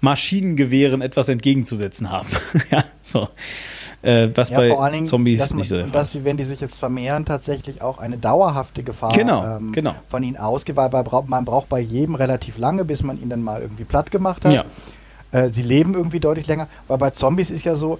Maschinengewehren 0.00 1.02
etwas 1.02 1.28
entgegenzusetzen 1.28 2.10
haben. 2.10 2.28
ja, 2.70 2.84
so. 3.02 3.28
Äh, 4.02 4.28
was 4.34 4.50
Ja, 4.50 4.58
bei 4.58 4.68
vor 4.68 4.84
allen 4.84 4.92
Dingen, 4.92 5.06
Zombies 5.06 5.40
dass, 5.40 5.50
man, 5.50 5.58
nicht 5.60 5.68
so 5.68 5.82
dass 5.82 6.12
sie, 6.12 6.24
wenn 6.24 6.36
die 6.36 6.44
sich 6.44 6.60
jetzt 6.60 6.78
vermehren, 6.78 7.24
tatsächlich 7.24 7.82
auch 7.82 7.98
eine 7.98 8.18
dauerhafte 8.18 8.82
Gefahr 8.82 9.12
Genau, 9.12 9.56
ähm, 9.56 9.72
genau. 9.72 9.94
von 10.08 10.22
ihnen 10.22 10.36
ausgeht, 10.36 10.76
weil 10.76 10.90
man 11.26 11.44
braucht 11.44 11.68
bei 11.68 11.80
jedem 11.80 12.14
relativ 12.14 12.58
lange, 12.58 12.84
bis 12.84 13.02
man 13.02 13.20
ihn 13.20 13.30
dann 13.30 13.42
mal 13.42 13.62
irgendwie 13.62 13.84
platt 13.84 14.10
gemacht 14.10 14.44
hat. 14.44 14.52
Ja. 14.52 14.64
Äh, 15.32 15.50
sie 15.50 15.62
leben 15.62 15.94
irgendwie 15.94 16.20
deutlich 16.20 16.46
länger, 16.46 16.68
weil 16.88 16.98
bei 16.98 17.10
Zombies 17.10 17.50
ist 17.50 17.64
ja 17.64 17.74
so, 17.74 17.98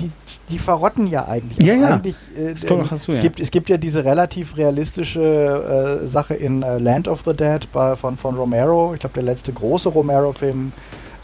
die, 0.00 0.10
die 0.48 0.58
verrotten 0.58 1.06
ja 1.06 1.26
eigentlich. 1.26 1.66
Ja, 1.66 1.74
Also 1.74 1.84
ja. 1.84 1.94
Eigentlich, 1.94 2.16
äh, 2.36 2.54
dazu, 2.54 3.10
es, 3.10 3.16
ja. 3.16 3.22
gibt, 3.22 3.40
es 3.40 3.50
gibt 3.50 3.68
ja 3.68 3.76
diese 3.76 4.04
relativ 4.04 4.56
realistische 4.56 6.02
äh, 6.02 6.06
Sache 6.06 6.34
in 6.34 6.62
äh, 6.62 6.78
Land 6.78 7.08
of 7.08 7.22
the 7.24 7.34
Dead 7.34 7.60
bei, 7.72 7.96
von, 7.96 8.16
von 8.16 8.36
Romero. 8.36 8.94
Ich 8.94 9.00
glaube, 9.00 9.14
der 9.14 9.24
letzte 9.24 9.52
große 9.52 9.88
Romero-Film, 9.88 10.72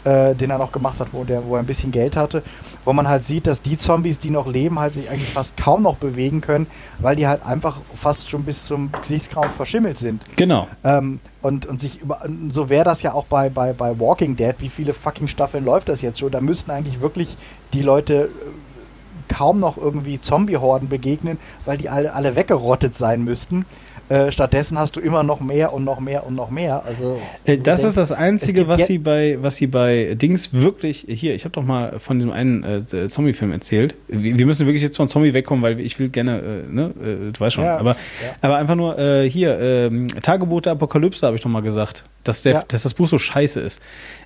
äh, 0.03 0.35
den 0.35 0.49
er 0.49 0.57
noch 0.57 0.71
gemacht 0.71 0.99
hat, 0.99 1.09
wo, 1.11 1.23
der, 1.23 1.45
wo 1.45 1.55
er 1.55 1.59
ein 1.59 1.65
bisschen 1.65 1.91
Geld 1.91 2.15
hatte, 2.15 2.43
wo 2.85 2.93
man 2.93 3.07
halt 3.07 3.23
sieht, 3.25 3.47
dass 3.47 3.61
die 3.61 3.77
Zombies, 3.77 4.19
die 4.19 4.29
noch 4.29 4.47
leben, 4.47 4.79
halt 4.79 4.93
sich 4.93 5.09
eigentlich 5.09 5.31
fast 5.31 5.57
kaum 5.57 5.83
noch 5.83 5.97
bewegen 5.97 6.41
können, 6.41 6.67
weil 6.99 7.15
die 7.15 7.27
halt 7.27 7.45
einfach 7.45 7.81
fast 7.95 8.29
schon 8.29 8.43
bis 8.43 8.65
zum 8.65 8.91
Gesichtsraum 8.91 9.49
verschimmelt 9.49 9.99
sind. 9.99 10.21
Genau. 10.35 10.67
Ähm, 10.83 11.19
und, 11.41 11.65
und 11.65 11.81
sich 11.81 12.01
über, 12.01 12.21
so 12.49 12.69
wäre 12.69 12.85
das 12.85 13.01
ja 13.01 13.13
auch 13.13 13.25
bei, 13.25 13.49
bei, 13.49 13.73
bei 13.73 13.99
Walking 13.99 14.35
Dead. 14.35 14.55
Wie 14.59 14.69
viele 14.69 14.93
fucking 14.93 15.27
Staffeln 15.27 15.65
läuft 15.65 15.89
das 15.89 16.01
jetzt 16.01 16.19
schon? 16.19 16.31
Da 16.31 16.41
müssten 16.41 16.71
eigentlich 16.71 17.01
wirklich 17.01 17.37
die 17.73 17.81
Leute 17.81 18.25
äh, 18.25 19.33
kaum 19.33 19.59
noch 19.59 19.77
irgendwie 19.77 20.19
Zombie-Horden 20.19 20.89
begegnen, 20.89 21.37
weil 21.65 21.77
die 21.77 21.89
alle, 21.89 22.13
alle 22.13 22.35
weggerottet 22.35 22.95
sein 22.95 23.23
müssten. 23.23 23.65
Äh, 24.09 24.31
stattdessen 24.31 24.79
hast 24.79 24.95
du 24.95 24.99
immer 24.99 25.21
noch 25.21 25.39
mehr 25.39 25.71
und 25.71 25.83
noch 25.83 25.99
mehr 25.99 26.25
und 26.25 26.33
noch 26.35 26.49
mehr. 26.49 26.83
Also, 26.83 27.21
Äh, 27.45 27.57
Das 27.57 27.81
denkst, 27.81 27.83
ist 27.89 27.97
das 27.97 28.11
Einzige, 28.11 28.67
was 28.67 28.87
sie 28.87 28.97
bei, 28.97 29.37
was 29.39 29.57
sie 29.57 29.67
bei 29.67 30.15
Dings 30.15 30.51
wirklich. 30.51 31.05
Hier, 31.07 31.35
ich 31.35 31.45
habe 31.45 31.51
doch 31.53 31.63
mal 31.63 31.99
von 31.99 32.17
diesem 32.17 32.31
einen 32.31 32.63
äh, 32.63 33.07
Zombie-Film 33.07 33.51
erzählt. 33.51 33.93
Wir 34.07 34.37
wir 34.39 34.45
müssen 34.47 34.65
wirklich 34.65 34.81
jetzt 34.81 34.97
von 34.97 35.07
Zombie 35.07 35.33
wegkommen, 35.35 35.61
weil 35.63 35.79
ich 35.79 35.99
will 35.99 36.09
gerne, 36.09 36.39
äh, 36.39 36.73
ne, 36.73 36.93
äh, 37.01 37.31
du 37.31 37.39
weißt 37.39 37.55
schon. 37.55 37.65
Ja, 37.65 37.77
aber, 37.77 37.91
ja. 37.91 37.97
aber 38.41 38.57
einfach 38.57 38.75
nur 38.75 38.97
äh, 38.97 39.29
hier 39.29 39.59
ähm, 39.59 40.07
Tagebuch 40.07 40.61
der 40.61 40.71
Apokalypse 40.73 41.25
habe 41.27 41.35
ich 41.35 41.43
doch 41.43 41.49
mal 41.49 41.61
gesagt, 41.61 42.03
dass 42.23 42.41
der, 42.41 42.53
Ja. 42.53 42.63
dass 42.67 42.83
das 42.83 42.95
Buch 42.95 43.07
so 43.07 43.19
scheiße 43.19 43.59
ist. 43.59 43.79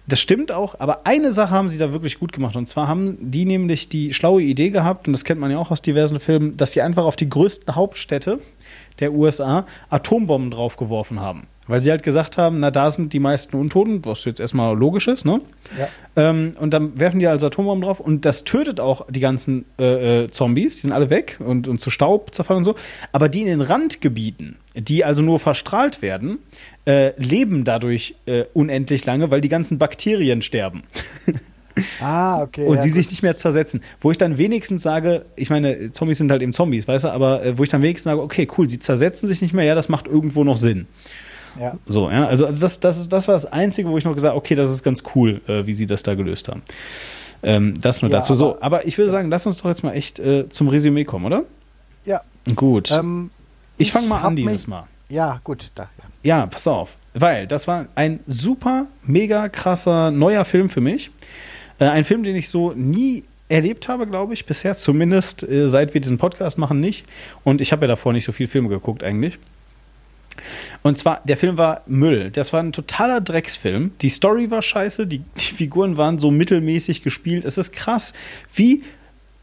Das 0.07 0.19
stimmt 0.22 0.51
auch, 0.53 0.80
aber 0.80 1.05
eine 1.05 1.31
Sache 1.34 1.51
haben 1.51 1.68
sie 1.69 1.77
da 1.77 1.91
wirklich 1.91 2.19
gut 2.19 2.31
gemacht. 2.31 2.55
Und 2.55 2.68
zwar 2.68 2.88
haben 2.88 3.18
die 3.19 3.43
nämlich 3.45 3.89
die 3.89 4.14
schlaue 4.14 4.41
Idee 4.41 4.69
gehabt, 4.69 5.07
und 5.07 5.14
das 5.14 5.23
kennt 5.26 5.39
man 5.41 5.51
ja 5.51 5.57
auch 5.57 5.72
aus 5.72 5.81
diversen 5.81 6.19
Filmen, 6.22 6.55
dass 6.57 6.72
sie 6.72 6.81
einfach 6.81 7.03
auf 7.03 7.15
die 7.18 7.30
größten 7.30 7.76
Hauptstädte 7.76 8.39
der 8.99 9.14
USA 9.14 9.65
Atombomben 9.90 10.52
draufgeworfen 10.52 11.20
haben. 11.20 11.48
Weil 11.65 11.82
sie 11.82 11.91
halt 11.91 12.03
gesagt 12.03 12.38
haben, 12.38 12.60
na, 12.60 12.72
da 12.72 12.91
sind 12.91 13.14
die 13.14 13.20
meisten 13.20 13.56
Untoten, 13.56 14.03
was 14.03 14.26
jetzt 14.26 14.41
erstmal 14.41 14.78
logisch 14.78 15.07
ist, 15.07 15.24
ne? 15.24 15.40
Ja. 15.80 15.88
Ähm, 16.18 16.52
und 16.60 16.74
dann 16.74 16.99
werfen 16.99 17.20
die 17.20 17.28
also 17.28 17.48
Atombomben 17.48 17.86
drauf 17.86 18.02
und 18.02 18.26
das 18.26 18.44
tötet 18.44 18.82
auch 18.82 19.06
die 19.10 19.22
ganzen 19.22 19.64
äh, 19.80 20.24
äh, 20.24 20.30
Zombies, 20.30 20.76
die 20.76 20.82
sind 20.82 20.91
alle 20.91 21.10
weg 21.10 21.40
und, 21.40 21.70
und 21.70 21.80
zu 21.80 21.90
Staub 21.90 22.36
zerfallen 22.36 22.60
und 22.60 22.64
so. 22.65 22.76
Aber 23.14 23.30
die 23.30 23.41
in 23.41 23.48
den 23.48 23.61
Randgebieten, 23.61 24.57
die 24.76 25.06
also 25.06 25.22
nur 25.22 25.40
verstrahlt 25.40 26.02
werden, 26.02 26.40
äh, 26.86 27.14
leben 27.15 27.64
dadurch 27.64 28.15
äh, 28.26 28.44
unendlich 28.53 29.06
lange, 29.06 29.32
weil 29.32 29.40
die 29.40 29.49
ganzen 29.49 29.78
Bakterien 29.78 30.41
sterben 30.41 30.84
Ah, 32.02 32.41
okay. 32.41 32.66
und 32.68 32.76
ja, 32.76 32.82
sie 32.82 32.90
gut. 32.90 32.95
sich 32.95 33.10
nicht 33.10 33.24
mehr 33.24 33.36
zersetzen. 33.38 33.82
Wo 34.00 34.12
ich 34.12 34.18
dann 34.18 34.38
wenigstens 34.38 34.84
sage, 34.84 35.26
ich 35.36 35.50
meine, 35.50 35.91
Zombies 35.91 36.18
sind 36.20 36.32
halt 36.32 36.41
eben 36.41 36.54
Zombies, 36.54 36.88
weißt 36.88 37.06
du, 37.06 37.10
aber 37.10 37.44
äh, 37.44 37.58
wo 37.58 37.64
ich 37.64 37.70
dann 37.70 37.82
wenigstens 37.82 38.06
sage, 38.12 38.22
okay, 38.22 38.48
cool, 38.58 38.70
sie 38.70 38.80
zersetzen 38.80 39.28
sich 39.28 39.41
nicht 39.41 39.54
mehr, 39.54 39.66
ja, 39.66 39.76
das 39.76 39.90
macht 39.90 40.08
irgendwo 40.08 40.44
noch 40.44 40.58
Sinn. 40.58 40.88
Ja. 41.60 41.78
So, 41.86 42.10
ja, 42.10 42.26
also, 42.28 42.45
also 42.48 42.62
das, 42.62 42.80
das, 42.80 42.98
ist, 43.00 43.14
das 43.14 43.28
war 43.28 43.34
das 43.36 43.45
Einzige, 43.45 43.90
wo 43.90 43.98
ich 43.98 44.06
noch 44.06 44.14
gesagt 44.16 44.32
habe, 44.32 44.40
okay, 44.40 44.56
das 44.56 44.70
ist 44.72 44.84
ganz 44.84 45.04
cool, 45.16 45.41
äh, 45.48 45.66
wie 45.68 45.74
sie 45.74 45.86
das 45.86 46.02
da 46.04 46.16
gelöst 46.16 46.48
haben. 46.50 46.62
Ähm, 47.44 47.74
das 47.82 48.02
nur 48.02 48.10
Ja, 48.10 48.18
dazu. 48.18 48.34
so, 48.36 48.54
aber- 48.56 48.64
aber 48.64 48.88
ich 48.88 48.98
würde 48.98 49.12
sagen, 49.12 49.30
lass 49.30 49.45
uns 49.45 49.58
doch 49.58 49.66
jetzt 49.66 49.84
mal 49.84 49.94
echt 49.94 50.18
äh, 50.20 50.48
zum 50.50 50.68
Resümee 50.70 51.04
kommen, 51.06 51.26
oder? 51.26 51.44
ja. 52.06 52.22
Gut. 52.56 52.91
Ähm, 52.91 53.30
ich 53.78 53.91
fange 53.91 54.08
mal 54.08 54.22
an 54.22 54.36
dieses 54.36 54.68
Mal. 54.68 54.84
Ja, 55.10 55.40
gut. 55.44 55.72
Da, 55.76 55.84
ja. 55.98 56.04
Ja, 56.40 56.45
pass 56.48 56.68
auf. 56.68 56.98
Weil 57.14 57.48
das 57.48 57.68
war 57.68 57.86
ein 57.95 58.20
super, 58.28 58.88
mega 59.04 59.48
krasser 59.48 60.12
neuer 60.12 60.44
Film 60.45 60.70
für 60.70 60.82
mich. 60.82 61.12
Äh, 61.80 61.86
ein 61.86 62.04
Film, 62.04 62.24
den 62.24 62.36
ich 62.36 62.50
so 62.50 62.72
nie 62.74 63.24
erlebt 63.50 63.88
habe, 63.88 64.08
glaube 64.08 64.34
ich, 64.34 64.45
bisher. 64.45 64.76
Zumindest 64.76 65.44
äh, 65.44 65.70
seit 65.70 65.94
wir 65.94 66.02
diesen 66.02 66.18
Podcast 66.18 66.58
machen 66.58 66.80
nicht. 66.80 67.06
Und 67.44 67.62
ich 67.62 67.72
habe 67.72 67.84
ja 67.84 67.88
davor 67.88 68.14
nicht 68.14 68.26
so 68.26 68.32
viele 68.32 68.50
Filme 68.50 68.70
geguckt 68.70 69.04
eigentlich. 69.04 69.38
Und 70.82 70.98
zwar, 70.98 71.22
der 71.24 71.38
Film 71.38 71.58
war 71.58 71.82
Müll. 71.86 72.32
Das 72.32 72.52
war 72.54 72.62
ein 72.62 72.72
totaler 72.72 73.22
Drecksfilm. 73.22 73.91
Die 74.02 74.10
Story 74.10 74.50
war 74.52 74.62
scheiße, 74.62 75.08
die, 75.08 75.20
die 75.20 75.54
Figuren 75.54 75.98
waren 75.98 76.20
so 76.20 76.32
mittelmäßig 76.32 77.04
gespielt. 77.04 77.45
Es 77.45 77.58
ist 77.58 77.72
krass, 77.72 78.14
wie. 78.54 78.84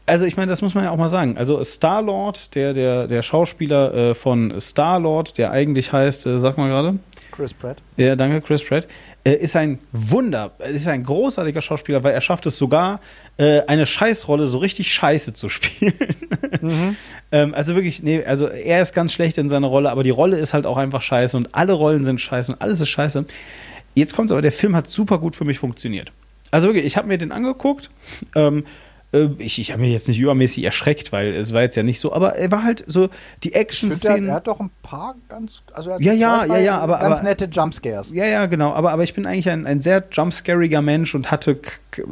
Also, 0.05 0.25
ich 0.25 0.35
meine, 0.35 0.49
das 0.49 0.61
muss 0.61 0.75
man 0.75 0.83
ja 0.83 0.91
auch 0.91 0.97
mal 0.97 1.09
sagen. 1.09 1.37
Also, 1.37 1.63
Star-Lord, 1.63 2.53
der, 2.55 2.73
der, 2.73 3.07
der 3.07 3.21
Schauspieler 3.21 3.93
äh, 3.93 4.15
von 4.15 4.59
Star-Lord, 4.59 5.37
der 5.37 5.51
eigentlich 5.51 5.93
heißt, 5.93 6.25
äh, 6.25 6.39
sag 6.39 6.57
mal 6.57 6.67
gerade. 6.67 6.99
Chris 7.31 7.53
Pratt. 7.53 7.77
Ja, 7.97 8.15
danke, 8.15 8.41
Chris 8.41 8.63
Pratt. 8.63 8.87
Ist 9.23 9.55
ein 9.55 9.77
Wunder, 9.91 10.51
ist 10.59 10.87
ein 10.87 11.03
großartiger 11.03 11.61
Schauspieler, 11.61 12.03
weil 12.03 12.13
er 12.13 12.21
schafft 12.21 12.47
es 12.47 12.57
sogar, 12.57 13.01
äh, 13.37 13.61
eine 13.67 13.85
Scheißrolle 13.85 14.47
so 14.47 14.57
richtig 14.57 14.91
scheiße 14.91 15.33
zu 15.33 15.47
spielen. 15.49 15.93
ähm, 17.31 17.53
also 17.53 17.75
wirklich, 17.75 18.01
nee, 18.01 18.23
also 18.23 18.47
er 18.47 18.81
ist 18.81 18.93
ganz 18.93 19.13
schlecht 19.13 19.37
in 19.37 19.47
seiner 19.47 19.67
Rolle, 19.67 19.91
aber 19.91 20.03
die 20.03 20.09
Rolle 20.09 20.37
ist 20.37 20.55
halt 20.55 20.65
auch 20.65 20.77
einfach 20.77 21.03
scheiße 21.03 21.37
und 21.37 21.53
alle 21.53 21.73
Rollen 21.73 22.03
sind 22.03 22.19
scheiße 22.19 22.53
und 22.53 22.61
alles 22.61 22.81
ist 22.81 22.89
scheiße. 22.89 23.25
Jetzt 23.93 24.15
kommt 24.15 24.31
aber, 24.31 24.41
der 24.41 24.51
Film 24.51 24.75
hat 24.75 24.87
super 24.87 25.19
gut 25.19 25.35
für 25.35 25.45
mich 25.45 25.59
funktioniert. 25.59 26.11
Also 26.49 26.67
wirklich, 26.67 26.85
ich 26.85 26.97
habe 26.97 27.07
mir 27.07 27.17
den 27.17 27.31
angeguckt. 27.31 27.89
Ähm, 28.35 28.59
äh, 28.59 28.63
ich 29.39 29.59
ich 29.59 29.71
habe 29.71 29.81
mich 29.81 29.91
jetzt 29.91 30.07
nicht 30.07 30.19
übermäßig 30.19 30.63
erschreckt, 30.63 31.11
weil 31.11 31.33
es 31.33 31.51
war 31.53 31.61
jetzt 31.63 31.75
ja 31.75 31.83
nicht 31.83 31.99
so, 31.99 32.13
aber 32.13 32.35
er 32.35 32.49
war 32.49 32.63
halt 32.63 32.83
so 32.87 33.09
die 33.43 33.51
er, 33.53 33.61
Action-Szenen. 33.61 34.29
er 34.29 34.35
hat 34.35 34.47
doch 34.47 34.59
ein 34.61 34.71
paar 34.83 35.15
ganz, 35.27 35.63
also 35.73 35.89
er 35.89 35.95
hat 35.95 36.01
Ja, 36.01 36.13
ja, 36.13 36.45
ja, 36.45 36.57
ja, 36.57 36.77
aber- 36.79 36.99
ganz 36.99 37.19
aber- 37.19 37.27
nette 37.27 37.45
Jumpscares. 37.51 38.11
Ja, 38.13 38.25
ja, 38.25 38.45
genau. 38.45 38.71
Aber, 38.73 38.91
aber 38.91 39.03
ich 39.03 39.13
bin 39.13 39.25
eigentlich 39.25 39.49
ein, 39.49 39.67
ein 39.67 39.81
sehr 39.81 40.03
jumpscariger 40.11 40.81
Mensch 40.81 41.13
und 41.13 41.29
hatte, 41.29 41.55
k- 41.55 42.03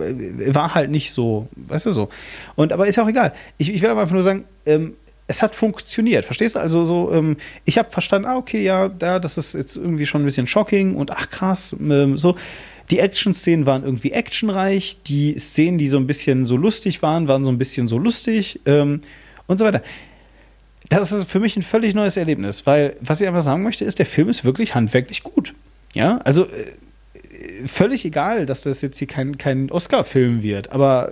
war 0.54 0.76
halt 0.76 0.92
nicht 0.92 1.14
so, 1.14 1.48
weißt 1.56 1.86
du 1.86 1.92
so. 1.94 2.10
Und 2.56 2.74
aber 2.74 2.86
ist 2.88 2.98
ja 2.98 3.04
auch 3.04 3.10
egal. 3.10 3.34
Ich, 3.58 3.74
ich 3.74 3.82
will 3.82 3.90
aber 3.90 4.02
einfach 4.02 4.14
nur 4.14 4.24
sagen, 4.24 4.44
ähm, 4.66 4.96
es 5.28 5.42
hat 5.42 5.56
funktioniert. 5.56 6.26
Verstehst 6.26 6.56
du? 6.56 6.60
Also 6.60 6.84
so, 6.86 7.14
ähm, 7.14 7.38
ich 7.64 7.78
habe 7.78 7.90
verstanden, 7.92 8.28
ah, 8.28 8.36
okay, 8.36 8.64
ja, 8.64 8.90
da, 8.90 9.20
das 9.20 9.38
ist 9.38 9.54
jetzt 9.54 9.78
irgendwie 9.78 10.06
schon 10.06 10.22
ein 10.24 10.26
bisschen 10.26 10.48
shocking 10.48 10.96
und 10.96 11.12
ach 11.12 11.30
krass, 11.30 11.76
ähm, 11.80 12.18
so. 12.18 12.36
Die 12.92 13.00
Action-Szenen 13.00 13.66
waren 13.66 13.84
irgendwie 13.84 14.12
actionreich, 14.12 14.98
die 15.06 15.38
Szenen, 15.38 15.78
die 15.78 15.88
so 15.88 15.98
ein 15.98 16.08
bisschen 16.08 16.46
so 16.46 16.58
lustig 16.58 17.02
waren, 17.02 17.28
waren 17.28 17.44
so 17.44 17.52
ein 17.52 17.58
bisschen 17.58 17.88
so 17.88 17.98
lustig 17.98 18.60
ähm, 18.66 19.02
und 19.48 19.60
so 19.60 19.66
weiter. 19.66 19.84
Das 20.90 21.12
ist 21.12 21.30
für 21.30 21.40
mich 21.40 21.56
ein 21.56 21.62
völlig 21.62 21.94
neues 21.94 22.18
Erlebnis, 22.18 22.66
weil 22.66 22.96
was 23.00 23.22
ich 23.22 23.28
einfach 23.28 23.44
sagen 23.44 23.62
möchte, 23.62 23.86
ist, 23.86 24.00
der 24.00 24.08
Film 24.08 24.28
ist 24.28 24.44
wirklich 24.44 24.74
handwerklich 24.74 25.22
gut. 25.22 25.54
Ja, 25.94 26.18
also 26.24 26.46
äh, 26.46 27.68
völlig 27.68 28.06
egal, 28.06 28.48
dass 28.48 28.62
das 28.62 28.82
jetzt 28.82 28.98
hier 28.98 29.08
kein, 29.08 29.38
kein 29.38 29.70
Oscar-Film 29.72 30.42
wird, 30.42 30.72
aber 30.72 31.12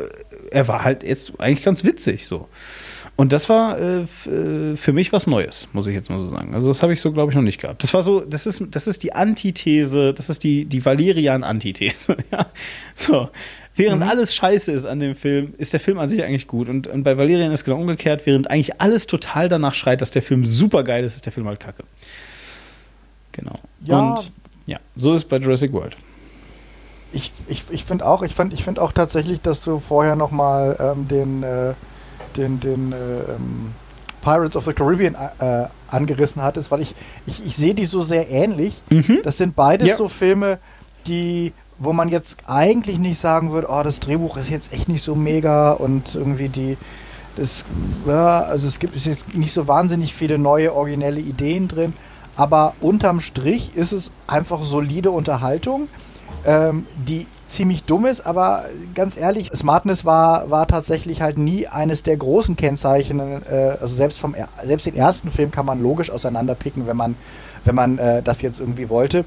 er 0.52 0.68
war 0.68 0.84
halt 0.84 1.04
jetzt 1.04 1.40
eigentlich 1.40 1.64
ganz 1.64 1.84
witzig 1.84 2.26
so. 2.26 2.48
Und 3.18 3.34
das 3.34 3.50
war 3.50 3.80
äh, 3.80 4.02
äh, 4.02 4.78
für 4.78 4.94
mich 4.94 5.12
was 5.12 5.26
Neues, 5.26 5.68
muss 5.74 5.88
ich 5.88 5.96
jetzt 5.96 6.10
mal 6.12 6.20
so 6.20 6.28
sagen. 6.28 6.54
Also 6.54 6.68
das 6.68 6.84
habe 6.84 6.94
ich 6.94 7.02
so, 7.02 7.12
glaube 7.12 7.32
ich, 7.32 7.36
noch 7.36 7.44
nicht 7.44 7.60
gehabt. 7.60 7.82
Das 7.82 7.92
war 7.96 8.04
so, 8.04 8.22
das 8.22 8.46
ist, 8.46 8.64
das 8.70 8.86
ist 8.86 9.02
die 9.02 9.12
Antithese, 9.14 10.14
das 10.14 10.30
ist 10.30 10.44
die, 10.44 10.66
die 10.66 10.86
Valerian-Antithese. 10.86 12.18
ja? 12.32 12.46
So. 12.94 13.30
Während 13.76 14.04
alles 14.04 14.34
scheiße 14.34 14.72
ist 14.72 14.86
an 14.86 15.00
dem 15.00 15.16
Film, 15.16 15.54
ist 15.58 15.74
der 15.74 15.80
Film 15.80 16.00
an 16.00 16.10
sich 16.10 16.24
eigentlich 16.24 16.48
gut. 16.48 16.70
Und, 16.70 16.88
und 16.88 17.04
bei 17.04 17.18
Valerian 17.18 17.52
ist 17.52 17.64
genau 17.64 17.80
umgekehrt, 17.80 18.26
während 18.26 18.50
eigentlich 18.50 18.82
alles 18.82 19.08
total 19.08 19.50
danach 19.50 19.74
schreit, 19.74 20.02
dass 20.02 20.12
der 20.12 20.24
Film 20.24 20.46
super 20.46 20.84
geil 20.84 21.04
ist, 21.04 21.16
ist 21.16 21.26
der 21.26 21.34
Film 21.34 21.48
halt 21.48 21.60
kacke. 21.60 21.84
Genau. 23.34 23.60
Ja. 23.84 24.00
Und 24.00 24.32
ja, 24.66 24.78
so 24.96 25.14
ist 25.14 25.26
bei 25.26 25.38
Jurassic 25.38 25.74
World. 25.74 25.96
Ich, 27.14 27.32
ich, 27.48 27.64
ich 27.70 27.84
finde 27.84 28.06
auch, 28.06 28.22
ich 28.22 28.34
find, 28.34 28.52
ich 28.54 28.64
find 28.64 28.80
auch 28.80 28.92
tatsächlich, 28.92 29.42
dass 29.42 29.62
du 29.62 29.80
vorher 29.80 30.16
nochmal 30.16 30.76
ähm, 30.80 31.08
den, 31.08 31.44
äh, 31.44 31.74
den, 32.38 32.60
den 32.60 32.94
äh, 32.94 32.96
ähm, 33.36 33.74
Pirates 34.22 34.56
of 34.56 34.66
the 34.66 34.74
Caribbean 34.74 35.16
äh, 35.40 35.66
angerissen 35.90 36.42
hattest, 36.42 36.70
weil 36.72 36.82
ich, 36.82 36.96
ich, 37.26 37.46
ich 37.46 37.56
sehe 37.56 37.74
die 37.74 37.86
so 37.86 38.02
sehr 38.02 38.30
ähnlich. 38.30 38.76
Mhm. 38.90 39.20
Das 39.24 39.38
sind 39.38 39.56
beides 39.56 39.88
Ja. 39.88 39.96
so 39.96 40.08
Filme, 40.08 40.60
die 41.08 41.54
wo 41.80 41.94
man 41.94 42.10
jetzt 42.10 42.40
eigentlich 42.48 42.98
nicht 42.98 43.20
sagen 43.20 43.52
würde, 43.52 43.68
oh, 43.70 43.84
das 43.84 44.00
Drehbuch 44.00 44.38
ist 44.38 44.50
jetzt 44.50 44.74
echt 44.74 44.90
nicht 44.90 45.04
so 45.04 45.16
mega 45.16 45.74
und 45.74 46.16
irgendwie 46.16 46.50
die, 46.50 46.78
das, 47.36 47.66
ja, 48.08 48.40
also 48.40 48.68
es 48.68 48.80
gibt 48.80 48.96
jetzt 48.96 49.36
nicht 49.36 49.54
so 49.54 49.68
wahnsinnig 49.68 50.14
viele 50.14 50.40
neue, 50.40 50.74
originelle 50.74 51.20
Ideen 51.20 51.68
drin, 51.68 51.94
aber 52.36 52.74
unterm 52.82 53.20
Strich 53.20 53.76
ist 53.76 53.92
es 53.92 54.12
einfach 54.26 54.64
solide 54.64 55.12
Unterhaltung, 55.12 55.88
ähm, 56.46 56.88
die 56.96 57.28
ziemlich 57.48 57.84
dumm 57.84 58.06
ist, 58.06 58.26
aber 58.26 58.66
ganz 58.94 59.18
ehrlich, 59.18 59.52
Smartness 59.56 60.06
war, 60.06 60.50
war 60.50 60.68
tatsächlich 60.68 61.22
halt 61.22 61.38
nie 61.38 61.68
eines 61.68 62.04
der 62.04 62.18
großen 62.18 62.56
Kennzeichen. 62.56 63.20
Äh, 63.20 63.78
also 63.80 63.96
selbst 63.96 64.20
vom 64.20 64.36
selbst 64.64 64.86
den 64.86 64.96
ersten 64.96 65.30
Film 65.32 65.52
kann 65.52 65.66
man 65.66 65.82
logisch 65.82 66.10
auseinanderpicken, 66.10 66.88
wenn 66.88 66.98
man, 66.98 67.16
wenn 67.66 67.76
man 67.76 67.98
äh, 67.98 68.22
das 68.22 68.42
jetzt 68.42 68.60
irgendwie 68.60 68.90
wollte. 68.90 69.26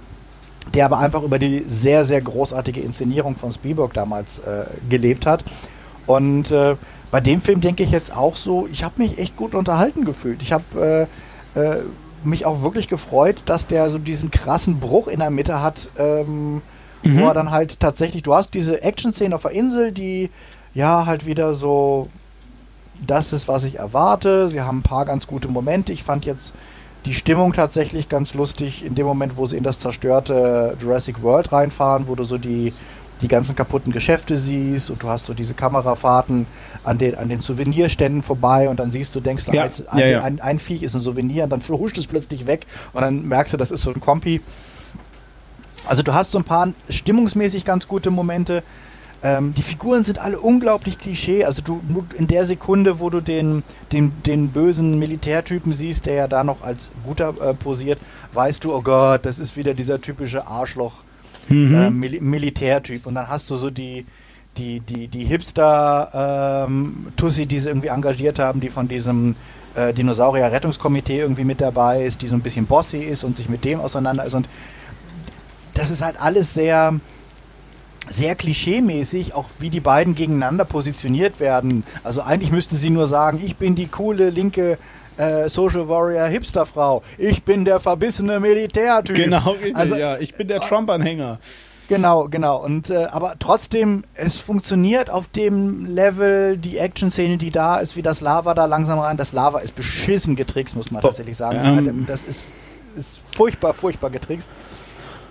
Der 0.75 0.85
aber 0.85 0.99
einfach 0.99 1.23
über 1.23 1.39
die 1.39 1.65
sehr, 1.67 2.05
sehr 2.05 2.21
großartige 2.21 2.81
Inszenierung 2.81 3.35
von 3.35 3.51
Spielberg 3.51 3.95
damals 3.95 4.41
äh, 4.41 4.67
gelebt 4.89 5.25
hat. 5.25 5.43
Und 6.07 6.51
äh, 6.51 6.77
bei 7.11 7.21
dem 7.21 7.41
Film 7.41 7.61
denke 7.61 7.83
ich 7.83 7.91
jetzt 7.91 8.15
auch 8.15 8.37
so, 8.37 8.69
ich 8.71 8.85
habe 8.85 9.03
mich 9.03 9.19
echt 9.19 9.37
gut 9.37 9.55
unterhalten 9.55 10.05
gefühlt. 10.05 10.43
Ich 10.43 10.53
habe 10.53 11.09
äh, 11.55 11.61
äh, 11.61 11.83
mich 12.25 12.47
auch 12.47 12.63
wirklich 12.63 12.89
gefreut, 12.89 13.43
dass 13.47 13.67
der 13.67 13.91
so 13.91 13.99
diesen 13.99 14.31
krassen 14.31 14.79
Bruch 14.79 15.09
in 15.09 15.21
der 15.21 15.31
Mitte 15.31 15.63
hat. 15.63 15.89
Ähm, 15.99 16.63
Mhm. 17.03 17.21
Wo 17.21 17.27
er 17.27 17.35
dann 17.35 17.51
halt 17.51 17.81
tatsächlich, 17.81 18.23
du 18.23 18.35
hast 18.35 18.55
diese 18.55 18.83
Action-Szene 18.83 19.35
auf 19.35 19.43
der 19.43 19.53
Insel, 19.53 19.93
die 19.93 20.31
ja 20.75 21.07
halt 21.07 21.27
wieder 21.27 21.55
so 21.55 22.09
das 23.07 23.33
ist, 23.33 23.49
was 23.49 23.65
ich 23.65 23.79
erwarte. 23.79 24.51
Sie 24.51 24.61
haben 24.61 24.79
ein 24.79 24.83
paar 24.83 25.05
ganz 25.05 25.27
gute 25.27 25.49
Momente. 25.49 25.93
Ich 25.93 26.03
fand 26.03 26.27
jetzt 26.27 26.53
die 27.07 27.15
Stimmung 27.15 27.53
tatsächlich 27.53 28.09
ganz 28.09 28.35
lustig 28.35 28.85
in 28.85 28.95
dem 28.95 29.07
Moment, 29.07 29.37
wo 29.37 29.47
sie 29.47 29.57
in 29.57 29.63
das 29.63 29.79
zerstörte 29.79 30.77
Jurassic 30.81 31.23
World 31.23 31.51
reinfahren, 31.51 32.09
wo 32.09 32.15
du 32.15 32.25
so 32.25 32.37
die, 32.37 32.75
die 33.23 33.29
ganzen 33.29 33.57
kaputten 33.57 33.93
Geschäfte 33.93 34.37
siehst 34.37 34.91
und 34.91 35.03
du 35.03 35.09
hast 35.09 35.27
so 35.27 35.35
diese 35.35 35.55
Kamerafahrten 35.55 36.47
an 36.85 36.99
den, 36.99 37.15
an 37.15 37.29
den 37.29 37.41
Souvenirständen 37.41 38.23
vorbei 38.23 38.69
und 38.69 38.79
dann 38.79 38.91
siehst 38.91 39.15
du, 39.15 39.21
denkst 39.21 39.47
du, 39.47 39.53
ja. 39.53 39.65
ein, 39.65 39.99
ja, 39.99 40.07
ja. 40.07 40.23
Ein, 40.23 40.41
ein, 40.41 40.59
Viech 40.59 40.83
ist 40.83 40.95
ein 40.95 41.01
Souvenir 41.01 41.45
und 41.45 41.51
dann 41.51 41.63
huscht 41.69 41.97
es 41.97 42.07
plötzlich 42.07 42.47
weg 42.47 42.67
und 42.93 43.01
dann 43.01 43.27
merkst 43.27 43.55
du, 43.55 43.57
das 43.57 43.71
ist 43.71 43.83
so 43.83 43.93
ein 43.93 44.01
Kompi. 44.01 44.43
Also 45.87 46.03
du 46.03 46.15
hast 46.15 46.33
so 46.33 46.39
ein 46.39 46.45
paar 46.45 46.73
stimmungsmäßig 46.89 47.65
ganz 47.65 47.89
gute 47.89 48.11
Momente. 48.11 48.63
Ähm, 49.23 49.55
die 49.55 49.63
Figuren 49.63 50.05
sind 50.05 50.19
alle 50.19 50.41
unglaublich 50.41 50.99
Klischee. 50.99 51.45
Also 51.45 51.63
du 51.63 51.83
in 52.17 52.27
der 52.27 52.47
Sekunde, 52.47 53.01
wo 53.01 53.11
du 53.11 53.21
den, 53.21 53.63
den, 53.93 54.13
den 54.25 54.49
bösen 54.49 54.99
Militärtypen 54.99 55.75
siehst, 55.75 56.07
der 56.07 56.15
ja 56.15 56.27
da 56.29 56.43
noch 56.43 56.63
als 56.63 56.91
guter 57.05 57.35
äh, 57.41 57.53
posiert, 57.55 57.99
weißt 58.33 58.65
du, 58.65 58.75
oh 58.75 58.81
Gott, 58.81 59.27
das 59.27 59.39
ist 59.39 59.57
wieder 59.57 59.75
dieser 59.75 60.01
typische 60.01 60.47
Arschloch 60.47 61.03
mhm. 61.49 61.75
äh, 61.75 61.91
Mil 61.91 62.19
Militärtyp. 62.21 63.05
Und 63.07 63.17
dann 63.17 63.29
hast 63.29 63.51
du 63.51 63.57
so 63.57 63.69
die, 63.69 64.07
die, 64.57 64.81
die, 64.81 65.09
die 65.09 65.25
Hipster-Tussi, 65.25 67.43
ähm, 67.43 67.49
die 67.49 67.59
sie 67.59 67.69
irgendwie 67.69 67.89
engagiert 67.89 68.39
haben, 68.39 68.61
die 68.61 68.71
von 68.71 68.89
diesem 68.89 69.37
äh, 69.75 69.93
Dinosaurier-Rettungskomitee 69.93 71.21
irgendwie 71.21 71.45
mit 71.45 71.61
dabei 71.61 72.05
ist, 72.05 72.23
die 72.23 72.29
so 72.29 72.35
ein 72.35 72.41
bisschen 72.41 72.65
bossy 72.67 72.99
ist 72.99 73.25
und 73.25 73.37
sich 73.37 73.51
mit 73.51 73.67
dem 73.67 73.81
auseinander 73.81 74.25
ist. 74.25 74.35
Und 74.35 74.49
das 75.75 75.91
ist 75.91 76.03
halt 76.03 76.21
alles 76.21 76.55
sehr, 76.55 76.99
sehr 78.09 78.35
klischeemäßig, 78.35 79.35
auch 79.35 79.47
wie 79.59 79.71
die 79.71 79.81
beiden 79.81 80.15
gegeneinander 80.15 80.65
positioniert 80.65 81.41
werden. 81.41 81.85
Also 82.03 82.23
eigentlich 82.23 82.53
müssten 82.53 82.77
sie 82.77 82.91
nur 82.91 83.07
sagen, 83.07 83.41
ich 83.45 83.57
bin 83.57 83.75
die 83.75 83.87
coole 83.87 84.31
linke 84.31 84.79
äh, 85.17 85.49
Social 85.49 85.89
Warrior 85.89 86.27
Hipsterfrau, 86.27 87.03
ich 87.19 87.45
bin 87.45 87.65
der 87.65 87.81
verbissene 87.81 88.41
Militärtyp. 88.41 89.17
Genau, 89.17 89.55
also, 89.75 89.95
ja, 89.95 90.19
ich 90.19 90.35
bin 90.35 90.49
der 90.49 90.61
Trump-Anhänger. 90.61 91.39
Genau, 91.91 92.29
genau. 92.29 92.65
Und 92.65 92.89
äh, 92.89 93.07
aber 93.11 93.35
trotzdem, 93.41 94.05
es 94.15 94.37
funktioniert 94.37 95.11
auf 95.11 95.27
dem 95.27 95.87
Level, 95.87 96.57
die 96.57 96.79
Action-Szene, 96.79 97.37
die 97.37 97.51
da 97.51 97.79
ist, 97.79 97.97
wie 97.97 98.03
das 98.03 98.21
Lava 98.21 98.55
da 98.55 98.67
langsam 98.67 99.01
rein. 99.01 99.17
Das 99.17 99.33
Lava 99.33 99.59
ist 99.59 99.75
beschissen 99.75 100.37
getrickst, 100.37 100.77
muss 100.77 100.93
man 100.93 101.03
oh, 101.03 101.09
tatsächlich 101.09 101.37
sagen. 101.37 101.59
Ähm, 101.89 102.05
das 102.07 102.23
ist, 102.23 102.53
ist 102.97 103.21
furchtbar, 103.35 103.75
furchtbar 103.75 104.11
getrickst. 104.11 104.49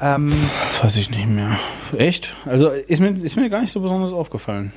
Ähm, 0.01 0.49
Weiß 0.81 0.95
ich 0.97 1.09
nicht 1.09 1.27
mehr. 1.27 1.57
Echt? 1.97 2.35
Also 2.45 2.69
ist 2.69 2.99
mir, 2.99 3.09
ist 3.09 3.35
mir 3.35 3.49
gar 3.49 3.61
nicht 3.61 3.71
so 3.71 3.81
besonders 3.81 4.13
aufgefallen. 4.13 4.71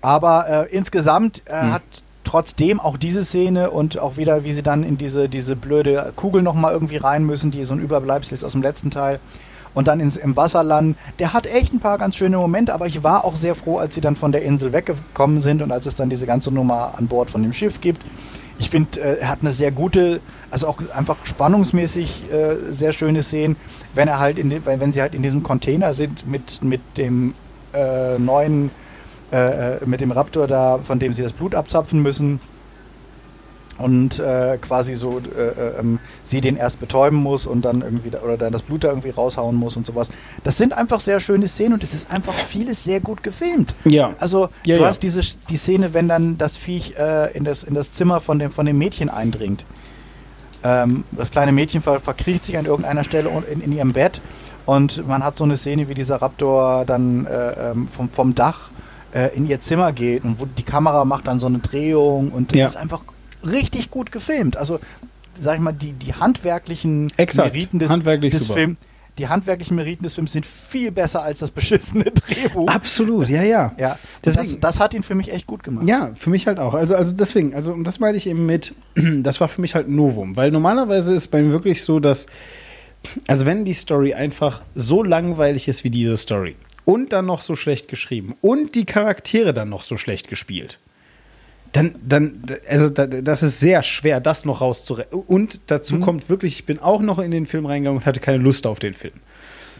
Aber 0.00 0.68
äh, 0.70 0.76
insgesamt 0.76 1.42
äh, 1.46 1.60
hm. 1.60 1.72
hat 1.72 1.82
trotzdem 2.24 2.78
auch 2.78 2.96
diese 2.96 3.24
Szene 3.24 3.70
und 3.70 3.98
auch 3.98 4.16
wieder, 4.16 4.44
wie 4.44 4.52
sie 4.52 4.62
dann 4.62 4.84
in 4.84 4.96
diese, 4.96 5.28
diese 5.28 5.56
blöde 5.56 6.12
Kugel 6.14 6.42
nochmal 6.42 6.72
irgendwie 6.72 6.96
rein 6.96 7.24
müssen, 7.24 7.50
die 7.50 7.64
so 7.64 7.74
ein 7.74 7.80
Überbleibsel 7.80 8.34
ist 8.34 8.44
aus 8.44 8.52
dem 8.52 8.62
letzten 8.62 8.90
Teil. 8.90 9.18
Und 9.72 9.86
dann 9.86 10.00
ins, 10.00 10.16
im 10.16 10.36
Wasser 10.36 10.64
landen. 10.64 10.96
Der 11.20 11.32
hat 11.32 11.46
echt 11.46 11.72
ein 11.72 11.78
paar 11.78 11.96
ganz 11.96 12.16
schöne 12.16 12.36
Momente, 12.36 12.74
aber 12.74 12.86
ich 12.88 13.04
war 13.04 13.24
auch 13.24 13.36
sehr 13.36 13.54
froh, 13.54 13.78
als 13.78 13.94
sie 13.94 14.00
dann 14.00 14.16
von 14.16 14.32
der 14.32 14.42
Insel 14.42 14.72
weggekommen 14.72 15.42
sind 15.42 15.62
und 15.62 15.70
als 15.70 15.86
es 15.86 15.94
dann 15.94 16.10
diese 16.10 16.26
ganze 16.26 16.50
Nummer 16.50 16.94
an 16.96 17.06
Bord 17.06 17.30
von 17.30 17.42
dem 17.42 17.52
Schiff 17.52 17.80
gibt. 17.80 18.02
Ich 18.58 18.68
finde, 18.68 19.00
äh, 19.00 19.20
er 19.20 19.28
hat 19.28 19.38
eine 19.42 19.52
sehr 19.52 19.70
gute, 19.70 20.20
also 20.50 20.66
auch 20.66 20.78
einfach 20.94 21.16
spannungsmäßig 21.24 22.32
äh, 22.32 22.72
sehr 22.72 22.92
schöne 22.92 23.22
Szenen, 23.22 23.56
wenn 23.94 24.08
er 24.08 24.18
halt 24.18 24.38
in 24.38 24.50
den, 24.50 24.64
wenn 24.64 24.92
sie 24.92 25.00
halt 25.00 25.14
in 25.14 25.22
diesem 25.22 25.42
Container 25.42 25.94
sind 25.94 26.26
mit, 26.26 26.62
mit 26.62 26.80
dem 26.96 27.34
äh, 27.74 28.18
neuen, 28.18 28.70
äh, 29.32 29.76
äh, 29.76 29.86
mit 29.86 30.00
dem 30.00 30.12
Raptor 30.12 30.46
da, 30.46 30.78
von 30.78 30.98
dem 30.98 31.14
sie 31.14 31.22
das 31.22 31.32
Blut 31.32 31.54
abzapfen 31.54 32.02
müssen 32.02 32.40
und 33.78 34.18
äh, 34.18 34.58
quasi 34.60 34.94
so 34.94 35.18
äh, 35.18 35.40
äh, 35.40 35.80
ähm, 35.80 35.98
sie 36.24 36.40
den 36.40 36.56
erst 36.56 36.80
betäuben 36.80 37.18
muss 37.18 37.46
und 37.46 37.64
dann 37.64 37.80
irgendwie 37.80 38.10
oder 38.16 38.36
dann 38.36 38.52
das 38.52 38.62
Blut 38.62 38.84
da 38.84 38.88
irgendwie 38.88 39.10
raushauen 39.10 39.56
muss 39.56 39.76
und 39.76 39.86
sowas. 39.86 40.08
Das 40.44 40.58
sind 40.58 40.72
einfach 40.72 41.00
sehr 41.00 41.18
schöne 41.18 41.48
Szenen 41.48 41.74
und 41.74 41.82
es 41.82 41.94
ist 41.94 42.10
einfach 42.10 42.34
vieles 42.46 42.84
sehr 42.84 43.00
gut 43.00 43.22
gefilmt. 43.22 43.74
Ja. 43.84 44.14
Also 44.18 44.50
ja, 44.64 44.76
du 44.76 44.82
ja. 44.82 44.88
hast 44.88 45.02
diese 45.02 45.22
die 45.48 45.56
Szene, 45.56 45.94
wenn 45.94 46.08
dann 46.08 46.36
das 46.36 46.56
Viech 46.56 46.94
in 47.32 47.44
das 47.44 47.62
in 47.62 47.74
das 47.74 47.92
Zimmer 47.92 48.20
von 48.20 48.38
dem 48.38 48.50
von 48.50 48.66
dem 48.66 48.78
Mädchen 48.78 49.08
eindringt. 49.08 49.64
Ähm, 50.62 51.04
das 51.12 51.30
kleine 51.30 51.52
Mädchen 51.52 51.82
ver 51.82 52.00
verkriecht 52.00 52.44
sich 52.44 52.58
an 52.58 52.66
irgendeiner 52.66 53.04
Stelle 53.04 53.30
in, 53.50 53.60
in, 53.60 53.72
ihrem 53.72 53.92
Bett 53.92 54.20
und 54.66 55.06
man 55.06 55.24
hat 55.24 55.36
so 55.36 55.44
eine 55.44 55.56
Szene, 55.56 55.88
wie 55.88 55.94
dieser 55.94 56.16
Raptor 56.20 56.84
dann 56.84 57.26
äh, 57.26 57.70
ähm, 57.70 57.88
vom, 57.88 58.10
vom 58.10 58.34
Dach 58.34 58.70
äh, 59.14 59.34
in 59.34 59.48
ihr 59.48 59.60
Zimmer 59.60 59.92
geht 59.92 60.24
und 60.24 60.38
wo 60.40 60.46
die 60.46 60.62
Kamera 60.62 61.04
macht 61.04 61.26
dann 61.26 61.40
so 61.40 61.46
eine 61.46 61.58
Drehung 61.58 62.30
und 62.30 62.52
das 62.52 62.58
Ja. 62.58 62.66
ist 62.66 62.76
einfach 62.76 63.02
richtig 63.44 63.90
gut 63.90 64.12
gefilmt. 64.12 64.56
Also, 64.56 64.80
sag 65.38 65.54
ich 65.54 65.60
mal, 65.60 65.72
die, 65.72 65.92
die 65.92 66.12
handwerklichen 66.14 67.10
Exakt. 67.16 67.54
Meriten 67.54 67.78
des, 67.78 67.90
Handwerklich 67.90 68.34
des. 68.34 68.46
Films, 68.48 68.76
die 69.18 69.28
handwerklichen 69.28 69.76
Meriten 69.76 70.04
des 70.04 70.14
Films 70.14 70.32
sind 70.32 70.46
viel 70.46 70.90
besser 70.90 71.22
als 71.22 71.40
das 71.40 71.50
beschissene 71.50 72.04
Drehbuch. 72.10 72.68
Absolut, 72.68 73.28
ja, 73.28 73.42
ja. 73.42 73.72
Ja, 73.78 73.98
Deswegen- 74.24 74.46
das, 74.52 74.60
das 74.60 74.80
hat 74.80 74.94
ihn 74.94 75.02
für 75.02 75.14
mich 75.14 75.32
echt 75.32 75.46
gut 75.46 75.62
gemacht. 75.62 75.86
Ja, 75.88 76.12
für 76.14 76.30
mich 76.30 76.46
halt 76.46 76.58
auch. 76.58 76.74
Also, 76.74 76.96
also 76.96 77.14
deswegen, 77.14 77.54
also 77.54 77.72
und 77.72 77.84
das 77.84 77.98
meine 78.00 78.16
ich 78.16 78.26
eben 78.26 78.46
mit, 78.46 78.74
das 78.94 79.40
war 79.40 79.48
für 79.48 79.60
mich 79.60 79.74
halt 79.74 79.88
ein 79.88 79.96
Novum, 79.96 80.36
weil 80.36 80.50
normalerweise 80.50 81.14
ist 81.14 81.28
bei 81.28 81.42
mir 81.42 81.50
wirklich 81.52 81.82
so, 81.84 82.00
dass, 82.00 82.26
also 83.26 83.46
wenn 83.46 83.64
die 83.64 83.74
Story 83.74 84.14
einfach 84.14 84.62
so 84.74 85.02
langweilig 85.02 85.68
ist 85.68 85.84
wie 85.84 85.90
diese 85.90 86.16
Story 86.16 86.56
und 86.84 87.12
dann 87.12 87.26
noch 87.26 87.42
so 87.42 87.56
schlecht 87.56 87.88
geschrieben 87.88 88.34
und 88.40 88.74
die 88.74 88.84
Charaktere 88.86 89.52
dann 89.54 89.68
noch 89.68 89.82
so 89.82 89.96
schlecht 89.96 90.28
gespielt, 90.28 90.78
dann, 91.72 91.92
dann, 92.06 92.32
also 92.68 92.88
da- 92.88 93.06
das 93.06 93.42
ist 93.42 93.60
sehr 93.60 93.82
schwer, 93.82 94.20
das 94.20 94.44
noch 94.44 94.60
rauszuretten. 94.60 95.18
Und 95.20 95.60
dazu 95.68 95.96
Mhm. 95.96 96.00
kommt 96.00 96.28
wirklich, 96.28 96.54
ich 96.54 96.66
bin 96.66 96.78
auch 96.78 97.00
noch 97.02 97.18
in 97.18 97.30
den 97.30 97.46
Film 97.46 97.66
reingegangen 97.66 98.00
und 98.00 98.06
hatte 98.06 98.20
keine 98.20 98.38
Lust 98.38 98.66
auf 98.66 98.78
den 98.78 98.94
Film. 98.94 99.14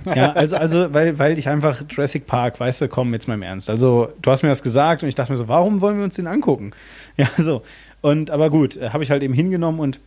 Ja, 0.14 0.32
also, 0.32 0.56
also 0.56 0.94
weil, 0.94 1.18
weil 1.18 1.38
ich 1.38 1.46
einfach 1.48 1.82
Jurassic 1.90 2.26
Park, 2.26 2.58
weißt 2.58 2.80
du, 2.80 2.88
komm, 2.88 3.12
jetzt 3.12 3.28
mal 3.28 3.34
im 3.34 3.42
Ernst. 3.42 3.68
Also, 3.68 4.08
du 4.22 4.30
hast 4.30 4.42
mir 4.42 4.48
das 4.48 4.62
gesagt 4.62 5.02
und 5.02 5.10
ich 5.10 5.14
dachte 5.14 5.30
mir 5.30 5.36
so, 5.36 5.46
warum 5.46 5.82
wollen 5.82 5.98
wir 5.98 6.04
uns 6.04 6.14
den 6.14 6.26
angucken? 6.26 6.70
Ja, 7.18 7.28
so. 7.36 7.62
Und, 8.00 8.30
aber 8.30 8.48
gut, 8.48 8.76
äh, 8.76 8.90
habe 8.90 9.04
ich 9.04 9.10
halt 9.10 9.22
eben 9.22 9.34
hingenommen 9.34 9.78
und, 9.78 10.00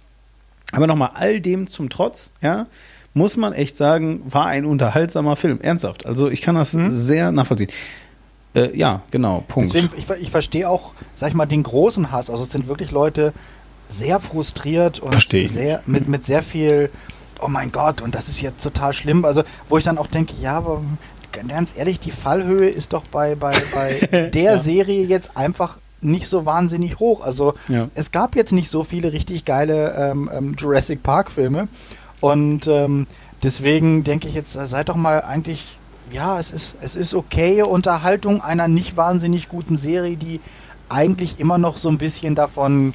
aber 0.71 0.87
nochmal, 0.87 1.11
all 1.13 1.39
dem 1.41 1.67
zum 1.67 1.89
Trotz, 1.91 2.31
ja, 2.41 2.63
muss 3.13 3.37
man 3.37 3.53
echt 3.53 3.77
sagen, 3.77 4.23
war 4.25 4.47
ein 4.47 4.65
unterhaltsamer 4.65 5.35
Film. 5.35 5.61
Ernsthaft. 5.61 6.07
Also, 6.07 6.27
ich 6.27 6.41
kann 6.41 6.55
das 6.55 6.71
sehr 6.71 7.31
nachvollziehen. 7.31 7.69
Äh, 8.55 8.75
ja, 8.77 9.01
genau, 9.11 9.43
Punkt. 9.47 9.69
Deswegen, 9.73 9.89
ich, 9.97 10.05
ver- 10.05 10.17
ich 10.19 10.29
verstehe 10.31 10.69
auch, 10.69 10.93
sag 11.15 11.29
ich 11.29 11.35
mal, 11.35 11.45
den 11.45 11.63
großen 11.63 12.11
Hass. 12.11 12.29
Also 12.29 12.43
es 12.43 12.51
sind 12.51 12.67
wirklich 12.67 12.91
Leute 12.91 13.33
sehr 13.89 14.19
frustriert 14.19 14.99
und 14.99 15.11
Versteh 15.11 15.47
sehr, 15.47 15.81
mit, 15.85 16.07
mit 16.07 16.25
sehr 16.25 16.43
viel, 16.43 16.89
oh 17.41 17.47
mein 17.47 17.71
Gott, 17.71 18.01
und 18.01 18.15
das 18.15 18.27
ist 18.29 18.41
jetzt 18.41 18.63
total 18.63 18.93
schlimm. 18.93 19.25
Also, 19.25 19.43
wo 19.69 19.77
ich 19.77 19.83
dann 19.83 19.97
auch 19.97 20.07
denke, 20.07 20.33
ja, 20.41 20.57
aber 20.57 20.81
ganz 21.49 21.73
ehrlich, 21.75 21.99
die 21.99 22.11
Fallhöhe 22.11 22.69
ist 22.69 22.93
doch 22.93 23.05
bei, 23.05 23.35
bei, 23.35 23.53
bei 23.73 24.29
der 24.33 24.41
Ja. 24.53 24.57
Serie 24.57 25.03
jetzt 25.05 25.35
einfach 25.35 25.77
nicht 26.01 26.27
so 26.27 26.45
wahnsinnig 26.45 26.99
hoch. 26.99 27.23
Also 27.25 27.53
Ja. 27.69 27.87
es 27.95 28.11
gab 28.11 28.35
jetzt 28.35 28.51
nicht 28.51 28.69
so 28.69 28.83
viele 28.83 29.13
richtig 29.13 29.45
geile 29.45 29.93
ähm, 29.97 30.29
ähm, 30.35 30.55
Jurassic 30.57 31.01
Park 31.01 31.31
Filme 31.31 31.67
und 32.19 32.67
ähm, 32.67 33.07
deswegen 33.41 34.03
denke 34.03 34.27
ich 34.27 34.33
jetzt, 34.33 34.55
äh, 34.55 34.67
seid 34.67 34.89
doch 34.89 34.95
mal 34.95 35.21
eigentlich, 35.21 35.77
ja, 36.13 36.39
es 36.39 36.51
ist, 36.51 36.75
es 36.81 36.95
ist 36.95 37.13
okay 37.15 37.63
Unterhaltung 37.63 38.41
einer 38.41 38.67
nicht 38.67 38.95
wahnsinnig 38.95 39.49
guten 39.49 39.77
Serie, 39.77 40.15
die 40.15 40.39
eigentlich 40.87 41.39
immer 41.39 41.57
noch 41.57 41.77
so 41.77 41.89
ein 41.89 41.97
bisschen 41.97 42.35
davon 42.35 42.93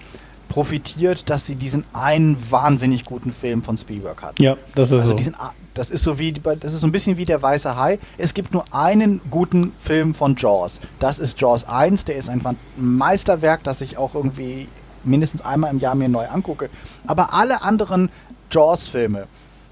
profitiert, 0.48 1.28
dass 1.28 1.44
sie 1.44 1.56
diesen 1.56 1.84
einen 1.92 2.38
wahnsinnig 2.50 3.04
guten 3.04 3.32
Film 3.32 3.62
von 3.62 3.76
Spielberg 3.76 4.22
hat. 4.22 4.40
Ja, 4.40 4.56
das 4.74 4.88
ist 4.88 5.00
Also 5.00 5.10
so. 5.10 5.16
diesen, 5.16 5.36
das 5.74 5.90
ist 5.90 6.02
so 6.02 6.18
wie 6.18 6.32
das 6.32 6.72
ist 6.72 6.80
so 6.80 6.86
ein 6.86 6.92
bisschen 6.92 7.16
wie 7.16 7.24
der 7.24 7.42
weiße 7.42 7.76
Hai. 7.76 7.98
Es 8.16 8.34
gibt 8.34 8.54
nur 8.54 8.64
einen 8.72 9.20
guten 9.30 9.72
Film 9.78 10.14
von 10.14 10.36
Jaws. 10.36 10.80
Das 11.00 11.18
ist 11.18 11.40
Jaws 11.40 11.68
1, 11.68 12.04
der 12.06 12.16
ist 12.16 12.30
einfach 12.30 12.50
ein 12.50 12.58
Meisterwerk, 12.76 13.62
das 13.64 13.80
ich 13.80 13.98
auch 13.98 14.14
irgendwie 14.14 14.68
mindestens 15.04 15.42
einmal 15.44 15.70
im 15.70 15.80
Jahr 15.80 15.94
mir 15.94 16.08
neu 16.08 16.26
angucke. 16.26 16.70
Aber 17.06 17.34
alle 17.34 17.62
anderen 17.62 18.10
Jaws-Filme 18.50 19.26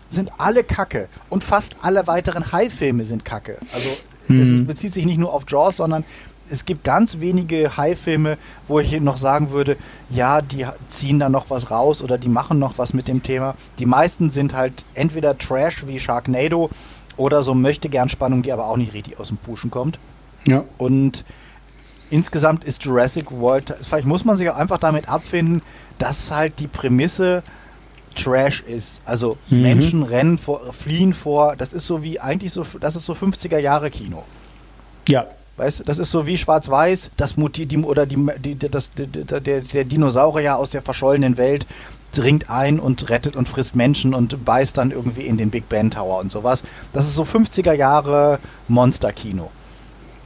sind 0.09 0.31
alle 0.39 0.65
Kacke 0.65 1.09
und 1.31 1.45
fast 1.45 1.77
alle 1.83 2.07
weiteren 2.07 2.53
Hai-Filme 2.53 3.05
sind 3.05 3.25
Kacke. 3.25 3.59
Also 3.73 3.89
es 4.29 4.49
ist, 4.49 4.67
bezieht 4.67 4.93
sich 4.93 5.07
nicht 5.07 5.19
nur 5.19 5.33
auf 5.33 5.45
Jaws, 5.47 5.77
sondern 5.77 6.05
es 6.51 6.65
gibt 6.65 6.85
ganz 6.85 7.21
wenige 7.21 7.77
Hai-Filme, 7.77 8.39
wo 8.69 8.81
ich 8.81 9.01
noch 9.01 9.17
sagen 9.17 9.51
würde, 9.51 9.77
ja, 10.11 10.43
die 10.43 10.67
ziehen 10.89 11.19
da 11.19 11.29
noch 11.29 11.51
was 11.51 11.71
raus 11.71 12.03
oder 12.03 12.19
die 12.19 12.29
machen 12.29 12.59
noch 12.59 12.79
was 12.79 12.95
mit 12.95 13.09
dem 13.09 13.23
Thema. 13.23 13.55
Die 13.79 13.87
meisten 13.87 14.31
sind 14.31 14.55
halt 14.55 14.85
entweder 14.95 15.37
Trash 15.39 15.87
wie 15.87 15.99
Sharknado 15.99 16.71
oder 17.17 17.43
so 17.43 17.55
möchte 17.55 17.89
gern 17.89 18.09
Spannung, 18.09 18.43
die 18.43 18.53
aber 18.53 18.67
auch 18.67 18.77
nicht 18.77 18.95
richtig 18.95 19.19
aus 19.19 19.29
dem 19.29 19.39
Puschen 19.39 19.71
kommt. 19.71 19.99
ja. 20.47 20.65
Und 20.79 21.25
insgesamt 22.11 22.63
ist 22.65 22.85
Jurassic 22.85 23.33
World, 23.33 23.75
vielleicht 23.83 24.07
muss 24.07 24.25
man 24.25 24.39
sich 24.39 24.49
auch 24.49 24.57
einfach 24.57 24.79
damit 24.79 25.09
abfinden, 25.09 25.63
dass 25.99 26.31
halt 26.31 26.61
die 26.61 26.69
Prämisse 26.69 27.43
Trash 28.17 28.63
ist. 28.67 29.01
Also 29.05 29.37
Mhm. 29.49 29.63
Menschen 29.63 30.03
rennen 30.03 30.39
vor, 30.39 30.73
fliehen 30.73 31.15
vor, 31.15 31.55
das 31.57 31.73
ist 31.73 31.87
so 31.87 32.03
wie 32.03 32.19
eigentlich 32.21 32.53
so, 32.53 32.65
das 32.81 32.97
ist 32.97 33.07
so 33.07 33.15
50er 33.15 33.59
Jahre 33.59 33.91
Kino. 33.91 34.25
ja. 35.09 35.27
Weißt 35.59 35.81
du, 35.81 35.85
das 35.85 35.97
ist 35.97 36.11
so 36.11 36.27
wie 36.27 36.37
Schwarz-Weiß, 36.37 37.13
das 37.17 37.39
Muti 37.39 37.65
die, 37.65 37.79
oder 37.79 38.05
die, 38.05 38.19
die, 38.45 38.59
das, 38.59 38.91
die, 38.93 39.07
der, 39.07 39.41
der 39.41 39.85
Dinosaurier 39.85 40.59
aus 40.59 40.69
der 40.73 40.83
verschollenen 40.83 41.39
Welt 41.39 41.67
dringt 42.13 42.51
ein 42.51 42.79
und 42.79 43.09
rettet 43.09 43.37
und 43.37 43.49
frisst 43.49 43.75
Menschen 43.75 44.13
und 44.13 44.45
beißt 44.45 44.77
dann 44.77 44.91
irgendwie 44.91 45.23
in 45.23 45.39
den 45.39 45.49
Big 45.49 45.67
Ben 45.71 45.91
Tower 45.91 46.21
und 46.21 46.31
sowas. 46.31 46.63
Das 46.93 47.07
ist 47.07 47.15
so 47.15 47.23
50er 47.23 47.73
Jahre 47.73 48.39
Monster-Kino. 48.69 49.51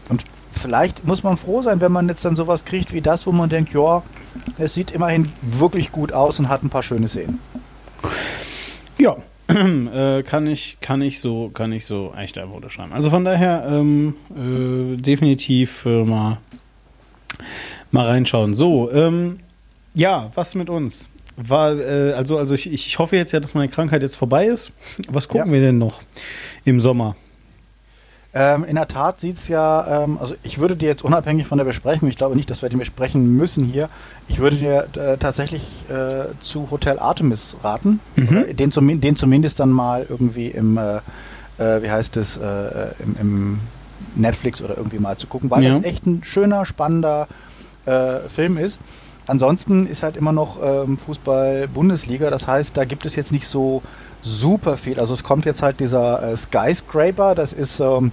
Und 0.09 0.25
vielleicht 0.51 1.05
muss 1.07 1.23
man 1.23 1.37
froh 1.37 1.63
sein, 1.63 1.81
wenn 1.81 1.93
man 1.93 2.09
jetzt 2.09 2.25
dann 2.25 2.35
sowas 2.35 2.65
kriegt 2.65 2.93
wie 2.93 3.01
das, 3.01 3.25
wo 3.25 3.31
man 3.31 3.49
denkt, 3.49 3.73
ja, 3.73 4.03
es 4.59 4.75
sieht 4.75 4.91
immerhin 4.91 5.31
wirklich 5.43 5.93
gut 5.93 6.13
aus 6.13 6.41
und 6.41 6.49
hat 6.49 6.65
ein 6.65 6.71
paar 6.71 6.83
schöne 6.83 7.07
Szenen. 7.07 7.39
Ja, 8.99 9.17
äh, 9.49 10.23
kann 10.23 10.47
ich, 10.47 10.77
kann 10.81 11.03
ich 11.03 11.21
so, 11.21 11.49
kann 11.53 11.73
ich 11.73 11.87
so 11.87 12.13
echt 12.17 12.37
unterschreiben. 12.39 12.93
Also 12.93 13.11
von 13.11 13.25
daher 13.25 13.67
ähm, 13.69 14.15
äh, 14.37 14.97
definitiv 14.97 15.85
äh, 15.87 16.05
mal, 16.05 16.39
mal 17.91 18.07
reinschauen. 18.07 18.55
So, 18.55 18.91
ähm, 18.93 19.39
ja, 19.95 20.31
was 20.35 20.55
mit 20.55 20.71
uns? 20.71 21.09
War, 21.37 21.79
äh, 21.79 22.13
also, 22.13 22.37
also 22.39 22.55
ich, 22.55 22.71
ich 22.73 22.99
hoffe 22.99 23.17
jetzt 23.17 23.33
ja, 23.33 23.41
dass 23.41 23.55
meine 23.55 23.69
Krankheit 23.69 24.03
jetzt 24.03 24.17
vorbei 24.17 24.47
ist. 24.47 24.73
Was 25.09 25.27
gucken 25.29 25.49
Ja. 25.49 25.53
wir 25.55 25.61
denn 25.61 25.79
noch 25.79 26.01
im 26.65 26.81
Sommer? 26.81 27.17
Ähm, 28.33 28.63
in 28.65 28.77
der 28.77 28.87
Tat 28.87 29.19
sieht 29.19 29.39
es 29.39 29.49
ja, 29.49 30.05
ähm, 30.05 30.17
also 30.21 30.35
ich 30.45 30.59
würde 30.59 30.77
dir 30.77 30.89
jetzt 30.89 31.03
unabhängig 31.03 31.49
von 31.49 31.59
der 31.59 31.65
Besprechung, 31.65 32.09
ich 32.09 32.17
glaube 32.17 32.37
nicht, 32.37 32.49
dass 32.49 32.63
wir 32.63 32.69
den 32.69 32.79
besprechen 32.79 33.37
müssen 33.37 33.65
hier, 33.65 33.89
ich 34.29 34.39
würde 34.39 34.57
dir 34.57 34.87
äh, 34.95 35.17
tatsächlich 35.17 35.63
äh, 35.89 36.27
zu 36.41 36.71
Hotel 36.71 37.01
Artemis 37.01 37.57
raten, 37.65 37.99
oder 38.17 38.45
den, 38.55 38.71
zum, 38.71 39.01
den 39.01 39.17
zumindest 39.17 39.59
dann 39.59 39.71
mal 39.71 40.07
irgendwie 40.09 40.47
im, 40.47 40.79
äh, 40.79 40.99
äh, 41.59 41.83
wie 41.83 41.91
heißt 41.91 42.17
es, 42.19 42.37
äh, 42.37 42.41
im, 43.05 43.17
im 43.21 43.61
Netflix 44.15 44.63
oder 44.63 44.77
irgendwie 44.77 45.01
mal 45.01 45.17
zu 45.17 45.27
gucken, 45.27 45.51
weil 45.51 45.65
Ja. 45.65 45.71
das 45.75 45.85
echt 45.85 46.07
ein 46.07 46.23
schöner, 46.23 46.65
spannender 46.67 47.27
äh, 47.87 48.21
Film 48.33 48.59
ist. 48.59 48.79
Ansonsten 49.27 49.87
ist 49.87 50.03
halt 50.05 50.17
immer 50.17 50.33
noch 50.33 50.59
ähm, 50.63 50.99
Fußball-Bundesliga, 50.99 52.31
das 52.31 52.47
heißt, 52.47 52.77
da 52.77 52.85
gibt 52.85 53.05
es 53.07 53.17
jetzt 53.17 53.33
nicht 53.33 53.47
so 53.47 53.83
super 54.23 54.77
viel. 54.77 54.99
Also 55.01 55.15
es 55.15 55.25
kommt 55.25 55.45
jetzt 55.45 55.63
halt 55.63 55.81
dieser 55.81 56.23
äh, 56.23 56.37
Skyscraper, 56.37 57.35
das 57.35 57.53
ist, 57.53 57.81
ähm, 57.81 58.13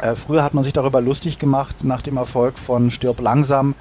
äh, 0.00 0.14
früher 0.14 0.42
hat 0.42 0.54
man 0.54 0.64
sich 0.64 0.72
darüber 0.72 1.00
lustig 1.00 1.38
gemacht, 1.38 1.84
nach 1.84 2.02
dem 2.02 2.16
Erfolg 2.16 2.58
von 2.58 2.90
Stirb 2.90 3.20
langsam, 3.20 3.74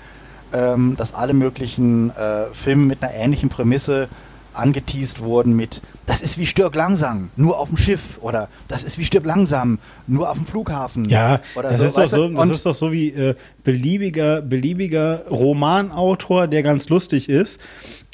ähm, 0.53 0.95
dass 0.97 1.13
alle 1.13 1.33
möglichen 1.33 2.11
äh, 2.11 2.45
Filme 2.53 2.85
mit 2.85 3.03
einer 3.03 3.13
ähnlichen 3.13 3.49
Prämisse 3.49 4.07
angeteased 4.53 5.21
wurden 5.21 5.55
mit 5.55 5.81
das 6.07 6.21
ist 6.21 6.39
wie 6.39 6.47
Stirb 6.47 6.75
langsam, 6.75 7.29
nur 7.35 7.59
auf 7.59 7.67
dem 7.67 7.77
Schiff 7.77 8.17
oder 8.21 8.49
das 8.67 8.81
ist 8.81 8.97
wie 8.97 9.05
Stirb 9.05 9.25
langsam, 9.25 9.77
nur 10.07 10.31
auf 10.31 10.37
dem 10.37 10.47
Flughafen. 10.47 11.05
Ja, 11.05 11.41
oder 11.55 11.69
das, 11.69 11.77
so, 11.77 11.85
ist 11.85 11.97
doch 11.97 12.05
so, 12.07 12.29
das 12.29 12.49
ist 12.49 12.65
doch 12.65 12.75
so 12.75 12.91
wie 12.91 13.09
äh, 13.09 13.35
beliebiger, 13.63 14.41
beliebiger 14.41 15.27
Romanautor, 15.29 16.47
der 16.47 16.63
ganz 16.63 16.89
lustig 16.89 17.29
ist. 17.29 17.59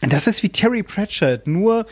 Das 0.01 0.27
ist 0.27 0.43
wie 0.43 0.49
Terry 0.49 0.83
Pratchett, 0.83 1.47
nur 1.47 1.85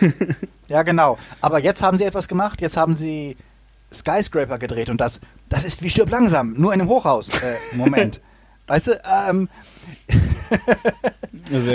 Ja, 0.70 0.84
genau. 0.84 1.18
Aber 1.40 1.58
jetzt 1.58 1.82
haben 1.82 1.98
sie 1.98 2.04
etwas 2.04 2.28
gemacht. 2.28 2.60
Jetzt 2.60 2.76
haben 2.76 2.96
sie 2.96 3.36
Skyscraper 3.92 4.56
gedreht 4.56 4.88
und 4.88 5.00
das, 5.00 5.20
das 5.48 5.64
ist 5.64 5.82
wie 5.82 5.90
Stirb 5.90 6.10
langsam, 6.10 6.54
nur 6.56 6.72
in 6.72 6.80
einem 6.80 6.88
Hochhaus. 6.88 7.28
Äh, 7.28 7.76
Moment. 7.76 8.20
weißt 8.68 8.86
du, 8.86 9.00
ähm. 9.28 9.48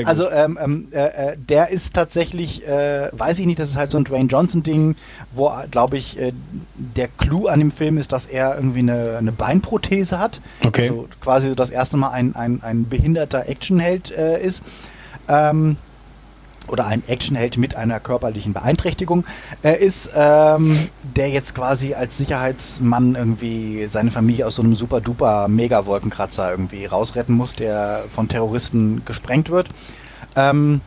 Also 0.05 0.29
ähm, 0.31 0.57
ähm, 0.61 0.87
äh, 0.91 1.31
äh, 1.31 1.37
der 1.37 1.69
ist 1.69 1.93
tatsächlich, 1.93 2.67
äh, 2.67 3.09
weiß 3.11 3.39
ich 3.39 3.45
nicht, 3.45 3.59
das 3.59 3.69
ist 3.69 3.75
halt 3.75 3.91
so 3.91 3.97
ein 3.97 4.03
Dwayne 4.03 4.29
Johnson-Ding, 4.29 4.95
wo, 5.31 5.51
glaube 5.71 5.97
ich, 5.97 6.19
äh, 6.19 6.31
der 6.75 7.07
Clou 7.07 7.47
an 7.47 7.59
dem 7.59 7.71
Film 7.71 7.97
ist, 7.97 8.11
dass 8.11 8.25
er 8.25 8.55
irgendwie 8.55 8.79
eine, 8.79 9.17
eine 9.17 9.31
Beinprothese 9.31 10.19
hat. 10.19 10.41
Okay. 10.65 10.89
Also 10.89 11.07
quasi 11.21 11.49
so 11.49 11.55
das 11.55 11.69
erste 11.69 11.97
Mal 11.97 12.09
ein, 12.09 12.35
ein, 12.35 12.61
ein 12.63 12.87
behinderter 12.87 13.47
Actionheld 13.49 14.11
äh, 14.11 14.41
ist. 14.41 14.61
Ähm, 15.27 15.77
oder 16.67 16.85
ein 16.87 17.03
Actionheld 17.07 17.57
mit 17.57 17.75
einer 17.75 17.99
körperlichen 17.99 18.53
Beeinträchtigung 18.53 19.25
äh, 19.63 19.77
ist, 19.77 20.11
ähm, 20.15 20.89
der 21.15 21.29
jetzt 21.29 21.55
quasi 21.55 21.93
als 21.93 22.17
Sicherheitsmann 22.17 23.15
irgendwie 23.15 23.87
seine 23.89 24.11
Familie 24.11 24.47
aus 24.47 24.55
so 24.55 24.61
einem 24.61 24.75
super 24.75 25.01
duper 25.01 25.47
Mega-Wolkenkratzer 25.47 26.51
irgendwie 26.51 26.85
rausretten 26.85 27.35
muss, 27.35 27.53
der 27.55 28.03
von 28.11 28.27
Terroristen 28.27 29.03
gesprengt 29.05 29.49
wird. 29.49 29.67
Ähm, 30.35 30.81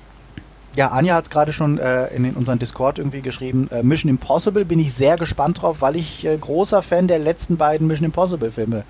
ja, 0.77 0.89
Anja 0.89 1.15
hat 1.17 1.25
es 1.25 1.31
gerade 1.31 1.53
schon 1.53 1.79
äh, 1.79 2.07
in 2.15 2.23
den- 2.23 2.35
unseren 2.35 2.59
Discord 2.59 2.99
irgendwie 2.99 3.21
geschrieben. 3.23 3.69
Äh, 3.73 3.83
Mission 3.83 4.11
Impossible 4.11 4.65
bin 4.65 4.79
ich 4.79 4.93
sehr 4.95 5.17
gespannt 5.17 5.63
drauf, 5.63 5.79
weil 5.81 5.97
ich 5.97 6.25
äh, 6.25 6.37
großer 6.37 6.83
Fan 6.83 7.09
der 7.09 7.19
letzten 7.19 7.57
beiden 7.57 7.87
Mission 7.89 8.05
Impossible 8.07 8.53
Filme 8.53 8.85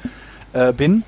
äh, 0.52 0.72
bin. 0.72 1.02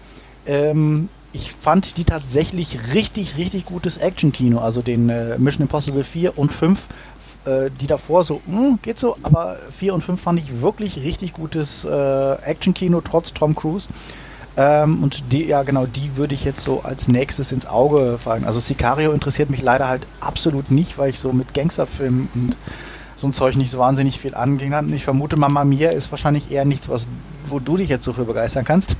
Ähm, 0.46 1.08
ich 1.32 1.52
fand 1.52 1.96
die 1.96 2.04
tatsächlich 2.04 2.94
richtig, 2.94 3.36
richtig 3.36 3.64
gutes 3.64 3.96
Action-Kino. 3.96 4.58
Also 4.58 4.82
den 4.82 5.08
äh, 5.08 5.38
Mission 5.38 5.62
Impossible 5.62 6.04
4 6.04 6.36
und 6.38 6.52
5, 6.52 6.80
äh, 7.44 7.70
die 7.80 7.86
davor 7.86 8.24
so, 8.24 8.40
hm, 8.46 8.78
geht 8.82 8.98
so, 8.98 9.16
aber 9.22 9.56
4 9.70 9.94
und 9.94 10.02
5 10.02 10.20
fand 10.20 10.38
ich 10.38 10.60
wirklich 10.60 10.96
richtig 10.98 11.32
gutes 11.32 11.84
äh, 11.84 12.32
Action-Kino, 12.42 13.00
trotz 13.00 13.32
Tom 13.32 13.54
Cruise. 13.54 13.88
Ähm, 14.56 15.02
und 15.02 15.32
die, 15.32 15.44
ja 15.44 15.62
genau, 15.62 15.86
die 15.86 16.16
würde 16.16 16.34
ich 16.34 16.44
jetzt 16.44 16.64
so 16.64 16.80
als 16.82 17.06
nächstes 17.06 17.52
ins 17.52 17.66
Auge 17.66 18.18
fallen. 18.18 18.44
Also 18.44 18.58
Sicario 18.58 19.12
interessiert 19.12 19.50
mich 19.50 19.62
leider 19.62 19.88
halt 19.88 20.06
absolut 20.20 20.70
nicht, 20.70 20.98
weil 20.98 21.10
ich 21.10 21.20
so 21.20 21.32
mit 21.32 21.54
Gangsterfilmen 21.54 22.28
und 22.34 22.56
so 23.16 23.28
ein 23.28 23.32
Zeug 23.32 23.56
nicht 23.56 23.70
so 23.70 23.78
wahnsinnig 23.78 24.18
viel 24.18 24.34
hat. 24.34 24.46
Und 24.46 24.92
ich 24.92 25.04
vermute, 25.04 25.36
Mama 25.38 25.64
Mia 25.64 25.90
ist 25.90 26.10
wahrscheinlich 26.10 26.50
eher 26.50 26.64
nichts, 26.64 26.88
was, 26.88 27.06
wo 27.46 27.60
du 27.60 27.76
dich 27.76 27.88
jetzt 27.88 28.04
so 28.04 28.12
für 28.12 28.24
begeistern 28.24 28.64
kannst. 28.64 28.96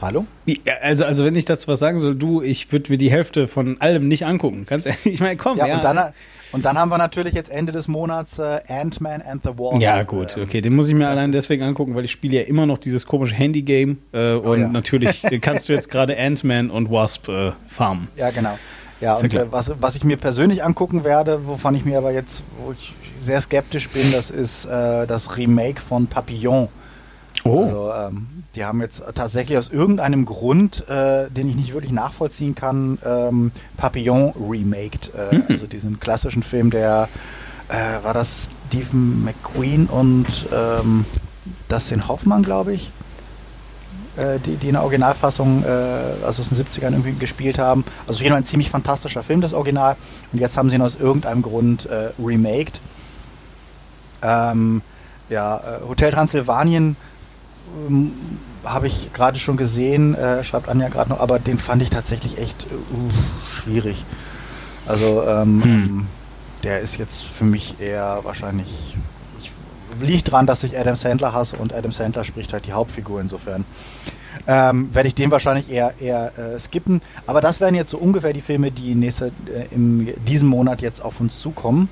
Hallo? 0.00 0.24
Ja, 0.46 0.74
also, 0.82 1.04
also 1.04 1.24
wenn 1.24 1.34
ich 1.34 1.44
dazu 1.44 1.68
was 1.68 1.78
sagen 1.78 1.98
soll, 1.98 2.14
du, 2.14 2.40
ich 2.42 2.72
würde 2.72 2.90
mir 2.90 2.98
die 2.98 3.10
Hälfte 3.10 3.48
von 3.48 3.80
allem 3.80 4.08
nicht 4.08 4.24
angucken. 4.24 4.64
Ganz 4.66 4.86
ehrlich, 4.86 5.06
ich 5.06 5.20
meine, 5.20 5.36
komm. 5.36 5.58
Ja, 5.58 5.74
Und, 5.74 5.84
dann, 5.84 6.12
und 6.52 6.64
dann 6.64 6.78
haben 6.78 6.88
wir 6.88 6.96
natürlich 6.98 7.34
jetzt 7.34 7.50
Ende 7.50 7.72
des 7.72 7.86
Monats 7.86 8.38
äh, 8.38 8.60
Ant-Man 8.68 9.20
and 9.22 9.42
the 9.42 9.50
Wasp. 9.50 9.82
Ja, 9.82 10.02
gut, 10.04 10.36
Ähm, 10.36 10.44
okay, 10.44 10.60
den 10.62 10.74
muss 10.74 10.88
ich 10.88 10.94
mir 10.94 11.00
das 11.00 11.10
allein 11.10 11.32
deswegen 11.32 11.62
angucken, 11.64 11.94
weil 11.94 12.04
ich 12.04 12.10
spiele 12.12 12.36
ja 12.38 12.42
immer 12.42 12.64
noch 12.66 12.78
dieses 12.78 13.06
komische 13.06 13.34
Handy-Game 13.34 13.98
äh, 14.12 14.32
und 14.34 14.46
Oh 14.46 14.54
ja. 14.54 14.68
natürlich 14.68 15.22
kannst 15.42 15.68
du 15.68 15.74
jetzt 15.74 15.90
gerade 15.90 16.18
Ant-Man 16.18 16.70
und 16.70 16.90
Wasp 16.90 17.28
äh, 17.28 17.52
farmen. 17.68 18.08
Ja, 18.16 18.30
genau. 18.30 18.58
Ja, 19.00 19.14
ja 19.14 19.14
und 19.16 19.34
äh, 19.34 19.52
was, 19.52 19.72
was 19.80 19.96
ich 19.96 20.04
mir 20.04 20.16
persönlich 20.16 20.64
angucken 20.64 21.04
werde, 21.04 21.46
wovon 21.46 21.74
ich 21.74 21.84
mir 21.84 21.98
aber 21.98 22.12
jetzt, 22.12 22.42
wo 22.64 22.72
ich 22.72 22.94
sehr 23.20 23.40
skeptisch 23.40 23.90
bin, 23.90 24.12
das 24.12 24.30
ist 24.30 24.64
äh, 24.64 25.06
das 25.06 25.36
Remake 25.36 25.80
von 25.80 26.06
Papillon. 26.06 26.68
Oh, 27.44 27.62
Also 27.62 27.90
ähm, 27.92 28.26
die 28.54 28.64
haben 28.64 28.80
jetzt 28.80 29.02
tatsächlich 29.14 29.56
aus 29.58 29.68
irgendeinem 29.68 30.24
Grund, 30.24 30.88
äh, 30.88 31.30
den 31.30 31.48
ich 31.48 31.54
nicht 31.54 31.72
wirklich 31.72 31.92
nachvollziehen 31.92 32.54
kann, 32.54 32.98
ähm, 33.04 33.52
Papillon 33.76 34.32
remaked. 34.40 35.12
Äh, 35.14 35.36
Mhm. 35.36 35.44
Also 35.48 35.66
diesen 35.66 36.00
klassischen 36.00 36.42
Film, 36.42 36.70
der 36.70 37.08
äh, 37.68 38.02
war 38.04 38.14
das 38.14 38.50
Stephen 38.68 39.24
McQueen 39.24 39.86
und 39.86 40.26
ähm, 40.52 41.04
Dustin 41.68 42.08
Hoffmann, 42.08 42.42
glaube 42.42 42.72
ich, 42.72 42.90
äh, 44.16 44.40
die, 44.40 44.56
die 44.56 44.68
in 44.68 44.72
der 44.72 44.82
Originalfassung, 44.82 45.62
äh, 45.62 45.66
also 46.24 46.42
aus 46.42 46.48
den 46.48 46.58
70ern 46.58 46.90
irgendwie 46.90 47.12
gespielt 47.12 47.58
haben. 47.58 47.84
Also 48.08 48.18
auf 48.18 48.22
jeden 48.22 48.32
Fall 48.32 48.42
ein 48.42 48.46
ziemlich 48.46 48.70
fantastischer 48.70 49.22
Film, 49.22 49.40
das 49.40 49.52
Original. 49.52 49.96
Und 50.32 50.40
jetzt 50.40 50.56
haben 50.56 50.68
sie 50.70 50.76
ihn 50.76 50.82
aus 50.82 50.96
irgendeinem 50.96 51.42
Grund 51.42 51.86
äh, 51.86 52.10
remaked. 52.20 52.80
Ähm, 54.22 54.82
ja, 55.28 55.60
Hotel 55.88 56.10
Transsilvanien 56.10 56.96
habe 58.64 58.86
ich 58.86 59.12
gerade 59.12 59.38
schon 59.38 59.56
gesehen, 59.56 60.14
äh, 60.14 60.44
schreibt 60.44 60.68
Anja 60.68 60.88
gerade 60.88 61.10
noch, 61.10 61.20
aber 61.20 61.38
den 61.38 61.58
fand 61.58 61.82
ich 61.82 61.90
tatsächlich 61.90 62.38
echt 62.38 62.66
uh, 62.66 63.10
schwierig. 63.48 64.04
Also 64.86 65.22
ähm, 65.26 65.64
Hm. 65.64 66.06
der 66.62 66.80
ist 66.80 66.98
jetzt 66.98 67.22
für 67.22 67.44
mich 67.44 67.80
eher 67.80 68.20
wahrscheinlich. 68.22 68.96
Ich, 69.40 69.50
liegt 70.00 70.30
dran, 70.30 70.46
dass 70.46 70.62
ich 70.62 70.78
Adam 70.78 70.96
Sandler 70.96 71.32
hasse 71.32 71.56
und 71.56 71.74
Adam 71.74 71.92
Sandler 71.92 72.24
spricht 72.24 72.52
halt 72.52 72.66
die 72.66 72.72
Hauptfigur 72.72 73.20
insofern. 73.20 73.64
Ähm, 74.46 74.94
werde 74.94 75.08
ich 75.08 75.14
den 75.14 75.30
wahrscheinlich 75.30 75.70
eher, 75.70 75.94
eher 76.00 76.32
äh, 76.38 76.58
skippen. 76.58 77.02
Aber 77.26 77.40
das 77.40 77.60
wären 77.60 77.74
jetzt 77.74 77.90
so 77.90 77.98
ungefähr 77.98 78.32
die 78.32 78.40
Filme, 78.40 78.70
die 78.70 78.94
nächste, 78.94 79.26
äh, 79.46 79.74
in 79.74 80.12
diesem 80.26 80.48
Monat 80.48 80.80
jetzt 80.80 81.04
auf 81.04 81.20
uns 81.20 81.40
zukommen. 81.40 81.88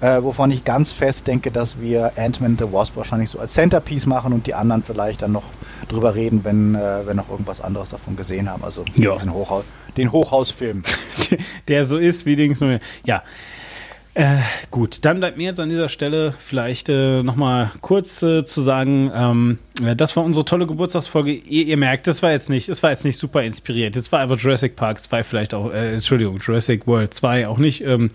Äh, 0.00 0.22
wovon 0.22 0.50
ich 0.50 0.62
ganz 0.64 0.92
fest 0.92 1.26
denke, 1.26 1.50
dass 1.50 1.80
wir 1.80 2.12
Ant-Man 2.16 2.58
the 2.58 2.70
Wasp 2.70 2.96
wahrscheinlich 2.96 3.30
so 3.30 3.38
als 3.38 3.54
Centerpiece 3.54 4.04
machen 4.06 4.32
und 4.34 4.46
die 4.46 4.52
anderen 4.54 4.82
vielleicht 4.82 5.22
dann 5.22 5.32
noch 5.32 5.44
drüber 5.88 6.14
reden, 6.14 6.44
wenn 6.44 6.74
äh, 6.74 7.06
wir 7.06 7.14
noch 7.14 7.30
irgendwas 7.30 7.62
anderes 7.62 7.88
davon 7.88 8.14
gesehen 8.14 8.50
haben. 8.50 8.62
Also 8.62 8.84
Ja. 8.96 9.12
diesen 9.12 9.32
Hochhaus, 9.32 9.64
den 9.96 10.12
Hochhausfilm. 10.12 10.82
der 11.68 11.84
so 11.86 11.96
ist 11.96 12.26
wie 12.26 12.36
Dings. 12.36 12.60
nur- 12.60 12.78
Ja. 13.06 13.22
Äh, 14.14 14.38
gut, 14.70 15.04
dann 15.04 15.18
bleibt 15.18 15.36
mir 15.36 15.44
jetzt 15.44 15.60
an 15.60 15.68
dieser 15.68 15.90
Stelle 15.90 16.32
vielleicht 16.38 16.88
äh, 16.88 17.22
nochmal 17.22 17.70
kurz 17.82 18.22
äh, 18.22 18.46
zu 18.46 18.62
sagen, 18.62 19.10
ähm, 19.14 19.58
äh, 19.84 19.94
das 19.94 20.16
war 20.16 20.24
unsere 20.24 20.44
tolle 20.46 20.66
Geburtstagsfolge. 20.66 21.32
Ihr, 21.32 21.66
ihr 21.66 21.76
merkt, 21.76 22.06
das 22.06 22.22
war 22.22 22.30
jetzt 22.32 22.48
nicht, 22.48 22.70
das 22.70 22.82
war 22.82 22.90
jetzt 22.92 23.04
nicht 23.04 23.18
super 23.18 23.42
inspiriert. 23.42 23.94
Das 23.94 24.10
war 24.12 24.20
einfach 24.20 24.38
Jurassic 24.38 24.74
Park 24.74 25.02
2 25.02 25.22
vielleicht 25.22 25.52
auch, 25.52 25.70
äh, 25.70 25.94
Entschuldigung, 25.94 26.38
Jurassic 26.38 26.86
World 26.86 27.12
2 27.12 27.46
auch 27.46 27.58
nicht. 27.58 27.82
Ähm, 27.82 28.10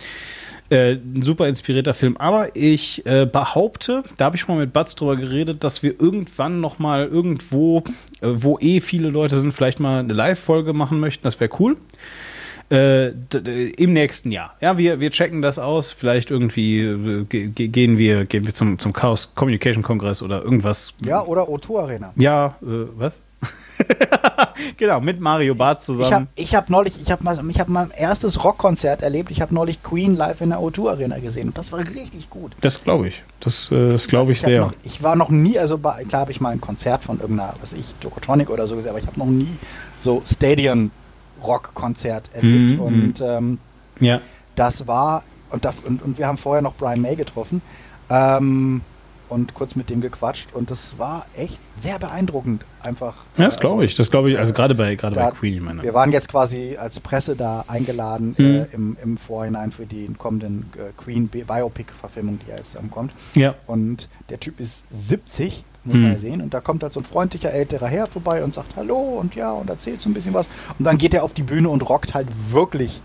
äh, 0.72 0.93
ein 0.93 1.22
super 1.22 1.48
inspirierter 1.48 1.93
Film. 1.93 2.18
Aber 2.18 2.56
ich 2.56 3.06
äh, 3.06 3.26
behaupte, 3.26 4.03
da 4.18 4.26
habe 4.26 4.35
ich 4.38 4.41
schon 4.41 4.56
mal 4.56 4.61
mit 4.61 4.73
Batz 4.73 4.95
drüber 4.95 5.15
geredet, 5.18 5.64
dass 5.64 5.84
wir 5.84 5.99
irgendwann 6.02 6.60
noch 6.61 6.80
mal 6.80 7.06
irgendwo, 7.07 7.84
äh, 8.22 8.27
wo 8.34 8.57
eh 8.60 8.81
viele 8.81 9.10
Leute 9.10 9.39
sind, 9.39 9.52
vielleicht 9.52 9.80
mal 9.80 9.99
eine 9.99 10.14
Live-Folge 10.14 10.73
machen 10.73 10.99
möchten. 10.99 11.23
Das 11.23 11.39
wäre 11.39 11.52
cool. 11.60 11.77
Äh, 12.69 13.10
Im 13.77 13.91
nächsten 13.91 14.31
Jahr. 14.31 14.56
Ja, 14.61 14.77
wir, 14.77 15.02
wir 15.02 15.11
checken 15.11 15.41
das 15.41 15.60
aus. 15.60 15.91
Vielleicht 15.91 16.31
irgendwie 16.31 16.80
äh, 16.80 17.26
ge 17.26 17.48
ge- 17.48 17.68
gehen 17.68 17.98
wir, 17.98 18.23
gehen 18.23 18.45
wir 18.45 18.53
zum, 18.53 18.80
zum 18.80 18.93
Chaos 18.93 19.34
Communication 19.35 19.84
Kongress 19.84 20.22
oder 20.22 20.41
irgendwas. 20.41 20.93
Ja, 21.03 21.22
oder 21.23 21.49
O2 21.49 21.81
Arena. 21.81 22.14
Ja, 22.15 22.56
äh, 22.61 22.88
was? 22.95 23.19
genau, 24.77 24.99
mit 25.01 25.19
Mario 25.19 25.55
Barth 25.55 25.80
Ich 25.80 25.85
zusammen. 25.85 26.11
habe 26.13 26.27
ich 26.35 26.55
hab 26.55 26.69
neulich, 26.69 26.99
ich 27.01 27.11
habe 27.11 27.23
ich 27.49 27.59
hab 27.59 27.68
mein 27.68 27.91
erstes 27.91 28.43
Rockkonzert 28.43 29.01
erlebt. 29.01 29.31
Ich 29.31 29.41
habe 29.41 29.53
neulich 29.53 29.81
Queen 29.84 30.15
live 30.15 30.41
in 30.41 30.49
der 30.49 30.59
O2 30.59 30.89
Arena 30.89 31.19
gesehen 31.19 31.49
und 31.49 31.57
das 31.57 31.72
war 31.72 31.80
richtig 31.80 32.30
gut. 32.30 32.53
das 32.61 32.84
glaube 32.84 33.07
ich. 33.09 33.23
Das, 33.39 33.72
äh, 33.72 33.91
das 33.91 34.07
glaube 34.07 34.31
ich, 34.34 34.39
hab 34.39 34.45
sehr. 34.49 34.61
Noch, 34.61 34.73
ich 34.84 35.01
war 35.03 35.15
noch 35.15 35.30
nie, 35.30 35.57
also 35.57 35.77
bei, 35.77 36.03
klar 36.03 36.22
habe 36.22 36.31
ich 36.31 36.41
mal 36.41 36.49
ein 36.49 36.61
Konzert 36.61 37.03
von 37.03 37.19
irgendeiner, 37.19 37.53
was 37.61 37.73
weiß 37.73 37.80
ich, 37.80 37.85
Tokotronic 37.99 38.49
oder 38.49 38.68
so 38.68 38.76
gesehen, 38.76 38.89
aber 38.91 38.99
ich 38.99 39.07
habe 39.07 39.19
noch 39.19 39.26
nie 39.26 39.57
so 39.99 40.22
Stadion 40.26 40.91
Rock-Konzert 41.43 42.30
erlebt 42.34 42.73
Mhm, 42.73 42.80
und 42.80 43.13
ähm, 43.22 43.57
ja. 43.99 44.22
das 44.55 44.88
war, 44.88 45.23
und, 45.49 45.65
da, 45.65 45.73
und, 45.88 46.03
und 46.03 46.18
wir 46.19 46.27
haben 46.27 46.38
vorher 46.38 46.61
noch 46.61 46.76
Brian 46.76 47.01
May 47.01 47.15
getroffen 47.15 47.61
ähm, 48.09 48.81
und 49.32 49.53
kurz 49.53 49.76
mit 49.76 49.90
dem 49.90 50.02
gequatscht 50.02 50.53
und 50.53 50.70
das 50.70 50.99
war 50.99 51.26
echt 51.36 51.60
sehr 51.78 51.98
beeindruckend 51.99 52.66
einfach. 52.82 53.14
Ja, 53.38 53.45
das 53.45 53.56
Äh, 53.56 53.60
glaube 53.62 53.76
also, 53.78 53.86
ich. 53.86 53.95
Das 53.95 54.12
glaube 54.12 54.32
ich, 54.32 54.38
also 54.38 54.53
gerade 54.53 54.76
bei, 54.76 54.95
gerade 54.95 55.16
bei 55.16 55.32
Queen, 55.32 55.53
ich 55.56 55.62
meine. 55.62 55.82
Wir 55.82 55.94
waren 55.94 56.12
jetzt 56.12 56.28
quasi 56.30 56.76
als 56.78 56.99
Presse 56.99 57.36
da 57.36 57.64
eingeladen 57.68 58.36
Mhm. 58.38 58.45
äh, 58.45 58.66
im, 58.74 58.98
im 59.03 59.18
Vorhinein 59.18 59.72
für 59.72 59.86
die 59.86 60.08
kommenden 60.18 60.70
äh, 60.76 60.91
Queen 61.02 61.28
Bi- 61.28 61.44
Biopic-Verfilmung, 61.44 62.40
die 62.45 62.49
ja 62.52 62.58
jetzt 62.58 62.76
ähm, 62.76 62.91
kommt. 62.91 63.14
Ja. 63.34 63.56
Und 63.68 64.10
der 64.30 64.40
Typ 64.40 64.60
ist 64.60 64.84
70, 64.91 65.64
muss 65.84 65.95
Mhm. 65.95 66.02
man 66.03 66.12
ja 66.12 66.20
sehen. 66.20 66.41
Und 66.41 66.53
da 66.53 66.60
kommt 66.62 66.84
halt 66.84 66.94
so 66.94 66.99
ein 66.99 67.03
freundlicher 67.06 67.52
älterer 67.52 67.88
Herr 67.88 68.06
vorbei 68.08 68.44
und 68.44 68.53
sagt 68.53 68.76
Hallo 68.76 68.98
und 68.99 69.34
ja 69.36 69.52
und 69.52 69.70
erzählt 69.70 70.02
so 70.02 70.10
ein 70.10 70.14
bisschen 70.14 70.34
was. 70.34 70.45
Und 70.78 70.86
dann 70.86 70.98
geht 70.98 71.14
er 71.14 71.24
auf 71.24 71.34
die 71.34 71.44
Bühne 71.44 71.70
und 71.70 71.88
rockt 71.90 72.14
halt 72.14 72.28
wirklich 72.52 73.02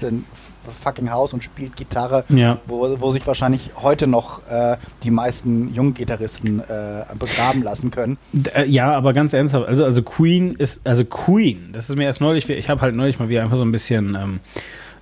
den 0.00 0.24
fucking 0.72 1.10
Haus 1.10 1.32
und 1.34 1.42
spielt 1.44 1.76
Gitarre, 1.76 2.24
Ja. 2.28 2.58
wo, 2.66 2.96
wo 3.00 3.10
sich 3.10 3.26
wahrscheinlich 3.26 3.70
heute 3.82 4.06
noch 4.06 4.46
äh, 4.48 4.76
die 5.02 5.10
meisten 5.10 5.72
jungen 5.74 5.94
Gitarristen 5.94 6.60
äh, 6.60 7.04
begraben 7.18 7.62
lassen 7.62 7.90
können. 7.90 8.18
Äh, 8.54 8.66
Ja, 8.66 8.92
aber 8.92 9.12
ganz 9.12 9.32
ernsthaft, 9.32 9.68
also, 9.68 9.84
also 9.84 10.02
Queen 10.02 10.54
ist, 10.54 10.86
also 10.86 11.04
Queen, 11.04 11.70
das 11.72 11.90
ist 11.90 11.96
mir 11.96 12.04
erst 12.04 12.20
neulich, 12.20 12.48
ich 12.48 12.68
habe 12.68 12.80
halt 12.80 12.94
neulich 12.94 13.18
mal 13.18 13.28
wieder 13.28 13.42
einfach 13.42 13.56
so 13.56 13.64
ein 13.64 13.72
bisschen 13.72 14.16
ähm, 14.20 14.40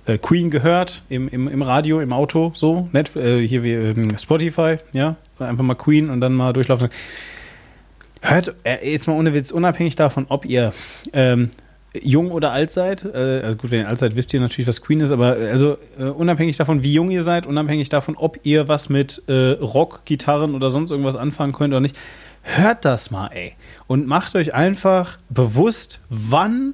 äh, 0.05 0.17
Queen 0.17 0.49
gehört 0.51 1.01
im, 1.09 1.27
im, 1.29 1.47
im 1.47 1.61
Radio, 1.61 2.01
im 2.01 2.11
Auto, 2.13 2.51
so, 2.55 2.89
nett, 2.91 3.15
äh, 3.15 3.45
hier 3.47 3.63
wie 3.63 3.71
ähm, 3.73 4.17
Spotify, 4.17 4.77
ja, 4.93 5.15
einfach 5.39 5.63
mal 5.63 5.75
Queen 5.75 6.09
und 6.09 6.21
dann 6.21 6.33
mal 6.33 6.53
durchlaufen. 6.53 6.89
Hört, 8.21 8.55
äh, 8.63 8.89
jetzt 8.89 9.07
mal 9.07 9.15
ohne 9.17 9.33
Witz, 9.33 9.51
unabhängig 9.51 9.95
davon, 9.97 10.25
ob 10.29 10.45
ihr 10.45 10.71
ähm, 11.11 11.49
jung 12.01 12.31
oder 12.31 12.51
alt 12.51 12.71
seid, 12.71 13.05
äh, 13.05 13.41
also 13.43 13.57
gut, 13.57 13.71
wenn 13.71 13.79
ihr 13.81 13.87
alt 13.87 13.97
seid, 13.99 14.15
wisst 14.15 14.33
ihr 14.33 14.39
natürlich, 14.39 14.67
was 14.67 14.81
Queen 14.81 14.99
ist, 15.01 15.11
aber 15.11 15.37
äh, 15.39 15.49
also 15.49 15.77
äh, 15.99 16.03
unabhängig 16.05 16.57
davon, 16.57 16.81
wie 16.83 16.93
jung 16.93 17.11
ihr 17.11 17.23
seid, 17.23 17.45
unabhängig 17.45 17.89
davon, 17.89 18.15
ob 18.17 18.39
ihr 18.43 18.67
was 18.67 18.89
mit 18.89 19.21
äh, 19.27 19.51
Rock, 19.51 20.01
Gitarren 20.05 20.55
oder 20.55 20.69
sonst 20.71 20.91
irgendwas 20.91 21.15
anfangen 21.15 21.53
könnt 21.53 21.71
oder 21.73 21.81
nicht, 21.81 21.95
hört 22.41 22.83
das 22.85 23.11
mal, 23.11 23.27
ey. 23.27 23.53
Und 23.87 24.07
macht 24.07 24.35
euch 24.35 24.53
einfach 24.53 25.17
bewusst, 25.29 25.99
wann 26.09 26.73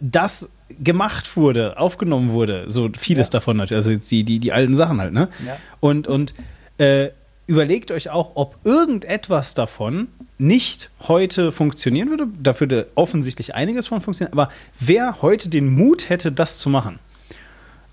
das 0.00 0.48
gemacht 0.78 1.36
wurde, 1.36 1.78
aufgenommen 1.78 2.30
wurde. 2.32 2.64
So 2.68 2.88
vieles 2.96 3.28
Ja. 3.28 3.32
davon 3.32 3.56
natürlich, 3.56 3.78
also 3.78 3.90
jetzt 3.90 4.10
die, 4.10 4.22
die, 4.24 4.38
die 4.38 4.52
alten 4.52 4.74
Sachen 4.74 5.00
halt, 5.00 5.12
ne? 5.12 5.28
Ja. 5.46 5.56
Und, 5.80 6.06
und 6.06 6.34
äh, 6.78 7.08
überlegt 7.50 7.90
euch 7.90 8.10
auch, 8.10 8.32
ob 8.36 8.56
irgendetwas 8.64 9.54
davon 9.54 10.06
nicht 10.38 10.90
heute 11.08 11.50
funktionieren 11.50 12.08
würde. 12.08 12.28
Da 12.40 12.58
würde 12.60 12.88
offensichtlich 12.94 13.54
einiges 13.56 13.88
von 13.88 14.00
funktionieren, 14.00 14.32
aber 14.38 14.50
wer 14.78 15.20
heute 15.20 15.48
den 15.48 15.74
Mut 15.74 16.08
hätte, 16.08 16.30
das 16.30 16.58
zu 16.58 16.70
machen? 16.70 17.00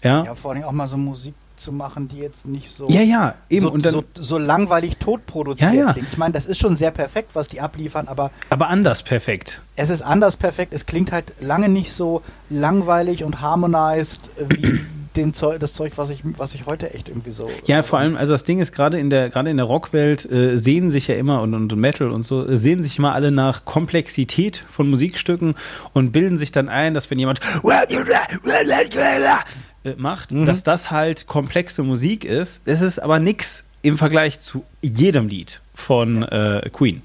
Ja, 0.03 0.23
Ja, 0.23 0.35
vor 0.35 0.51
allem 0.51 0.63
auch 0.63 0.71
mal 0.71 0.87
so 0.87 0.95
Musik 0.97 1.33
zu 1.55 1.71
machen, 1.71 2.07
die 2.07 2.17
jetzt 2.19 2.45
nicht 2.45 2.69
so, 2.69 2.87
ja, 2.87 3.01
ja 3.01 3.33
eben. 3.49 3.63
so, 3.63 3.71
und 3.71 3.83
dann, 3.83 3.91
so, 3.91 4.03
so 4.13 4.37
langweilig 4.37 4.97
tot 4.97 5.25
produziert 5.25 5.73
Ja, 5.73 5.85
ja. 5.87 5.91
klingt. 5.93 6.09
Ich 6.11 6.17
meine, 6.19 6.33
das 6.33 6.45
ist 6.45 6.61
schon 6.61 6.75
sehr 6.75 6.91
perfekt, 6.91 7.31
was 7.33 7.47
die 7.47 7.59
abliefern, 7.61 8.07
aber 8.07 8.29
aber 8.51 8.67
anders 8.67 9.01
perfekt. 9.01 9.59
es 9.75 9.89
ist 9.89 10.03
anders 10.03 10.37
perfekt. 10.37 10.71
Es 10.71 10.85
klingt 10.85 11.11
halt 11.11 11.33
lange 11.39 11.67
nicht 11.67 11.91
so 11.91 12.21
langweilig 12.51 13.23
und 13.23 13.41
harmonized 13.41 14.29
äh, 14.37 14.45
wie 14.49 14.79
den 15.17 15.33
Zeug, 15.33 15.59
das 15.59 15.73
Zeug, 15.73 15.93
was 15.95 16.09
ich, 16.09 16.21
was 16.23 16.53
ich 16.53 16.65
heute 16.65 16.93
echt 16.93 17.09
irgendwie 17.09 17.31
so. 17.31 17.49
Ja, 17.65 17.83
vor 17.83 17.99
allem, 17.99 18.15
also 18.15 18.33
das 18.33 18.43
Ding 18.43 18.59
ist, 18.59 18.71
gerade 18.71 18.99
in 18.99 19.09
der, 19.09 19.29
gerade 19.29 19.49
in 19.49 19.57
der 19.57 19.65
Rockwelt 19.65 20.29
äh, 20.31 20.57
sehen 20.57 20.89
sich 20.89 21.07
ja 21.07 21.15
immer 21.15 21.41
und, 21.41 21.53
und 21.53 21.75
Metal 21.75 22.11
und 22.11 22.23
so, 22.23 22.47
äh, 22.47 22.55
sehen 22.57 22.83
sich 22.83 22.97
immer 22.97 23.13
alle 23.13 23.31
nach 23.31 23.65
Komplexität 23.65 24.63
von 24.69 24.89
Musikstücken 24.89 25.55
und 25.93 26.11
bilden 26.11 26.37
sich 26.37 26.51
dann 26.51 26.69
ein, 26.69 26.93
dass 26.93 27.09
wenn 27.11 27.19
jemand 27.19 27.41
äh, 29.83 29.95
macht, 29.97 30.31
dass 30.31 30.63
das 30.63 30.91
halt 30.91 31.27
komplexe 31.27 31.83
Musik 31.83 32.23
ist. 32.23 32.61
Es 32.65 32.81
ist 32.81 32.99
aber 32.99 33.19
nix 33.19 33.63
im 33.81 33.97
Vergleich 33.97 34.39
zu 34.39 34.63
jedem 34.81 35.27
Lied 35.27 35.61
von 35.73 36.23
äh, 36.23 36.69
Queen. 36.71 37.01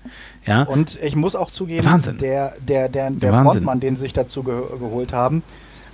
Ja. 0.47 0.63
Und 0.65 0.99
ich 1.03 1.15
muss 1.15 1.37
auch 1.37 1.51
zugeben, 1.51 1.87
Wahnsinn. 1.87 2.19
der, 2.19 2.55
der, 2.61 2.89
der, 2.89 3.11
der 3.11 3.33
Wahnsinn. 3.33 3.53
Frontmann, 3.53 3.81
den 3.81 3.95
sie 3.95 4.03
sich 4.03 4.13
dazu 4.13 4.43
ge 4.43 4.61
geholt 4.79 5.13
haben, 5.13 5.43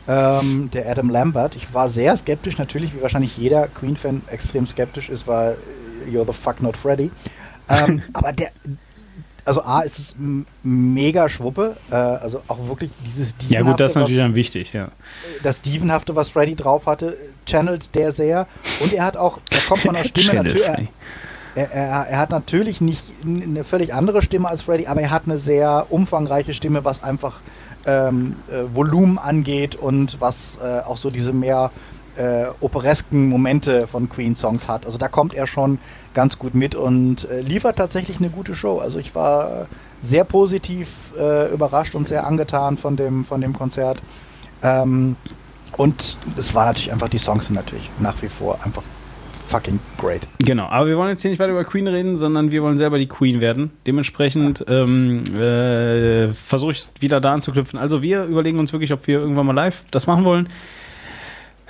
ähm, 0.09 0.71
der 0.73 0.91
Adam 0.91 1.11
Lambert, 1.11 1.55
ich 1.55 1.73
war 1.75 1.91
sehr 1.91 2.17
skeptisch, 2.17 2.57
natürlich, 2.57 2.95
wie 2.95 3.03
wahrscheinlich 3.03 3.37
jeder 3.37 3.69
Queen-Fan 3.69 4.23
extrem 4.29 4.67
skeptisch 4.67 5.11
ist, 5.11 5.27
weil 5.27 5.53
äh, 6.07 6.11
You're 6.11 6.27
the 6.27 6.33
fuck 6.33 6.63
not 6.63 6.77
Freddy. 6.77 7.11
Ähm, 7.69 8.03
aber 8.15 8.33
der, 8.33 8.49
also 9.45 9.63
A, 9.63 9.83
ist 9.83 9.99
es 9.99 10.17
mega 10.63 11.29
Schwuppe, 11.29 11.77
äh, 11.91 11.95
also 11.95 12.43
auch 12.49 12.69
wirklich 12.69 12.91
dieses 13.05 13.35
ja, 13.49 13.61
gut, 13.63 13.81
das 13.81 13.91
ist 13.91 13.95
Dievenhafte, 13.95 13.99
natürlich 13.99 14.17
was- 14.19 14.25
dann 14.25 14.35
wichtig, 14.35 14.73
ja. 14.73 14.89
das 15.43 15.61
Dievenhafte, 15.61 16.17
was 16.17 16.31
Freddy 16.31 16.57
drauf 16.57 16.87
hatte, 16.87 17.17
channelt 17.47 17.95
der 17.95 18.13
sehr. 18.13 18.47
Und 18.81 18.93
er 18.95 19.05
hat 19.05 19.17
auch, 19.19 19.39
er 19.51 19.61
kommt 19.69 19.83
von 19.83 19.95
der 19.95 20.05
Stimme 20.05 20.35
natürlich. 20.35 20.89
Er, 21.55 21.71
er, 21.73 22.07
er 22.09 22.19
hat 22.19 22.31
natürlich 22.31 22.81
nicht 22.81 23.03
eine 23.25 23.65
völlig 23.65 23.93
andere 23.93 24.23
Stimme 24.23 24.49
als 24.49 24.63
Freddy, 24.63 24.87
aber 24.87 25.01
er 25.03 25.11
hat 25.11 25.25
eine 25.25 25.39
sehr 25.39 25.87
umfangreiche 25.91 26.53
Stimme, 26.53 26.85
was 26.85 27.03
einfach 27.03 27.41
ähm, 27.89 28.37
äh, 28.51 28.75
Volumen 28.75 29.19
angeht 29.19 29.75
und 29.75 30.21
was 30.21 30.59
äh, 30.63 30.81
auch 30.81 30.99
so 30.99 31.11
diese 31.11 31.33
mehr 31.33 31.71
äh, 32.17 32.47
operesken 32.61 33.29
Momente 33.29 33.87
von 33.87 34.09
Queen-Songs 34.09 34.69
hat. 34.69 34.85
Also 34.85 34.99
da 34.99 35.09
kommt 35.09 35.35
er 35.35 35.47
schon 35.47 35.79
ganz 36.15 36.39
gut 36.39 36.55
mit 36.55 36.75
und 36.75 37.29
äh, 37.31 37.41
liefert 37.41 37.77
tatsächlich 37.77 38.19
eine 38.19 38.29
gute 38.29 38.55
Show. 38.55 38.79
Also 38.79 38.99
ich 38.99 39.15
war 39.15 39.67
sehr 40.03 40.25
positiv 40.25 40.89
äh, 41.19 41.53
überrascht 41.53 41.95
und 41.95 42.09
sehr 42.09 42.27
angetan 42.27 42.77
von 42.77 42.97
dem, 42.97 43.25
von 43.25 43.41
dem 43.41 43.53
Konzert. 43.53 44.03
Ähm, 44.63 45.17
und 45.77 46.19
es 46.37 46.55
war 46.55 46.67
natürlich 46.67 46.93
einfach, 46.93 47.09
die 47.09 47.19
Songs 47.19 47.47
sind 47.47 47.55
natürlich 47.55 47.91
nach 48.01 48.21
wie 48.21 48.29
vor 48.29 48.59
einfach 48.65 48.83
fucking 49.49 49.81
great. 49.99 50.27
Genau, 50.39 50.67
aber 50.67 50.87
wir 50.87 50.97
wollen 50.97 51.09
jetzt 51.11 51.23
hier 51.23 51.31
nicht 51.31 51.41
weiter 51.41 51.53
über 51.53 51.65
Queen 51.65 51.89
reden, 51.89 52.17
sondern 52.17 52.51
wir 52.51 52.63
wollen 52.63 52.77
selber 52.77 52.99
die 52.99 53.09
Queen 53.09 53.41
werden. 53.41 53.71
Dementsprechend 53.87 54.65
ähm, 54.69 55.25
äh, 55.35 56.33
versuche 56.35 56.73
ich 56.73 56.87
wieder 57.01 57.21
da 57.21 57.33
anzuknüpfen. 57.33 57.79
Also 57.79 58.03
wir 58.03 58.25
überlegen 58.25 58.59
uns 58.59 58.73
wirklich, 58.73 58.93
ob 58.93 59.07
wir 59.07 59.19
irgendwann 59.19 59.47
mal 59.47 59.55
live 59.55 59.85
das 59.91 60.07
machen 60.07 60.25
wollen. 60.25 60.49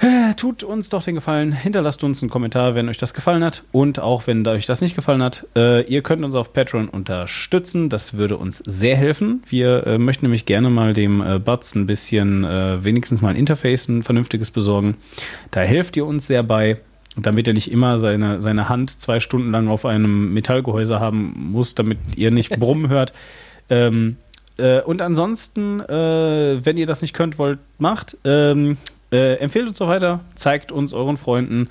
Äh, 0.01 0.35
Tut 0.35 0.63
uns 0.63 0.91
doch 0.91 1.03
den 1.03 1.17
Gefallen, 1.17 1.51
hinterlasst 1.51 2.05
uns 2.05 2.23
einen 2.23 2.31
Kommentar, 2.31 2.77
wenn 2.77 2.89
euch 2.89 2.99
das 2.99 3.15
gefallen 3.15 3.43
hat 3.43 3.65
und 3.73 3.99
auch 3.99 4.29
wenn 4.29 4.47
euch 4.47 4.65
das 4.65 4.81
nicht 4.81 4.95
gefallen 4.95 5.23
hat. 5.23 5.47
Äh, 5.57 5.83
ihr 5.87 6.03
könnt 6.03 6.25
uns 6.25 6.37
auf 6.37 6.53
Patreon 6.53 6.89
unterstützen, 6.89 7.89
das 7.89 8.15
würde 8.15 8.37
uns 8.37 8.59
sehr 8.59 8.97
helfen. 8.97 9.41
Wir 9.49 9.87
äh, 9.89 9.99
möchten 9.99 10.27
nämlich 10.27 10.47
gerne 10.47 10.71
mal 10.71 10.95
dem 10.95 11.21
äh, 11.21 11.41
Butz 11.41 11.75
ein 11.75 11.87
bisschen, 11.87 12.45
äh, 12.45 12.85
wenigstens 12.85 13.23
mal 13.23 13.31
ein 13.31 13.37
Interface, 13.37 13.89
ein 13.89 14.05
vernünftiges 14.05 14.53
besorgen. 14.53 14.99
Da 15.51 15.63
helft 15.63 15.97
ihr 15.97 16.07
uns 16.07 16.29
sehr 16.29 16.45
bei, 16.45 16.79
damit 17.23 17.47
er 17.49 17.55
nicht 17.55 17.71
immer 17.71 17.99
seine, 17.99 18.43
seine 18.43 18.69
Hand 18.69 18.99
zwei 18.99 19.21
Stunden 19.21 19.51
lang 19.51 19.69
auf 19.69 19.85
einem 19.85 20.33
Metallgehäuse 20.33 21.01
haben 21.01 21.51
muss, 21.53 21.75
damit 21.75 21.99
ihr 22.17 22.31
nicht 22.31 22.51
Brummen 22.61 22.89
hört. 22.89 23.13
Ähm, 23.71 24.17
äh, 24.57 24.81
und 24.83 25.01
ansonsten, 25.01 25.81
äh, 25.81 26.65
wenn 26.65 26.77
ihr 26.77 26.87
das 26.87 27.03
nicht 27.03 27.15
könnt, 27.15 27.39
wollt, 27.39 27.59
macht, 27.79 28.17
ähm, 28.25 28.77
äh, 29.11 29.35
empfehlt 29.37 29.69
uns 29.69 29.79
doch 29.79 29.89
weiter, 29.89 30.21
zeigt 30.35 30.73
uns 30.73 30.93
euren 30.93 31.17
Freunden, 31.17 31.69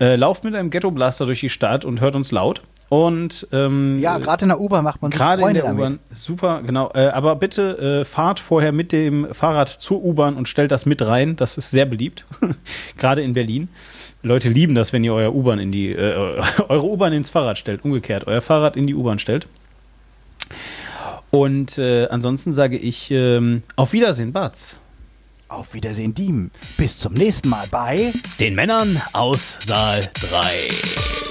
äh, 0.00 0.16
lauft 0.16 0.44
mit 0.44 0.54
einem 0.54 0.70
Ghetto-Blaster 0.70 1.26
durch 1.26 1.40
die 1.40 1.48
Stadt 1.48 1.84
und 1.84 2.00
hört 2.00 2.16
uns 2.16 2.32
laut. 2.32 2.62
Und 2.88 3.48
ähm, 3.50 3.98
Ja, 3.98 4.18
gerade 4.18 4.44
in 4.44 4.48
der 4.50 4.60
U-Bahn 4.60 4.84
macht 4.84 5.00
man 5.00 5.10
sich 5.10 5.18
Gerade 5.18 5.42
in 5.42 5.54
der. 5.54 5.72
U-Bahn, 5.72 5.98
super, 6.12 6.62
genau. 6.62 6.90
Äh, 6.94 7.08
aber 7.08 7.36
bitte 7.36 8.02
äh, 8.02 8.04
fahrt 8.04 8.40
vorher 8.40 8.72
mit 8.72 8.92
dem 8.92 9.32
Fahrrad 9.32 9.68
zur 9.68 10.04
U-Bahn 10.04 10.36
und 10.36 10.48
stellt 10.48 10.70
das 10.70 10.84
mit 10.84 11.02
rein. 11.02 11.36
Das 11.36 11.56
ist 11.56 11.70
sehr 11.70 11.86
beliebt, 11.86 12.24
gerade 12.96 13.22
in 13.22 13.32
Berlin. 13.32 13.68
Leute 14.24 14.48
lieben 14.48 14.74
das, 14.74 14.92
wenn 14.92 15.04
ihr 15.04 15.14
euer 15.14 15.34
U-Bahn 15.34 15.58
in 15.58 15.70
die 15.70 15.90
äh, 15.90 16.42
eure 16.68 16.84
U-Bahn 16.84 17.12
ins 17.12 17.30
Fahrrad 17.30 17.58
stellt, 17.58 17.84
umgekehrt, 17.84 18.26
euer 18.26 18.40
Fahrrad 18.40 18.76
in 18.76 18.86
die 18.86 18.94
U-Bahn 18.94 19.18
stellt. 19.18 19.46
Und 21.30 21.78
äh, 21.78 22.06
ansonsten 22.06 22.52
sage 22.52 22.78
ich 22.78 23.10
ähm, 23.10 23.62
auf 23.76 23.92
Wiedersehen, 23.92 24.32
Batz. 24.32 24.78
Auf 25.48 25.74
Wiedersehen, 25.74 26.14
Diem. 26.14 26.50
Bis 26.76 26.98
zum 26.98 27.12
nächsten 27.12 27.48
Mal 27.48 27.66
bei 27.70 28.12
Den 28.40 28.54
Männern 28.54 29.00
aus 29.12 29.58
Saal 29.64 30.08
3. 30.14 31.23